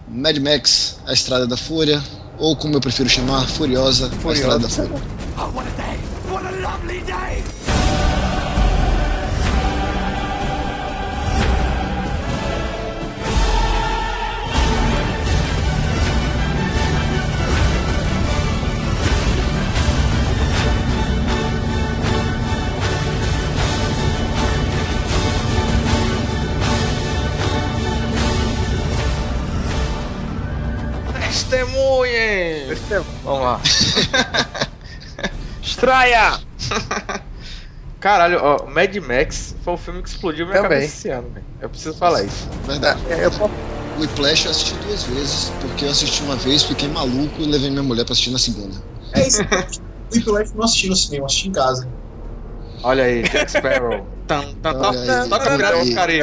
Mad 0.09 0.37
Max, 0.39 0.99
A 1.07 1.13
Estrada 1.13 1.47
da 1.47 1.57
Fúria. 1.57 2.03
Ou 2.39 2.55
como 2.55 2.75
eu 2.75 2.81
prefiro 2.81 3.09
chamar, 3.09 3.47
Furiosa, 3.49 4.11
A 4.25 4.33
Estrada 4.33 4.59
da 4.59 4.69
Fúria. 4.69 5.01
Testemunhem! 32.81 33.21
Vamos 33.25 33.43
lá. 33.43 33.61
Estranha! 35.63 36.41
Caralho, 38.01 38.39
ó, 38.43 38.67
Mad 38.67 38.95
Max 38.97 39.55
foi 39.65 39.75
o 39.75 39.77
filme 39.77 40.03
que 40.03 40.09
explodiu 40.09 40.47
minha 40.47 40.63
Também. 40.63 40.79
cabeça 40.79 40.97
esse 40.97 41.09
ano, 41.09 41.29
velho. 41.31 41.45
Eu 41.61 41.69
preciso 41.69 41.97
falar 41.97 42.23
isso. 42.23 42.49
Verdade. 42.67 43.01
É, 43.09 43.25
eu 43.25 43.31
O 43.31 44.01
Whiplash 44.01 44.45
eu 44.45 44.51
assisti 44.51 44.75
duas 44.75 45.03
vezes, 45.05 45.53
porque 45.61 45.85
eu 45.85 45.91
assisti 45.91 46.23
uma 46.23 46.37
vez, 46.37 46.63
fiquei 46.63 46.89
maluco 46.89 47.41
e 47.41 47.47
levei 47.47 47.71
minha 47.71 47.83
mulher 47.83 48.05
pra 48.05 48.13
assistir 48.13 48.31
na 48.31 48.39
segunda. 48.39 48.77
É 49.15 49.27
isso. 49.27 49.43
o 49.43 50.15
Whiplash 50.15 50.53
não 50.55 50.65
assisti 50.65 50.89
no 50.89 50.97
cinema, 50.97 51.23
eu 51.23 51.27
assisti 51.27 51.49
em 51.49 51.53
casa. 51.53 51.89
Olha 52.83 53.05
aí, 53.05 53.23
Jack 53.23 53.51
Sparrow. 53.51 54.07
Toca 54.29 55.57
Piratas 55.57 55.89
do 55.89 55.99
aí. 55.99 56.23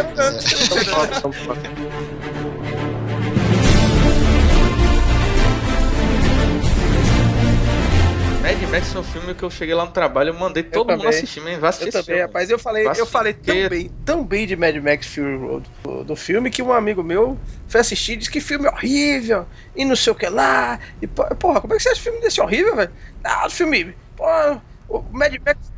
Mad 8.68 8.72
Max 8.76 8.92
foi 8.92 9.02
um 9.02 9.04
filme 9.04 9.36
que 9.36 9.44
eu 9.44 9.50
cheguei 9.50 9.74
lá 9.76 9.86
no 9.86 9.92
trabalho, 9.92 10.30
eu 10.30 10.34
mandei 10.34 10.64
todo 10.64 10.92
mundo 10.96 10.98
também. 11.04 11.10
assistir, 11.10 11.40
mas 11.42 11.60
vai 11.60 11.70
assistir 11.70 11.90
Eu 11.90 11.92
também, 11.92 12.06
filme. 12.06 12.22
rapaz. 12.22 12.50
Eu 12.50 12.60
falei, 12.60 12.84
Vai 12.84 13.00
eu 13.00 13.06
falei 13.06 13.34
assistir. 13.34 13.46
tão 13.46 13.68
bem, 13.70 13.92
tão 14.06 14.26
bem 14.26 14.48
de 14.48 14.56
Mad 14.56 14.76
Max 14.78 15.08
Fury 15.14 15.36
Road 15.38 15.70
do, 15.84 16.04
do 16.04 16.16
filme 16.16 16.50
que 16.52 16.62
um 16.62 16.72
amigo 16.74 17.04
meu 17.04 17.40
foi 17.68 17.82
assistir 17.82 18.14
e 18.14 18.16
disse 18.18 18.32
que 18.32 18.42
filme 18.42 18.68
horrível 18.68 19.48
e 19.76 19.86
não 19.86 19.96
sei 19.96 20.14
o 20.14 20.16
que 20.16 20.28
lá. 20.30 20.80
E 21.02 21.08
po- 21.08 21.24
porra, 21.36 21.62
como 21.62 21.74
é 21.74 21.78
que 21.78 21.84
você 21.84 21.90
acha 21.90 22.02
filme 22.02 22.22
desse 22.22 22.42
horrível, 22.42 22.76
velho? 22.76 22.92
Ah, 23.24 23.48
o 23.48 23.50
filme. 23.50 23.96
Porra, 24.16 24.64
o 24.88 25.02
Mad 25.12 25.34
Max. 25.46 25.72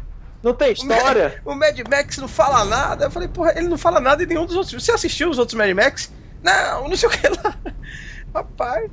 Não 0.44 0.54
tem 0.54 0.72
história? 0.74 1.42
O 1.46 1.56
Mad 1.56 1.78
Max 1.90 2.18
não 2.18 2.28
fala 2.28 2.64
nada. 2.66 3.06
Eu 3.06 3.12
falei, 3.12 3.28
porra, 3.28 3.54
ele 3.56 3.68
não 3.68 3.78
fala 3.78 4.00
nada 4.00 4.24
em 4.24 4.28
nenhum 4.28 4.46
dos 4.46 4.56
outros 4.56 4.70
filmes. 4.70 4.86
Você 4.86 4.92
assistiu 4.92 5.30
os 5.30 5.38
outros 5.40 5.58
Mad 5.58 5.72
Max? 5.74 6.12
Não, 6.42 6.88
não 6.88 6.96
sei 6.96 7.10
o 7.10 7.12
que 7.12 7.28
lá. 7.28 7.58
Rapaz, 8.36 8.92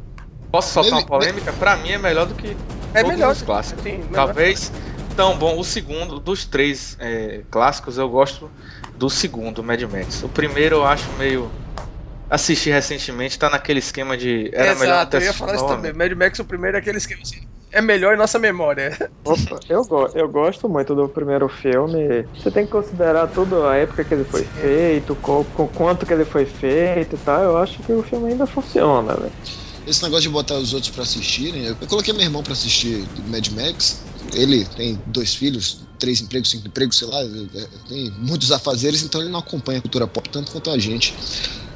Posso 0.53 0.73
soltar 0.73 0.99
uma 0.99 1.07
polêmica? 1.07 1.53
Pra 1.55 1.77
mim 1.77 1.93
é 1.93 1.99
melhor 1.99 2.27
do 2.27 2.35
que 2.35 2.55
é 2.95 3.01
todos 3.01 3.17
melhor. 3.17 3.33
os 3.33 3.41
clássicos. 3.41 3.83
Sim, 3.83 3.99
melhor. 3.99 4.27
Talvez 4.27 4.71
tão 5.17 5.37
bom. 5.37 5.59
O 5.59 5.65
segundo, 5.65 6.21
dos 6.21 6.45
três 6.45 6.97
é, 7.01 7.41
clássicos, 7.51 7.97
eu 7.97 8.09
gosto 8.09 8.51
do 8.97 9.09
segundo, 9.09 9.63
Mad 9.63 9.81
Max. 9.83 10.23
O 10.23 10.29
primeiro 10.29 10.77
eu 10.77 10.85
acho 10.85 11.11
meio. 11.19 11.51
assisti 12.29 12.71
recentemente, 12.71 13.39
tá 13.39 13.49
naquele 13.49 13.79
esquema 13.79 14.17
de. 14.17 14.51
Era 14.53 14.75
melhor 14.75 14.95
Exato, 14.95 15.11
ter 15.13 15.17
eu 15.19 15.23
ia 15.23 15.33
falar 15.33 15.55
isso 15.55 15.67
também. 15.67 15.93
Mad 15.93 16.13
Max, 16.13 16.39
o 16.39 16.45
primeiro 16.45 16.77
é 16.77 16.81
aqueles 16.81 17.07
que 17.07 17.15
assim, 17.15 17.47
é 17.71 17.81
melhor 17.81 18.15
em 18.15 18.19
nossa 18.19 18.39
memória. 18.39 19.11
Opa, 19.25 19.59
eu, 19.69 19.83
go 19.85 20.11
eu 20.15 20.29
gosto 20.29 20.69
muito 20.69 20.95
do 20.95 21.09
primeiro 21.09 21.49
filme. 21.49 22.27
Você 22.37 22.51
tem 22.51 22.67
que 22.67 22.73
considerar 22.73 23.27
tudo 23.29 23.67
a 23.67 23.77
época 23.77 24.05
que 24.05 24.13
ele 24.13 24.25
foi 24.25 24.45
feito, 24.45 25.15
com, 25.17 25.45
com 25.45 25.67
quanto 25.69 26.05
que 26.05 26.13
ele 26.13 26.27
foi 26.27 26.45
feito 26.45 27.17
e 27.17 27.19
tal. 27.19 27.43
Eu 27.43 27.57
acho 27.57 27.79
que 27.83 27.93
o 27.93 28.03
filme 28.03 28.33
ainda 28.33 28.47
funciona, 28.47 29.15
velho. 29.15 29.33
Esse 29.87 30.03
negócio 30.03 30.22
de 30.22 30.28
botar 30.28 30.55
os 30.57 30.72
outros 30.72 30.93
pra 30.93 31.03
assistirem, 31.03 31.64
eu 31.64 31.76
eu 31.80 31.87
coloquei 31.89 32.12
meu 32.12 32.22
irmão 32.22 32.43
pra 32.43 32.53
assistir 32.53 33.05
Mad 33.28 33.47
Max. 33.49 34.01
Ele 34.33 34.64
tem 34.64 34.99
dois 35.07 35.35
filhos, 35.35 35.78
três 35.99 36.20
empregos, 36.20 36.51
cinco 36.51 36.68
empregos, 36.68 36.97
sei 36.97 37.09
lá, 37.09 37.20
é, 37.22 37.68
tem 37.89 38.11
muitos 38.18 38.53
afazeres, 38.53 39.03
então 39.03 39.20
ele 39.20 39.30
não 39.30 39.41
acompanha 39.41 39.78
a 39.78 39.83
cultura 39.83 40.07
pop 40.07 40.28
tanto 40.28 40.53
quanto 40.53 40.70
a 40.70 40.78
gente. 40.78 41.14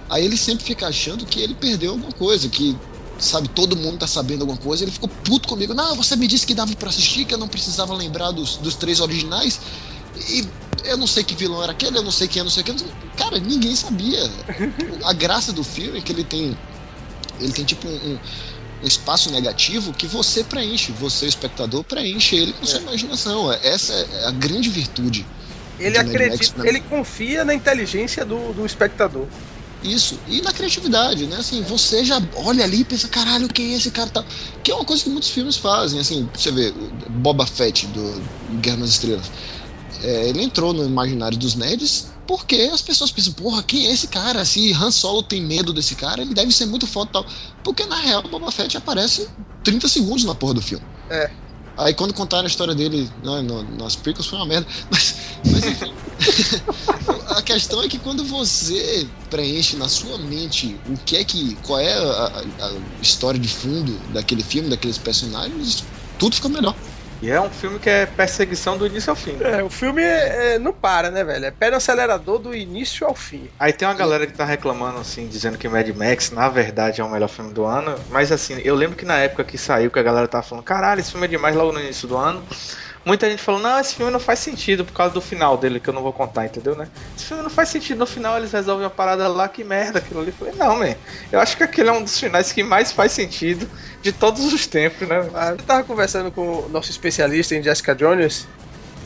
Aí 0.09 0.25
ele 0.25 0.37
sempre 0.37 0.65
fica 0.65 0.87
achando 0.87 1.27
que 1.27 1.41
ele 1.41 1.55
perdeu 1.55 1.93
alguma 1.93 2.13
coisa, 2.13 2.49
que 2.49 2.77
sabe, 3.19 3.49
todo 3.49 3.77
mundo 3.77 3.99
tá 3.99 4.07
sabendo 4.07 4.43
alguma 4.43 4.59
coisa. 4.59 4.85
Ele 4.85 4.93
ficou 4.93 5.09
puto 5.09 5.49
comigo. 5.49 5.75
Não, 5.75 5.95
você 5.95 6.17
me 6.17 6.27
disse 6.27 6.47
que 6.47 6.55
dava 6.55 6.75
pra 6.77 6.89
assistir, 6.89 7.25
que 7.25 7.35
eu 7.35 7.39
não 7.39 7.49
precisava 7.49 7.95
lembrar 7.95 8.31
dos, 8.31 8.57
dos 8.57 8.75
três 8.75 9.01
originais. 9.01 9.61
E 10.29 10.47
eu 10.85 10.97
não 10.97 11.07
sei 11.07 11.25
que 11.25 11.35
vilão 11.35 11.63
era 11.63 11.73
aquele, 11.73 11.99
eu 11.99 12.03
não 12.03 12.11
sei 12.11 12.29
quem 12.29 12.41
é, 12.41 12.43
não 12.45 12.51
sei 12.51 12.63
quem. 12.63 12.77
Cara, 13.17 13.39
ninguém 13.39 13.75
sabia. 13.75 14.31
A 15.05 15.13
graça 15.13 15.53
do 15.53 15.65
filme 15.65 15.99
é 15.99 16.01
que 16.01 16.13
ele 16.13 16.25
tem. 16.25 16.57
Ele 17.41 17.53
tem 17.53 17.65
tipo 17.65 17.87
um, 17.87 18.15
um- 18.15 18.19
espaço 18.83 19.31
negativo 19.31 19.93
que 19.93 20.07
você 20.07 20.45
preenche, 20.45 20.93
você, 20.93 21.27
espectador, 21.27 21.83
preenche 21.85 22.37
ele 22.37 22.53
com 22.53 22.67
sua 22.67 22.81
imaginação. 22.81 23.51
Essa 23.53 23.93
é 23.93 24.27
a 24.27 24.31
grande 24.31 24.69
virtude. 24.69 25.27
Ele 25.79 25.97
Max, 25.97 26.09
acredita, 26.09 26.69
ele 26.69 26.81
confia 26.81 27.45
na 27.45 27.55
inteligência 27.55 28.25
do, 28.25 28.53
do 28.53 28.65
espectador. 28.65 29.27
Isso, 29.83 30.19
e 30.27 30.41
na 30.41 30.53
criatividade, 30.53 31.27
né? 31.27 31.37
Assim, 31.37 31.63
você 31.63 32.05
já 32.05 32.21
olha 32.35 32.65
ali 32.65 32.81
e 32.81 32.85
pensa, 32.85 33.09
caralho, 33.09 33.49
quem 33.49 33.75
é 33.75 33.77
esse 33.77 33.91
cara 33.91 34.11
tal? 34.11 34.25
Que 34.63 34.73
é 34.73 34.75
uma 34.75 34.85
coisa 34.85 35.03
que 35.05 35.11
muitos 35.11 35.29
filmes 35.31 35.57
fazem, 35.57 36.01
assim, 36.01 36.29
você 36.35 36.51
vê, 36.51 36.73
Boba 37.11 37.47
Fett 37.47 37.87
do 37.89 38.27
Guerra 38.61 38.79
nas 38.79 38.91
Estrelas. 38.91 39.31
É, 40.03 40.29
ele 40.29 40.43
entrou 40.43 40.73
no 40.73 40.85
imaginário 40.85 41.39
dos 41.39 41.55
nerds 41.55 42.16
porque 42.27 42.71
as 42.73 42.83
pessoas 42.83 43.11
pensam, 43.11 43.33
porra, 43.33 43.63
quem 43.63 43.87
é 43.87 43.93
esse 43.93 44.09
cara? 44.09 44.45
Se 44.45 44.73
Han 44.73 44.91
Solo 44.91 45.23
tem 45.23 45.41
medo 45.41 45.73
desse 45.73 45.95
cara, 45.95 46.23
ele 46.23 46.35
deve 46.35 46.53
ser 46.53 46.67
muito 46.67 46.87
foda 46.87 47.11
e 47.11 47.13
tal. 47.13 47.27
Porque 47.63 47.87
na 47.87 47.97
real 47.97 48.23
o 48.25 48.29
Boba 48.29 48.51
Fett 48.51 48.77
aparece 48.77 49.29
30 49.63 49.89
segundos 49.89 50.25
na 50.25 50.35
porra 50.35 50.55
do 50.55 50.63
filme. 50.63 50.85
É. 51.11 51.31
Aí 51.79 51.93
quando 51.95 52.15
contaram 52.15 52.45
a 52.45 52.49
história 52.49 52.75
dele 52.75 53.11
né, 53.23 53.43
no, 53.43 53.63
nas 53.77 53.95
prequels 53.97 54.27
foi 54.27 54.39
uma 54.39 54.47
merda. 54.47 54.67
Mas, 54.91 55.15
mas 55.45 55.65
enfim. 55.65 55.93
a 57.29 57.43
questão 57.43 57.83
é 57.83 57.89
que 57.89 57.99
quando 57.99 58.25
você 58.25 59.07
preenche 59.29 59.77
na 59.77 59.89
sua 59.89 60.17
mente 60.19 60.81
o 60.89 60.97
que 60.97 61.17
é 61.17 61.25
que. 61.25 61.55
qual 61.63 61.79
é 61.79 61.93
a, 61.93 62.27
a- 62.61 62.67
a 62.69 62.73
história 63.03 63.39
de 63.39 63.49
fundo 63.49 63.93
daquele 64.13 64.43
filme, 64.43 64.69
daqueles 64.71 64.97
personagens, 64.99 65.85
tudo 66.19 66.35
fica 66.37 66.49
melhor. 66.49 66.75
E 67.23 67.31
é 67.31 67.41
um 67.41 67.49
filme 67.51 67.79
que 67.79 67.89
é 67.89 68.05
perseguição 68.05 68.77
do 68.77 68.87
início 68.87 69.11
ao 69.11 69.17
fim. 69.17 69.37
É, 69.43 69.63
o 69.63 69.71
filme 69.71 70.03
é- 70.03 70.55
é- 70.55 70.59
não 70.59 70.73
para, 70.73 71.11
né, 71.11 71.25
velho? 71.25 71.47
É 71.47 71.51
pé 71.51 71.71
no 71.71 71.77
acelerador 71.77 72.39
do 72.39 72.55
início 72.55 73.07
ao 73.07 73.15
fim. 73.15 73.49
Aí 73.59 73.73
tem 73.73 73.89
uma 73.89 73.95
galera 73.95 74.27
que 74.27 74.33
tá 74.35 74.45
reclamando, 74.45 74.99
assim, 75.01 75.27
dizendo 75.27 75.57
que 75.57 75.69
Mad 75.69 75.89
Max, 75.91 76.31
na 76.31 76.49
verdade, 76.49 77.01
é 77.01 77.05
o 77.05 77.11
melhor 77.11 77.29
filme 77.29 77.53
do 77.53 77.65
ano. 77.65 77.95
Mas, 78.11 78.31
assim, 78.31 78.61
eu 78.65 78.75
lembro 78.75 78.97
que 78.97 79.05
na 79.05 79.19
época 79.19 79.45
que 79.45 79.57
saiu, 79.57 79.91
que 79.91 79.99
a 79.99 80.03
galera 80.03 80.29
tava 80.29 80.43
falando, 80.43 80.65
caralho, 80.65 81.01
esse 81.01 81.11
filme 81.11 81.27
é 81.27 81.31
demais 81.31 81.55
logo 81.57 81.73
no 81.73 81.81
início 81.81 82.07
do 82.07 82.17
ano. 82.17 82.45
Muita 83.07 83.31
gente 83.31 83.41
falou, 83.41 83.61
não, 83.61 83.79
esse 83.79 83.95
filme 83.95 84.11
não 84.11 84.19
faz 84.19 84.41
sentido 84.41 84.85
por 84.85 84.93
causa 84.93 85.15
do 85.15 85.21
final 85.21 85.57
dele, 85.57 85.79
que 85.79 85.89
eu 85.89 85.95
não 85.95 86.03
vou 86.03 86.13
contar, 86.13 86.45
entendeu, 86.45 86.75
né? 86.75 86.89
Esse 87.17 87.27
filme 87.27 87.41
não 87.41 87.49
faz 87.49 87.69
sentido. 87.69 87.99
No 87.99 88.07
final 88.07 88.37
eles 88.37 88.51
resolvem 88.51 88.83
uma 88.83 88.91
parada 88.91 89.29
lá, 89.29 89.49
que 89.49 89.63
merda 89.63 90.01
aquilo 90.01 90.19
ali. 90.19 90.31
Eu 90.31 90.35
falei, 90.35 90.55
não, 90.57 90.77
man, 90.77 90.97
eu 91.31 91.39
acho 91.39 91.57
que 91.57 91.63
aquele 91.63 91.89
é 91.89 91.93
um 91.93 92.03
dos 92.03 92.19
finais 92.19 92.51
que 92.51 92.65
mais 92.65 92.91
faz 92.91 93.13
sentido 93.13 93.71
de 94.03 94.11
todos 94.11 94.53
os 94.53 94.67
tempos, 94.67 95.07
né? 95.07 95.25
Ah, 95.33 95.51
Eu 95.51 95.59
tava 95.59 95.85
conversando 95.85 96.33
com 96.33 96.65
o 96.65 96.69
nosso 96.69 96.91
especialista 96.91 97.55
em 97.55 97.63
Jessica 97.63 97.95
Jones 97.95 98.49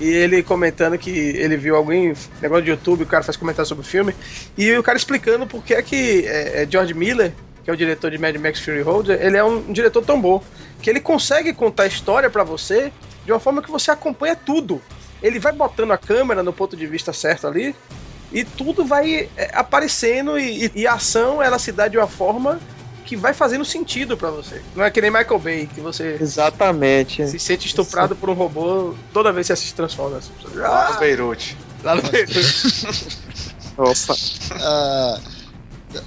e 0.01 0.09
ele 0.09 0.43
comentando 0.43 0.97
que 0.97 1.11
ele 1.11 1.59
viu 1.59 1.77
alguém, 1.77 2.15
negócio 2.41 2.65
de 2.65 2.71
YouTube, 2.71 3.03
o 3.03 3.07
cara 3.07 3.23
faz 3.23 3.37
comentário 3.37 3.69
sobre 3.69 3.85
o 3.85 3.87
filme, 3.87 4.17
e 4.57 4.75
o 4.79 4.83
cara 4.83 4.97
explicando 4.97 5.47
por 5.47 5.63
que 5.63 5.75
é 5.75 5.83
que 5.83 6.25
é, 6.27 6.63
é 6.63 6.67
George 6.69 6.95
Miller, 6.95 7.35
que 7.63 7.69
é 7.69 7.73
o 7.73 7.77
diretor 7.77 8.11
de 8.11 8.17
Mad 8.17 8.35
Max 8.37 8.61
Fury 8.61 8.81
Road, 8.81 9.13
ele 9.13 9.37
é 9.37 9.45
um 9.45 9.71
diretor 9.71 10.03
tão 10.03 10.19
bom 10.19 10.43
que 10.81 10.89
ele 10.89 11.01
consegue 11.01 11.53
contar 11.53 11.83
a 11.83 11.87
história 11.87 12.31
pra 12.31 12.43
você 12.43 12.91
de 13.25 13.33
uma 13.33 13.41
forma 13.41 13.63
que 13.63 13.71
você 13.71 13.91
acompanha 13.91 14.35
tudo. 14.37 14.81
Ele 15.23 15.39
vai 15.39 15.53
botando 15.53 15.91
a 15.93 15.99
câmera 15.99 16.43
no 16.43 16.53
ponto 16.53 16.77
de 16.77 16.87
vista 16.87 17.13
certo 17.13 17.47
ali 17.47 17.75
e 18.33 18.45
tudo 18.45 18.85
vai 18.85 19.29
é, 19.37 19.51
aparecendo 19.55 20.39
e, 20.39 20.67
e- 20.67 20.73
e 20.77 20.87
a 20.87 20.95
ação 20.95 21.43
ela 21.43 21.59
se 21.59 21.73
dá 21.73 21.89
de 21.89 21.99
uma 21.99 22.07
forma 22.07 22.59
que 23.05 23.17
vai 23.17 23.35
fazendo 23.35 23.65
sentido 23.65 24.17
pra 24.17 24.31
você. 24.31 24.63
Não 24.77 24.85
é 24.85 24.91
que 24.91 25.01
nem 25.01 25.11
Michael 25.11 25.39
Bay, 25.41 25.67
que 25.75 25.81
você 25.81 26.17
Exatamente. 26.21 27.27
se 27.29 27.39
sente 27.41 27.67
estuprado 27.67 28.15
por 28.15 28.31
um 28.31 28.35
robô 28.35 28.95
toda 29.13 29.33
vez 29.33 29.47
que 29.47 29.49
você 29.49 29.53
assiste 29.55 29.75
Transformers. 29.75 30.31
Lá 30.55 30.91
no 30.91 30.95
Ah, 30.97 30.99
Beirute. 31.01 31.57
lá 31.83 31.95
no 31.97 32.03
Peru. 32.03 32.31
Opa. 33.77 34.15
Ah, 34.61 35.19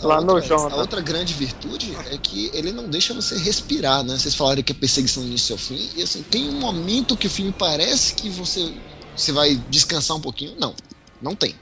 a 0.01 0.07
Lá 0.07 0.21
no 0.21 0.34
outra, 0.34 0.47
Jonathan. 0.47 0.75
A 0.75 0.79
outra 0.79 1.01
grande 1.01 1.34
virtude 1.34 1.95
é 2.11 2.17
que 2.17 2.49
ele 2.53 2.71
não 2.71 2.88
deixa 2.88 3.13
você 3.13 3.38
respirar, 3.38 4.03
né? 4.03 4.17
Vocês 4.17 4.36
falaram 4.36 4.63
que 4.63 4.71
é 4.71 4.75
perseguição 4.75 5.23
do 5.23 5.29
início 5.29 5.53
ao 5.53 5.59
fim, 5.59 5.89
e 5.95 6.01
assim, 6.01 6.23
tem 6.23 6.47
um 6.49 6.59
momento 6.59 7.17
que 7.17 7.27
o 7.27 7.29
filme 7.29 7.53
parece 7.57 8.13
que 8.13 8.29
você, 8.29 8.73
você 9.15 9.31
vai 9.31 9.55
descansar 9.69 10.15
um 10.17 10.21
pouquinho. 10.21 10.55
Não, 10.59 10.73
não 11.21 11.36
tem. 11.36 11.55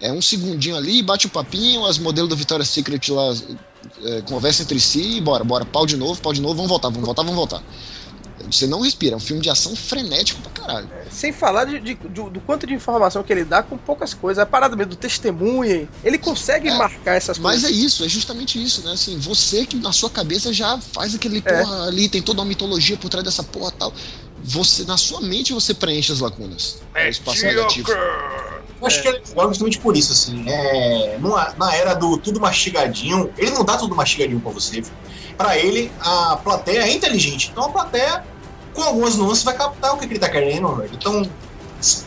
É 0.00 0.12
um 0.12 0.22
segundinho 0.22 0.76
ali, 0.76 1.02
bate 1.02 1.26
o 1.26 1.30
papinho, 1.30 1.84
as 1.84 1.98
modelos 1.98 2.30
do 2.30 2.36
Victoria's 2.36 2.68
Secret 2.68 3.10
lá 3.10 3.34
é, 4.04 4.22
conversam 4.22 4.64
entre 4.64 4.80
si, 4.80 5.16
e 5.16 5.20
bora, 5.20 5.44
bora, 5.44 5.64
pau 5.64 5.84
de 5.84 5.96
novo, 5.96 6.20
pau 6.20 6.32
de 6.32 6.40
novo, 6.40 6.54
vamos 6.54 6.70
voltar, 6.70 6.88
vamos 6.88 7.04
voltar, 7.04 7.22
vamos 7.22 7.36
voltar. 7.36 7.62
Você 8.50 8.66
não 8.66 8.80
respira, 8.80 9.14
é 9.14 9.16
um 9.16 9.20
filme 9.20 9.42
de 9.42 9.50
ação 9.50 9.74
frenético 9.76 10.40
pra 10.42 10.50
caralho. 10.52 10.88
Sem 11.10 11.32
falar 11.32 11.64
de, 11.64 11.80
de- 11.80 11.94
do, 11.94 12.30
do 12.30 12.40
quanto 12.40 12.66
de 12.66 12.74
informação 12.74 13.22
que 13.22 13.32
ele 13.32 13.44
dá 13.44 13.62
com 13.62 13.76
poucas 13.76 14.14
coisas. 14.14 14.40
A 14.42 14.46
parada 14.46 14.74
mesmo 14.76 14.90
do 14.90 14.96
testemunha. 14.96 15.88
Ele 16.04 16.18
consegue 16.18 16.68
É, 16.68 16.74
marcar 16.76 17.14
essas 17.16 17.38
Mas 17.38 17.62
coisas. 17.62 17.70
é 17.70 17.84
isso, 17.84 18.04
é 18.04 18.08
justamente 18.08 18.62
isso, 18.62 18.82
né? 18.82 18.92
Assim, 18.92 19.18
você 19.18 19.64
que 19.66 19.76
na 19.76 19.92
sua 19.92 20.10
cabeça 20.10 20.52
já 20.52 20.78
faz 20.78 21.14
aquele 21.14 21.42
É. 21.44 21.62
porra 21.62 21.86
ali, 21.88 22.08
tem 22.08 22.22
toda 22.22 22.40
uma 22.40 22.46
mitologia 22.46 22.96
por 22.96 23.08
trás 23.08 23.24
dessa 23.24 23.42
porra 23.42 23.70
tal. 23.72 23.92
Você, 24.42 24.84
na 24.84 24.96
sua 24.96 25.20
mente, 25.20 25.52
você 25.52 25.74
preenche 25.74 26.12
as 26.12 26.20
lacunas. 26.20 26.78
É 26.94 27.06
o 27.06 27.10
espaço 27.10 27.42
negativo. 27.44 27.90
Eu 28.80 28.86
acho 28.86 29.02
que 29.02 29.08
é 29.08 29.12
legal 29.12 29.48
justamente 29.48 29.78
por 29.78 29.94
isso, 29.94 30.12
assim. 30.12 30.42
É, 30.48 31.18
numa- 31.20 31.54
na 31.58 31.74
era 31.74 31.92
do 31.92 32.16
tudo 32.16 32.40
mastigadinho, 32.40 33.30
ele 33.36 33.50
não 33.50 33.62
dá 33.64 33.76
tudo 33.76 33.94
mastigadinho 33.94 34.40
pra 34.40 34.50
você. 34.50 34.82
Pra 35.36 35.58
ele, 35.58 35.92
a 36.00 36.36
plateia 36.42 36.80
é 36.84 36.92
inteligente. 36.92 37.50
Então 37.52 37.64
a 37.64 37.68
plateia, 37.68 38.24
com 38.72 38.82
algumas 38.82 39.16
nuances, 39.16 39.44
vai 39.44 39.56
captar 39.56 39.94
o 39.94 39.98
que, 39.98 40.06
que 40.06 40.14
ele 40.14 40.20
tá 40.20 40.28
querendo. 40.28 40.84
Então, 40.92 41.28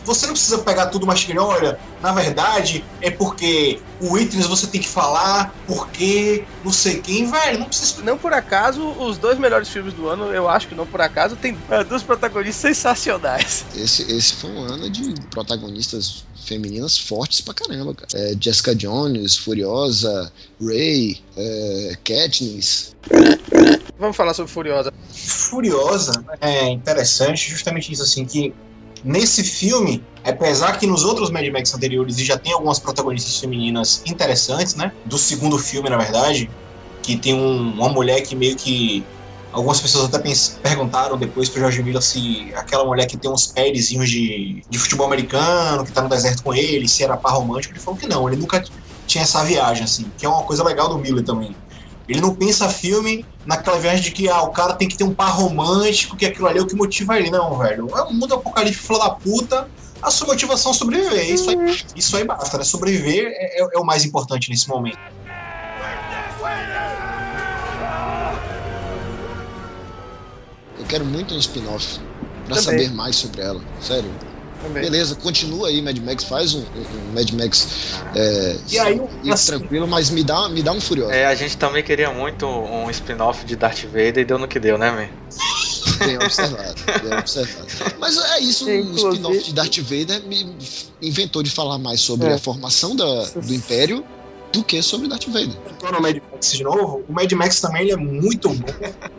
você 0.04 0.26
não 0.26 0.34
precisa 0.34 0.58
pegar 0.58 0.86
tudo 0.86 1.06
mastigadinho. 1.06 1.46
Olha, 1.46 1.78
na 2.00 2.12
verdade, 2.12 2.84
é 3.00 3.10
porque 3.10 3.80
o 4.00 4.12
Witness 4.12 4.46
você 4.46 4.66
tem 4.66 4.80
que 4.80 4.88
falar, 4.88 5.54
porque 5.66 6.44
não 6.64 6.72
sei 6.72 7.00
quem, 7.00 7.30
velho. 7.30 7.58
Não 7.58 7.66
precisa. 7.66 8.02
Não 8.02 8.16
por 8.16 8.32
acaso, 8.32 8.86
os 8.90 9.18
dois 9.18 9.38
melhores 9.38 9.68
filmes 9.68 9.92
do 9.94 10.08
ano, 10.08 10.26
eu 10.26 10.48
acho 10.48 10.68
que 10.68 10.74
não 10.74 10.86
por 10.86 11.00
acaso, 11.00 11.36
tem 11.36 11.56
é, 11.70 11.82
duas 11.82 12.02
protagonistas 12.02 12.60
sensacionais. 12.60 13.64
Esse, 13.74 14.02
esse 14.10 14.34
foi 14.34 14.50
um 14.50 14.64
ano 14.64 14.88
de 14.88 15.14
protagonistas 15.30 16.24
femininas 16.44 16.98
fortes 16.98 17.40
pra 17.40 17.54
caramba, 17.54 17.94
cara. 17.94 18.08
É, 18.14 18.34
Jessica 18.38 18.74
Jones, 18.74 19.36
Furiosa, 19.36 20.32
Ray, 20.60 21.20
é, 21.36 21.98
Katniss. 22.04 22.94
Vamos 23.98 24.16
falar 24.16 24.34
sobre 24.34 24.52
Furiosa. 24.52 24.92
Furiosa 25.10 26.24
é 26.40 26.68
interessante 26.68 27.50
justamente 27.50 27.92
isso, 27.92 28.02
assim, 28.02 28.24
que 28.24 28.52
nesse 29.04 29.44
filme, 29.44 30.02
apesar 30.24 30.78
que 30.78 30.86
nos 30.86 31.04
outros 31.04 31.30
Mad 31.30 31.46
Max 31.50 31.74
anteriores 31.74 32.16
já 32.16 32.38
tem 32.38 32.52
algumas 32.52 32.78
protagonistas 32.78 33.38
femininas 33.38 34.02
interessantes, 34.06 34.74
né? 34.74 34.90
Do 35.04 35.18
segundo 35.18 35.58
filme, 35.58 35.90
na 35.90 35.98
verdade, 35.98 36.50
que 37.02 37.16
tem 37.16 37.34
um- 37.34 37.72
uma 37.74 37.88
mulher 37.90 38.22
que 38.22 38.34
meio 38.34 38.56
que. 38.56 39.04
Algumas 39.52 39.80
pessoas 39.80 40.12
até 40.12 40.18
perguntaram 40.62 41.16
depois 41.16 41.48
pro 41.48 41.60
George 41.60 41.80
Miller 41.80 42.02
se 42.02 42.52
aquela 42.56 42.84
mulher 42.84 43.06
que 43.06 43.16
tem 43.16 43.30
uns 43.30 43.46
pérezinhos 43.46 44.10
de, 44.10 44.64
de 44.68 44.78
futebol 44.78 45.06
americano, 45.06 45.84
que 45.84 45.92
tá 45.92 46.02
no 46.02 46.08
deserto 46.08 46.42
com 46.42 46.52
ele, 46.52 46.88
se 46.88 47.04
era 47.04 47.16
par 47.16 47.34
romântico. 47.34 47.72
Ele 47.72 47.78
falou 47.78 47.96
que 48.00 48.08
não, 48.08 48.26
ele 48.26 48.36
nunca 48.36 48.64
tinha 49.06 49.22
essa 49.22 49.44
viagem, 49.44 49.84
assim, 49.84 50.10
que 50.18 50.26
é 50.26 50.28
uma 50.28 50.42
coisa 50.42 50.64
legal 50.64 50.88
do 50.88 50.98
Miller 50.98 51.22
também. 51.22 51.54
Ele 52.08 52.20
não 52.20 52.34
pensa 52.34 52.68
filme 52.68 53.24
naquela 53.46 53.78
viagem 53.78 54.02
de 54.02 54.10
que 54.10 54.28
ah, 54.28 54.42
o 54.42 54.50
cara 54.50 54.74
tem 54.74 54.88
que 54.88 54.96
ter 54.96 55.04
um 55.04 55.14
par 55.14 55.30
romântico, 55.30 56.16
que 56.16 56.26
aquilo 56.26 56.46
ali 56.46 56.58
é 56.58 56.62
o 56.62 56.66
que 56.66 56.74
motiva 56.76 57.18
ele. 57.18 57.30
Não, 57.30 57.56
velho. 57.58 57.88
É 57.96 58.02
um 58.02 58.12
mundo 58.12 58.34
apocalíptico, 58.34 58.86
filho 58.86 58.98
da 58.98 59.10
puta. 59.10 59.68
A 60.02 60.10
sua 60.10 60.26
motivação 60.26 60.72
é 60.72 60.74
sobreviver. 60.74 61.30
Isso 61.30 61.48
aí, 61.50 61.56
isso 61.96 62.16
aí 62.16 62.24
basta, 62.24 62.58
né? 62.58 62.64
Sobreviver 62.64 63.26
é, 63.28 63.62
é- 63.62 63.68
é 63.74 63.78
o 63.78 63.84
mais 63.84 64.04
importante 64.04 64.50
nesse 64.50 64.68
momento. 64.68 64.98
Eu 70.78 70.84
quero 70.86 71.04
muito 71.04 71.34
um 71.34 71.38
spin-off 71.38 71.98
pra 72.46 72.56
Também. 72.56 72.62
saber 72.62 72.90
mais 72.92 73.16
sobre 73.16 73.40
ela. 73.40 73.60
Sério. 73.80 74.10
Também. 74.64 74.82
beleza, 74.82 75.14
continua 75.16 75.68
aí, 75.68 75.80
Mad 75.82 75.96
Max, 75.98 76.24
faz 76.24 76.54
um, 76.54 76.60
um 76.60 77.12
Mad 77.14 77.30
Max 77.32 77.68
é, 78.14 78.56
E 78.70 78.78
aí, 78.78 79.00
assim, 79.30 79.46
tranquilo, 79.46 79.86
mas 79.86 80.10
me 80.10 80.24
dá, 80.24 80.48
me 80.48 80.62
dá 80.62 80.72
um 80.72 80.80
furioso. 80.80 81.12
É, 81.12 81.26
a 81.26 81.34
gente 81.34 81.56
também 81.56 81.82
queria 81.82 82.10
muito 82.10 82.46
um 82.46 82.90
spin-off 82.90 83.44
de 83.44 83.56
Darth 83.56 83.84
Vader 83.84 84.18
e 84.18 84.24
deu 84.24 84.38
no 84.38 84.48
que 84.48 84.58
deu, 84.58 84.78
né, 84.78 84.90
man? 84.90 85.08
Bem 86.06 86.16
observado, 86.16 86.74
bem 87.02 87.18
observado. 87.18 87.66
Mas 87.98 88.16
é 88.16 88.40
isso, 88.40 88.66
o 88.66 88.70
Inclusive- 88.72 89.08
spin-off 89.12 89.42
de 89.44 89.52
Darth 89.52 89.78
Vader 89.78 90.22
me 90.26 90.56
inventou 91.02 91.42
de 91.42 91.50
falar 91.50 91.78
mais 91.78 92.00
sobre 92.00 92.26
É. 92.28 92.34
a 92.34 92.38
formação 92.38 92.96
da, 92.96 93.24
do 93.26 93.54
Império 93.54 94.04
do 94.54 94.64
que 94.64 94.80
sobre 94.82 95.08
Darth 95.08 95.26
Vader. 95.26 95.50
voltando 95.64 95.96
ao 95.96 96.02
Mad 96.02 96.16
Max 96.32 96.52
de 96.52 96.62
novo, 96.64 97.04
o 97.08 97.12
Mad 97.12 97.30
Max 97.32 97.60
também 97.60 97.82
ele 97.82 97.92
é 97.92 97.96
muito 97.96 98.48
bom. 98.48 98.66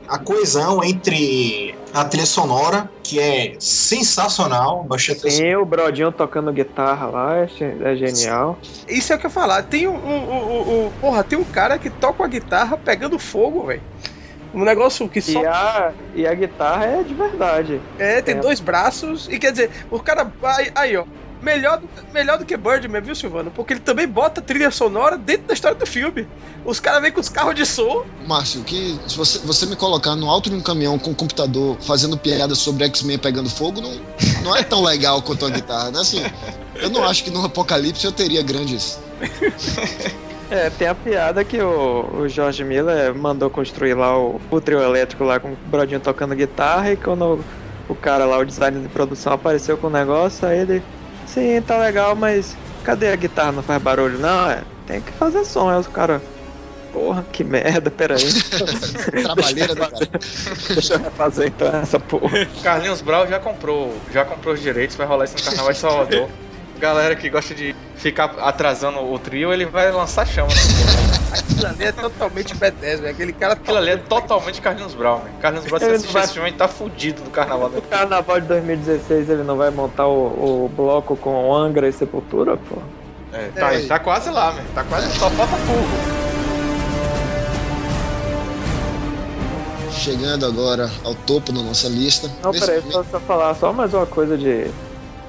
A 0.08 0.18
coesão 0.18 0.84
entre 0.84 1.76
a 1.94 2.06
trilha 2.06 2.26
sonora, 2.26 2.90
que 3.04 3.20
é 3.20 3.56
sensacional, 3.60 4.84
baixei 4.84 5.16
a 5.16 5.30
Sim, 5.30 5.56
o 5.56 5.66
Brodinho 5.66 6.12
tocando 6.12 6.52
guitarra 6.52 7.08
lá, 7.08 7.36
é 7.38 7.48
ge- 7.48 7.78
é 7.84 7.96
genial. 7.96 8.58
Isso 8.88 9.12
é 9.14 9.16
o 9.16 9.20
que 9.20 9.26
eu 9.26 9.30
ia 9.30 9.34
falar. 9.34 9.64
Tem 9.64 9.88
um, 9.88 9.96
um, 9.96 10.32
um- 10.32 10.86
um- 10.88 10.92
Porra, 11.02 11.24
tem 11.24 11.38
um 11.38 11.44
cara 11.44 11.78
que 11.78 11.90
toca 11.90 12.24
a 12.24 12.28
guitarra 12.28 12.78
pegando 12.78 13.18
fogo, 13.20 13.66
velho. 13.66 13.82
Um 14.54 14.64
negócio 14.64 15.08
que 15.10 15.20
só. 15.22 15.42
E 15.42 15.46
a, 15.46 15.92
e 16.16 16.26
a 16.28 16.34
guitarra 16.34 16.86
é 16.86 17.04
de 17.04 17.14
verdade. 17.14 17.82
É, 18.00 18.22
tem 18.22 18.36
É. 18.36 18.40
dois 18.40 18.60
braços. 18.62 19.28
E 19.30 19.38
quer 19.38 19.52
dizer, 19.52 19.70
o 19.92 20.00
cara. 20.00 20.32
Aí, 20.44 20.72
aí, 20.76 20.98
ó. 20.98 21.04
Melhor, 21.46 21.80
do- 21.80 21.88
melhor 22.12 22.40
do 22.40 22.46
que 22.46 22.58
Birdman, 22.58 23.02
viu, 23.02 23.14
Silvano? 23.16 23.52
Porque 23.52 23.74
ele 23.74 23.80
também 23.80 24.08
bota 24.08 24.42
trilha 24.42 24.72
sonora 24.72 25.16
dentro 25.16 25.48
da 25.48 25.54
história 25.54 25.78
do 25.78 25.86
filme. 25.86 26.28
Os 26.66 26.80
caras 26.80 27.04
vêm 27.04 27.12
com 27.12 27.22
os 27.22 27.30
carros 27.30 27.54
de 27.54 27.64
som. 27.68 28.04
Márcio, 28.28 28.64
que 28.64 28.98
se 29.08 29.16
você, 29.16 29.38
você 29.46 29.68
me 29.68 29.76
colocar 29.76 30.16
no 30.16 30.28
alto 30.28 30.50
de 30.50 30.56
um 30.56 30.62
caminhão 30.62 30.98
com 30.98 31.12
um 31.12 31.14
computador 31.14 31.78
fazendo 31.82 32.18
piada 32.18 32.56
sobre 32.56 32.86
X-Men 32.86 33.20
pegando 33.20 33.48
fogo, 33.48 33.80
não, 33.80 33.92
não 34.44 34.56
é 34.56 34.64
tão 34.64 34.84
legal 34.84 35.22
quanto 35.22 35.46
a 35.46 35.50
guitarra, 35.52 35.92
né? 35.92 36.00
Assim, 36.00 36.24
eu 36.82 36.90
não 36.90 37.04
acho 37.04 37.24
que 37.24 37.30
no 37.30 37.46
Apocalipse 37.46 38.04
eu 38.04 38.12
teria 38.12 38.42
grandes. 38.42 38.98
É, 40.50 40.70
tem 40.72 40.88
a 40.88 40.96
piada 40.96 41.44
que 41.44 41.62
o, 41.62 42.22
o 42.22 42.28
George 42.28 42.64
Miller 42.64 43.14
mandou 43.16 43.52
construir 43.52 43.94
lá 43.94 44.18
o, 44.18 44.42
o 44.50 44.60
trio 44.62 44.82
elétrico 44.82 45.24
lá 45.24 45.40
com 45.40 45.50
o 45.54 45.58
Brodinho 45.68 46.00
tocando 46.00 46.36
guitarra 46.36 46.92
e 46.92 46.98
quando 46.98 47.44
o 47.88 47.96
cara 47.96 48.26
lá, 48.26 48.40
o 48.40 48.46
designer 48.46 48.82
de 48.82 48.90
produção, 48.90 49.34
apareceu 49.34 49.78
com 49.78 49.88
o 49.88 49.92
negócio, 49.92 50.48
aí 50.48 50.60
ele. 50.60 50.82
Sim, 51.36 51.62
tá 51.62 51.78
legal, 51.78 52.16
mas 52.16 52.56
cadê 52.82 53.10
a 53.10 53.16
guitarra? 53.18 53.52
Não 53.52 53.62
faz 53.62 53.84
barulho? 53.84 54.18
Não, 54.18 54.50
é. 54.50 54.64
Tem 54.88 55.02
que 55.02 55.12
fazer 55.12 55.44
som. 55.44 55.70
Aí 55.70 55.78
os 55.78 55.88
caras. 55.88 56.22
Porra, 56.94 57.26
que 57.30 57.44
merda, 57.44 57.92
peraí. 57.92 58.24
Trabalheira 59.22 59.76
do 59.76 59.82
cara. 59.82 60.10
Deixa 60.70 60.94
eu 60.94 61.00
refazer 61.00 61.48
então 61.48 61.68
essa 61.76 62.00
porra. 62.00 62.46
Carlinhos 62.64 63.02
Brau 63.02 63.28
já 63.28 63.38
comprou, 63.38 63.94
já 64.14 64.24
comprou 64.24 64.54
os 64.54 64.62
direitos, 64.62 64.96
vai 64.96 65.06
rolar 65.06 65.26
isso 65.26 65.36
no 65.36 65.44
Carnaval 65.44 65.74
de 65.74 65.78
Salvador. 65.78 66.30
Galera 66.80 67.16
que 67.18 67.30
gosta 67.30 67.54
de 67.54 67.76
ficar 67.98 68.34
atrasando 68.40 69.00
o 69.00 69.20
trio, 69.20 69.52
ele 69.52 69.66
vai 69.66 69.92
lançar 69.92 70.26
chama. 70.26 70.48
Né? 70.48 71.05
Aquilo 71.40 71.68
ali 71.68 71.84
é 71.86 71.92
totalmente 71.92 72.56
B10, 72.56 72.82
velho. 72.82 73.10
Aquele 73.10 73.34
cara. 73.34 73.54
Aquilo 73.54 73.78
ali 73.78 73.90
é 73.92 73.98
totalmente 73.98 74.62
Carlinhos 74.62 74.94
Brau, 74.94 75.20
né? 75.24 75.32
Carlinhos 75.42 75.66
Brau, 75.66 75.80
se 75.80 75.86
assistir 75.86 76.14
vai- 76.14 76.24
esse 76.24 76.34
filme, 76.34 76.52
tá 76.54 76.68
fudido 76.68 77.22
do 77.24 77.30
Carnaval. 77.30 77.70
No 77.70 77.82
carnaval 77.82 78.40
de 78.42 78.48
2016 78.48 79.30
ele 79.30 79.44
não 79.44 79.58
vai 79.58 79.70
montar 79.72 80.08
o, 80.08 80.66
o 80.66 80.72
bloco 80.76 81.16
com 81.18 81.54
Angra 81.56 81.88
e 81.88 81.92
Sepultura, 81.94 82.58
pô. 82.58 82.78
É, 83.34 83.50
tá, 83.56 83.74
É. 83.74 83.86
tá 83.86 84.00
quase 84.00 84.30
lá, 84.30 84.52
man. 84.54 84.62
Tá 84.74 84.84
quase, 84.86 85.12
só 85.18 85.30
falta 85.32 85.56
fogo. 85.58 86.16
Chegando 89.92 90.46
agora 90.46 90.90
ao 91.04 91.16
topo 91.16 91.52
da 91.52 91.62
nossa 91.62 91.88
lista. 91.88 92.30
Não, 92.44 92.52
peraí, 92.52 92.80
momento- 92.82 92.92
só, 92.94 93.04
só 93.12 93.20
falar 93.22 93.56
só 93.56 93.74
mais 93.74 93.94
uma 93.94 94.06
coisa 94.06 94.38
de, 94.38 94.68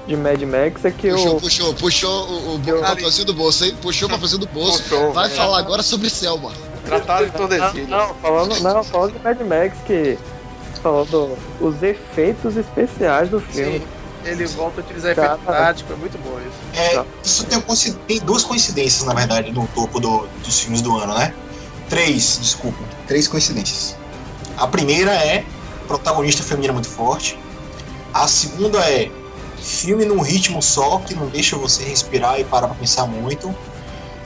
de 0.07 0.15
Mad 0.15 0.41
Max 0.43 0.85
é 0.85 0.91
que 0.91 1.09
Puxou, 1.11 1.35
o. 1.37 1.41
puxou, 1.41 1.73
puxou 1.73 2.27
o, 2.29 2.49
o, 2.51 2.55
o 2.55 2.81
papelzinho 2.81 3.25
do 3.25 3.33
bolso, 3.33 3.65
hein? 3.65 3.75
Puxou 3.81 4.07
o 4.07 4.11
papelzinho 4.11 4.39
do 4.39 4.47
bolso. 4.47 4.81
Puxou, 4.83 5.11
Vai 5.13 5.27
né? 5.29 5.35
falar 5.35 5.59
agora 5.59 5.83
sobre 5.83 6.09
Selma. 6.09 6.51
Tratado 6.85 7.25
de 7.25 7.31
Não, 7.31 7.37
Tordesilhas. 7.37 7.89
não, 7.89 8.13
falando, 8.15 8.59
não, 8.61 8.83
falando 8.83 9.13
de 9.13 9.19
Mad 9.19 9.41
Max 9.41 9.77
que. 9.85 10.17
Falando 10.81 11.37
os 11.59 11.83
efeitos 11.83 12.55
especiais 12.55 13.29
do 13.29 13.39
filme. 13.41 13.79
Sim, 13.79 13.85
ele 14.23 14.45
volta 14.45 14.79
a 14.79 14.83
utilizar 14.83 15.15
Cara. 15.15 15.27
efeito 15.33 15.45
prático, 15.45 15.93
é 15.93 15.95
muito 15.95 16.17
bom 16.19 16.39
isso. 16.39 16.57
É, 16.81 16.95
Tá. 16.95 17.05
isso 17.23 17.45
tem, 17.45 17.93
tem 18.07 18.19
duas 18.19 18.43
coincidências, 18.43 19.03
na 19.05 19.13
verdade, 19.13 19.51
no 19.51 19.67
topo 19.67 19.99
do- 19.99 20.27
dos 20.45 20.59
filmes 20.59 20.81
do 20.81 20.95
ano, 20.97 21.13
né? 21.15 21.33
Três, 21.89 22.37
desculpa. 22.41 22.77
Três 23.07 23.27
coincidências. 23.27 23.95
A 24.57 24.67
primeira 24.67 25.11
é 25.11 25.43
protagonista 25.87 26.43
feminina 26.43 26.73
muito 26.73 26.87
forte. 26.89 27.37
A 28.13 28.27
segunda 28.27 28.79
é 28.79 29.09
filme 29.67 30.05
num 30.05 30.21
ritmo 30.21 30.61
só, 30.61 30.99
que 30.99 31.13
não 31.13 31.27
deixa 31.27 31.57
você 31.57 31.83
respirar 31.83 32.39
e 32.39 32.43
parar 32.43 32.67
pra 32.67 32.75
pensar 32.77 33.05
muito. 33.05 33.53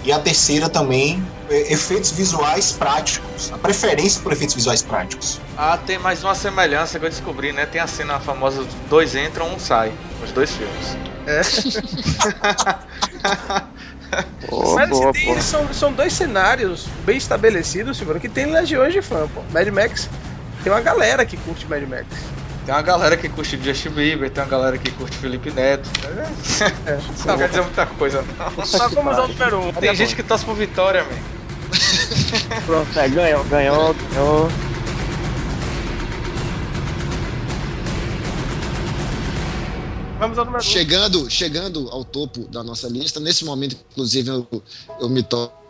E 0.04 0.12
a 0.12 0.20
terceira 0.20 0.68
também, 0.68 1.24
é, 1.50 1.74
efeitos 1.74 2.12
visuais 2.12 2.72
práticos. 2.72 3.52
A 3.54 3.58
preferência 3.58 4.22
por 4.22 4.32
efeitos 4.32 4.56
visuais 4.56 4.82
práticos. 4.82 5.40
Ah, 5.58 5.78
tem 5.78 6.00
mais 6.00 6.24
uma 6.24 6.34
semelhança 6.34 7.00
que 7.00 7.06
eu 7.06 7.10
descobri, 7.10 7.52
né? 7.52 7.66
Tem 7.68 7.80
a 7.80 7.86
cena 7.88 8.20
famosa: 8.20 8.66
dois 8.90 9.16
entram, 9.16 9.54
um 9.54 9.60
sai. 9.60 9.92
Os 10.24 10.32
dois 10.32 10.52
filmes. 10.52 10.98
Pô, 14.48 14.76
Mas 14.76 14.90
boa, 14.90 15.14
tem- 15.14 15.40
são, 15.42 15.74
são 15.74 15.94
dois 15.94 16.14
cenários 16.14 16.86
bem 17.06 17.18
estabelecidos, 17.18 17.98
Silvano, 17.98 18.20
que 18.20 18.28
tem 18.28 18.46
legiões 18.48 18.94
de 18.94 19.02
fã, 19.02 19.28
pô. 19.34 19.42
Mad 19.52 19.68
Max 19.70 20.10
tem 20.64 20.72
uma 20.72 20.82
galera 20.82 21.26
que 21.26 21.38
curte 21.38 21.66
Mad 21.68 21.84
Max. 21.88 22.06
Tem 22.72 22.78
uma 22.78 22.84
galera 22.84 23.18
que 23.18 23.28
curte 23.28 23.62
Justin 23.62 23.90
Bieber, 23.90 24.32
tem 24.32 24.42
uma 24.42 24.50
galera 24.50 24.78
que 24.78 24.90
curte 24.92 25.18
Felipe 25.18 25.52
Neto. 25.52 25.90
É. 26.88 27.00
Não 27.28 27.38
quer 27.38 27.50
dizer 27.50 27.62
muita 27.64 27.86
coisa, 27.86 28.24
não. 28.56 28.66
Só 28.66 28.88
vamos 28.88 29.18
ao 29.18 29.28
número 29.28 29.60
um. 29.60 29.74
Tem 29.74 29.94
gente 29.94 30.16
que 30.16 30.24
torce 30.24 30.46
por 30.46 30.56
Vitória, 30.56 31.04
man. 31.04 32.62
Pronto, 32.66 32.98
é, 32.98 33.10
ganhou, 33.10 33.44
ganhou, 33.44 33.94
ganhou. 33.94 34.50
Vamos 40.18 40.38
ao 40.38 40.46
número 40.46 40.64
um. 40.64 40.66
Chegando, 40.66 41.30
chegando 41.30 41.90
ao 41.90 42.06
topo 42.06 42.48
da 42.48 42.64
nossa 42.64 42.88
lista, 42.88 43.20
nesse 43.20 43.44
momento, 43.44 43.76
inclusive, 43.92 44.30
eu, 44.30 44.64
eu 44.98 45.10
me 45.10 45.22
toco 45.22 45.61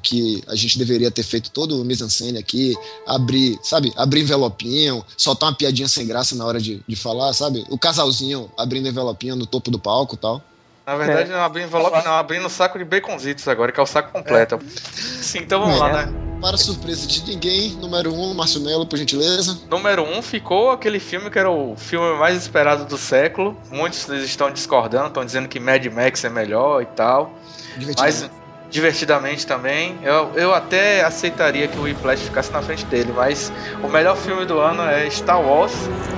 que 0.00 0.42
a 0.46 0.54
gente 0.54 0.78
deveria 0.78 1.10
ter 1.10 1.22
feito 1.22 1.50
todo 1.50 1.80
o 1.80 1.84
mise-en-scène 1.84 2.38
aqui, 2.38 2.74
abrir, 3.06 3.58
sabe, 3.62 3.92
abrir 3.96 4.22
envelopinho, 4.22 5.04
soltar 5.16 5.50
uma 5.50 5.56
piadinha 5.56 5.88
sem 5.88 6.06
graça 6.06 6.34
na 6.34 6.44
hora 6.44 6.60
de, 6.60 6.82
de 6.86 6.96
falar, 6.96 7.32
sabe? 7.32 7.64
O 7.68 7.78
casalzinho 7.78 8.50
abrindo 8.56 8.88
envelopinho 8.88 9.36
no 9.36 9.46
topo 9.46 9.70
do 9.70 9.78
palco 9.78 10.14
e 10.14 10.18
tal. 10.18 10.42
Na 10.86 10.96
verdade, 10.96 11.30
não 11.30 11.40
abri 11.40 11.62
envelope, 11.62 12.04
não, 12.04 12.12
abrindo 12.12 12.48
saco 12.50 12.78
de 12.78 12.84
baconzitos 12.84 13.48
agora, 13.48 13.72
que 13.72 13.80
é 13.80 13.82
o 13.82 13.86
saco 13.86 14.12
completo. 14.12 14.58
Sim, 14.66 15.38
então 15.38 15.60
vamos 15.60 15.78
lá, 15.78 16.04
né? 16.04 16.12
Para 16.42 16.58
surpresa 16.58 17.06
de 17.06 17.24
ninguém, 17.24 17.70
número 17.70 18.12
um, 18.12 18.34
Márcio 18.34 18.60
Melo, 18.60 18.84
por 18.86 18.98
gentileza. 18.98 19.58
Número 19.70 20.02
1 20.02 20.18
um 20.18 20.20
ficou 20.20 20.70
aquele 20.70 21.00
filme 21.00 21.30
que 21.30 21.38
era 21.38 21.50
o 21.50 21.74
filme 21.74 22.18
mais 22.18 22.36
esperado 22.36 22.84
do 22.84 22.98
século. 22.98 23.56
Muitos 23.70 24.06
estão 24.10 24.50
discordando, 24.50 25.06
estão 25.06 25.24
dizendo 25.24 25.48
que 25.48 25.58
Mad 25.58 25.86
Max 25.86 26.22
é 26.22 26.28
melhor 26.28 26.82
e 26.82 26.86
tal. 26.86 27.32
Divertido. 27.78 28.02
Mas 28.02 28.30
divertidamente 28.74 29.46
também. 29.46 29.96
Eu, 30.02 30.32
eu 30.34 30.52
até 30.52 31.04
aceitaria 31.04 31.68
que 31.68 31.78
o 31.78 31.82
Whiplash 31.82 32.24
ficasse 32.24 32.50
na 32.50 32.60
frente 32.60 32.84
dele, 32.86 33.12
mas 33.14 33.52
o 33.80 33.88
melhor 33.88 34.16
filme 34.16 34.44
do 34.44 34.58
ano 34.58 34.82
é 34.82 35.08
Star 35.08 35.40
Wars, 35.40 35.72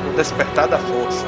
O 0.09 0.17
Despertar 0.17 0.67
da 0.67 0.79
Força. 0.79 1.27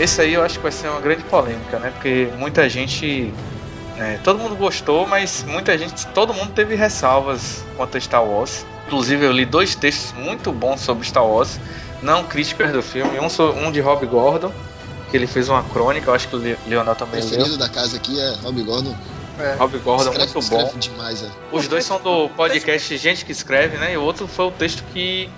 Esse 0.00 0.22
aí 0.22 0.34
eu 0.34 0.42
acho 0.42 0.56
que 0.56 0.62
vai 0.64 0.72
ser 0.72 0.88
uma 0.88 1.00
grande 1.00 1.22
polêmica, 1.22 1.78
né? 1.78 1.92
Porque 1.92 2.26
muita 2.36 2.68
gente. 2.68 3.32
Né, 4.02 4.20
todo 4.22 4.38
mundo 4.38 4.56
gostou, 4.56 5.06
mas 5.06 5.44
muita 5.46 5.76
gente. 5.78 6.06
Todo 6.08 6.34
mundo 6.34 6.52
teve 6.52 6.74
ressalvas 6.74 7.64
quanto 7.76 7.96
a 7.96 8.00
Star 8.00 8.24
Wars. 8.24 8.66
Inclusive, 8.86 9.24
eu 9.24 9.32
li 9.32 9.44
dois 9.46 9.74
textos 9.74 10.12
muito 10.12 10.52
bons 10.52 10.80
sobre 10.80 11.06
Star 11.06 11.24
Wars, 11.26 11.58
não 12.02 12.24
críticas 12.24 12.72
do 12.72 12.82
filme. 12.82 13.18
Um, 13.18 13.66
um 13.66 13.70
de 13.72 13.80
Rob 13.80 14.04
Gordon, 14.06 14.52
que 15.10 15.16
ele 15.16 15.26
fez 15.26 15.48
uma 15.48 15.62
crônica, 15.62 16.10
eu 16.10 16.14
acho 16.14 16.28
que 16.28 16.36
o 16.36 16.38
Le- 16.38 16.58
Leonel 16.66 16.92
O 16.92 16.96
também 16.96 17.20
leu. 17.20 17.28
preferido 17.28 17.56
da 17.56 17.68
casa 17.68 17.96
aqui 17.96 18.20
é 18.20 18.34
Rob 18.42 18.62
Gordon. 18.62 18.94
Rob 19.58 19.78
Gordon, 19.78 20.10
Escreve- 20.10 20.32
muito 20.34 20.50
bom. 20.50 20.72
demais, 20.78 21.22
é. 21.22 21.26
Os 21.50 21.66
dois 21.66 21.84
são 21.84 21.98
do 22.00 22.28
podcast 22.30 22.96
Gente 22.98 23.24
que 23.24 23.32
Escreve, 23.32 23.76
né? 23.78 23.94
E 23.94 23.96
o 23.96 24.02
outro 24.02 24.26
foi 24.28 24.46
o 24.46 24.50
texto 24.50 24.84
que. 24.92 25.28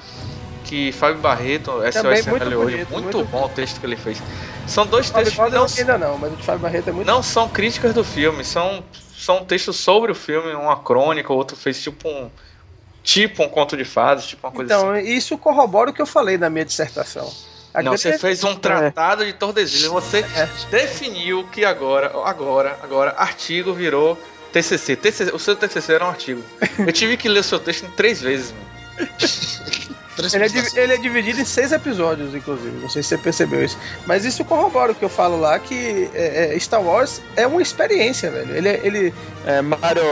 Que 0.65 0.91
Fábio 0.93 1.21
Barreto, 1.21 1.73
Também 1.93 1.93
SOS 1.93 2.27
muito 2.27 2.43
ML 2.43 2.57
hoje. 2.57 2.75
bonito, 2.77 2.91
Muito, 2.93 3.05
muito 3.19 3.31
bom 3.31 3.45
o 3.45 3.49
texto 3.49 3.79
que 3.81 3.87
ele 3.87 3.97
fez. 3.97 4.21
São 4.67 4.87
dois 4.87 5.09
Fábio 5.09 5.25
textos 5.27 5.53
não, 5.53 5.67
ainda 5.79 5.99
não, 5.99 6.19
mas 6.19 6.33
o 6.33 6.37
de 6.37 6.43
Fábio 6.43 6.61
Barreto 6.61 6.89
é 6.89 6.93
muito 6.93 7.07
não 7.07 7.23
são 7.23 7.49
críticas 7.49 7.93
do 7.93 8.03
filme, 8.03 8.43
são, 8.45 8.83
são 9.17 9.45
textos 9.45 9.77
sobre 9.77 10.11
o 10.11 10.15
filme, 10.15 10.53
uma 10.55 10.79
crônica, 10.79 11.33
o 11.33 11.37
outro 11.37 11.57
fez 11.57 11.81
tipo 11.83 12.09
um. 12.09 12.31
Tipo 13.03 13.43
um 13.43 13.49
conto 13.51 13.77
de 13.77 13.85
fadas, 13.85 14.27
tipo 14.27 14.47
uma 14.47 14.53
coisa 14.53 14.75
Então, 14.75 14.91
assim. 14.93 15.07
isso 15.07 15.37
corrobora 15.37 15.91
o 15.91 15.93
que 15.93 16.01
eu 16.01 16.07
falei 16.07 16.39
na 16.39 16.49
minha 16.49 16.65
dissertação. 16.65 17.31
A 17.75 17.83
Não, 17.83 17.93
você 17.93 18.17
fez 18.19 18.43
um 18.43 18.55
tratado 18.57 19.27
de 19.27 19.33
Tordesilhas. 19.35 19.91
Você 19.91 20.25
definiu 20.71 21.45
que 21.53 21.65
agora, 21.65 22.11
agora, 22.25 22.79
agora, 22.83 23.15
artigo 23.19 23.75
virou 23.75 24.17
TCC. 24.53 24.97
TCC. 24.97 25.35
O 25.35 25.39
seu 25.39 25.55
TCC 25.55 25.93
era 25.93 26.07
um 26.07 26.09
artigo. 26.09 26.43
Eu 26.79 26.93
tive 26.93 27.17
que 27.19 27.29
ler 27.29 27.41
o 27.41 27.45
seu 27.45 27.59
texto 27.59 27.87
três 27.97 28.23
vezes, 28.23 28.53
mano. 28.53 29.09
Ele 30.17 30.45
é, 30.45 30.83
ele 30.85 30.95
é 30.95 30.97
dividido 30.97 31.41
em 31.41 31.45
seis 31.45 31.73
episódios, 31.73 32.35
inclusive. 32.35 32.77
Não 32.81 32.89
sei 32.89 33.03
se 33.03 33.09
você 33.11 33.19
percebeu 33.19 33.65
isso. 33.65 33.77
Mas 34.07 34.25
isso 34.25 34.45
corrobora 34.45 34.93
o 34.93 34.95
que 34.95 35.05
eu 35.05 35.09
falo 35.09 35.39
lá, 35.41 35.59
que 35.59 36.09
é, 36.15 36.55
é, 36.55 36.59
Star 36.61 36.83
Wars 36.83 37.21
é 37.37 37.47
uma 37.47 37.61
experiência, 37.61 38.31
velho. 38.31 38.55
Ele, 38.57 38.69
é- 38.69 38.81
ele 38.85 39.15
É, 39.47 39.61
Mario, 39.61 40.03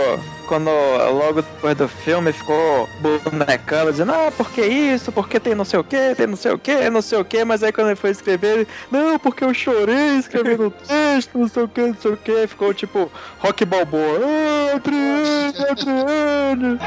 quando 0.43 0.70
logo 0.70 1.43
depois 1.43 1.76
do 1.76 1.88
filme 1.88 2.32
ficou 2.32 2.88
bonecando, 3.01 3.90
dizendo, 3.93 4.12
ah, 4.12 4.30
por 4.36 4.51
que 4.51 4.62
isso? 4.62 5.11
Porque 5.12 5.38
tem 5.40 5.55
não 5.55 5.64
sei 5.64 5.80
o 5.80 5.84
que, 5.84 6.14
tem 6.14 6.26
não 6.26 6.36
sei 6.36 6.53
o 6.53 6.59
que, 6.59 6.90
não 6.90 7.03
sei 7.03 7.18
o 7.18 7.24
que, 7.24 7.45
mas 7.45 7.62
aí 7.62 7.72
quando 7.72 7.88
ele 7.88 7.97
foi 7.97 8.11
escrever, 8.11 8.59
ele, 8.59 8.68
não, 8.90 9.18
porque 9.18 9.45
eu 9.45 9.55
chorei 9.55 10.18
escrevendo 10.18 10.66
o 10.66 10.70
texto, 10.86 11.38
não 11.38 11.49
sei 11.49 11.62
o 11.62 11.68
que, 11.68 11.80
não 11.80 11.97
sei 12.01 12.11
o 12.12 12.16
que, 12.16 12.47
ficou 12.47 12.72
tipo 12.74 13.11
rock 13.38 13.64
balboa, 13.64 14.20
ah, 14.22 14.76
Adriane, 14.76 15.59
Adriane. 15.70 16.78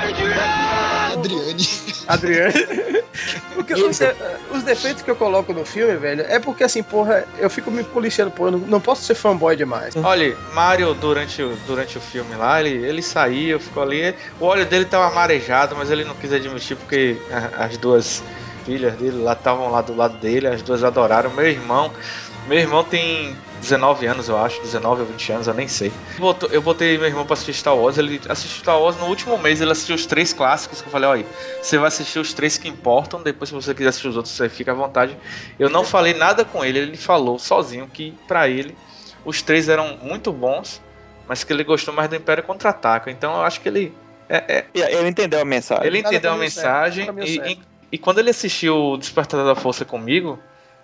Adriane. 1.13 1.67
Adriano. 2.07 3.05
Porque 3.55 3.73
os, 3.73 3.97
de- 3.97 4.13
os 4.51 4.63
defeitos 4.63 5.01
que 5.01 5.09
eu 5.09 5.15
coloco 5.15 5.53
no 5.53 5.65
filme, 5.65 5.95
velho, 5.95 6.25
é 6.27 6.37
porque 6.37 6.63
assim, 6.65 6.83
porra, 6.83 7.23
eu 7.37 7.49
fico 7.49 7.71
me 7.71 7.83
policiando, 7.83 8.33
eu 8.37 8.51
não, 8.51 8.59
não 8.59 8.81
posso 8.81 9.03
ser 9.03 9.15
fanboy 9.15 9.55
demais. 9.55 9.95
Olha, 9.95 10.35
Mario, 10.53 10.93
durante 10.93 11.41
o, 11.41 11.55
durante 11.65 11.97
o 11.97 12.01
filme 12.01 12.35
lá, 12.35 12.59
ele, 12.61 12.85
ele 12.85 13.01
saiu, 13.01 13.44
ficou 13.59 13.83
ali. 13.83 14.15
O 14.39 14.45
olho 14.45 14.65
dele 14.65 14.85
tava 14.85 15.13
marejado, 15.13 15.75
mas 15.75 15.91
ele 15.91 16.03
não 16.03 16.15
quis 16.15 16.31
admitir 16.31 16.75
porque 16.77 17.17
as 17.57 17.77
duas 17.77 18.23
filhas 18.65 18.95
dele 18.95 19.23
lá 19.23 19.33
estavam 19.33 19.69
lá 19.71 19.81
do 19.81 19.95
lado 19.95 20.17
dele, 20.17 20.47
as 20.47 20.61
duas 20.61 20.83
adoraram. 20.83 21.29
Meu 21.31 21.47
irmão, 21.47 21.91
meu 22.47 22.57
irmão 22.57 22.83
tem 22.83 23.35
19 23.61 24.05
anos, 24.05 24.29
eu 24.29 24.37
acho, 24.37 24.61
19 24.61 25.01
ou 25.01 25.07
20 25.07 25.31
anos, 25.31 25.47
eu 25.47 25.53
nem 25.53 25.67
sei. 25.67 25.91
Eu 26.51 26.61
botei 26.61 26.97
meu 26.97 27.07
irmão 27.07 27.25
pra 27.25 27.33
assistir 27.33 27.53
Star 27.53 27.75
Wars, 27.75 27.97
ele 27.97 28.21
assistiu 28.29 28.61
Star 28.61 28.79
Wars 28.79 28.97
no 28.97 29.05
último 29.05 29.37
mês, 29.37 29.61
ele 29.61 29.71
assistiu 29.71 29.95
os 29.95 30.05
três 30.05 30.33
clássicos, 30.33 30.81
que 30.81 30.87
eu 30.87 30.91
falei, 30.91 31.09
olha, 31.09 31.25
você 31.61 31.77
vai 31.77 31.87
assistir 31.87 32.19
os 32.19 32.33
três 32.33 32.57
que 32.57 32.67
importam, 32.67 33.21
depois 33.21 33.49
se 33.49 33.55
você 33.55 33.73
quiser 33.73 33.89
assistir 33.89 34.07
os 34.07 34.17
outros, 34.17 34.33
você 34.35 34.49
fica 34.49 34.71
à 34.71 34.75
vontade. 34.75 35.17
Eu 35.57 35.69
não 35.69 35.83
falei 35.83 36.13
nada 36.13 36.45
com 36.45 36.63
ele, 36.63 36.79
ele 36.79 36.97
falou 36.97 37.39
sozinho 37.39 37.87
que 37.91 38.13
pra 38.27 38.47
ele 38.47 38.75
os 39.23 39.41
três 39.41 39.67
eram 39.67 39.97
muito 40.03 40.31
bons, 40.31 40.81
mas 41.27 41.43
que 41.43 41.51
ele 41.53 41.63
gostou 41.63 41.93
mais 41.93 42.09
do 42.09 42.15
Império 42.15 42.43
Contra-Ataca. 42.43 43.09
Então 43.11 43.35
eu 43.35 43.41
acho 43.43 43.61
que 43.61 43.67
ele 43.69 43.93
é- 44.29 44.43
é, 44.57 44.65
Ele 44.99 45.09
entendeu 45.09 45.39
a 45.41 45.45
mensagem. 45.45 45.85
ele 45.87 45.99
entendeu 45.99 46.31
a 46.31 46.33
mensagem 46.43 47.05
e, 47.25 47.37
e, 47.51 47.59
e 47.91 47.97
quando 47.97 48.19
ele 48.19 48.29
assistiu 48.31 48.75
o 48.75 48.97
Despertar 48.97 49.43
da 49.45 49.55
Força 49.55 49.85
comigo, 49.85 50.39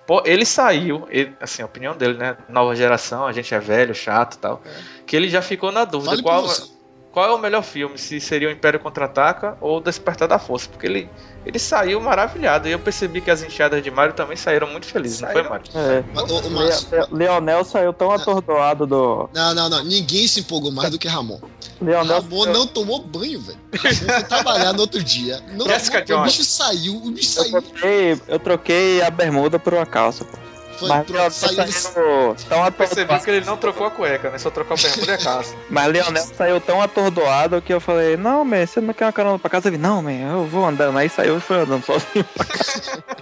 pô, 0.05 0.21
ele 0.25 0.45
saiu, 0.45 1.07
ele- 1.09 1.33
assim, 1.39 1.61
a 1.61 1.65
opinião 1.65 1.95
dele, 1.95 2.15
né? 2.17 2.37
Nova 2.49 2.75
geração, 2.75 3.25
a 3.25 3.31
gente 3.31 3.53
é 3.53 3.59
velho, 3.59 3.93
chato 3.95 4.35
e 4.35 4.37
tal. 4.37 4.61
Que 5.07 5.15
ele 5.15 5.27
já 5.29 5.41
ficou 5.41 5.71
na 5.71 5.85
dúvida 5.85 6.11
por 6.17 6.23
qual, 6.23 6.41
você. 6.43 6.69
Qual 7.12 7.30
é 7.30 7.34
o 7.34 7.38
melhor 7.38 7.62
filme, 7.64 7.97
se 7.97 8.20
seria 8.22 8.47
o 8.47 8.51
Império 8.51 8.80
Contra-Ataca 8.80 9.57
ou 9.59 9.78
o 9.78 9.82
Despertar 9.82 10.28
da 10.28 10.39
Força. 10.39 10.70
Porque 10.70 10.86
ele, 10.88 11.09
ele 11.45 11.59
saiu 11.59 11.99
maravilhado 11.99 12.68
e 12.68 12.72
eu 12.72 12.80
percebi 12.80 13.20
que 13.22 13.30
as 13.30 13.43
enteadas 13.43 13.84
de 13.84 13.91
Mario 13.91 14.14
também 14.14 14.38
saíram 14.38 14.68
muito 14.68 14.86
felizes, 14.86 15.20
não 15.22 15.30
foi, 15.32 15.43
Saíram. 15.43 15.49
Mario? 15.49 15.72
É. 15.76 16.45
Ô, 16.47 16.49
Márcio, 16.49 16.88
Le- 16.91 17.07
Leonel 17.12 17.64
saiu 17.66 17.91
tão 17.93 18.12
atordoado 18.12 18.86
do. 18.88 19.30
Não, 19.34 19.53
não, 19.53 19.70
não. 19.70 19.84
Ninguém 19.84 20.28
se 20.28 20.39
empolgou 20.39 20.72
mais 20.72 20.89
do 20.89 20.97
que 20.97 21.07
Ramon. 21.07 21.39
Leonel 21.82 22.22
Ramon 22.22 22.45
não 22.45 22.68
tomou 22.68 22.99
banho, 23.03 23.41
velho. 23.41 23.59
Ramon 23.76 23.95
foi 23.95 24.24
trabalhar 24.24 24.72
no 24.74 24.82
outro 24.82 25.03
dia. 25.03 25.41
Não, 25.53 25.66
Jessica 25.68 25.99
o 25.99 26.05
Jones. 26.05 26.32
bicho 26.38 26.43
saiu, 26.45 26.95
o 26.95 27.12
bicho 27.12 27.39
Eu 27.39 27.43
saiu. 27.43 27.62
troquei, 27.62 28.22
eu 28.28 28.39
troquei 28.39 29.01
a 29.01 29.09
bermuda 29.09 29.57
por 29.59 29.74
uma 29.74 29.86
calça, 29.86 30.24
pô. 30.24 30.38
Foi, 30.82 30.89
Mas 30.89 31.05
pronto, 31.05 31.13
Leonel 31.13 31.32
saiu. 31.32 31.71
saiu 31.71 32.36
tão 32.49 32.71
Percebi 32.71 33.01
atordoado. 33.01 33.23
que 33.23 33.29
ele 33.32 33.45
não 33.45 33.55
trocou 33.57 33.86
a 33.88 33.91
cueca, 33.91 34.29
né? 34.32 34.38
Só 34.39 34.49
trocou 34.49 34.75
a 34.75 34.82
bermuda 34.82 35.11
e 35.11 35.15
a 35.15 35.17
calça. 35.17 35.55
Mas 35.69 35.88
Leonel 35.91 36.23
saiu 36.36 36.59
tão 36.59 36.82
atordoado 36.82 37.61
que 37.61 37.71
eu 37.73 37.79
falei, 37.79 38.17
não, 38.17 38.43
man, 38.43 38.65
você 38.65 38.82
não 38.82 38.93
quer 38.93 39.05
uma 39.05 39.13
carona 39.13 39.38
pra 39.38 39.49
casa? 39.49 39.67
Ele, 39.67 39.77
não, 39.77 40.01
man, 40.01 40.11
eu 40.11 40.45
vou 40.45 40.65
andando. 40.65 40.97
Aí 40.97 41.07
saiu 41.07 41.38
e 41.38 41.39
foi 41.39 41.57
andando 41.59 41.86
sozinho. 41.86 42.25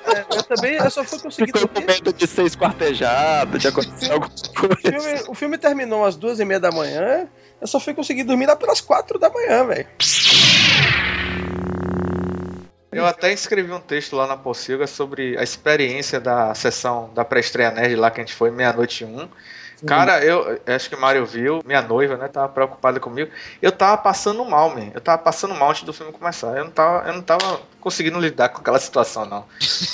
É, 0.07 0.25
eu 0.37 0.43
também, 0.43 0.75
eu 0.75 0.89
só 0.89 1.03
fui 1.03 1.19
conseguir 1.19 1.47
Ficou 1.51 1.67
com 1.67 1.73
dormir. 1.73 1.87
medo 1.93 2.13
de 2.13 2.25
ser 2.27 2.43
esquartejado, 2.45 3.59
de 3.59 3.67
acontecer 3.67 4.11
alguma 4.13 4.31
O 4.31 4.53
coisa. 4.53 4.75
filme, 5.01 5.23
o 5.27 5.33
filme 5.35 5.57
terminou 5.57 6.05
às 6.05 6.15
duas 6.15 6.39
e 6.39 6.45
meia 6.45 6.59
da 6.59 6.71
manhã. 6.71 7.27
Eu 7.61 7.67
só 7.67 7.77
fui 7.77 7.93
conseguir 7.93 8.23
dormir 8.23 8.45
lá 8.45 8.55
pelas 8.55 8.79
quatro 8.79 9.19
da 9.19 9.29
manhã, 9.29 9.65
velho. 9.65 9.85
Eu 12.91 13.05
até 13.05 13.31
escrevi 13.31 13.71
um 13.71 13.79
texto 13.79 14.15
lá 14.15 14.25
na 14.25 14.35
Pocilga 14.35 14.87
sobre 14.87 15.37
a 15.37 15.43
experiência 15.43 16.19
da 16.19 16.53
sessão 16.55 17.11
da 17.13 17.23
pré-estreia 17.23 17.71
nerd 17.71 17.95
lá 17.95 18.09
que 18.09 18.19
a 18.19 18.23
gente 18.23 18.33
foi, 18.33 18.49
meia-noite 18.49 19.05
um. 19.05 19.27
Cara, 19.85 20.23
eu 20.23 20.59
acho 20.67 20.89
que 20.89 20.95
Mário 20.95 21.25
viu, 21.25 21.61
minha 21.65 21.81
noiva, 21.81 22.17
né, 22.17 22.27
tava 22.27 22.49
preocupada 22.49 22.99
comigo. 22.99 23.31
Eu 23.61 23.71
tava 23.71 23.97
passando 23.97 24.43
mal, 24.43 24.75
man. 24.75 24.89
Eu 24.93 24.99
tava 24.99 25.17
passando 25.19 25.55
mal 25.55 25.69
antes 25.69 25.83
do 25.83 25.93
filme 25.93 26.11
começar. 26.11 26.57
Eu 26.57 26.65
não 26.65 26.71
tava, 26.71 27.07
eu 27.07 27.13
não 27.13 27.21
tava 27.21 27.61
conseguindo 27.79 28.19
lidar 28.19 28.49
com 28.49 28.59
aquela 28.59 28.79
situação, 28.79 29.25
não. 29.25 29.45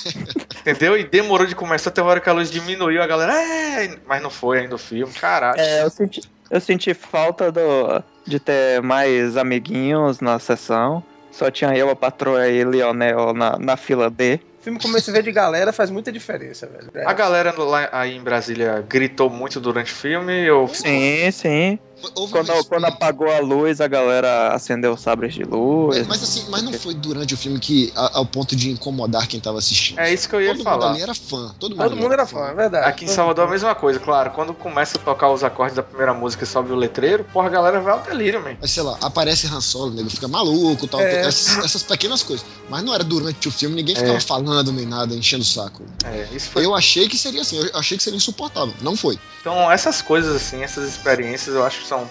Entendeu? 0.62 0.98
E 0.98 1.04
demorou 1.04 1.46
de 1.46 1.56
começar, 1.56 1.90
até 1.90 2.02
a 2.02 2.06
hora 2.06 2.20
que 2.20 2.30
a 2.30 2.34
luz 2.34 2.50
diminuiu, 2.50 3.02
a 3.02 3.08
galera, 3.08 3.34
é, 3.34 3.98
mas 4.08 4.22
não 4.22 4.30
foi 4.30 4.60
ainda 4.60 4.76
o 4.76 4.80
filme, 4.80 5.14
caralho. 5.14 5.60
É, 5.60 5.84
eu 5.84 5.90
senti, 5.90 6.22
eu 6.50 6.60
senti 6.60 6.94
falta 6.94 7.52
do, 7.52 8.04
de 8.26 8.40
ter 8.40 8.82
mais 8.82 9.38
amiguinhos 9.38 10.20
na 10.20 10.40
sessão. 10.40 11.04
Só 11.36 11.52
tinha 11.52 11.76
eu, 11.76 11.90
a 11.90 11.96
patroa 11.98 12.48
e 12.48 12.64
Leonel 12.64 13.34
na, 13.34 13.60
na 13.60 13.76
fila 13.76 14.10
D. 14.10 14.40
O 14.62 14.64
filme 14.64 14.80
começa 14.80 15.12
a 15.12 15.14
ver 15.14 15.22
de 15.22 15.34
galera 15.34 15.74
faz 15.74 15.90
muita 15.90 16.10
diferença, 16.10 16.66
velho. 16.66 16.90
É. 16.94 17.06
A 17.06 17.12
galera 17.12 17.54
lá 17.58 17.90
aí 17.92 18.16
em 18.16 18.22
Brasília 18.22 18.82
gritou 18.88 19.30
muito 19.30 19.60
durante 19.60 19.92
o 19.92 19.96
filme, 19.96 20.50
ou 20.50 20.66
Sim, 20.70 21.30
sim. 21.32 21.78
Houve 22.14 22.34
Quando, 22.34 22.66
quando 22.66 22.86
apagou 22.86 23.32
a 23.32 23.40
luz, 23.40 23.80
a 23.82 23.88
galera 23.88 24.54
acendeu 24.54 24.94
os 24.94 25.02
sabres 25.02 25.34
de 25.34 25.44
luz. 25.44 25.98
Mas, 26.00 26.08
mas 26.08 26.24
assim, 26.24 26.46
mas 26.50 26.62
não 26.62 26.74
foi 26.74 26.94
durante 26.94 27.34
o 27.34 27.38
filme 27.38 27.60
que 27.60 27.92
a- 27.96 28.18
ao 28.20 28.26
ponto 28.26 28.56
de 28.56 28.70
incomodar 28.70 29.28
quem 29.28 29.40
tava 29.40 29.58
assistindo. 29.60 30.00
É 30.00 30.14
isso 30.14 30.28
que 30.30 30.36
eu 30.36 30.42
ia 30.42 30.50
Todo 30.50 30.58
mundo 30.58 30.64
falar. 30.66 30.92
ali 30.92 31.02
era 31.02 31.16
fã. 31.16 31.56
Todo 31.60 31.72
mundo, 31.76 31.84
Todo 31.90 31.96
mundo 31.96 32.14
era 32.14 32.26
fã, 32.28 32.48
é 32.50 32.54
verdade. 32.54 32.88
Aqui 32.90 33.06
em 33.06 33.08
Salvador 33.08 33.48
a 33.48 33.52
mesma 33.52 33.74
coisa, 33.74 34.00
claro. 34.00 34.32
Quando 34.32 34.54
começa 34.54 34.98
a 34.98 35.02
tocar 35.02 35.30
os 35.32 35.44
acordes 35.44 35.76
da 35.76 35.84
primeira 35.84 36.14
música 36.14 36.44
e 36.44 36.48
sobe 36.48 36.72
o 36.72 36.76
letreiro, 36.76 37.24
porra, 37.34 37.48
a 37.48 37.50
galera 37.52 37.80
vai 37.80 37.94
ao 37.94 38.02
delírio, 38.02 38.42
man. 38.44 38.58
Mas 38.62 38.72
sei 38.72 38.84
lá, 38.84 38.98
aparece 39.02 39.48
Han 39.48 39.62
Solo, 39.62 39.92
o 39.92 39.96
nego 39.96 40.10
fica 40.10 40.28
maluco, 40.28 40.88
tal, 40.88 41.00
É. 41.00 41.22
essas, 41.26 41.64
essas 41.64 41.84
pequenas 41.84 42.22
coisas. 42.22 42.46
Mas 42.70 42.84
não 42.84 42.94
era 42.94 43.04
durante 43.04 43.48
o 43.48 43.52
filme, 43.52 43.76
ninguém 43.76 43.96
ficava 43.96 44.18
É. 44.18 44.22
falando 44.22 44.72
nem 44.72 44.86
nada, 44.86 45.16
enchendo 45.16 45.44
o 45.44 45.46
saco. 45.46 45.84
É, 46.04 46.28
isso 46.36 46.50
foi. 46.50 46.66
Eu 46.66 46.76
achei 46.76 47.08
que 47.08 47.18
seria 47.18 47.42
assim, 47.42 47.58
eu 47.58 47.70
achei 47.80 47.98
que 47.98 48.04
seria 48.04 48.18
insuportável. 48.18 48.74
Não 48.82 48.96
foi. 48.98 49.18
Então, 49.42 49.72
essas 49.72 50.02
coisas, 50.02 50.36
assim, 50.36 50.64
essas 50.64 50.90
experiências, 50.90 51.56
eu 51.56 51.64
acho 51.64 51.85
são, 51.86 52.10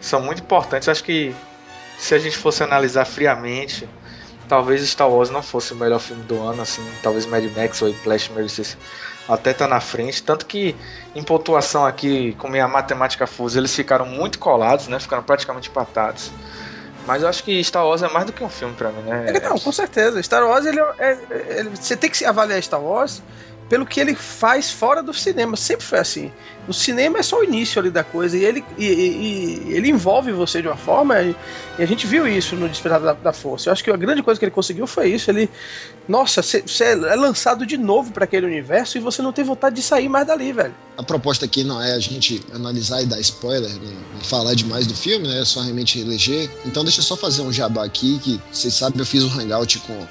são 0.00 0.20
muito 0.20 0.42
importantes. 0.42 0.88
Acho 0.88 1.02
que 1.04 1.34
se 1.98 2.14
a 2.14 2.18
gente 2.18 2.36
fosse 2.36 2.62
analisar 2.62 3.04
friamente, 3.04 3.88
talvez 4.48 4.82
Star 4.88 5.08
Wars 5.08 5.30
não 5.30 5.42
fosse 5.42 5.72
o 5.72 5.76
melhor 5.76 6.00
filme 6.00 6.22
do 6.24 6.40
ano, 6.42 6.62
assim, 6.62 6.82
talvez 7.02 7.24
Mad 7.26 7.44
Max 7.56 7.80
ou 7.82 7.92
Flash 7.94 8.28
merecesse 8.28 8.76
até 9.28 9.52
tá 9.54 9.66
na 9.66 9.80
frente. 9.80 10.22
Tanto 10.22 10.44
que 10.44 10.76
em 11.14 11.22
pontuação 11.22 11.86
aqui, 11.86 12.34
com 12.38 12.48
minha 12.48 12.68
matemática 12.68 13.26
fusa, 13.26 13.58
eles 13.58 13.74
ficaram 13.74 14.04
muito 14.04 14.38
colados, 14.38 14.88
né? 14.88 14.98
Ficaram 15.00 15.22
praticamente 15.22 15.70
empatados. 15.70 16.30
Mas 17.06 17.22
eu 17.22 17.28
acho 17.28 17.42
que 17.44 17.62
Star 17.62 17.86
Wars 17.86 18.02
é 18.02 18.08
mais 18.08 18.24
do 18.26 18.32
que 18.32 18.42
um 18.42 18.48
filme 18.48 18.74
pra 18.74 18.90
mim, 18.90 19.02
né? 19.02 19.26
Ele, 19.28 19.40
não, 19.40 19.58
com 19.58 19.72
certeza. 19.72 20.22
Star 20.22 20.42
Wars, 20.46 20.64
ele, 20.66 20.80
é- 20.80 20.94
é- 20.98 21.58
ele- 21.60 21.70
você 21.70 21.96
tem 21.96 22.08
que 22.10 22.24
avaliar 22.24 22.62
Star 22.62 22.80
Wars 22.82 23.22
pelo 23.68 23.86
que 23.86 23.98
ele 23.98 24.14
faz 24.14 24.70
fora 24.70 25.02
do 25.02 25.12
cinema. 25.12 25.56
Sempre 25.56 25.84
foi 25.84 25.98
assim. 25.98 26.32
No 26.66 26.72
cinema 26.72 27.18
é 27.18 27.22
só 27.22 27.40
o 27.40 27.44
início 27.44 27.78
ali 27.80 27.90
da 27.90 28.02
coisa 28.02 28.36
e 28.36 28.44
ele, 28.44 28.64
e, 28.78 28.84
e- 28.86 29.72
ele 29.74 29.90
envolve 29.90 30.32
você 30.32 30.62
de 30.62 30.68
uma 30.68 30.76
forma 30.76 31.20
e, 31.20 31.34
a 31.78 31.84
gente 31.84 32.06
viu 32.06 32.26
isso 32.26 32.56
no 32.56 32.68
Despertar 32.68 33.00
da, 33.00 33.12
da 33.12 33.32
Força. 33.32 33.68
Eu 33.68 33.72
acho 33.72 33.82
que 33.84 33.90
a 33.90 33.96
grande 33.96 34.22
coisa 34.22 34.38
que 34.38 34.44
ele 34.44 34.52
conseguiu 34.52 34.86
foi 34.86 35.10
isso. 35.10 35.30
Ele, 35.30 35.50
nossa, 36.08 36.40
você 36.42 36.84
é 36.84 37.14
lançado 37.16 37.66
de 37.66 37.76
novo 37.76 38.12
para 38.12 38.24
aquele 38.24 38.46
universo 38.46 38.96
e 38.96 39.00
você 39.00 39.20
não 39.20 39.32
tem 39.32 39.44
vontade 39.44 39.76
de 39.76 39.82
sair 39.82 40.08
mais 40.08 40.26
dali, 40.26 40.52
velho. 40.52 40.74
A 40.96 41.02
proposta 41.02 41.44
aqui 41.44 41.64
não 41.64 41.82
é 41.82 41.92
a 41.92 41.98
gente 41.98 42.42
analisar 42.54 43.02
e 43.02 43.06
dar 43.06 43.20
spoiler, 43.20 43.70
não 44.14 44.20
falar 44.22 44.54
demais 44.54 44.86
do 44.86 44.94
filme, 44.94 45.26
né? 45.28 45.40
É 45.40 45.44
só 45.44 45.60
realmente 45.60 45.98
eleger. 45.98 46.48
Então 46.64 46.84
deixa 46.84 47.00
eu 47.00 47.04
só 47.04 47.16
fazer 47.16 47.42
um 47.42 47.52
jabá 47.52 47.84
aqui, 47.84 48.18
que 48.20 48.40
vocês 48.52 48.72
sabem, 48.74 49.00
eu 49.00 49.06
fiz 49.06 49.24
um 49.24 49.40
hangout 49.40 49.78
com 49.80 50.06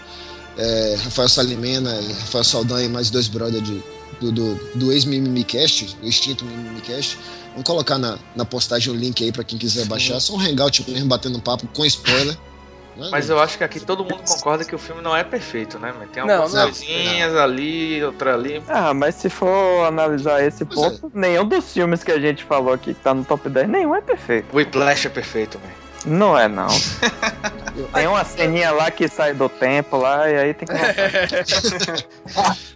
é, 0.57 0.95
Rafael 1.03 1.29
Salimena 1.29 1.99
e 2.01 2.13
Rafael 2.13 2.43
Saldanha 2.43 2.85
e 2.85 2.89
mais 2.89 3.09
dois 3.09 3.27
brothers 3.27 3.63
de, 3.63 3.83
do, 4.19 4.31
do, 4.31 4.55
do 4.75 4.91
ex-Mimimicast, 4.91 5.97
o 6.01 6.05
extinto 6.07 6.45
Mimimicast. 6.45 7.17
Vamos 7.51 7.63
colocar 7.65 7.97
na, 7.97 8.17
na 8.35 8.45
postagem 8.45 8.91
o 8.91 8.95
link 8.95 9.23
aí 9.23 9.31
pra 9.31 9.43
quem 9.43 9.57
quiser 9.57 9.85
baixar. 9.85 10.19
Só 10.19 10.33
um 10.35 10.39
hangout 10.39 10.89
mesmo, 10.89 11.07
batendo 11.07 11.37
um 11.37 11.41
papo 11.41 11.67
com 11.75 11.85
spoiler. 11.85 12.35
né? 12.97 13.09
Mas 13.11 13.29
eu 13.29 13.39
acho 13.39 13.57
que 13.57 13.63
aqui 13.63 13.79
todo 13.79 14.03
mundo 14.03 14.23
concorda 14.27 14.63
que 14.65 14.73
o 14.73 14.79
filme 14.79 15.01
não 15.03 15.15
é 15.15 15.23
perfeito, 15.23 15.77
né? 15.77 15.93
mas 15.99 16.09
Tem 16.09 16.25
Não, 16.25 16.33
algumas 16.43 16.53
não. 16.53 16.63
coisinhas 16.63 17.35
ali, 17.35 18.03
outra 18.03 18.33
ali. 18.33 18.61
Ah, 18.67 18.93
mas 18.93 19.15
se 19.15 19.29
for 19.29 19.85
analisar 19.85 20.43
esse 20.43 20.65
Pois 20.65 20.99
ponto, 20.99 21.11
nenhum 21.13 21.45
dos 21.47 21.71
filmes 21.73 22.03
que 22.03 22.11
a 22.11 22.19
gente 22.19 22.43
falou 22.43 22.73
aqui 22.73 22.93
que 22.93 22.99
tá 23.01 23.13
no 23.13 23.23
top 23.23 23.49
10, 23.49 23.69
nenhum 23.69 23.93
é 23.95 24.01
perfeito. 24.01 24.47
O 24.51 24.57
Whiplash 24.57 25.05
é 25.07 25.09
perfeito, 25.09 25.59
man. 25.59 25.69
Não 26.05 26.37
é, 26.37 26.47
não. 26.47 26.67
Tem 27.93 28.07
uma 28.07 28.23
ceninha 28.25 28.71
lá 28.71 28.91
que 28.91 29.07
sai 29.07 29.33
do 29.33 29.49
tempo 29.49 29.97
lá, 29.97 30.29
e 30.29 30.35
aí 30.37 30.53
tem 30.53 30.67
que. 30.67 30.73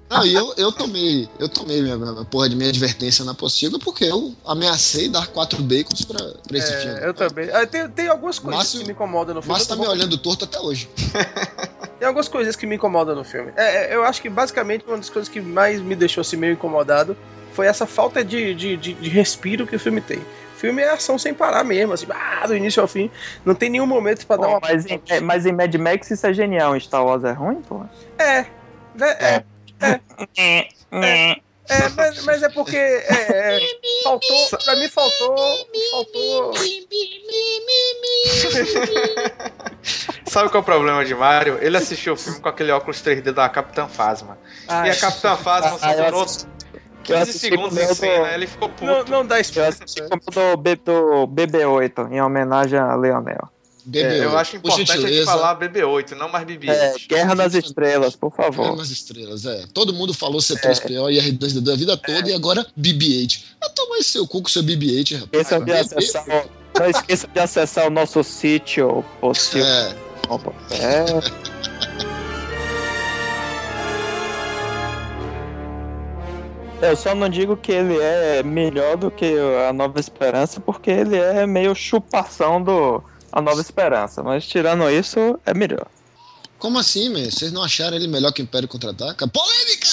Não, 0.10 0.26
e 0.26 0.34
eu, 0.34 0.54
eu 0.58 0.72
tomei, 0.72 1.28
eu 1.38 1.50
tomei 1.50 1.82
minha, 1.82 1.98
minha 1.98 2.24
porra 2.26 2.48
de 2.50 2.56
minha 2.56 2.70
advertência 2.70 3.26
na 3.26 3.34
possível 3.34 3.78
porque 3.78 4.06
eu 4.06 4.34
ameacei 4.46 5.10
dar 5.10 5.28
quatro 5.28 5.62
bacons 5.62 6.06
pra, 6.06 6.20
pra 6.48 6.58
esse 6.58 6.72
É, 6.74 6.80
filme. 6.82 7.00
eu 7.06 7.14
também. 7.14 7.50
Ah, 7.52 7.68
Tem, 7.68 7.90
tem 7.90 8.08
algumas 8.08 8.40
coisas 8.40 8.58
Márcio- 8.58 8.80
que 8.80 8.86
me 8.86 8.94
incomodam 8.94 9.36
no 9.36 9.42
filme. 9.42 9.58
Mas 9.58 9.68
tá 9.68 9.76
Eu 9.76 9.80
me 9.82 9.88
olhando 9.88 10.18
torto 10.18 10.46
até 10.46 10.60
hoje. 10.60 10.90
Tem 12.00 12.08
algumas 12.08 12.28
coisas 12.30 12.56
que 12.56 12.66
me 12.66 12.76
incomodam 12.76 13.16
no 13.16 13.24
filme. 13.26 13.52
É, 13.58 13.92
é, 13.92 13.96
eu 13.96 14.04
acho 14.06 14.22
que 14.22 14.30
basicamente 14.30 14.86
uma 14.88 14.98
das 14.98 15.10
coisas 15.10 15.28
que 15.28 15.42
mais 15.42 15.82
me 15.82 15.96
deixou 15.96 16.22
assim, 16.22 16.38
meio 16.38 16.54
incomodado 16.54 17.18
foi 17.52 17.66
essa 17.68 17.86
falta 17.86 18.24
de, 18.24 18.54
de, 18.56 18.78
de, 18.78 18.94
de 18.94 19.10
respiro 19.10 19.66
que 19.68 19.76
o 19.76 19.80
filme 19.80 20.00
tem. 20.00 20.22
O 20.58 20.60
filme 20.60 20.82
é 20.82 20.90
ação 20.90 21.20
sem 21.20 21.36
parar 21.36 21.64
mesmo, 21.64 21.94
assim, 21.94 22.08
ah, 22.10 22.48
do 22.48 22.56
início 22.56 22.82
ao 22.82 22.88
fim. 22.88 23.12
Não 23.46 23.54
tem 23.54 23.70
nenhum 23.70 23.86
momento 23.86 24.26
pra 24.26 24.38
dar 24.38 24.48
uma. 24.48 24.60
mas, 24.60 24.88
em, 24.88 25.00
é, 25.08 25.20
mas 25.20 25.46
em 25.46 25.52
Mad 25.54 25.72
Max 25.76 26.10
isso 26.10 26.26
é 26.26 26.34
genial, 26.34 26.76
em 26.76 26.80
Star 26.80 27.06
Wars 27.06 27.24
é 27.24 27.32
ruim, 27.32 27.62
pô? 27.62 27.86
É, 28.18 28.40
é, 28.40 29.44
é, 29.80 30.00
É, 30.36 30.68
é. 30.92 31.36
é, 31.70 31.90
mas, 31.96 32.24
mas 32.26 32.42
é 32.42 32.50
porque 32.50 32.76
é, 32.76 33.04
é, 33.08 33.60
faltou. 34.04 34.48
Pra 34.64 34.76
mim 34.78 34.88
faltou. 34.88 35.68
Faltou. 35.92 36.54
Sabe 40.28 40.50
qual 40.50 40.60
é 40.60 40.62
o 40.62 40.64
problema 40.66 41.06
de 41.06 41.14
Mario? 41.14 41.60
Ele 41.62 41.78
assistiu 41.78 42.14
o 42.14 42.18
filme 42.18 42.40
com 42.40 42.50
aquele 42.50 42.72
óculos 42.72 43.00
3D 43.02 43.32
da 43.32 43.48
Capitã 43.48 43.88
Phasma. 43.88 44.38
Ah, 44.68 44.88
E 44.88 44.90
a 44.90 44.96
Capitã 44.96 45.36
Phasma 45.38 45.76
Ah, 45.76 45.80
só 45.80 45.92
eu 45.92 46.04
durou 46.06 46.24
assisti- 46.24 46.46
eu 46.48 46.57
15 47.14 47.22
assisti 47.22 47.40
segundos 47.50 47.78
em 47.78 47.94
cena, 47.96 48.20
do- 48.28 48.34
ele 48.34 48.48
ficou 48.48 48.70
puto. 48.70 48.86
não, 48.86 49.04
não 49.06 49.26
dá 49.26 49.40
assisti 49.40 50.02
como 50.04 50.22
do, 50.32 50.58
B- 50.58 50.76
do 50.76 51.28
BB-8, 51.28 52.12
em 52.12 52.22
homenagem 52.22 52.78
a 52.80 52.96
Leonel. 52.96 53.50
É, 53.94 54.26
eu 54.26 54.38
acho 54.38 54.60
por 54.60 54.68
importante 54.70 54.92
a 54.92 54.98
gente 55.10 55.24
falar 55.24 55.56
BB-8, 55.58 56.12
não 56.12 56.28
mais 56.28 56.46
BB-8. 56.46 56.70
É, 56.72 56.94
Guerra 57.08 57.34
nas 57.36 57.54
Estrelas, 57.54 58.18
por 58.18 58.36
Guerra 58.36 58.52
favor. 58.52 58.76
nas 58.76 58.90
estrelas, 58.90 59.46
é. 59.46 59.64
Todo 59.74 59.94
mundo 59.94 60.14
falou 60.14 60.40
C3PO 60.42 61.10
e 61.10 61.18
R2D2 61.32 61.72
a 61.72 61.76
vida 61.78 61.96
toda 61.98 62.30
e 62.30 62.34
agora 62.34 62.68
BB-8. 62.78 63.44
Ah, 63.64 63.70
toma 63.70 63.98
esse 63.98 64.10
seu 64.12 64.28
cu 64.28 64.42
com 64.42 64.50
seu 64.50 64.62
BB-8, 64.62 65.20
rapaz. 65.22 65.30
Esqueça 65.42 65.60
de 65.60 65.66
BB, 65.66 65.80
acessar, 65.80 66.26
o- 66.28 66.80
não 66.80 66.90
esqueça 66.90 67.28
de 67.34 67.40
acessar 67.40 67.88
o 67.88 67.90
nosso 67.90 68.22
sítio 68.26 69.06
possível. 69.22 69.66
É, 69.66 69.96
É. 70.72 71.06
Eu 76.82 76.96
só 76.96 77.16
não 77.16 77.28
digo 77.28 77.58
que 77.58 77.72
ele 77.72 77.98
é 78.00 78.44
melhor 78.44 78.98
do 78.98 79.10
que 79.10 79.34
a 79.68 79.74
Nova 79.74 80.00
Esperança, 80.00 80.60
porque 80.60 80.92
ele 80.92 81.18
é 81.18 81.46
meio 81.48 81.74
chupação 81.74 82.62
do 82.62 83.04
a 83.32 83.42
Nova 83.42 83.60
Esperança. 83.60 84.22
Mas 84.24 84.48
tirando 84.48 84.90
isso, 84.90 85.40
é 85.46 85.54
melhor. 85.54 85.88
como 86.60 86.78
assim, 86.78 87.10
man? 87.10 87.30
Vocês 87.30 87.52
não 87.52 87.64
acharam 87.64 87.98
ele 87.98 88.08
melhor 88.08 88.32
que 88.32 88.42
o 88.42 88.44
Império 88.44 88.68
Contra-Ataca? 88.68 89.28
Polêmica! 89.28 89.88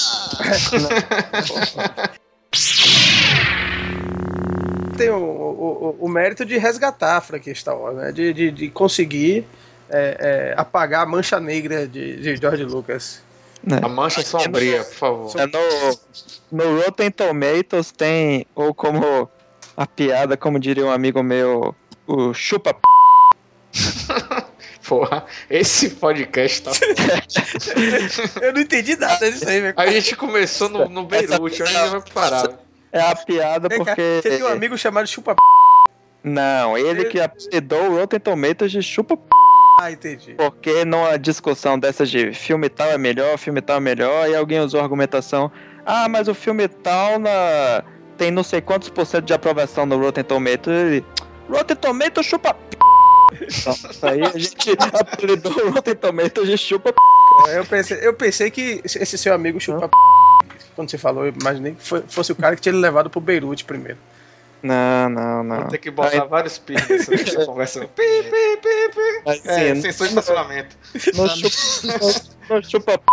tem 4.97 5.09
o, 5.09 5.17
o, 5.17 5.95
o- 5.99 6.05
o 6.05 6.09
mérito 6.09 6.45
de 6.45 6.57
resgatar 6.57 7.17
a 7.17 7.21
franquia 7.21 7.53
Star 7.55 7.77
Wars, 7.77 7.95
né? 7.97 8.11
De, 8.11 8.33
de, 8.33 8.51
de 8.51 8.69
conseguir 8.69 9.45
é, 9.89 10.53
é, 10.53 10.59
apagar 10.59 11.03
a 11.03 11.05
mancha 11.05 11.39
negra 11.39 11.87
de, 11.87 12.17
de 12.17 12.35
George 12.37 12.63
Lucas. 12.63 13.21
Né? 13.65 13.79
A 13.81 13.89
mancha 13.89 14.21
sombria, 14.21 14.83
por 14.83 14.93
favor. 14.93 15.33
É 15.39 15.47
no, 15.47 15.99
no 16.51 16.81
Rotten 16.81 17.09
Tomatoes 17.09 17.91
tem, 17.91 18.45
ou 18.53 18.73
como 18.73 19.29
a 19.75 19.87
piada, 19.87 20.37
como 20.37 20.59
diria 20.59 20.85
um 20.85 20.91
amigo 20.91 21.23
meu, 21.23 21.75
o 22.07 22.33
chupa 22.33 22.73
p... 22.73 22.81
Porra, 24.87 25.25
esse 25.49 25.89
podcast 25.89 26.61
tá. 26.61 26.71
Eu 28.39 28.53
não 28.53 28.61
entendi 28.61 28.95
nada 28.95 29.31
disso 29.31 29.49
aí, 29.49 29.59
velho. 29.59 29.73
A 29.75 29.87
gente 29.87 30.15
começou 30.15 30.69
no, 30.69 30.87
no 30.87 31.05
Beirute, 31.05 31.41
onde 31.41 31.63
a 31.63 31.65
gente 31.65 31.89
vai 31.89 32.01
parar? 32.13 32.59
É 32.91 33.01
a 33.01 33.15
piada 33.15 33.67
Vem 33.67 33.79
cá, 33.79 33.85
porque. 33.85 34.21
Você 34.21 34.29
tem 34.29 34.43
um 34.43 34.47
amigo 34.47 34.77
chamado 34.77 35.07
Chupa 35.07 35.33
P. 35.33 35.41
Não, 36.23 36.77
ele 36.77 37.05
que 37.05 37.19
apelidou 37.19 37.91
o 37.91 37.97
Rotten 37.97 38.19
Tomatoes 38.19 38.71
de 38.71 38.81
chupa 38.81 39.17
p... 39.17 39.23
Ah, 39.79 39.91
entendi. 39.91 40.33
Porque 40.35 40.85
numa 40.85 41.17
discussão 41.17 41.77
dessas 41.77 42.09
de 42.09 42.33
filme 42.33 42.69
tal 42.69 42.87
é 42.87 42.97
melhor, 42.97 43.37
filme 43.37 43.61
tal 43.61 43.77
é 43.77 43.79
melhor, 43.79 44.29
e 44.29 44.35
alguém 44.35 44.59
usou 44.59 44.79
a 44.79 44.83
argumentação, 44.83 45.51
ah, 45.85 46.07
mas 46.07 46.27
o 46.27 46.33
filme 46.33 46.67
tal 46.67 47.19
na... 47.19 47.83
tem 48.17 48.31
não 48.31 48.43
sei 48.43 48.61
quantos 48.61 48.89
por 48.89 49.05
cento 49.05 49.25
de 49.25 49.33
aprovação 49.33 49.85
no 49.85 49.97
Rotten 49.97 50.23
Tomatoes. 50.23 50.67
Ele, 50.67 51.05
Rotten 51.49 51.75
Tomatoes 51.75 52.25
chupa 52.25 52.53
p... 52.53 52.77
Então, 53.33 53.75
aí 54.09 54.21
a 54.21 54.37
gente 54.37 54.71
apelidou 54.93 55.51
o 55.51 55.71
Rotten 55.71 55.95
Tomatoes 55.95 56.47
de 56.47 56.57
chupa 56.57 56.93
p... 56.93 56.99
Eu 57.49 57.65
pensei, 57.65 57.99
eu 58.01 58.13
pensei 58.13 58.49
que 58.49 58.81
esse 58.83 59.17
seu 59.17 59.33
amigo 59.33 59.59
Chupa 59.59 59.89
P. 59.89 59.95
Quando 60.75 60.89
você 60.89 60.97
falou, 60.97 61.25
eu 61.25 61.33
imaginei 61.39 61.73
que 61.73 61.83
fosse 62.07 62.31
o 62.31 62.35
cara 62.35 62.55
que 62.55 62.61
tinha 62.61 62.73
ele 62.73 62.81
levado 62.81 63.09
pro 63.09 63.19
Beirute 63.19 63.65
primeiro. 63.65 63.97
Não, 64.65 65.09
não, 65.09 65.43
não. 65.43 65.55
Vou 65.61 65.67
ter 65.67 65.77
que 65.77 65.91
botar 65.91 66.25
vários 66.25 66.57
pi 66.57 66.73
nessa 66.73 67.45
conversa. 67.45 67.81
Pi, 67.81 67.87
pi, 68.23 68.57
pi, 68.61 68.91
pi. 68.95 69.29
Assim, 69.29 69.49
É, 69.49 69.75
sensor 69.75 70.07
de 70.07 70.13
estacionamento. 70.13 70.75
no, 71.13 71.29
chupa, 71.29 71.97
no, 72.49 72.55
no 72.57 72.63
chupa 72.69 72.97
p... 72.97 73.03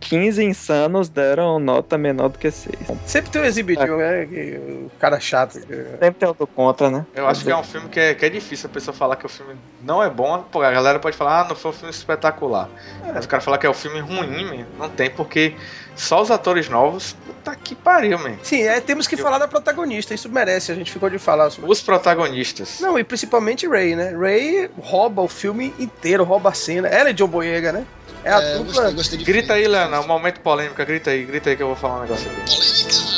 15 0.00 0.44
insanos 0.44 1.08
deram 1.08 1.58
nota 1.58 1.96
menor 1.96 2.28
do 2.28 2.38
que 2.38 2.50
6. 2.50 2.74
Sempre 3.06 3.30
tem 3.30 3.42
um 3.42 3.44
exibidinho, 3.44 3.96
né? 3.96 4.26
que 4.26 4.56
o 4.86 4.90
cara 4.98 5.18
chato. 5.20 5.58
que- 5.60 5.66
Sempre 5.74 6.12
tem 6.12 6.28
outro 6.28 6.46
contra, 6.46 6.90
né? 6.90 7.06
Eu 7.14 7.26
acho 7.26 7.44
que 7.44 7.50
é 7.50 7.56
um 7.56 7.62
filme 7.62 7.88
que 7.88 8.00
é, 8.00 8.14
que 8.14 8.24
é 8.24 8.28
difícil 8.28 8.68
a 8.68 8.72
pessoa 8.72 8.94
falar 8.94 9.16
que 9.16 9.24
o 9.24 9.28
filme 9.28 9.56
não 9.82 10.02
é 10.02 10.10
bom. 10.10 10.42
Pô, 10.50 10.60
a 10.62 10.70
galera 10.70 10.98
pode 10.98 11.16
falar, 11.16 11.40
ah, 11.42 11.48
não 11.48 11.56
foi 11.56 11.70
um 11.70 11.74
filme 11.74 11.90
espetacular. 11.90 12.68
Mas 13.14 13.24
o 13.24 13.28
cara 13.28 13.40
falar 13.42 13.56
que 13.58 13.66
é 13.66 13.70
um 13.70 13.74
filme 13.74 14.00
ruim, 14.00 14.66
não 14.78 14.88
tem, 14.90 15.08
porque 15.10 15.54
só 15.96 16.20
os 16.22 16.30
atores 16.30 16.68
novos, 16.68 17.14
puta 17.26 17.54
que 17.56 17.74
pariu, 17.74 18.18
man. 18.18 18.36
Sim, 18.42 18.62
é, 18.62 18.80
temos 18.80 19.06
que 19.06 19.16
falar 19.16 19.38
da 19.38 19.46
protagonista, 19.48 20.12
isso 20.14 20.28
merece, 20.28 20.72
a 20.72 20.74
gente 20.74 20.90
ficou 20.90 21.08
de 21.10 21.18
falar 21.18 21.50
sobre. 21.50 21.70
Os 21.70 21.80
protagonistas. 21.80 22.80
Não, 22.80 22.98
e 22.98 23.04
principalmente 23.04 23.66
Ray, 23.66 23.94
né? 23.94 24.10
Ray 24.16 24.70
rouba 24.78 25.22
o 25.22 25.28
filme 25.28 25.72
inteiro, 25.78 26.24
rouba 26.24 26.50
a 26.50 26.54
cena. 26.54 26.88
Ela 26.88 27.10
é 27.10 27.12
John 27.12 27.28
Boyega, 27.28 27.72
né? 27.72 27.86
É 28.24 28.32
a 28.32 28.40
É, 28.42 28.54
eu 28.54 28.58
dupla. 28.64 28.72
gostei, 28.82 28.94
gostei 28.94 29.18
de 29.18 29.24
Grita 29.24 29.52
aí, 29.54 29.68
Leana, 29.68 30.00
um 30.00 30.06
momento 30.06 30.40
polêmica, 30.40 30.84
grita 30.84 31.10
aí, 31.10 31.24
grita 31.24 31.50
aí 31.50 31.56
que 31.56 31.62
eu 31.62 31.66
vou 31.68 31.76
falar 31.76 31.98
um 31.98 32.02
negócio 32.02 32.30
aqui. 32.30 32.40
Polêmica! 32.44 33.14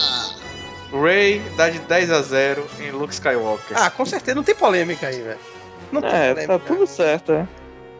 Ray 0.92 1.42
dá 1.56 1.68
de 1.68 1.78
10 1.80 2.10
a 2.10 2.22
0 2.22 2.66
em 2.80 2.90
Luke 2.90 3.12
Skywalker. 3.12 3.76
Ah, 3.76 3.90
com 3.90 4.04
certeza, 4.06 4.34
não 4.34 4.42
tem 4.42 4.54
polêmica 4.54 5.06
aí, 5.08 5.20
velho. 5.20 5.38
Não 5.92 6.00
tem 6.00 6.10
É, 6.10 6.28
polêmica. 6.34 6.58
tá 6.58 6.64
tudo 6.66 6.86
certo, 6.86 7.32
é. 7.32 7.46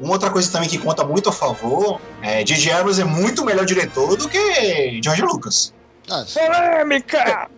Uma 0.00 0.12
outra 0.12 0.30
coisa 0.30 0.50
também 0.50 0.68
que 0.68 0.78
conta 0.78 1.04
muito 1.04 1.28
a 1.28 1.32
favor 1.32 2.00
é 2.22 2.44
J.J. 2.44 2.72
Abrams 2.72 3.00
é 3.00 3.04
muito 3.04 3.44
melhor 3.44 3.64
diretor 3.64 4.16
do 4.16 4.28
que 4.28 5.00
George 5.02 5.22
Lucas. 5.22 5.72
Ah, 6.10 6.24
Polêmica! 6.32 7.48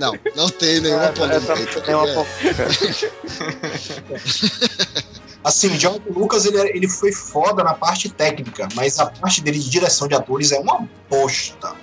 não, 0.00 0.12
não, 0.12 0.18
não 0.36 0.48
tem 0.50 0.80
nenhuma 0.80 1.08
polêmica. 1.08 1.54
tá 1.54 1.80
Tem 1.80 1.94
uma 1.94 2.06
ligado? 2.06 2.26
Assim, 5.44 5.78
George 5.78 6.00
Lucas 6.08 6.46
ele, 6.46 6.58
ele 6.70 6.88
foi 6.88 7.12
foda 7.12 7.62
na 7.62 7.74
parte 7.74 8.08
técnica, 8.08 8.66
mas 8.74 8.98
a 8.98 9.06
parte 9.06 9.42
dele 9.42 9.58
de 9.58 9.68
direção 9.68 10.08
de 10.08 10.14
atores 10.14 10.52
é 10.52 10.58
uma 10.58 10.88
bosta. 11.10 11.74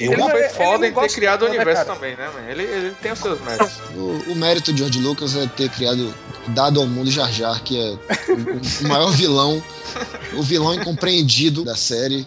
Eu 0.00 0.12
Ele 0.12 0.20
não- 0.20 0.28
foi 0.30 0.40
ele 0.40 0.48
foda 0.50 0.78
não 0.78 0.84
em 0.86 0.92
ter 1.08 1.14
criado 1.14 1.42
o 1.42 1.48
universo 1.48 1.84
cara? 1.84 1.94
também, 1.94 2.16
né, 2.16 2.28
man? 2.34 2.50
Ele, 2.50 2.62
ele 2.64 2.94
tem 3.00 3.12
os 3.12 3.18
seus 3.18 3.40
méritos. 3.40 3.72
O, 3.94 4.32
o 4.32 4.34
mérito 4.34 4.72
de 4.72 4.78
George 4.80 4.98
Lucas 4.98 5.36
é 5.36 5.46
ter 5.46 5.68
criado, 5.70 6.12
dado 6.48 6.80
ao 6.80 6.86
mundo 6.86 7.10
Jar 7.10 7.30
Jar, 7.32 7.62
que 7.62 7.78
é 7.80 7.90
o, 7.90 8.84
o 8.84 8.88
maior 8.88 9.10
vilão, 9.12 9.62
o 10.34 10.42
vilão 10.42 10.74
incompreendido 10.74 11.64
da 11.64 11.76
série. 11.76 12.26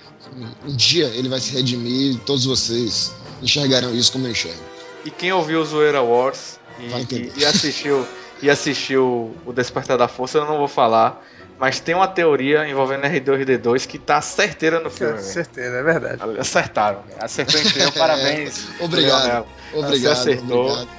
Um, 0.65 0.75
dia 0.75 1.05
ele 1.07 1.27
vai 1.27 1.39
se 1.39 1.51
redimir 1.51 2.13
e 2.13 2.17
todos 2.19 2.45
vocês 2.45 3.11
enxergarão 3.41 3.93
isso 3.93 4.11
como 4.11 4.27
eu 4.27 4.31
enxergo. 4.31 4.61
E 5.03 5.09
quem 5.11 5.31
ouviu 5.33 5.59
o 5.61 5.65
Zoeira 5.65 6.01
Wars 6.01 6.59
e, 6.79 7.15
e- 7.15 7.33
e 7.37 7.45
assistiu 7.45 8.05
e 8.41 8.49
assistiu 8.51 9.35
o 9.45 9.51
Despertar 9.51 9.97
da 9.97 10.07
Força, 10.07 10.37
eu 10.37 10.45
não 10.45 10.57
vou 10.59 10.67
falar, 10.67 11.25
mas 11.59 11.79
tem 11.79 11.95
uma 11.95 12.07
teoria 12.07 12.67
envolvendo 12.67 13.03
R2 13.03 13.41
e 13.41 13.45
D2 13.57 13.87
que 13.87 13.97
tá 13.97 14.21
certeira 14.21 14.79
no 14.79 14.89
filme. 14.89 15.13
Velho. 15.13 15.23
certeza, 15.25 15.75
é 15.77 15.83
verdade. 15.83 16.21
Acertaram, 16.39 16.99
acertou 17.19 17.59
em 17.59 17.63
cheio, 17.69 17.91
parabéns. 17.93 18.67
Obrigado, 18.79 19.23
Leonel. 19.25 19.47
obrigado. 19.73 20.15
Você 20.15 20.29
acertou. 20.31 20.65
obrigado. 20.71 20.97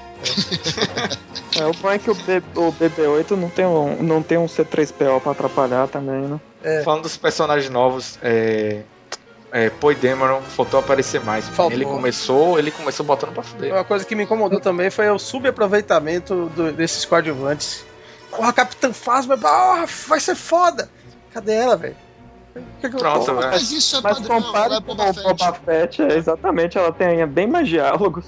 É, 1.58 1.64
o 1.66 1.72
bom 1.74 1.90
é 1.90 1.98
que 1.98 2.10
o, 2.10 2.14
B, 2.14 2.42
o 2.56 2.72
BB-8 2.72 3.30
não 3.36 3.48
tem, 3.48 3.64
um, 3.64 4.02
não 4.02 4.22
tem 4.22 4.36
um 4.38 4.46
C3PO 4.46 5.20
pra 5.20 5.32
atrapalhar 5.32 5.86
também, 5.88 6.22
né? 6.22 6.40
Falando 6.84 7.02
dos 7.02 7.16
personagens 7.16 7.70
novos, 7.70 8.18
é, 8.20 8.80
é, 9.52 9.70
Poe 9.70 9.94
Dameron 9.94 10.40
faltou 10.42 10.80
aparecer 10.80 11.20
mais. 11.22 11.48
Faltou. 11.48 11.72
Ele 11.72 11.84
começou, 11.84 12.58
ele 12.58 12.70
começou 12.72 13.06
botando 13.06 13.32
pra 13.32 13.42
fuder. 13.44 13.72
Uma 13.72 13.84
coisa 13.84 14.04
que 14.04 14.14
me 14.16 14.24
incomodou 14.24 14.60
também 14.60 14.90
foi 14.90 15.08
o 15.08 15.18
subaproveitamento 15.18 16.50
do- 16.54 16.72
desses 16.72 17.04
coadjuvantes. 17.04 17.84
Porra, 18.30 18.52
Capitã 18.52 18.92
Phasma, 18.92 19.36
porra, 19.36 19.86
vai 20.06 20.20
ser 20.20 20.34
foda. 20.34 20.88
Cadê 21.32 21.54
ela, 21.54 21.76
velho? 21.76 21.96
Que 22.80 22.88
que 22.88 22.96
eu- 22.96 22.98
Pronto, 23.00 23.24
velho. 23.36 23.50
Mas 23.50 23.70
isso 23.70 23.96
é 23.96 24.00
Mas 24.00 24.18
padrão, 24.18 24.42
compare 24.42 24.74
é 24.74 24.80
com 24.80 24.94
Boba 24.94 25.10
o 25.10 25.14
Boba 25.22 25.54
Fett. 25.64 26.02
É, 26.02 26.16
exatamente, 26.16 26.76
ela 26.78 26.92
tem 26.92 27.24
bem 27.26 27.46
mais 27.46 27.68
diálogos. 27.68 28.24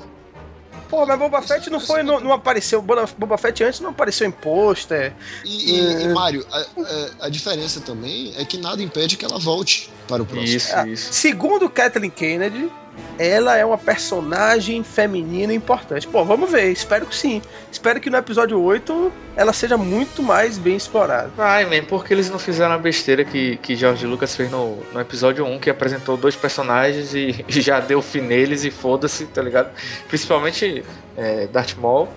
Pô, 0.88 1.06
mas 1.06 1.18
Boba 1.18 1.40
Fett 1.42 1.70
não 1.70 1.78
foi. 1.78 2.02
Não, 2.02 2.18
não 2.18 2.32
apareceu. 2.32 2.82
Boba 2.82 3.08
Boba 3.16 3.38
Fett 3.38 3.62
antes 3.62 3.78
não 3.80 3.90
apareceu 3.90 4.26
em 4.26 4.30
pôster. 4.32 5.12
E, 5.44 5.72
e, 5.72 6.02
e 6.04 6.08
Mário, 6.08 6.44
a, 6.50 6.58
a- 6.58 7.26
a 7.26 7.28
diferença 7.28 7.80
também 7.80 8.32
é 8.36 8.44
que 8.44 8.58
nada 8.58 8.82
impede 8.82 9.16
que 9.16 9.24
ela 9.24 9.38
volte 9.38 9.90
para 10.08 10.22
o 10.22 10.26
próximo. 10.26 10.56
Isso, 10.56 10.74
Ah, 10.74 10.86
isso. 10.88 11.12
Segundo 11.12 11.68
Kathleen 11.70 12.10
Kennedy, 12.10 12.70
ela 13.18 13.56
é 13.56 13.64
uma 13.64 13.76
personagem 13.76 14.82
feminina 14.82 15.52
importante. 15.52 16.06
Pô, 16.06 16.24
vamos 16.24 16.50
ver, 16.50 16.70
espero 16.70 17.04
que 17.04 17.14
sim. 17.14 17.42
Espero 17.70 18.00
que 18.00 18.08
no 18.08 18.16
episódio 18.16 18.60
8 18.60 19.12
ela 19.36 19.52
seja 19.52 19.76
muito 19.76 20.22
mais 20.22 20.56
bem 20.56 20.76
explorada. 20.76 21.30
Vai, 21.36 21.66
man, 21.66 21.84
porque 21.86 22.14
eles 22.14 22.30
não 22.30 22.38
fizeram 22.38 22.74
a 22.74 22.78
besteira 22.78 23.24
que, 23.24 23.58
que 23.58 23.76
George 23.76 24.06
Lucas 24.06 24.34
fez 24.34 24.50
no, 24.50 24.76
no 24.92 25.00
episódio 25.00 25.44
1, 25.44 25.58
que 25.58 25.68
apresentou 25.68 26.16
dois 26.16 26.34
personagens 26.34 27.14
e, 27.14 27.44
e 27.48 27.60
já 27.60 27.78
deu 27.78 28.00
fim 28.00 28.22
neles 28.22 28.64
e 28.64 28.70
foda-se, 28.70 29.26
tá 29.26 29.42
ligado? 29.42 29.70
Principalmente 30.08 30.82
é, 31.16 31.46
Darth 31.46 31.76
Maul. 31.76 32.08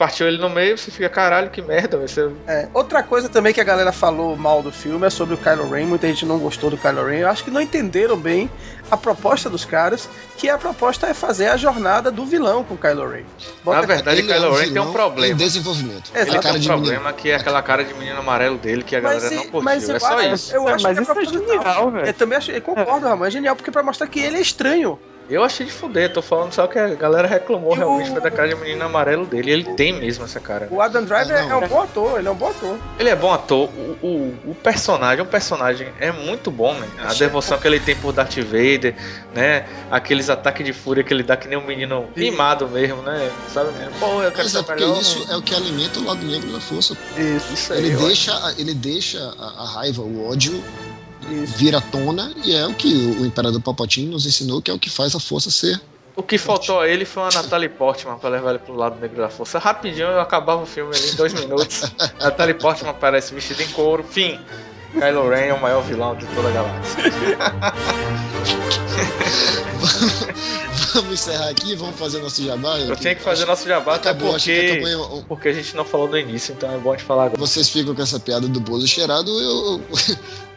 Partiu 0.00 0.26
ele 0.26 0.38
no 0.38 0.48
meio, 0.48 0.78
você 0.78 0.90
fica, 0.90 1.10
caralho, 1.10 1.50
que 1.50 1.60
merda, 1.60 1.98
vai 1.98 2.08
ser. 2.08 2.30
É, 2.46 2.66
outra 2.72 3.02
coisa 3.02 3.28
também 3.28 3.52
que 3.52 3.60
a 3.60 3.64
galera 3.64 3.92
falou 3.92 4.34
mal 4.34 4.62
do 4.62 4.72
filme 4.72 5.06
é 5.06 5.10
sobre 5.10 5.34
o 5.34 5.36
Kylo 5.36 5.68
Ren. 5.68 5.84
Muita 5.84 6.06
gente 6.06 6.24
não 6.24 6.38
gostou 6.38 6.70
do 6.70 6.78
Kylo 6.78 7.04
Ren. 7.04 7.18
Eu 7.18 7.28
acho 7.28 7.44
que 7.44 7.50
não 7.50 7.60
entenderam 7.60 8.16
bem 8.16 8.50
a 8.90 8.96
proposta 8.96 9.50
dos 9.50 9.66
caras, 9.66 10.08
que 10.38 10.48
a 10.48 10.56
proposta 10.56 11.06
é 11.06 11.12
fazer 11.12 11.48
a 11.48 11.56
jornada 11.58 12.10
do 12.10 12.24
vilão 12.24 12.64
com 12.64 12.72
o 12.72 12.78
Kylo 12.78 13.10
Ren. 13.10 13.24
Na 13.62 13.82
verdade, 13.82 14.20
Ele 14.20 14.32
é 14.32 14.34
Kylo 14.36 14.54
Ren 14.54 14.72
tem 14.72 14.80
um 14.80 14.90
problema. 14.90 15.34
Em 15.34 15.36
desenvolvimento. 15.36 16.10
Exato. 16.14 16.30
Ele 16.30 16.30
cara 16.30 16.40
tem 16.40 16.52
um 16.52 16.58
de 16.60 16.68
menino. 16.70 16.82
problema 16.82 17.12
que 17.12 17.30
é 17.30 17.34
aquela 17.34 17.60
cara 17.60 17.84
de 17.84 17.92
menino 17.92 18.18
amarelo 18.20 18.56
dele 18.56 18.82
que 18.82 18.96
a 18.96 19.02
Mas, 19.02 19.22
galera 19.22 19.34
não 19.36 19.42
e- 19.42 19.48
curtiu. 19.48 19.62
mas 19.62 19.86
eu 19.86 19.96
é 19.96 19.98
só 20.00 20.18
acho- 20.18 20.34
isso. 20.34 20.54
Eu 20.56 20.66
acho 20.66 20.82
mas 20.82 20.94
que 20.94 20.98
é 20.98 21.02
isso 21.02 21.10
é 21.10 21.14
proposital. 21.14 21.46
genial, 21.58 21.90
velho. 21.90 22.06
Eu 22.06 22.14
também 22.14 22.38
acho, 22.38 22.50
eu 22.52 22.62
concordo, 22.62 23.06
Ramon, 23.06 23.26
é 23.26 23.30
genial, 23.30 23.54
porque 23.54 23.70
pra 23.70 23.82
mostrar 23.82 24.06
que 24.06 24.18
ele 24.18 24.38
é 24.38 24.40
estranho. 24.40 24.98
Eu 25.30 25.44
achei 25.44 25.64
de 25.64 25.70
fuder, 25.72 26.12
tô 26.12 26.20
falando 26.20 26.52
só 26.52 26.66
que 26.66 26.76
a 26.78 26.88
galera 26.94 27.28
reclamou 27.28 27.74
E 27.74 27.78
realmente 27.78 28.10
o- 28.10 28.12
foi 28.14 28.20
da 28.20 28.30
cara 28.30 28.48
de 28.48 28.56
menino 28.56 28.84
amarelo 28.84 29.24
dele. 29.24 29.50
E 29.50 29.52
ele 29.54 29.64
tem 29.74 29.92
mesmo 29.92 30.24
essa 30.24 30.40
cara. 30.40 30.66
O 30.70 30.80
Adam 30.82 31.04
Driver 31.04 31.36
Ah, 31.38 31.46
não. 31.46 31.62
é 31.62 31.64
um 31.64 31.68
bom 31.68 31.80
ator, 31.82 32.18
ele 32.18 32.26
é 32.28 32.30
um 32.30 32.34
bom 32.34 32.48
ator. 32.50 32.76
Ele 32.98 33.08
é 33.08 33.14
bom 33.16 33.32
ator, 33.32 33.68
o, 33.68 34.06
o, 34.06 34.38
o 34.50 34.54
personagem, 34.56 35.22
o 35.22 35.26
personagem 35.26 35.88
é 36.00 36.10
muito 36.10 36.50
bom, 36.50 36.74
né? 36.74 36.88
A 36.98 37.14
devoção 37.14 37.58
que 37.58 37.66
ele 37.68 37.78
tem 37.78 37.94
por 37.94 38.12
Darth 38.12 38.36
Vader, 38.38 38.94
né? 39.34 39.66
Aqueles 39.90 40.28
ataques 40.28 40.66
de 40.66 40.72
fúria 40.72 41.04
que 41.04 41.14
ele 41.14 41.22
dá 41.22 41.36
que 41.36 41.46
nem 41.46 41.56
um 41.56 41.64
menino 41.64 42.08
mimado 42.16 42.68
mesmo, 42.68 43.00
né? 43.02 43.30
Sabe? 43.48 43.70
Pô, 44.00 44.22
eu 44.22 44.32
quero 44.32 44.44
Mas 44.44 44.54
é 44.56 44.62
ser 44.64 44.74
melhor. 44.74 45.00
isso 45.00 45.26
é 45.30 45.36
o 45.36 45.42
que 45.42 45.54
alimenta 45.54 46.00
o 46.00 46.04
lado 46.04 46.24
negro 46.26 46.50
da 46.52 46.60
força. 46.60 46.96
Isso, 47.16 47.52
Isso 47.54 47.72
aí, 47.72 47.78
Ele 47.86 47.96
deixa, 47.96 48.54
ele 48.58 48.74
deixa 48.74 49.18
a, 49.38 49.62
a 49.62 49.66
raiva, 49.66 50.02
o 50.02 50.28
ódio. 50.28 50.60
Vir 51.30 51.74
à 51.74 51.80
tona 51.80 52.32
e 52.44 52.54
é 52.54 52.66
o 52.66 52.74
que 52.74 52.88
o 52.88 53.24
Imperador 53.24 53.60
Palpatine 53.60 54.08
nos 54.08 54.26
ensinou 54.26 54.60
que 54.60 54.70
é 54.70 54.74
o 54.74 54.78
que 54.78 54.90
faz 54.90 55.14
a 55.14 55.20
força 55.20 55.50
ser. 55.50 55.80
O 56.16 56.22
que 56.22 56.36
faltou 56.36 56.80
a 56.80 56.88
ele 56.88 57.04
foi 57.04 57.22
uma 57.22 57.30
Natalie 57.30 57.68
Portman 57.68 58.18
pra 58.18 58.28
levar 58.28 58.50
ele 58.50 58.58
pro 58.58 58.74
lado 58.74 59.00
negro 59.00 59.18
da 59.18 59.28
força. 59.28 59.58
Rapidinho 59.58 60.08
eu 60.08 60.20
acabava 60.20 60.62
o 60.62 60.66
filme 60.66 60.94
ali 60.94 61.10
em 61.10 61.14
dois 61.14 61.32
minutos. 61.32 61.84
Natalie 62.20 62.54
Portman 62.54 62.90
aparece 62.90 63.32
vestida 63.32 63.62
em 63.62 63.68
couro. 63.68 64.04
Fim. 64.04 64.38
Kylo 64.92 65.30
Ren 65.30 65.46
é 65.46 65.54
o 65.54 65.60
maior 65.60 65.82
vilão 65.82 66.16
de 66.16 66.26
toda 66.26 66.48
a 66.48 66.50
galáxia. 66.50 67.04
vamos 70.94 71.12
encerrar 71.12 71.48
aqui, 71.48 71.74
vamos 71.76 71.96
fazer 71.96 72.20
nosso 72.20 72.44
jabá. 72.44 72.78
Eu 72.78 72.96
tinha 72.96 73.14
que 73.14 73.22
fazer 73.22 73.46
nosso 73.46 73.66
jabá, 73.66 73.94
até 73.94 74.10
Acabou, 74.10 74.36
que 74.36 74.52
porque, 74.52 74.84
acabou. 74.84 75.24
porque 75.28 75.48
a 75.48 75.52
gente 75.52 75.76
não 75.76 75.84
falou 75.84 76.08
no 76.08 76.18
início, 76.18 76.52
então 76.52 76.74
é 76.74 76.78
bom 76.78 76.94
de 76.94 77.04
falar 77.04 77.26
agora. 77.26 77.40
Vocês 77.40 77.68
ficam 77.68 77.94
com 77.94 78.02
essa 78.02 78.18
piada 78.18 78.48
do 78.48 78.60
Bozo 78.60 78.86
cheirado, 78.86 79.30
eu, 79.40 79.80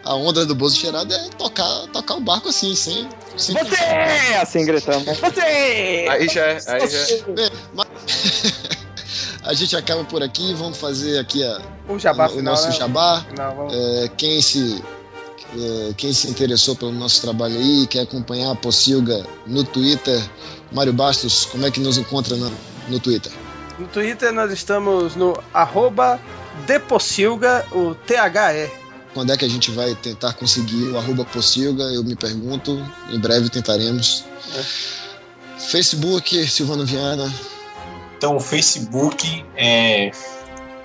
a 0.04 0.16
onda 0.16 0.46
do 0.46 0.54
Bozo 0.54 0.76
cheirado 0.78 1.14
é 1.14 1.30
tocar, 1.38 1.88
tocar 1.94 2.16
o 2.16 2.20
barco 2.22 2.50
assim, 2.50 2.76
sem. 2.76 3.08
sem 3.38 3.56
Você! 3.56 3.84
Assim 4.42 4.66
gritamos. 4.66 5.06
Você! 5.20 6.08
Aí 6.10 6.28
já 6.28 6.42
é. 6.46 6.60
Aí 6.68 6.88
já 6.88 6.98
é. 7.00 7.22
Bem, 7.32 7.50
mas- 7.74 7.88
a 9.44 9.54
gente 9.54 9.76
acaba 9.76 10.04
por 10.04 10.22
aqui, 10.22 10.54
vamos 10.54 10.78
fazer 10.78 11.20
aqui 11.20 11.44
a, 11.44 11.62
O 11.88 11.98
jabá 11.98 12.28
o 12.28 12.30
final, 12.30 12.54
nosso 12.54 12.68
né? 12.68 12.76
jabá. 12.76 13.26
Não, 13.38 13.56
vamos... 13.56 13.74
É, 13.74 14.10
quem 14.18 14.42
se 14.42 14.84
é, 15.58 15.94
quem 15.96 16.12
se 16.12 16.28
interessou 16.30 16.76
pelo 16.76 16.92
nosso 16.92 17.22
trabalho 17.22 17.56
aí, 17.56 17.86
quer 17.88 18.02
acompanhar 18.02 18.52
a 18.52 18.56
Pocilga 18.56 19.26
no 19.46 19.64
Twitter, 19.64 20.22
Mário 20.72 20.92
Bastos, 20.94 21.46
como 21.46 21.66
é 21.66 21.72
que 21.72 21.80
nos 21.80 21.98
encontra 21.98 22.36
no, 22.36 22.52
no 22.90 23.00
Twitter? 23.00 23.32
No 23.78 23.88
Twitter 23.88 24.32
nós 24.34 24.52
estamos 24.52 25.16
no 25.16 25.38
arroba 25.54 26.20
Depossilga, 26.66 27.66
o 27.72 27.96
THE. 27.96 28.83
Quando 29.14 29.32
é 29.32 29.38
que 29.38 29.46
a 29.46 29.50
gente 29.50 29.70
vai 29.72 29.96
tentar 29.96 30.34
conseguir 30.34 30.90
o 30.90 30.98
arroba 30.98 31.24
Pocilga? 31.26 31.84
Eu 31.84 32.04
me 32.04 32.16
pergunto, 32.16 32.78
em 33.12 33.20
breve 33.20 33.50
tentaremos. 33.50 34.26
Facebook, 35.58 36.48
Silvano 36.48 36.86
Viana, 36.86 37.32
Então, 38.18 38.38
o 38.38 38.40
Facebook 38.40 39.44
é 39.56 40.12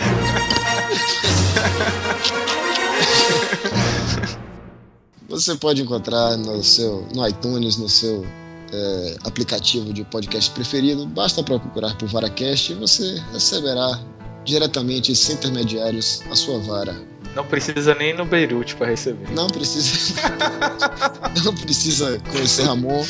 Você 5.30 5.55
pode 5.55 5.82
encontrar 5.82 6.38
no 6.38 6.63
seu 6.63 7.07
no 7.15 7.28
iTunes, 7.28 7.78
no 7.78 7.89
seu 7.89 8.24
é, 8.71 9.15
aplicativo 9.23 9.91
de 9.93 10.03
podcast 10.06 10.52
preferido. 10.52 11.07
Basta 11.07 11.43
procurar 11.43 11.98
por 11.98 12.07
VaraCast 12.07 12.73
e 12.73 12.76
você 12.76 13.19
receberá 13.31 13.99
diretamente, 14.45 15.15
sem 15.15 15.35
intermediários, 15.35 16.22
a 16.30 16.35
sua 16.35 16.60
vara. 16.60 16.95
Não 17.35 17.45
precisa 17.45 17.95
nem 17.95 18.15
no 18.15 18.26
Beirute 18.26 18.76
pra 18.76 18.88
receber. 18.88 19.31
Não 19.31 19.48
precisa. 19.48 20.14
não 21.43 21.56
precisa 21.56 22.19
conhecer 22.31 22.64
Ramon. 22.64 23.03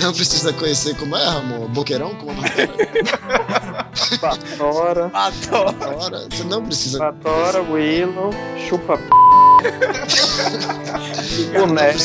Não 0.00 0.12
precisa 0.12 0.52
conhecer 0.52 0.96
como 0.96 1.16
é 1.16 1.24
Ramon. 1.24 1.68
Boqueirão? 1.68 2.16
Como 2.16 2.44
é 2.44 2.48
Patora. 4.20 5.08
Matou. 5.12 5.68
Agora, 5.68 6.26
Você 6.30 6.44
não 6.44 6.64
precisa. 6.64 6.98
Patora, 6.98 7.62
Willow, 7.62 8.30
chupa 8.68 8.98
p. 8.98 9.04
boneco. 11.58 11.98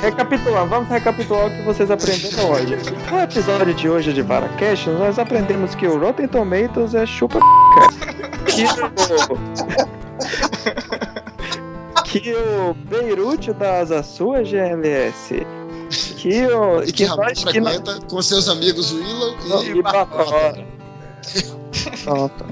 Recapitulando, 0.00 0.68
vamos 0.70 0.88
recapitular 0.88 1.46
o 1.46 1.50
que 1.50 1.62
vocês 1.62 1.90
aprenderam 1.90 2.50
hoje. 2.50 2.76
No 3.10 3.20
episódio 3.20 3.74
de 3.74 3.88
hoje 3.88 4.12
de 4.12 4.22
Varacast, 4.22 4.88
nós 4.90 5.18
aprendemos 5.18 5.74
que 5.74 5.86
o 5.86 5.98
Rotten 5.98 6.28
Tomatoes 6.28 6.94
é 6.94 7.06
chupa 7.06 7.38
p. 7.38 7.44
Que 8.46 8.64
o... 8.64 8.68
que 12.04 12.34
o 12.34 12.74
Beirute 12.88 13.52
dá 13.52 13.80
asa 13.80 14.02
sua, 14.02 14.44
GLS. 14.44 15.46
Que 16.16 16.46
o... 16.46 16.82
E 16.82 16.92
que 16.92 17.04
que 17.04 17.06
nós... 17.06 17.44
Que 17.44 17.60
com 18.08 18.22
seus 18.22 18.48
amigos 18.48 18.92
Willow 18.92 19.64
e. 19.64 19.78
E 19.78 19.82
Patora. 19.82 20.73
Pronto. 22.04 22.44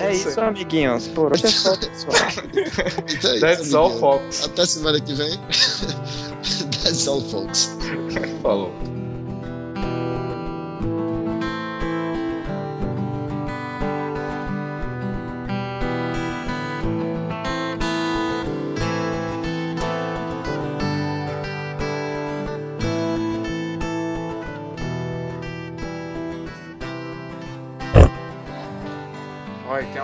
É 0.00 0.14
isso, 0.14 0.40
amiguinhos. 0.40 1.08
Por 1.08 1.32
hoje 1.32 1.46
é 1.46 1.50
só, 1.50 1.76
pessoal. 1.76 2.14
Então 3.08 3.30
é 3.30 3.34
isso, 3.34 3.40
That's 3.40 3.74
all, 3.74 3.86
amiguinho. 3.86 4.00
folks. 4.00 4.44
Até 4.44 4.66
semana 4.66 5.00
que 5.00 5.14
vem. 5.14 5.30
That's 6.82 7.06
all, 7.06 7.20
folks. 7.20 7.76
Falou. 8.42 8.72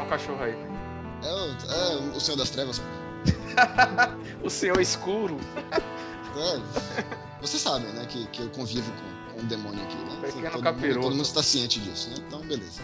Um 0.05 0.09
cachorro 0.09 0.43
aí. 0.43 0.57
É 1.23 1.33
o, 1.33 2.13
é 2.13 2.17
o 2.17 2.21
Senhor 2.21 2.37
das 2.37 2.51
Trevas. 2.51 2.81
O 4.43 4.51
senhor 4.51 4.79
escuro. 4.81 5.39
É, 6.37 6.61
você 7.41 7.57
sabe, 7.57 7.87
né, 7.87 8.05
que, 8.07 8.27
que 8.27 8.43
eu 8.43 8.51
convivo 8.51 8.91
com, 8.93 9.33
com 9.35 9.41
um 9.41 9.47
demônio 9.47 9.83
aqui, 9.85 9.97
né? 9.97 10.19
Pequeno 10.21 10.51
todo, 10.51 10.63
capiroto. 10.63 10.95
mundo, 10.97 11.03
todo 11.03 11.13
mundo 11.13 11.25
está 11.25 11.43
ciente 11.43 11.81
disso, 11.81 12.11
né? 12.11 12.17
Então, 12.27 12.41
beleza. 12.41 12.83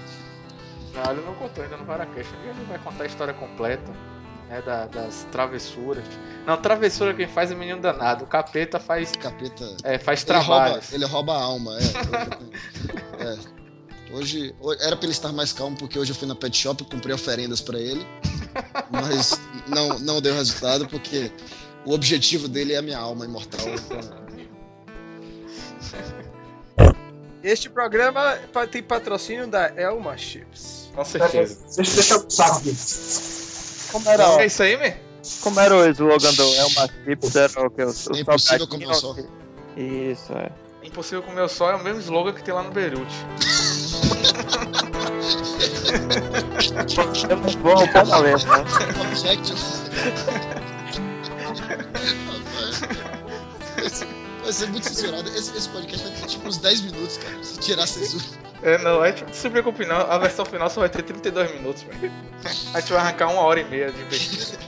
Não, 0.95 1.13
ele 1.13 1.21
não 1.27 1.35
contou 1.35 1.63
ainda 1.63 1.77
no 1.77 1.85
Varacast. 1.85 2.33
Ele 2.45 2.65
vai 2.69 2.79
contar 2.79 3.05
a 3.05 3.07
história 3.07 3.35
completa. 3.35 3.93
Né, 4.49 4.61
da- 4.63 4.87
das 4.87 5.25
travessuras. 5.31 6.03
Não, 6.45 6.57
travessura 6.57 7.15
quem 7.15 7.29
faz 7.29 7.53
é 7.53 7.55
menino 7.55 7.81
danado. 7.81 8.25
O 8.25 8.27
capeta 8.27 8.81
faz, 8.81 9.13
Capeta. 9.13 9.65
é, 9.85 9.97
faz 9.97 10.25
Ele 10.29 10.39
rouba, 10.39 10.81
ele 10.93 11.05
rouba 11.05 11.33
a 11.35 11.41
alma, 11.41 11.77
é. 11.79 11.83
é. 13.23 13.60
Hoje, 14.13 14.55
ho- 14.61 14.73
era 14.75 14.97
pra 14.97 15.05
ele 15.05 15.13
estar 15.13 15.33
mais 15.33 15.53
calmo, 15.53 15.77
porque 15.77 15.99
hoje 15.99 16.11
eu 16.13 16.17
fui 16.17 16.27
na 16.27 16.35
pet 16.35 16.57
shop 16.57 16.83
e 16.83 16.87
comprei 16.87 17.15
oferendas 17.15 17.61
pra 17.61 17.79
ele. 17.79 18.05
Mas 18.91 19.41
não, 19.69 19.99
não 20.01 20.21
deu 20.21 20.35
resultado, 20.35 20.89
porque 20.89 21.31
o 21.85 21.93
objetivo 21.93 22.49
dele 22.49 22.73
é 22.73 22.79
a 22.79 22.83
minha 22.83 22.99
alma 22.99 23.25
imortal. 23.25 23.67
Este 27.43 27.71
programa 27.71 28.37
tem 28.71 28.83
patrocínio 28.83 29.47
da 29.47 29.69
Elma 29.77 30.17
Chips. 30.19 30.91
Com 30.95 31.05
certeza. 31.05 31.59
Deixa, 31.77 32.15
eu 32.15 32.29
saco 32.29 32.57
aqui. 32.59 32.77
Como 33.93 34.09
era, 34.09 34.43
É 34.43 34.47
isso 34.47 34.63
aí, 34.63 34.77
man? 34.77 34.95
como 35.43 35.61
era 35.61 35.75
o 35.77 35.87
slogan 35.91 36.33
do 36.35 36.43
Elma 36.55 36.89
Chips? 37.05 37.37
Era 37.37 37.67
o 37.67 37.71
que? 37.71 37.83
O, 37.83 37.89
o 37.89 38.17
É 38.17 38.21
impossível 38.21 38.67
comer 38.69 38.89
um 38.89 38.95
só. 38.95 39.17
Isso, 39.77 40.33
é. 40.33 40.51
Impossível 40.83 41.23
comer 41.23 41.43
o 41.43 41.49
sol 41.49 41.71
é 41.71 41.77
o 41.77 41.83
mesmo 41.85 42.01
slogan 42.01 42.33
que 42.33 42.43
tem 42.43 42.53
lá 42.53 42.63
no 42.63 42.71
Beirute. 42.73 43.15
Bom, 47.63 47.87
pé 47.93 48.05
na 48.05 48.19
letra, 48.19 48.59
né? 48.59 48.65
Vai 54.43 54.53
ser- 54.53 54.67
muito 54.69 54.85
censurado. 54.89 55.29
Esse, 55.31 55.57
esse 55.57 55.69
podcast 55.69 56.09
vai 56.09 56.17
ter 56.17 56.27
tipo 56.27 56.49
uns 56.49 56.59
10 56.59 56.81
minutos, 56.83 57.17
cara. 57.19 57.43
Se 57.45 57.59
tirar 57.61 57.85
a 57.85 57.87
censura. 57.87 58.25
É, 58.63 58.79
não, 58.79 59.01
a 59.03 59.09
gente 59.11 59.25
não 59.25 59.33
se 59.33 59.49
preocupe 59.49 59.87
não. 59.87 59.97
A 59.97 60.19
versão 60.19 60.45
final 60.45 60.69
só 60.69 60.81
vai 60.81 60.89
ter 60.89 61.03
32 61.03 61.53
minutos, 61.53 61.85
man. 61.85 62.11
A 62.75 62.81
gente 62.81 62.93
vai 62.93 63.01
arrancar 63.01 63.29
uma 63.31 63.43
hora 63.43 63.61
e 63.61 63.65
meia 63.65 63.91
de 63.93 64.05
besteira. 64.05 64.59